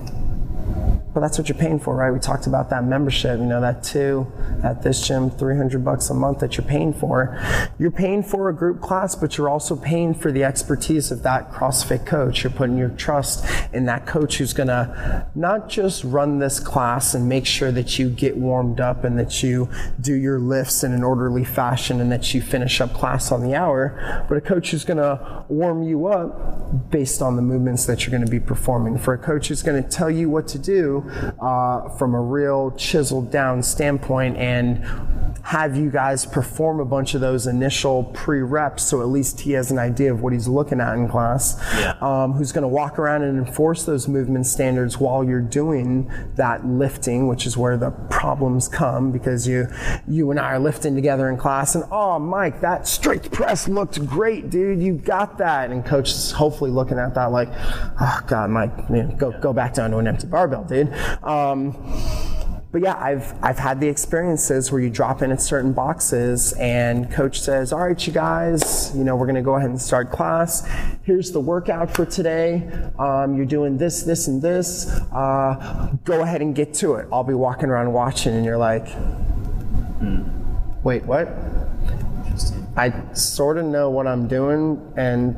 but 1.13 1.21
that's 1.21 1.39
what 1.39 1.49
you're 1.49 1.59
paying 1.59 1.81
for, 1.81 1.97
right? 1.97 2.13
We 2.13 2.21
talked 2.21 2.47
about 2.47 2.71
that 2.71 2.85
membership, 2.85 3.41
you 3.41 3.47
know, 3.47 3.61
that 3.61 3.83
two 3.83 4.31
at 4.63 4.83
this 4.83 5.07
gym, 5.07 5.29
300 5.31 5.85
bucks 5.85 6.09
a 6.11 6.15
month 6.15 6.39
that 6.39 6.57
you're 6.57 6.67
paying 6.67 6.93
for. 6.93 7.37
You're 7.79 7.91
paying 7.91 8.23
for 8.23 8.49
a 8.49 8.55
group 8.55 8.81
class, 8.81 9.17
but 9.17 9.37
you're 9.37 9.49
also 9.49 9.75
paying 9.75 10.15
for 10.15 10.31
the 10.31 10.45
expertise 10.45 11.11
of 11.11 11.23
that 11.25 11.51
CrossFit 11.51 12.07
coach. 12.07 12.45
You're 12.45 12.53
putting 12.53 12.79
your 12.79 12.91
trust 12.91 13.45
in 13.73 13.87
that 13.87 14.07
coach 14.07 14.39
who's 14.39 14.53
going 14.53 14.69
to 14.69 15.27
not 15.35 15.69
just 15.69 16.05
run 16.05 16.39
this 16.39 16.61
class 16.61 17.15
and 17.15 17.29
make 17.29 17.47
sure 17.47 17.73
that 17.73 17.99
you 17.99 18.09
get 18.09 18.37
warmed 18.37 18.81
up 18.81 19.03
and 19.03 19.19
that 19.19 19.43
you 19.43 19.69
do 20.01 20.15
your 20.15 20.39
lifts 20.39 20.85
in 20.85 20.93
an 20.93 21.03
orderly 21.03 21.45
fashion 21.45 22.01
and 22.01 22.13
that 22.13 22.33
you 22.35 22.41
finish 22.41 22.81
up 22.81 22.95
class 22.95 23.33
on 23.33 23.43
the 23.43 23.55
hour, 23.55 24.25
but 24.29 24.37
a 24.37 24.41
coach 24.41 24.71
who's 24.71 24.85
going 24.85 24.99
to 24.99 25.45
warm 25.49 25.83
you 25.83 26.07
up 26.07 26.91
based 26.91 27.21
on 27.21 27.35
the 27.35 27.43
movements 27.43 27.85
that 27.87 28.05
you're 28.05 28.11
going 28.11 28.25
to 28.25 28.31
be 28.31 28.41
performing. 28.41 28.97
For 28.97 29.15
a 29.15 29.19
coach 29.19 29.49
who's 29.49 29.63
going 29.63 29.83
to 29.83 29.89
tell 29.89 30.11
you 30.11 30.31
what 30.31 30.47
to 30.49 30.59
do 30.59 31.00
uh, 31.41 31.89
from 31.91 32.15
a 32.15 32.21
real 32.21 32.71
chiseled 32.73 33.31
down 33.31 33.63
standpoint 33.63 34.37
and 34.37 34.85
have 35.43 35.77
you 35.77 35.91
guys 35.91 36.27
perform 36.27 36.81
a 36.81 36.85
bunch 36.85 37.15
of 37.15 37.21
those 37.21 37.47
initial 37.47 38.05
pre 38.05 38.41
reps 38.41 38.83
so 38.83 39.01
at 39.01 39.09
least 39.09 39.41
he 39.41 39.53
has 39.53 39.71
an 39.71 39.79
idea 39.79 40.13
of 40.13 40.23
what 40.23 40.33
he's 40.33 40.49
looking 40.49 40.81
at 40.81 40.95
in 40.95 41.09
class. 41.09 41.61
Yeah. 41.79 41.95
Um, 42.01 42.33
who's 42.33 42.53
going 42.53 42.63
to 42.63 42.69
walk 42.69 42.99
around 42.99 43.23
and 43.23 43.39
enforce 43.39 43.85
those 43.85 44.09
movement 44.09 44.47
standards 44.47 44.99
while 44.99 45.25
you're 45.25 45.41
doing 45.41 46.11
that 46.37 46.67
lifting, 46.67 47.29
which 47.29 47.47
is 47.47 47.57
where 47.57 47.77
the 47.77 47.91
problems 48.11 48.69
come 48.69 49.13
because 49.13 49.47
you 49.47 49.67
you 50.09 50.31
and 50.31 50.41
I 50.41 50.53
are 50.53 50.59
lifting 50.59 50.95
together 50.95 51.29
in 51.29 51.37
class 51.37 51.75
and 51.75 51.85
oh 51.91 52.19
Mike, 52.19 52.61
that 52.61 52.87
strength 52.87 53.31
press 53.31 53.69
looked 53.69 54.05
great, 54.07 54.51
dude. 54.51 54.83
You 54.83 54.95
got 54.95 55.39
that. 55.39 55.71
And 55.71 55.85
coach 55.85 56.11
is 56.11 56.33
hopefully 56.33 56.71
looking 56.71 56.99
at 56.99 57.15
that 57.15 57.27
like, 57.27 57.49
oh 58.01 58.21
God, 58.27 58.51
Mike, 58.51 58.91
man, 58.91 59.17
go 59.17 59.33
go 59.41 59.53
back 59.53 59.75
down 59.75 59.91
to 59.91 59.99
an 59.99 60.07
empty 60.07 60.27
barbell, 60.27 60.65
dude. 60.65 60.93
Um, 61.23 61.73
but 62.73 62.83
yeah, 62.83 62.97
I've 62.97 63.35
I've 63.43 63.59
had 63.59 63.81
the 63.81 63.89
experiences 63.89 64.71
where 64.71 64.81
you 64.81 64.91
drop 64.91 65.23
in 65.23 65.33
at 65.33 65.41
certain 65.41 65.73
boxes 65.73 66.53
and 66.53 67.11
coach 67.11 67.41
says, 67.41 67.73
"All 67.73 67.81
right, 67.81 68.07
you 68.07 68.13
guys, 68.13 68.93
you 68.95 69.03
know 69.03 69.17
we're 69.17 69.27
going 69.27 69.35
to 69.35 69.43
go 69.43 69.57
ahead 69.57 69.71
and 69.71 69.81
start 69.81 70.13
class. 70.13 70.69
Here's 71.03 71.33
the 71.33 71.41
workout 71.41 71.93
for 71.93 72.07
today. 72.07 72.71
Um, 72.99 73.37
you're 73.37 73.47
doing 73.47 73.77
this, 73.77 74.05
this, 74.05 74.29
and 74.29 74.41
this. 74.41 74.89
Uh, 75.13 75.97
go 76.05 76.23
ahead 76.23 76.43
and 76.43 76.55
get 76.55 76.73
to 76.75 76.95
it. 76.95 77.09
I'll 77.13 77.25
be 77.25 77.35
walking 77.35 77.71
around 77.71 77.93
watching, 77.93 78.35
and 78.35 78.45
you're 78.45 78.59
like, 78.59 78.89
hmm. 79.99 80.23
wait, 80.85 81.05
what? 81.05 81.29
I 82.77 83.13
sort 83.15 83.59
of 83.59 83.65
know 83.65 83.91
what 83.91 84.07
I'm 84.07 84.29
doing, 84.29 84.93
and 84.97 85.35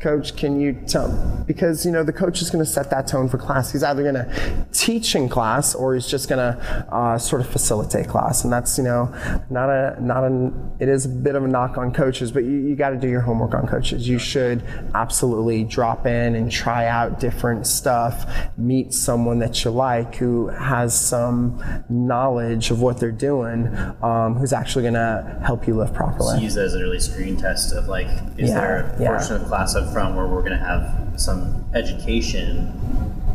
coach, 0.00 0.36
can 0.36 0.60
you 0.60 0.78
tell? 0.86 1.44
Because 1.46 1.86
you 1.86 1.92
know 1.92 2.02
the 2.02 2.12
coach 2.12 2.42
is 2.42 2.50
going 2.50 2.64
to 2.64 2.70
set 2.70 2.90
that 2.90 3.06
tone 3.06 3.28
for 3.28 3.38
class. 3.38 3.72
He's 3.72 3.82
either 3.82 4.02
going 4.02 4.14
to 4.14 4.66
teach 4.72 5.14
in 5.14 5.28
class 5.28 5.74
or 5.74 5.94
he's 5.94 6.06
just 6.06 6.28
going 6.28 6.38
to 6.38 6.86
uh, 6.92 7.18
sort 7.18 7.40
of 7.40 7.48
facilitate 7.48 8.08
class, 8.08 8.44
and 8.44 8.52
that's 8.52 8.76
you 8.78 8.84
know 8.84 9.14
not 9.50 9.70
a 9.70 9.96
not 10.00 10.24
an. 10.24 10.76
It 10.78 10.88
is 10.88 11.06
a 11.06 11.08
bit 11.08 11.34
of 11.34 11.44
a 11.44 11.48
knock 11.48 11.78
on 11.78 11.92
coaches, 11.92 12.30
but 12.32 12.44
you, 12.44 12.52
you 12.52 12.76
got 12.76 12.90
to 12.90 12.96
do 12.96 13.08
your 13.08 13.22
homework 13.22 13.54
on 13.54 13.66
coaches. 13.66 14.08
You 14.08 14.18
should 14.18 14.62
absolutely 14.94 15.64
drop 15.64 16.06
in 16.06 16.34
and 16.34 16.50
try 16.50 16.86
out 16.86 17.20
different 17.20 17.66
stuff. 17.66 18.30
Meet 18.56 18.92
someone 18.92 19.38
that 19.38 19.64
you 19.64 19.70
like 19.70 20.16
who 20.16 20.48
has 20.48 20.98
some 20.98 21.62
knowledge 21.88 22.70
of 22.70 22.80
what 22.80 22.98
they're 22.98 23.10
doing, 23.10 23.66
um, 24.02 24.34
who's 24.34 24.52
actually 24.52 24.82
going 24.82 24.94
to 24.94 25.40
help 25.44 25.66
you 25.66 25.74
live 25.74 25.94
properly. 25.94 26.36
So 26.36 26.42
use 26.42 26.54
that 26.54 26.64
as 26.66 26.74
an 26.74 26.82
early 26.82 27.00
screen 27.00 27.36
test 27.36 27.72
of 27.72 27.88
like, 27.88 28.08
is 28.36 28.50
yeah, 28.50 28.60
there 28.60 28.78
a 28.78 28.96
portion 28.96 29.36
yeah. 29.36 29.42
of 29.42 29.48
class 29.48 29.74
front 29.92 30.16
where 30.16 30.26
we're 30.26 30.40
going 30.40 30.58
to 30.58 30.64
have 30.64 31.20
some 31.20 31.64
education 31.74 32.72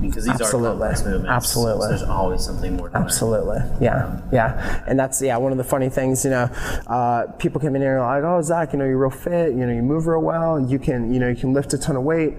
because 0.02 0.26
these 0.26 0.34
Absolutely. 0.34 0.68
are 0.68 0.72
complex 0.72 1.06
movements. 1.06 1.30
Absolutely. 1.30 1.82
So 1.84 1.88
there's 1.90 2.04
always 2.04 2.44
something 2.44 2.76
more. 2.76 2.90
To 2.90 2.98
absolutely. 2.98 3.60
Yeah. 3.80 4.20
Yeah. 4.32 4.84
And 4.88 5.00
that's 5.00 5.22
yeah 5.22 5.38
one 5.38 5.52
of 5.52 5.58
the 5.58 5.64
funny 5.64 5.90
things. 5.90 6.26
You 6.26 6.32
know, 6.32 6.44
uh, 6.88 7.28
people 7.34 7.62
come 7.62 7.76
in 7.76 7.82
here 7.82 7.98
and 7.98 8.06
like, 8.06 8.24
oh 8.24 8.42
Zach, 8.42 8.74
you 8.74 8.80
know, 8.80 8.86
you're 8.86 8.98
real 8.98 9.10
fit. 9.10 9.52
You 9.52 9.66
know, 9.66 9.74
you 9.74 9.84
move 9.84 10.08
real 10.08 10.22
well. 10.22 10.60
You 10.60 10.80
can 10.80 11.14
you 11.14 11.20
know 11.20 11.30
you 11.30 11.36
can 11.36 11.54
lift 11.54 11.74
a 11.74 11.78
ton 11.78 11.96
of 11.96 12.04
weight. 12.04 12.34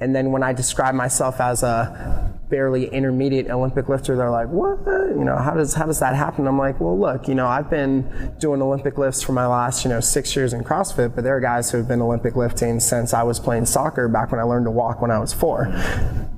And 0.00 0.14
then 0.14 0.30
when 0.32 0.42
I 0.42 0.52
describe 0.52 0.94
myself 0.94 1.40
as 1.40 1.62
a 1.62 2.32
barely 2.48 2.86
intermediate 2.86 3.50
Olympic 3.50 3.88
lifter, 3.88 4.16
they're 4.16 4.30
like, 4.30 4.48
what? 4.48 4.78
You 4.86 5.24
know, 5.24 5.36
how 5.36 5.54
does 5.54 5.74
how 5.74 5.86
does 5.86 6.00
that 6.00 6.14
happen? 6.14 6.46
I'm 6.46 6.58
like, 6.58 6.80
well, 6.80 6.98
look, 6.98 7.28
you 7.28 7.34
know, 7.34 7.46
I've 7.46 7.70
been 7.70 8.34
doing 8.38 8.62
Olympic 8.62 8.98
lifts 8.98 9.22
for 9.22 9.32
my 9.32 9.46
last, 9.46 9.84
you 9.84 9.90
know, 9.90 10.00
six 10.00 10.34
years 10.36 10.52
in 10.52 10.64
CrossFit, 10.64 11.14
but 11.14 11.24
there 11.24 11.36
are 11.36 11.40
guys 11.40 11.70
who 11.70 11.78
have 11.78 11.88
been 11.88 12.02
Olympic 12.02 12.36
lifting 12.36 12.80
since 12.80 13.12
I 13.12 13.22
was 13.22 13.38
playing 13.40 13.66
soccer 13.66 14.08
back 14.08 14.30
when 14.30 14.40
I 14.40 14.44
learned 14.44 14.66
to 14.66 14.70
walk 14.70 15.00
when 15.00 15.10
I 15.10 15.18
was 15.18 15.32
four. 15.32 15.72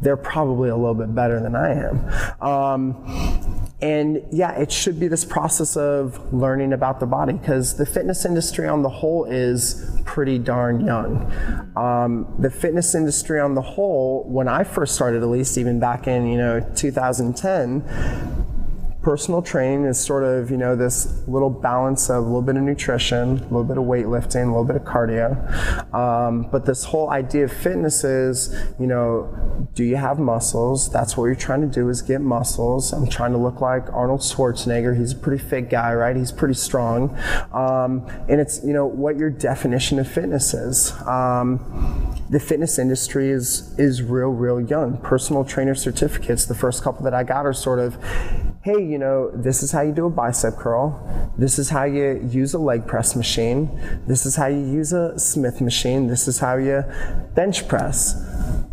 They're 0.02 0.16
probably 0.16 0.70
a 0.70 0.76
little 0.76 0.94
bit 0.94 1.14
better 1.14 1.40
than 1.40 1.54
I 1.54 1.72
am. 1.74 2.42
Um, 2.42 3.59
and 3.82 4.22
yeah, 4.30 4.52
it 4.52 4.70
should 4.70 5.00
be 5.00 5.08
this 5.08 5.24
process 5.24 5.76
of 5.76 6.32
learning 6.32 6.72
about 6.72 7.00
the 7.00 7.06
body 7.06 7.32
because 7.32 7.76
the 7.76 7.86
fitness 7.86 8.24
industry 8.24 8.68
on 8.68 8.82
the 8.82 8.88
whole 8.90 9.24
is 9.24 9.90
pretty 10.04 10.38
darn 10.38 10.84
young. 10.84 11.32
Um, 11.76 12.34
the 12.38 12.50
fitness 12.50 12.94
industry 12.94 13.40
on 13.40 13.54
the 13.54 13.62
whole, 13.62 14.24
when 14.24 14.48
I 14.48 14.64
first 14.64 14.94
started, 14.94 15.22
at 15.22 15.28
least 15.28 15.56
even 15.56 15.80
back 15.80 16.06
in 16.06 16.26
you 16.26 16.36
know 16.36 16.60
2010 16.76 18.39
personal 19.02 19.40
training 19.40 19.84
is 19.84 19.98
sort 19.98 20.22
of 20.22 20.50
you 20.50 20.56
know 20.56 20.76
this 20.76 21.26
little 21.26 21.48
balance 21.48 22.10
of 22.10 22.16
a 22.16 22.26
little 22.26 22.42
bit 22.42 22.56
of 22.56 22.62
nutrition 22.62 23.38
a 23.38 23.42
little 23.44 23.64
bit 23.64 23.78
of 23.78 23.84
weightlifting 23.84 24.44
a 24.44 24.48
little 24.48 24.64
bit 24.64 24.76
of 24.76 24.82
cardio. 24.82 25.94
Um, 25.94 26.48
but 26.50 26.66
this 26.66 26.84
whole 26.84 27.10
idea 27.10 27.44
of 27.44 27.52
fitness 27.52 28.04
is 28.04 28.54
you 28.78 28.86
know 28.86 29.68
do 29.74 29.84
you 29.84 29.96
have 29.96 30.18
muscles? 30.18 30.90
That's 30.90 31.16
what 31.16 31.26
you're 31.26 31.34
trying 31.34 31.62
to 31.62 31.66
do 31.66 31.88
is 31.88 32.02
get 32.02 32.20
muscles. 32.20 32.92
I'm 32.92 33.08
trying 33.08 33.32
to 33.32 33.38
look 33.38 33.60
like 33.60 33.90
arnold 33.92 34.20
schwarzenegger. 34.20 34.96
He's 34.98 35.12
a 35.12 35.16
pretty 35.16 35.42
fit 35.42 35.70
guy 35.70 35.94
right? 35.94 36.16
He's 36.16 36.32
pretty 36.32 36.54
strong. 36.54 37.16
Um, 37.52 38.06
and 38.28 38.40
it's 38.40 38.62
you 38.64 38.72
know 38.72 38.86
what 38.86 39.16
your 39.16 39.30
definition 39.30 39.98
of 39.98 40.08
fitness 40.08 40.52
is. 40.52 40.92
Um, 41.06 42.16
the 42.28 42.40
fitness 42.40 42.78
industry 42.78 43.30
is 43.30 43.74
is 43.78 44.02
real 44.02 44.28
real 44.28 44.60
young. 44.60 44.98
Personal 44.98 45.44
trainer 45.44 45.74
certificates 45.74 46.44
the 46.44 46.54
first 46.54 46.82
couple 46.82 47.04
that 47.04 47.14
i 47.14 47.22
got 47.22 47.46
are 47.46 47.52
sort 47.52 47.78
of 47.78 47.96
hey, 48.62 48.84
you 48.84 48.98
know, 48.98 49.30
this 49.30 49.62
is 49.62 49.72
how 49.72 49.80
you 49.80 49.92
do 49.92 50.04
a 50.04 50.10
bicep 50.10 50.54
curl. 50.56 51.32
This 51.38 51.58
is 51.58 51.70
how 51.70 51.84
you 51.84 52.20
use 52.30 52.52
a 52.52 52.58
leg 52.58 52.86
press 52.86 53.16
machine. 53.16 53.70
This 54.06 54.26
is 54.26 54.36
how 54.36 54.48
you 54.48 54.58
use 54.58 54.92
a 54.92 55.18
Smith 55.18 55.62
machine. 55.62 56.08
This 56.08 56.28
is 56.28 56.38
how 56.40 56.56
you 56.56 56.84
bench 57.34 57.66
press. 57.68 58.22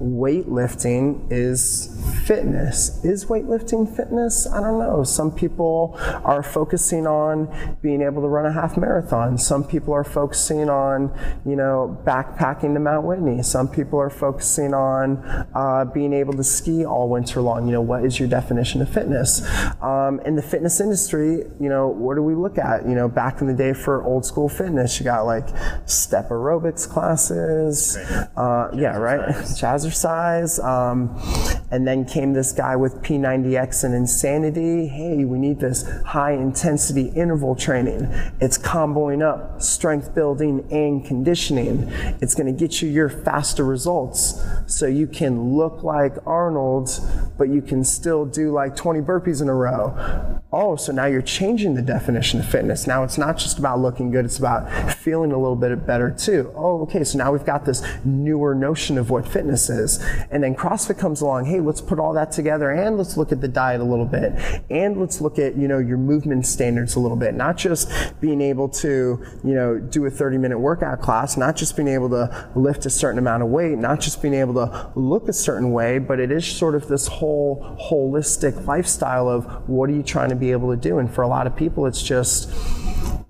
Weightlifting 0.02 1.32
is 1.32 1.97
fitness. 2.26 3.04
Is 3.04 3.26
weightlifting 3.26 3.96
fitness? 3.96 4.48
I 4.48 4.60
don't 4.62 4.80
know. 4.80 5.04
Some 5.04 5.32
people 5.32 5.98
are 6.24 6.44
focusing 6.44 7.08
on 7.08 7.78
being 7.82 8.02
able 8.02 8.22
to 8.22 8.28
run 8.28 8.46
a 8.46 8.52
half 8.52 8.78
marathon. 8.78 9.38
Some 9.38 9.64
people 9.64 9.94
are 9.94 10.04
focusing 10.04 10.70
on, 10.70 11.18
you 11.46 11.56
know, 11.56 11.98
backpacking 12.06 12.74
to 12.74 12.80
Mount 12.80 13.06
Whitney. 13.06 13.44
Some 13.44 13.68
people 13.68 14.00
are 14.00 14.10
focusing 14.10 14.74
on 14.74 15.18
uh, 15.56 15.86
being 15.86 16.14
able 16.14 16.34
to 16.34 16.44
ski 16.44 16.86
all 16.86 17.10
winter 17.10 17.42
long. 17.42 17.66
You 17.66 17.74
know, 17.74 17.82
what 17.82 18.04
is 18.04 18.20
your 18.20 18.28
definition 18.28 18.82
of 18.82 18.90
fitness? 18.90 19.42
Um, 19.82 20.20
in 20.26 20.36
the 20.36 20.42
fitness 20.42 20.80
industry, 20.80 21.44
you 21.60 21.70
know, 21.70 21.88
what 21.88 22.16
do 22.16 22.24
we 22.24 22.36
look 22.36 22.58
at? 22.58 22.88
You 22.88 22.96
know, 22.96 23.08
back 23.08 23.42
in 23.42 23.48
the 23.48 23.54
day 23.54 23.74
for 23.74 24.04
old 24.04 24.26
school 24.26 24.50
fitness, 24.50 25.00
you 25.00 25.04
got 25.04 25.26
like 25.26 25.48
step 25.86 26.30
aerobics 26.30 26.88
classes. 26.88 27.98
Uh, 28.36 28.70
yeah, 28.76 28.98
right. 28.98 29.20
Jazzercise. 29.36 30.64
Um, 30.64 31.16
and 31.72 31.88
then 31.88 31.97
came 32.06 32.34
this 32.34 32.52
guy 32.52 32.76
with 32.76 33.02
P90X 33.02 33.84
and 33.84 33.94
Insanity. 33.94 34.88
Hey, 34.88 35.26
we 35.26 35.38
need 35.38 35.60
this 35.60 35.90
high 36.06 36.34
intensity 36.34 37.08
interval 37.10 37.56
training. 37.56 38.10
It's 38.40 38.58
comboing 38.58 39.22
up 39.22 39.62
strength 39.62 40.14
building 40.14 40.68
and 40.72 41.06
conditioning. 41.06 41.88
It's 42.22 42.36
going 42.36 42.48
to 42.48 42.58
get 42.58 42.82
you 42.82 42.90
your 42.90 43.10
faster 43.10 43.64
results 43.64 44.44
so 44.66 44.86
you 44.86 45.08
can 45.08 45.56
look 45.56 45.84
like 45.84 46.16
Arnold, 46.26 46.90
but 47.38 47.50
you 47.50 47.62
can 47.62 47.84
still 47.84 48.26
do 48.26 48.52
like 48.52 48.76
20 48.76 49.02
burpees 49.02 49.42
in 49.42 49.50
a 49.50 49.56
row. 49.56 50.42
Oh, 50.52 50.76
so 50.76 50.92
now 50.92 51.06
you're 51.06 51.22
changing 51.22 51.76
the 51.76 51.82
definition 51.82 52.40
of 52.40 52.48
fitness. 52.48 52.88
Now 52.88 53.04
it's 53.04 53.18
not 53.18 53.38
just 53.38 53.60
about 53.60 53.80
looking 53.80 54.12
good, 54.12 54.26
it's 54.26 54.40
about 54.40 54.94
feeling 54.94 55.32
a 55.32 55.38
little 55.38 55.56
bit 55.56 55.86
better 55.86 56.12
too. 56.12 56.52
Oh, 56.56 56.82
okay, 56.84 57.04
so 57.04 57.18
now 57.18 57.32
we've 57.32 57.46
got 57.46 57.66
this 57.66 57.84
newer 58.06 58.56
notion 58.56 58.98
of 58.98 59.10
what 59.10 59.28
fitness 59.28 59.70
is. 59.70 60.00
And 60.32 60.44
then 60.44 60.56
CrossFit 60.56 60.98
comes 60.98 61.22
along, 61.22 61.46
hey, 61.46 61.60
let's 61.60 61.77
put 61.82 62.00
all 62.00 62.14
that 62.14 62.32
together 62.32 62.72
and 62.72 62.98
let's 62.98 63.18
look 63.18 63.32
at 63.32 63.42
the 63.42 63.48
diet 63.48 63.82
a 63.82 63.84
little 63.84 64.06
bit. 64.06 64.34
And 64.70 65.00
let's 65.00 65.22
look 65.22 65.40
at, 65.40 65.56
you 65.56 65.68
know, 65.68 65.80
your 65.80 65.98
movement 65.98 66.46
standards 66.46 66.96
a 66.96 67.00
little 67.00 67.18
bit. 67.18 67.34
Not 67.34 67.58
just 67.58 67.90
being 68.20 68.42
able 68.42 68.70
to, 68.70 69.24
you 69.44 69.54
know, 69.54 69.80
do 69.80 70.06
a 70.06 70.10
30 70.10 70.38
minute 70.38 70.60
workout 70.60 71.02
class, 71.02 71.38
not 71.38 71.56
just 71.56 71.76
being 71.76 71.88
able 71.88 72.10
to 72.10 72.50
lift 72.56 72.86
a 72.86 72.90
certain 72.90 73.20
amount 73.20 73.44
of 73.44 73.50
weight, 73.50 73.78
not 73.78 74.00
just 74.00 74.22
being 74.22 74.34
able 74.34 74.54
to 74.56 74.92
look 74.96 75.28
a 75.28 75.34
certain 75.34 75.72
way, 75.72 76.00
but 76.00 76.20
it 76.20 76.32
is 76.32 76.46
sort 76.46 76.76
of 76.76 76.88
this 76.88 77.08
whole 77.08 77.78
holistic 77.90 78.66
lifestyle 78.66 79.28
of 79.28 79.46
what 79.68 79.90
are 79.90 79.94
you 79.94 80.04
trying 80.04 80.30
to 80.30 80.36
be 80.36 80.52
able 80.52 80.72
to 80.72 80.78
do? 80.78 81.00
And 81.00 81.14
for 81.14 81.22
a 81.22 81.28
lot 81.28 81.48
of 81.48 81.56
people, 81.56 81.86
it's 81.86 82.02
just, 82.02 82.50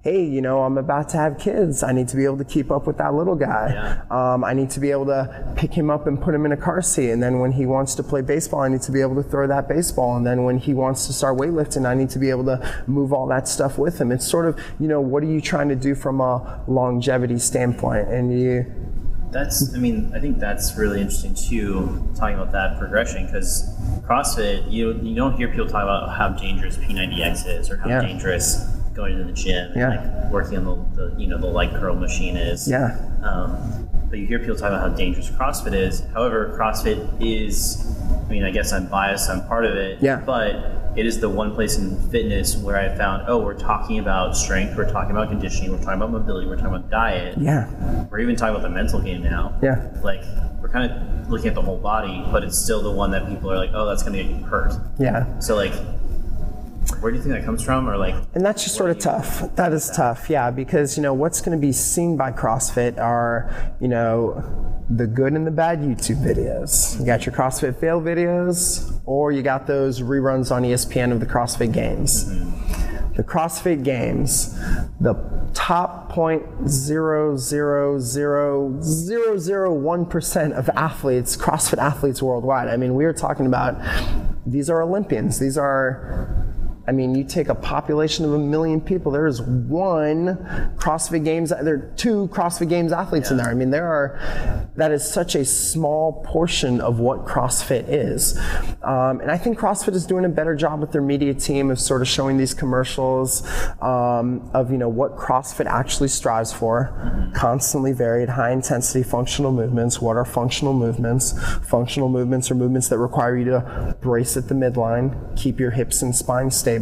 hey, 0.08 0.24
you 0.24 0.42
know, 0.42 0.64
I'm 0.64 0.78
about 0.78 1.10
to 1.10 1.18
have 1.18 1.38
kids. 1.38 1.84
I 1.84 1.92
need 1.92 2.08
to 2.08 2.16
be 2.16 2.24
able 2.24 2.38
to 2.38 2.46
keep 2.46 2.72
up 2.72 2.88
with 2.88 2.98
that 2.98 3.14
little 3.14 3.36
guy. 3.36 3.72
Yeah. 3.74 4.34
Um, 4.34 4.46
I 4.46 4.54
need 4.54 4.70
to 4.72 4.80
be 4.80 4.90
able 4.92 5.08
to 5.08 5.54
pick 5.58 5.74
him 5.74 5.90
up 5.90 6.08
and 6.08 6.22
put 6.22 6.34
him 6.34 6.46
in 6.46 6.54
a 6.54 6.58
car 6.58 6.82
seat. 6.82 7.12
And 7.12 7.22
then 7.22 7.40
when 7.40 7.52
he 7.52 7.66
wants 7.66 7.94
to 7.96 8.04
play 8.04 8.22
baseball, 8.22 8.62
I 8.62 8.70
need 8.70 8.82
to 8.84 8.92
be 8.94 9.02
able 9.02 9.16
to 9.16 9.24
throw 9.24 9.48
that 9.48 9.68
baseball. 9.68 10.16
And 10.16 10.26
then 10.26 10.46
when 10.46 10.60
he 10.60 10.74
wants 10.74 11.08
to 11.08 11.14
start 11.14 11.38
weightlifting, 11.38 11.86
I 11.86 11.94
need 11.94 12.10
to 12.12 12.20
be 12.20 12.30
able 12.30 12.46
to 12.46 12.84
move 12.88 13.12
all 13.12 13.28
that 13.28 13.50
stuff 13.50 13.78
with 13.78 14.00
him. 14.00 14.14
It's 14.14 14.26
sort 14.26 14.46
of, 14.46 14.58
you 14.80 14.88
know, 14.88 15.02
what 15.02 15.24
are 15.24 15.28
you 15.28 15.42
trying 15.42 15.68
to 15.68 15.76
do 15.76 15.94
from 15.94 16.22
a 16.22 16.64
longevity 16.70 17.38
standpoint? 17.38 18.08
And 18.08 18.32
you, 18.40 18.66
That's, 19.30 19.76
I 19.76 19.78
mean, 19.78 20.14
I 20.16 20.20
think 20.22 20.40
that's 20.40 20.78
really 20.78 21.02
interesting 21.02 21.36
too, 21.36 22.08
talking 22.16 22.36
about 22.36 22.54
that 22.54 22.80
progression, 22.80 23.26
because 23.26 23.76
CrossFit, 24.08 24.72
you 24.72 24.94
you 25.02 25.16
don't 25.16 25.36
hear 25.36 25.50
people 25.50 25.68
talk 25.68 25.84
about 25.84 26.16
how 26.18 26.30
dangerous 26.30 26.78
P90X 26.78 27.46
is 27.46 27.70
or 27.70 27.76
how 27.76 27.90
Yeah. 27.90 28.02
dangerous 28.02 28.77
going 28.98 29.16
to 29.18 29.24
the 29.24 29.32
gym 29.32 29.72
Yeah. 29.76 29.90
like 30.24 30.32
working 30.32 30.58
on 30.58 30.66
the, 30.96 31.10
the 31.12 31.22
you 31.22 31.28
know 31.28 31.38
the 31.38 31.48
leg 31.48 31.70
curl 31.72 31.96
machine 31.96 32.36
is. 32.36 32.68
yeah, 32.68 32.98
Um, 33.24 33.88
but 34.10 34.18
you 34.20 34.26
hear 34.26 34.40
people 34.40 34.56
talk 34.56 34.70
about 34.70 34.82
how 34.90 34.90
dangerous 34.96 35.30
CrossFit 35.30 35.74
is. 35.74 36.02
However, 36.14 36.58
CrossFit 36.58 36.98
is, 37.22 37.86
I 38.26 38.30
mean, 38.30 38.44
I 38.44 38.52
guess 38.52 38.72
I'm 38.74 38.88
biased, 38.88 39.30
I'm 39.30 39.46
part 39.48 39.66
of 39.66 39.76
it. 39.76 40.00
Yeah. 40.02 40.22
But 40.26 40.56
it 40.96 41.06
is 41.06 41.20
the 41.20 41.30
one 41.30 41.54
place 41.54 41.78
in 41.78 42.10
fitness 42.10 42.56
where 42.58 42.78
I 42.78 42.96
found, 42.98 43.26
oh, 43.28 43.38
we're 43.44 43.60
talking 43.60 44.00
about 44.00 44.36
strength, 44.36 44.76
we're 44.78 44.90
talking 44.90 45.12
about 45.12 45.28
conditioning, 45.30 45.72
we're 45.72 45.78
talking 45.78 45.96
about 46.02 46.12
mobility, 46.12 46.48
we're 46.48 46.56
talking 46.56 46.74
about 46.76 46.90
diet. 46.90 47.38
yeah, 47.38 47.70
We're 48.10 48.20
even 48.20 48.36
talking 48.36 48.56
about 48.56 48.64
the 48.64 48.74
mental 48.74 49.00
game 49.02 49.22
now. 49.22 49.60
yeah. 49.62 49.92
Like, 50.02 50.24
we're 50.62 50.70
kind 50.70 50.90
of 50.90 51.30
looking 51.30 51.50
at 51.50 51.56
the 51.56 51.62
whole 51.62 51.78
body, 51.78 52.26
but 52.32 52.44
it's 52.44 52.58
still 52.58 52.82
the 52.82 52.92
one 52.92 53.12
that 53.12 53.28
people 53.28 53.52
are 53.52 53.58
like, 53.58 53.72
oh, 53.74 53.86
that's 53.86 54.02
going 54.04 54.14
to 54.18 54.24
get 54.24 54.32
you 54.32 54.44
hurt. 54.46 54.74
Yeah. 54.98 55.38
So, 55.40 55.56
like, 55.56 55.74
where 57.00 57.12
do 57.12 57.18
you 57.18 57.24
think 57.24 57.36
that 57.36 57.46
comes 57.46 57.64
from? 57.64 57.90
Or, 57.90 57.98
like, 57.98 58.16
And 58.34 58.46
that's 58.46 58.64
just 58.64 58.76
sort 58.76 58.90
of 58.90 59.00
tough. 59.00 59.56
That 59.56 59.74
is 59.74 59.90
tough, 59.90 60.30
yeah, 60.30 60.52
because 60.52 60.98
you 60.98 61.04
know 61.04 61.14
what's 61.14 61.42
going 61.42 61.58
to 61.58 61.62
be 61.62 61.72
seen 61.72 62.18
by 62.18 62.32
CrossFit 62.32 62.98
are 62.98 63.76
you 63.80 63.88
know 63.88 64.44
the 64.90 65.06
good 65.06 65.34
and 65.34 65.46
the 65.46 65.52
bad 65.52 65.80
YouTube 65.80 66.24
videos. 66.24 67.00
You 67.00 67.06
got 67.06 67.26
your 67.26 67.36
CrossFit 67.36 67.80
fail 67.80 68.02
videos, 68.02 69.00
or 69.06 69.32
you 69.32 69.42
got 69.42 69.68
those 69.68 70.02
reruns 70.02 70.52
on 70.52 70.64
ESPN 70.64 71.12
of 71.12 71.20
the 71.20 71.26
CrossFit 71.26 71.74
Games. 71.74 72.26
Mm-hmm. 72.26 73.14
The 73.16 73.24
CrossFit 73.24 73.84
Games, 73.84 74.58
the 75.00 75.16
top 75.54 76.10
point 76.10 76.44
zero 76.68 77.36
zero 77.36 78.00
zero 78.00 78.80
zero 78.82 79.38
zero 79.38 79.74
one 79.74 80.06
percent 80.06 80.54
of 80.54 80.70
athletes, 80.70 81.36
CrossFit 81.36 81.80
athletes 81.80 82.22
worldwide. 82.22 82.68
I 82.68 82.78
mean, 82.78 82.94
we 82.96 83.06
are 83.06 83.14
talking 83.14 83.48
about 83.48 83.76
these 84.46 84.70
are 84.70 84.82
Olympians. 84.82 85.40
These 85.40 85.58
are 85.58 86.47
I 86.88 86.94
mean, 86.94 87.16
you 87.16 87.24
take 87.26 87.50
a 87.50 87.56
population 87.56 88.24
of 88.24 88.34
a 88.34 88.40
million 88.40 88.80
people, 88.80 89.12
there 89.12 89.28
is 89.28 89.42
one 89.42 90.38
CrossFit 90.78 91.26
Games, 91.26 91.50
there 91.50 91.74
are 91.74 91.94
two 91.98 92.30
CrossFit 92.30 92.70
Games 92.70 92.94
athletes 92.94 93.30
in 93.30 93.38
there. 93.38 93.48
I 93.48 93.54
mean, 93.54 93.72
there 93.72 93.88
are, 93.88 94.70
that 94.78 94.92
is 94.92 95.04
such 95.08 95.36
a 95.36 95.44
small 95.44 96.24
portion 96.26 96.80
of 96.80 97.00
what 97.00 97.26
CrossFit 97.26 97.86
is. 97.88 98.38
Um, 98.84 99.20
and 99.20 99.30
I 99.30 99.38
think 99.38 99.60
CrossFit 99.60 99.96
is 99.96 100.06
doing 100.06 100.24
a 100.24 100.30
better 100.30 100.56
job 100.56 100.80
with 100.80 100.92
their 100.92 101.02
media 101.02 101.34
team 101.34 101.72
of 101.72 101.80
sort 101.80 102.02
of 102.02 102.08
showing 102.08 102.38
these 102.38 102.54
commercials 102.54 103.46
um, 103.82 104.50
of, 104.54 104.72
you 104.72 104.78
know, 104.78 104.90
what 104.90 105.18
CrossFit 105.18 105.66
actually 105.66 106.10
strives 106.10 106.54
for. 106.54 107.32
Constantly 107.36 107.92
varied, 107.92 108.30
high 108.30 108.52
intensity 108.52 109.04
functional 109.04 109.52
movements. 109.52 110.00
What 110.00 110.16
are 110.16 110.26
functional 110.26 110.74
movements? 110.74 111.34
Functional 111.68 112.08
movements 112.08 112.50
are 112.50 112.56
movements 112.56 112.88
that 112.90 112.98
require 112.98 113.36
you 113.38 113.46
to 113.46 113.98
brace 114.02 114.38
at 114.38 114.48
the 114.48 114.56
midline, 114.56 115.36
keep 115.36 115.60
your 115.60 115.72
hips 115.72 116.02
and 116.02 116.16
spine 116.16 116.50
stable, 116.50 116.77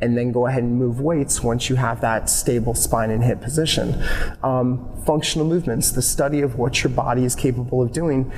and 0.00 0.16
then 0.16 0.32
go 0.32 0.46
ahead 0.46 0.62
and 0.62 0.76
move 0.78 1.00
weights 1.00 1.42
once 1.42 1.68
you 1.68 1.76
have 1.76 2.00
that 2.00 2.28
stable 2.28 2.74
spine 2.74 3.10
and 3.10 3.22
hip 3.22 3.40
position. 3.40 4.02
Um, 4.42 5.02
functional 5.04 5.46
movements, 5.46 5.92
the 5.92 6.02
study 6.02 6.40
of 6.40 6.58
what 6.58 6.82
your 6.82 6.90
body 6.90 7.24
is 7.24 7.34
capable 7.34 7.82
of 7.82 7.92
doing, 7.92 8.32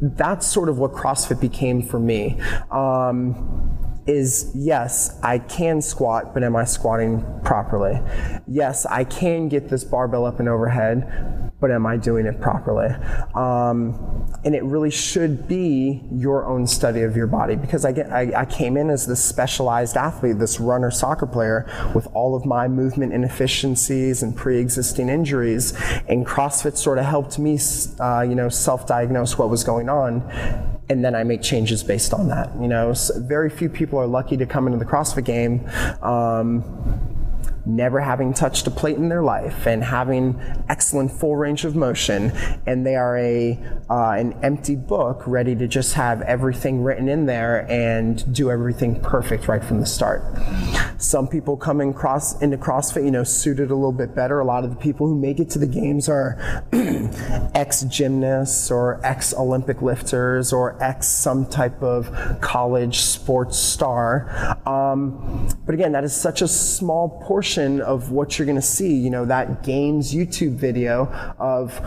that's 0.00 0.46
sort 0.46 0.68
of 0.68 0.78
what 0.78 0.92
CrossFit 0.92 1.40
became 1.40 1.82
for 1.82 1.98
me. 1.98 2.40
Um, 2.70 3.68
is 4.06 4.50
yes, 4.54 5.20
I 5.22 5.38
can 5.38 5.80
squat, 5.80 6.34
but 6.34 6.42
am 6.42 6.56
I 6.56 6.64
squatting 6.64 7.24
properly? 7.44 8.00
Yes, 8.48 8.84
I 8.86 9.04
can 9.04 9.48
get 9.48 9.68
this 9.68 9.84
barbell 9.84 10.26
up 10.26 10.40
and 10.40 10.48
overhead, 10.48 11.51
but 11.62 11.70
am 11.70 11.86
I 11.86 11.96
doing 11.96 12.26
it 12.26 12.40
properly? 12.40 12.88
Um, 13.36 14.26
and 14.44 14.52
it 14.52 14.64
really 14.64 14.90
should 14.90 15.46
be 15.46 16.02
your 16.10 16.44
own 16.44 16.66
study 16.66 17.02
of 17.02 17.16
your 17.16 17.28
body 17.28 17.54
because 17.54 17.84
I, 17.84 17.92
get, 17.92 18.12
I, 18.12 18.32
I 18.40 18.44
came 18.44 18.76
in 18.76 18.90
as 18.90 19.06
this 19.06 19.24
specialized 19.24 19.96
athlete, 19.96 20.40
this 20.40 20.58
runner 20.58 20.90
soccer 20.90 21.24
player 21.24 21.70
with 21.94 22.08
all 22.14 22.34
of 22.34 22.44
my 22.44 22.66
movement 22.66 23.12
inefficiencies 23.12 24.24
and 24.24 24.36
pre-existing 24.36 25.08
injuries, 25.08 25.72
and 26.08 26.26
CrossFit 26.26 26.76
sort 26.76 26.98
of 26.98 27.04
helped 27.04 27.38
me, 27.38 27.60
uh, 28.00 28.22
you 28.22 28.34
know, 28.34 28.48
self-diagnose 28.48 29.38
what 29.38 29.48
was 29.48 29.62
going 29.62 29.88
on 29.88 30.20
and 30.88 31.02
then 31.02 31.14
I 31.14 31.22
make 31.22 31.42
changes 31.42 31.82
based 31.82 32.12
on 32.12 32.28
that. 32.28 32.50
You 32.60 32.66
know, 32.66 32.92
so 32.92 33.18
very 33.20 33.48
few 33.48 33.68
people 33.68 34.00
are 34.00 34.06
lucky 34.06 34.36
to 34.36 34.46
come 34.46 34.66
into 34.66 34.78
the 34.78 34.84
CrossFit 34.84 35.24
game. 35.24 35.66
Um, 36.02 37.11
never 37.64 38.00
having 38.00 38.34
touched 38.34 38.66
a 38.66 38.70
plate 38.70 38.96
in 38.96 39.08
their 39.08 39.22
life 39.22 39.66
and 39.66 39.84
having 39.84 40.40
excellent 40.68 41.10
full 41.10 41.36
range 41.36 41.64
of 41.64 41.76
motion 41.76 42.32
and 42.66 42.84
they 42.84 42.96
are 42.96 43.16
a 43.18 43.58
uh, 43.88 44.10
an 44.12 44.32
empty 44.42 44.74
book 44.74 45.22
ready 45.26 45.54
to 45.54 45.68
just 45.68 45.94
have 45.94 46.22
everything 46.22 46.82
written 46.82 47.08
in 47.08 47.26
there 47.26 47.70
and 47.70 48.34
do 48.34 48.50
everything 48.50 49.00
perfect 49.00 49.46
right 49.46 49.62
from 49.62 49.80
the 49.80 49.86
start. 49.86 50.22
Some 50.98 51.28
people 51.28 51.56
come 51.56 51.80
in 51.80 51.94
cross 51.94 52.40
into 52.42 52.56
crossfit 52.56 53.04
you 53.04 53.10
know 53.10 53.24
suited 53.24 53.70
a 53.70 53.74
little 53.74 53.92
bit 53.92 54.14
better. 54.14 54.40
A 54.40 54.44
lot 54.44 54.64
of 54.64 54.70
the 54.70 54.76
people 54.76 55.06
who 55.06 55.18
make 55.18 55.38
it 55.38 55.50
to 55.50 55.58
the 55.58 55.66
games 55.66 56.08
are 56.08 56.64
ex 57.54 57.82
gymnasts 57.82 58.70
or 58.70 59.00
ex 59.04 59.34
olympic 59.34 59.82
lifters 59.82 60.52
or 60.52 60.82
ex 60.82 61.06
some 61.06 61.46
type 61.46 61.80
of 61.82 62.10
college 62.40 62.98
sports 62.98 63.56
star. 63.56 64.58
Um, 64.66 65.48
but 65.64 65.74
again 65.74 65.92
that 65.92 66.02
is 66.02 66.14
such 66.14 66.42
a 66.42 66.48
small 66.48 67.20
portion 67.24 67.51
portion 67.52 67.82
of 67.82 68.10
what 68.10 68.38
you're 68.38 68.46
going 68.46 68.56
to 68.56 68.62
see. 68.62 68.94
You 68.94 69.10
know, 69.10 69.24
that 69.26 69.62
games 69.62 70.14
YouTube 70.14 70.54
video 70.54 71.06
of, 71.38 71.78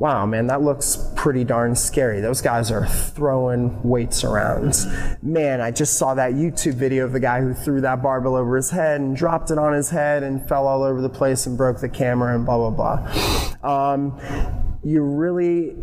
wow, 0.00 0.26
man, 0.26 0.48
that 0.48 0.62
looks 0.62 1.10
pretty 1.14 1.44
darn 1.44 1.76
scary. 1.76 2.20
Those 2.20 2.40
guys 2.40 2.70
are 2.70 2.86
throwing 2.86 3.80
weights 3.82 4.24
around. 4.24 4.74
Man, 5.22 5.60
I 5.60 5.70
just 5.70 5.96
saw 5.96 6.14
that 6.14 6.32
YouTube 6.32 6.74
video 6.74 7.04
of 7.04 7.12
the 7.12 7.20
guy 7.20 7.40
who 7.40 7.54
threw 7.54 7.80
that 7.82 8.02
barbell 8.02 8.34
over 8.34 8.56
his 8.56 8.70
head 8.70 9.00
and 9.00 9.16
dropped 9.16 9.50
it 9.50 9.58
on 9.58 9.72
his 9.72 9.90
head 9.90 10.22
and 10.24 10.46
fell 10.48 10.66
all 10.66 10.82
over 10.82 11.00
the 11.00 11.10
place 11.10 11.46
and 11.46 11.56
broke 11.56 11.80
the 11.80 11.88
camera 11.88 12.34
and 12.34 12.44
blah, 12.44 12.70
blah, 12.70 12.98
blah. 12.98 13.92
Um, 13.92 14.71
you 14.84 15.02
really 15.02 15.76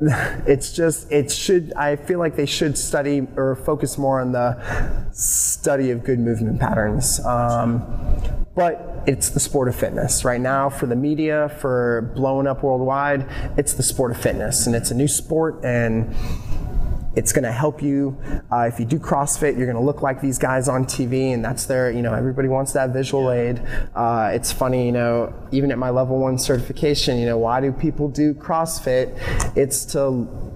it's 0.46 0.72
just 0.72 1.10
it 1.12 1.30
should 1.30 1.72
i 1.74 1.96
feel 1.96 2.18
like 2.18 2.36
they 2.36 2.46
should 2.46 2.78
study 2.78 3.26
or 3.36 3.56
focus 3.56 3.98
more 3.98 4.20
on 4.20 4.32
the 4.32 4.56
study 5.12 5.90
of 5.90 6.04
good 6.04 6.20
movement 6.20 6.60
patterns. 6.60 7.24
Um, 7.24 7.84
but 8.54 9.02
it's 9.06 9.30
the 9.30 9.40
sport 9.40 9.68
of 9.68 9.74
fitness. 9.76 10.24
Right 10.24 10.40
now 10.40 10.68
for 10.70 10.86
the 10.86 10.96
media 10.96 11.48
for 11.60 12.12
blowing 12.14 12.46
up 12.46 12.62
worldwide 12.62 13.26
it's 13.56 13.74
the 13.74 13.82
sport 13.82 14.12
of 14.12 14.20
fitness. 14.20 14.66
And 14.66 14.74
it's 14.74 14.90
a 14.90 14.94
new 14.94 15.08
sport 15.08 15.64
and 15.64 16.14
it's 17.18 17.32
going 17.32 17.42
to 17.42 17.50
help 17.50 17.82
you 17.82 18.16
uh, 18.52 18.70
if 18.72 18.78
you 18.78 18.86
do 18.86 18.96
CrossFit. 18.96 19.56
You're 19.58 19.66
going 19.66 19.76
to 19.76 19.82
look 19.82 20.02
like 20.02 20.20
these 20.20 20.38
guys 20.38 20.68
on 20.68 20.84
TV, 20.84 21.34
and 21.34 21.44
that's 21.44 21.66
their. 21.66 21.90
You 21.90 22.00
know, 22.00 22.14
everybody 22.14 22.46
wants 22.46 22.72
that 22.74 22.90
visual 22.90 23.32
aid. 23.32 23.60
Uh, 23.92 24.30
it's 24.32 24.52
funny, 24.52 24.86
you 24.86 24.92
know, 24.92 25.34
even 25.50 25.72
at 25.72 25.78
my 25.78 25.90
level 25.90 26.18
one 26.20 26.38
certification, 26.38 27.18
you 27.18 27.26
know, 27.26 27.36
why 27.36 27.60
do 27.60 27.72
people 27.72 28.08
do 28.08 28.34
CrossFit? 28.34 29.18
It's 29.56 29.84
to 29.86 30.08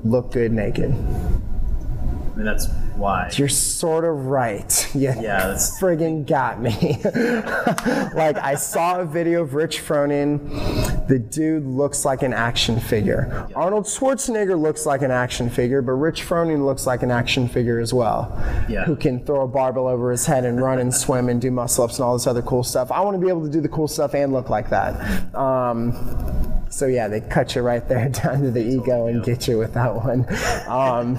look 0.05 0.30
good 0.30 0.52
naked. 0.52 0.93
I 0.93 2.36
mean, 2.36 2.44
that's 2.44 2.68
why. 3.02 3.28
You're 3.34 3.48
sort 3.48 4.04
of 4.04 4.26
right. 4.26 4.88
Yeah, 5.02 5.18
yeah 5.20 5.46
that's 5.48 5.80
friggin' 5.80 6.26
got 6.26 6.60
me. 6.60 7.00
like 8.14 8.36
I 8.36 8.54
saw 8.56 9.00
a 9.00 9.06
video 9.06 9.42
of 9.42 9.54
Rich 9.54 9.78
Froning. 9.78 11.08
The 11.08 11.18
dude 11.18 11.64
looks 11.64 12.04
like 12.04 12.22
an 12.22 12.34
action 12.34 12.78
figure. 12.78 13.46
Yeah. 13.48 13.56
Arnold 13.56 13.86
Schwarzenegger 13.86 14.60
looks 14.60 14.84
like 14.84 15.00
an 15.00 15.10
action 15.10 15.48
figure, 15.48 15.80
but 15.80 15.92
Rich 15.92 16.22
Froning 16.22 16.64
looks 16.64 16.86
like 16.86 17.02
an 17.02 17.10
action 17.10 17.48
figure 17.48 17.80
as 17.80 17.92
well. 17.94 18.30
Yeah. 18.68 18.84
Who 18.84 18.94
can 18.94 19.24
throw 19.24 19.42
a 19.42 19.48
barbell 19.48 19.88
over 19.88 20.10
his 20.10 20.26
head 20.26 20.44
and 20.44 20.60
run 20.60 20.78
and 20.78 20.94
swim 20.94 21.28
and 21.30 21.40
do 21.40 21.50
muscle 21.50 21.84
ups 21.84 21.98
and 21.98 22.04
all 22.04 22.12
this 22.12 22.26
other 22.26 22.42
cool 22.42 22.62
stuff. 22.62 22.92
I 22.92 23.00
want 23.00 23.14
to 23.18 23.20
be 23.20 23.28
able 23.28 23.44
to 23.44 23.50
do 23.50 23.62
the 23.62 23.68
cool 23.68 23.88
stuff 23.88 24.14
and 24.14 24.32
look 24.32 24.50
like 24.50 24.68
that. 24.70 25.34
Um, 25.34 26.62
so 26.72 26.86
yeah, 26.86 27.06
they 27.06 27.20
cut 27.20 27.54
you 27.54 27.62
right 27.62 27.86
there 27.86 28.08
down 28.24 28.42
to 28.42 28.50
the 28.50 28.64
ego 28.64 29.06
and 29.06 29.22
get 29.22 29.46
you 29.46 29.58
with 29.58 29.74
that 29.74 29.94
one. 29.94 30.26
Um, 30.68 31.16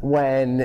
when 0.00 0.60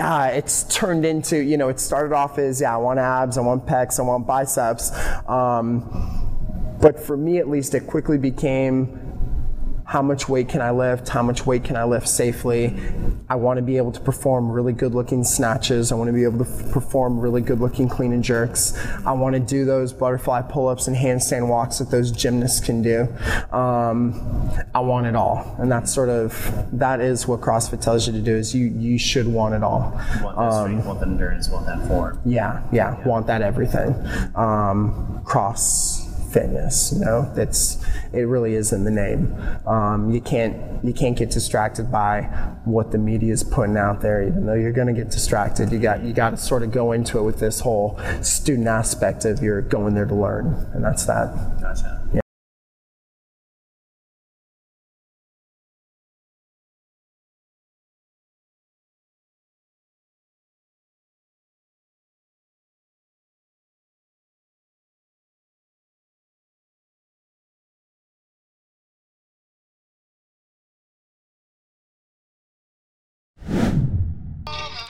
uh, 0.00 0.30
it's 0.32 0.64
turned 0.64 1.04
into, 1.04 1.38
you 1.38 1.56
know, 1.56 1.68
it 1.68 1.78
started 1.78 2.14
off 2.14 2.38
as, 2.38 2.60
yeah, 2.60 2.74
I 2.74 2.78
want 2.78 2.98
abs, 2.98 3.36
I 3.38 3.42
want 3.42 3.66
pecs, 3.66 4.00
I 4.00 4.02
want 4.02 4.26
biceps. 4.26 4.90
Um, 5.28 6.78
but 6.80 6.98
for 6.98 7.16
me 7.16 7.38
at 7.38 7.48
least, 7.48 7.74
it 7.74 7.86
quickly 7.86 8.16
became 8.16 9.09
how 9.90 10.00
much 10.00 10.28
weight 10.28 10.48
can 10.48 10.60
I 10.60 10.70
lift, 10.70 11.08
how 11.08 11.20
much 11.20 11.44
weight 11.44 11.64
can 11.64 11.74
I 11.74 11.82
lift 11.82 12.08
safely. 12.08 12.76
I 13.28 13.34
want 13.34 13.56
to 13.56 13.62
be 13.62 13.76
able 13.76 13.90
to 13.90 13.98
perform 13.98 14.48
really 14.48 14.72
good 14.72 14.94
looking 14.94 15.24
snatches. 15.24 15.90
I 15.90 15.96
want 15.96 16.06
to 16.06 16.12
be 16.12 16.22
able 16.22 16.44
to 16.44 16.70
perform 16.70 17.18
really 17.18 17.40
good 17.40 17.58
looking 17.58 17.88
clean 17.88 18.12
and 18.12 18.22
jerks. 18.22 18.72
I 19.04 19.10
want 19.10 19.34
to 19.34 19.40
do 19.40 19.64
those 19.64 19.92
butterfly 19.92 20.42
pull 20.42 20.68
ups 20.68 20.86
and 20.86 20.96
handstand 20.96 21.48
walks 21.48 21.78
that 21.78 21.90
those 21.90 22.12
gymnasts 22.12 22.64
can 22.64 22.82
do. 22.82 23.08
Um, 23.52 24.48
I 24.76 24.78
want 24.78 25.08
it 25.08 25.16
all. 25.16 25.56
And 25.58 25.72
that's 25.72 25.92
sort 25.92 26.08
of, 26.08 26.68
that 26.78 27.00
is 27.00 27.26
what 27.26 27.40
CrossFit 27.40 27.80
tells 27.80 28.06
you 28.06 28.12
to 28.12 28.22
do 28.22 28.36
is 28.36 28.54
you, 28.54 28.66
you 28.66 28.96
should 28.96 29.26
want 29.26 29.56
it 29.56 29.64
all. 29.64 29.90
want 30.22 30.36
that 30.36 30.42
um, 30.42 30.66
strength, 30.66 30.86
want 30.86 31.00
that 31.00 31.08
endurance, 31.08 31.48
want 31.48 31.66
that 31.66 31.84
form. 31.88 32.20
Yeah, 32.24 32.62
yeah, 32.70 32.96
yeah. 32.96 33.08
want 33.08 33.26
that 33.26 33.42
everything. 33.42 33.96
Um, 34.36 35.20
cross 35.24 35.99
fitness. 36.32 36.92
You 36.92 37.04
know, 37.04 37.32
that's 37.34 37.84
it. 38.12 38.22
Really 38.22 38.54
is 38.54 38.72
in 38.72 38.84
the 38.84 38.90
name. 38.90 39.34
Um, 39.66 40.10
you 40.10 40.20
can't 40.20 40.84
you 40.84 40.92
can't 40.92 41.16
get 41.16 41.30
distracted 41.30 41.90
by 41.90 42.22
what 42.64 42.92
the 42.92 42.98
media 42.98 43.32
is 43.32 43.42
putting 43.44 43.76
out 43.76 44.00
there. 44.00 44.22
Even 44.22 44.46
though 44.46 44.54
you're 44.54 44.72
going 44.72 44.86
to 44.86 44.92
get 44.92 45.10
distracted, 45.10 45.72
you 45.72 45.78
got 45.78 46.02
you 46.02 46.12
got 46.12 46.30
to 46.30 46.36
sort 46.36 46.62
of 46.62 46.70
go 46.70 46.92
into 46.92 47.18
it 47.18 47.22
with 47.22 47.40
this 47.40 47.60
whole 47.60 48.00
student 48.22 48.68
aspect 48.68 49.24
of 49.24 49.42
you're 49.42 49.62
going 49.62 49.94
there 49.94 50.06
to 50.06 50.14
learn, 50.14 50.70
and 50.72 50.84
that's 50.84 51.04
that. 51.06 51.60
Gotcha. 51.60 52.08
Yeah. 52.14 52.20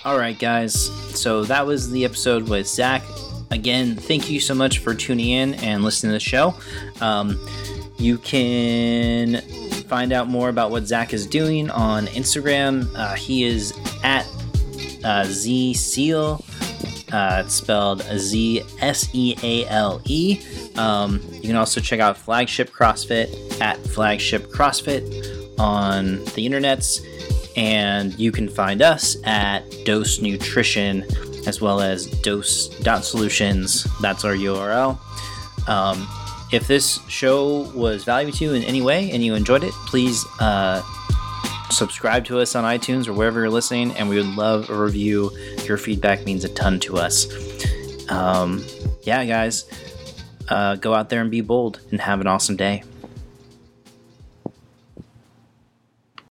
All 0.02 0.16
right, 0.16 0.39
guys. 0.39 0.74
So 1.20 1.44
that 1.44 1.66
was 1.66 1.90
the 1.90 2.06
episode 2.06 2.48
with 2.48 2.66
Zach. 2.66 3.02
Again, 3.51 3.97
thank 3.97 4.31
you 4.31 4.40
so 4.40 4.55
much 4.55 4.78
for 4.78 4.94
tuning 4.94 5.28
in 5.28 5.55
and 5.56 5.85
listening 5.85 6.10
to 6.10 6.14
the 6.14 6.20
show. 6.20 6.55
Um, 7.02 7.39
you 7.98 8.16
can 8.16 9.43
find 9.89 10.12
out 10.14 10.27
more 10.27 10.48
about 10.48 10.70
what 10.70 10.86
Zach 10.86 11.12
is 11.12 11.27
doing 11.27 11.68
on 11.68 12.06
Instagram. 12.06 12.89
Uh, 12.94 13.14
he 13.14 13.44
is 13.44 13.74
at 14.02 14.27
uh, 15.05 15.24
Z 15.24 15.74
Seale. 15.74 16.43
Uh, 17.12 17.43
it's 17.44 17.55
spelled 17.55 18.02
Z 18.02 18.62
S 18.81 19.10
E 19.12 19.36
A 19.43 19.66
L 19.66 20.01
E. 20.06 20.40
Um, 20.77 21.20
you 21.35 21.43
can 21.43 21.56
also 21.56 21.78
check 21.78 22.01
out 22.01 22.16
Flagship 22.16 22.70
CrossFit 22.70 23.60
at 23.60 23.77
Flagship 23.78 24.47
CrossFit 24.47 25.02
on 25.59 26.24
the 26.36 26.48
internets. 26.48 27.05
And 27.56 28.18
you 28.18 28.32
can 28.32 28.48
find 28.48 28.82
us 28.82 29.16
at 29.24 29.62
Dose 29.85 30.20
Nutrition 30.20 31.05
as 31.47 31.60
well 31.60 31.81
as 31.81 32.06
dose.solutions. 32.06 33.86
That's 34.01 34.24
our 34.24 34.35
URL. 34.35 34.98
Um, 35.68 36.09
if 36.52 36.66
this 36.66 36.98
show 37.09 37.70
was 37.74 38.05
valuable 38.05 38.36
to 38.36 38.44
you 38.44 38.52
in 38.55 38.64
any 38.64 38.82
way 38.82 39.10
and 39.10 39.24
you 39.24 39.35
enjoyed 39.35 39.64
it, 39.64 39.72
please 39.86 40.24
uh, 40.40 40.82
subscribe 41.70 42.24
to 42.27 42.40
us 42.40 42.55
on 42.55 42.64
iTunes 42.64 43.06
or 43.06 43.12
wherever 43.12 43.40
you're 43.40 43.51
listening, 43.51 43.93
and 43.93 44.09
we 44.09 44.16
would 44.16 44.35
love 44.35 44.68
a 44.68 44.74
review. 44.74 45.31
Your 45.64 45.77
feedback 45.77 46.24
means 46.24 46.44
a 46.44 46.48
ton 46.48 46.81
to 46.81 46.97
us. 46.97 47.28
Um, 48.10 48.64
yeah, 49.02 49.24
guys, 49.24 49.64
uh, 50.48 50.77
go 50.77 50.94
out 50.94 51.09
there 51.09 51.20
and 51.20 51.31
be 51.31 51.40
bold 51.40 51.81
and 51.90 52.01
have 52.01 52.20
an 52.20 52.27
awesome 52.27 52.56
day. 52.56 52.82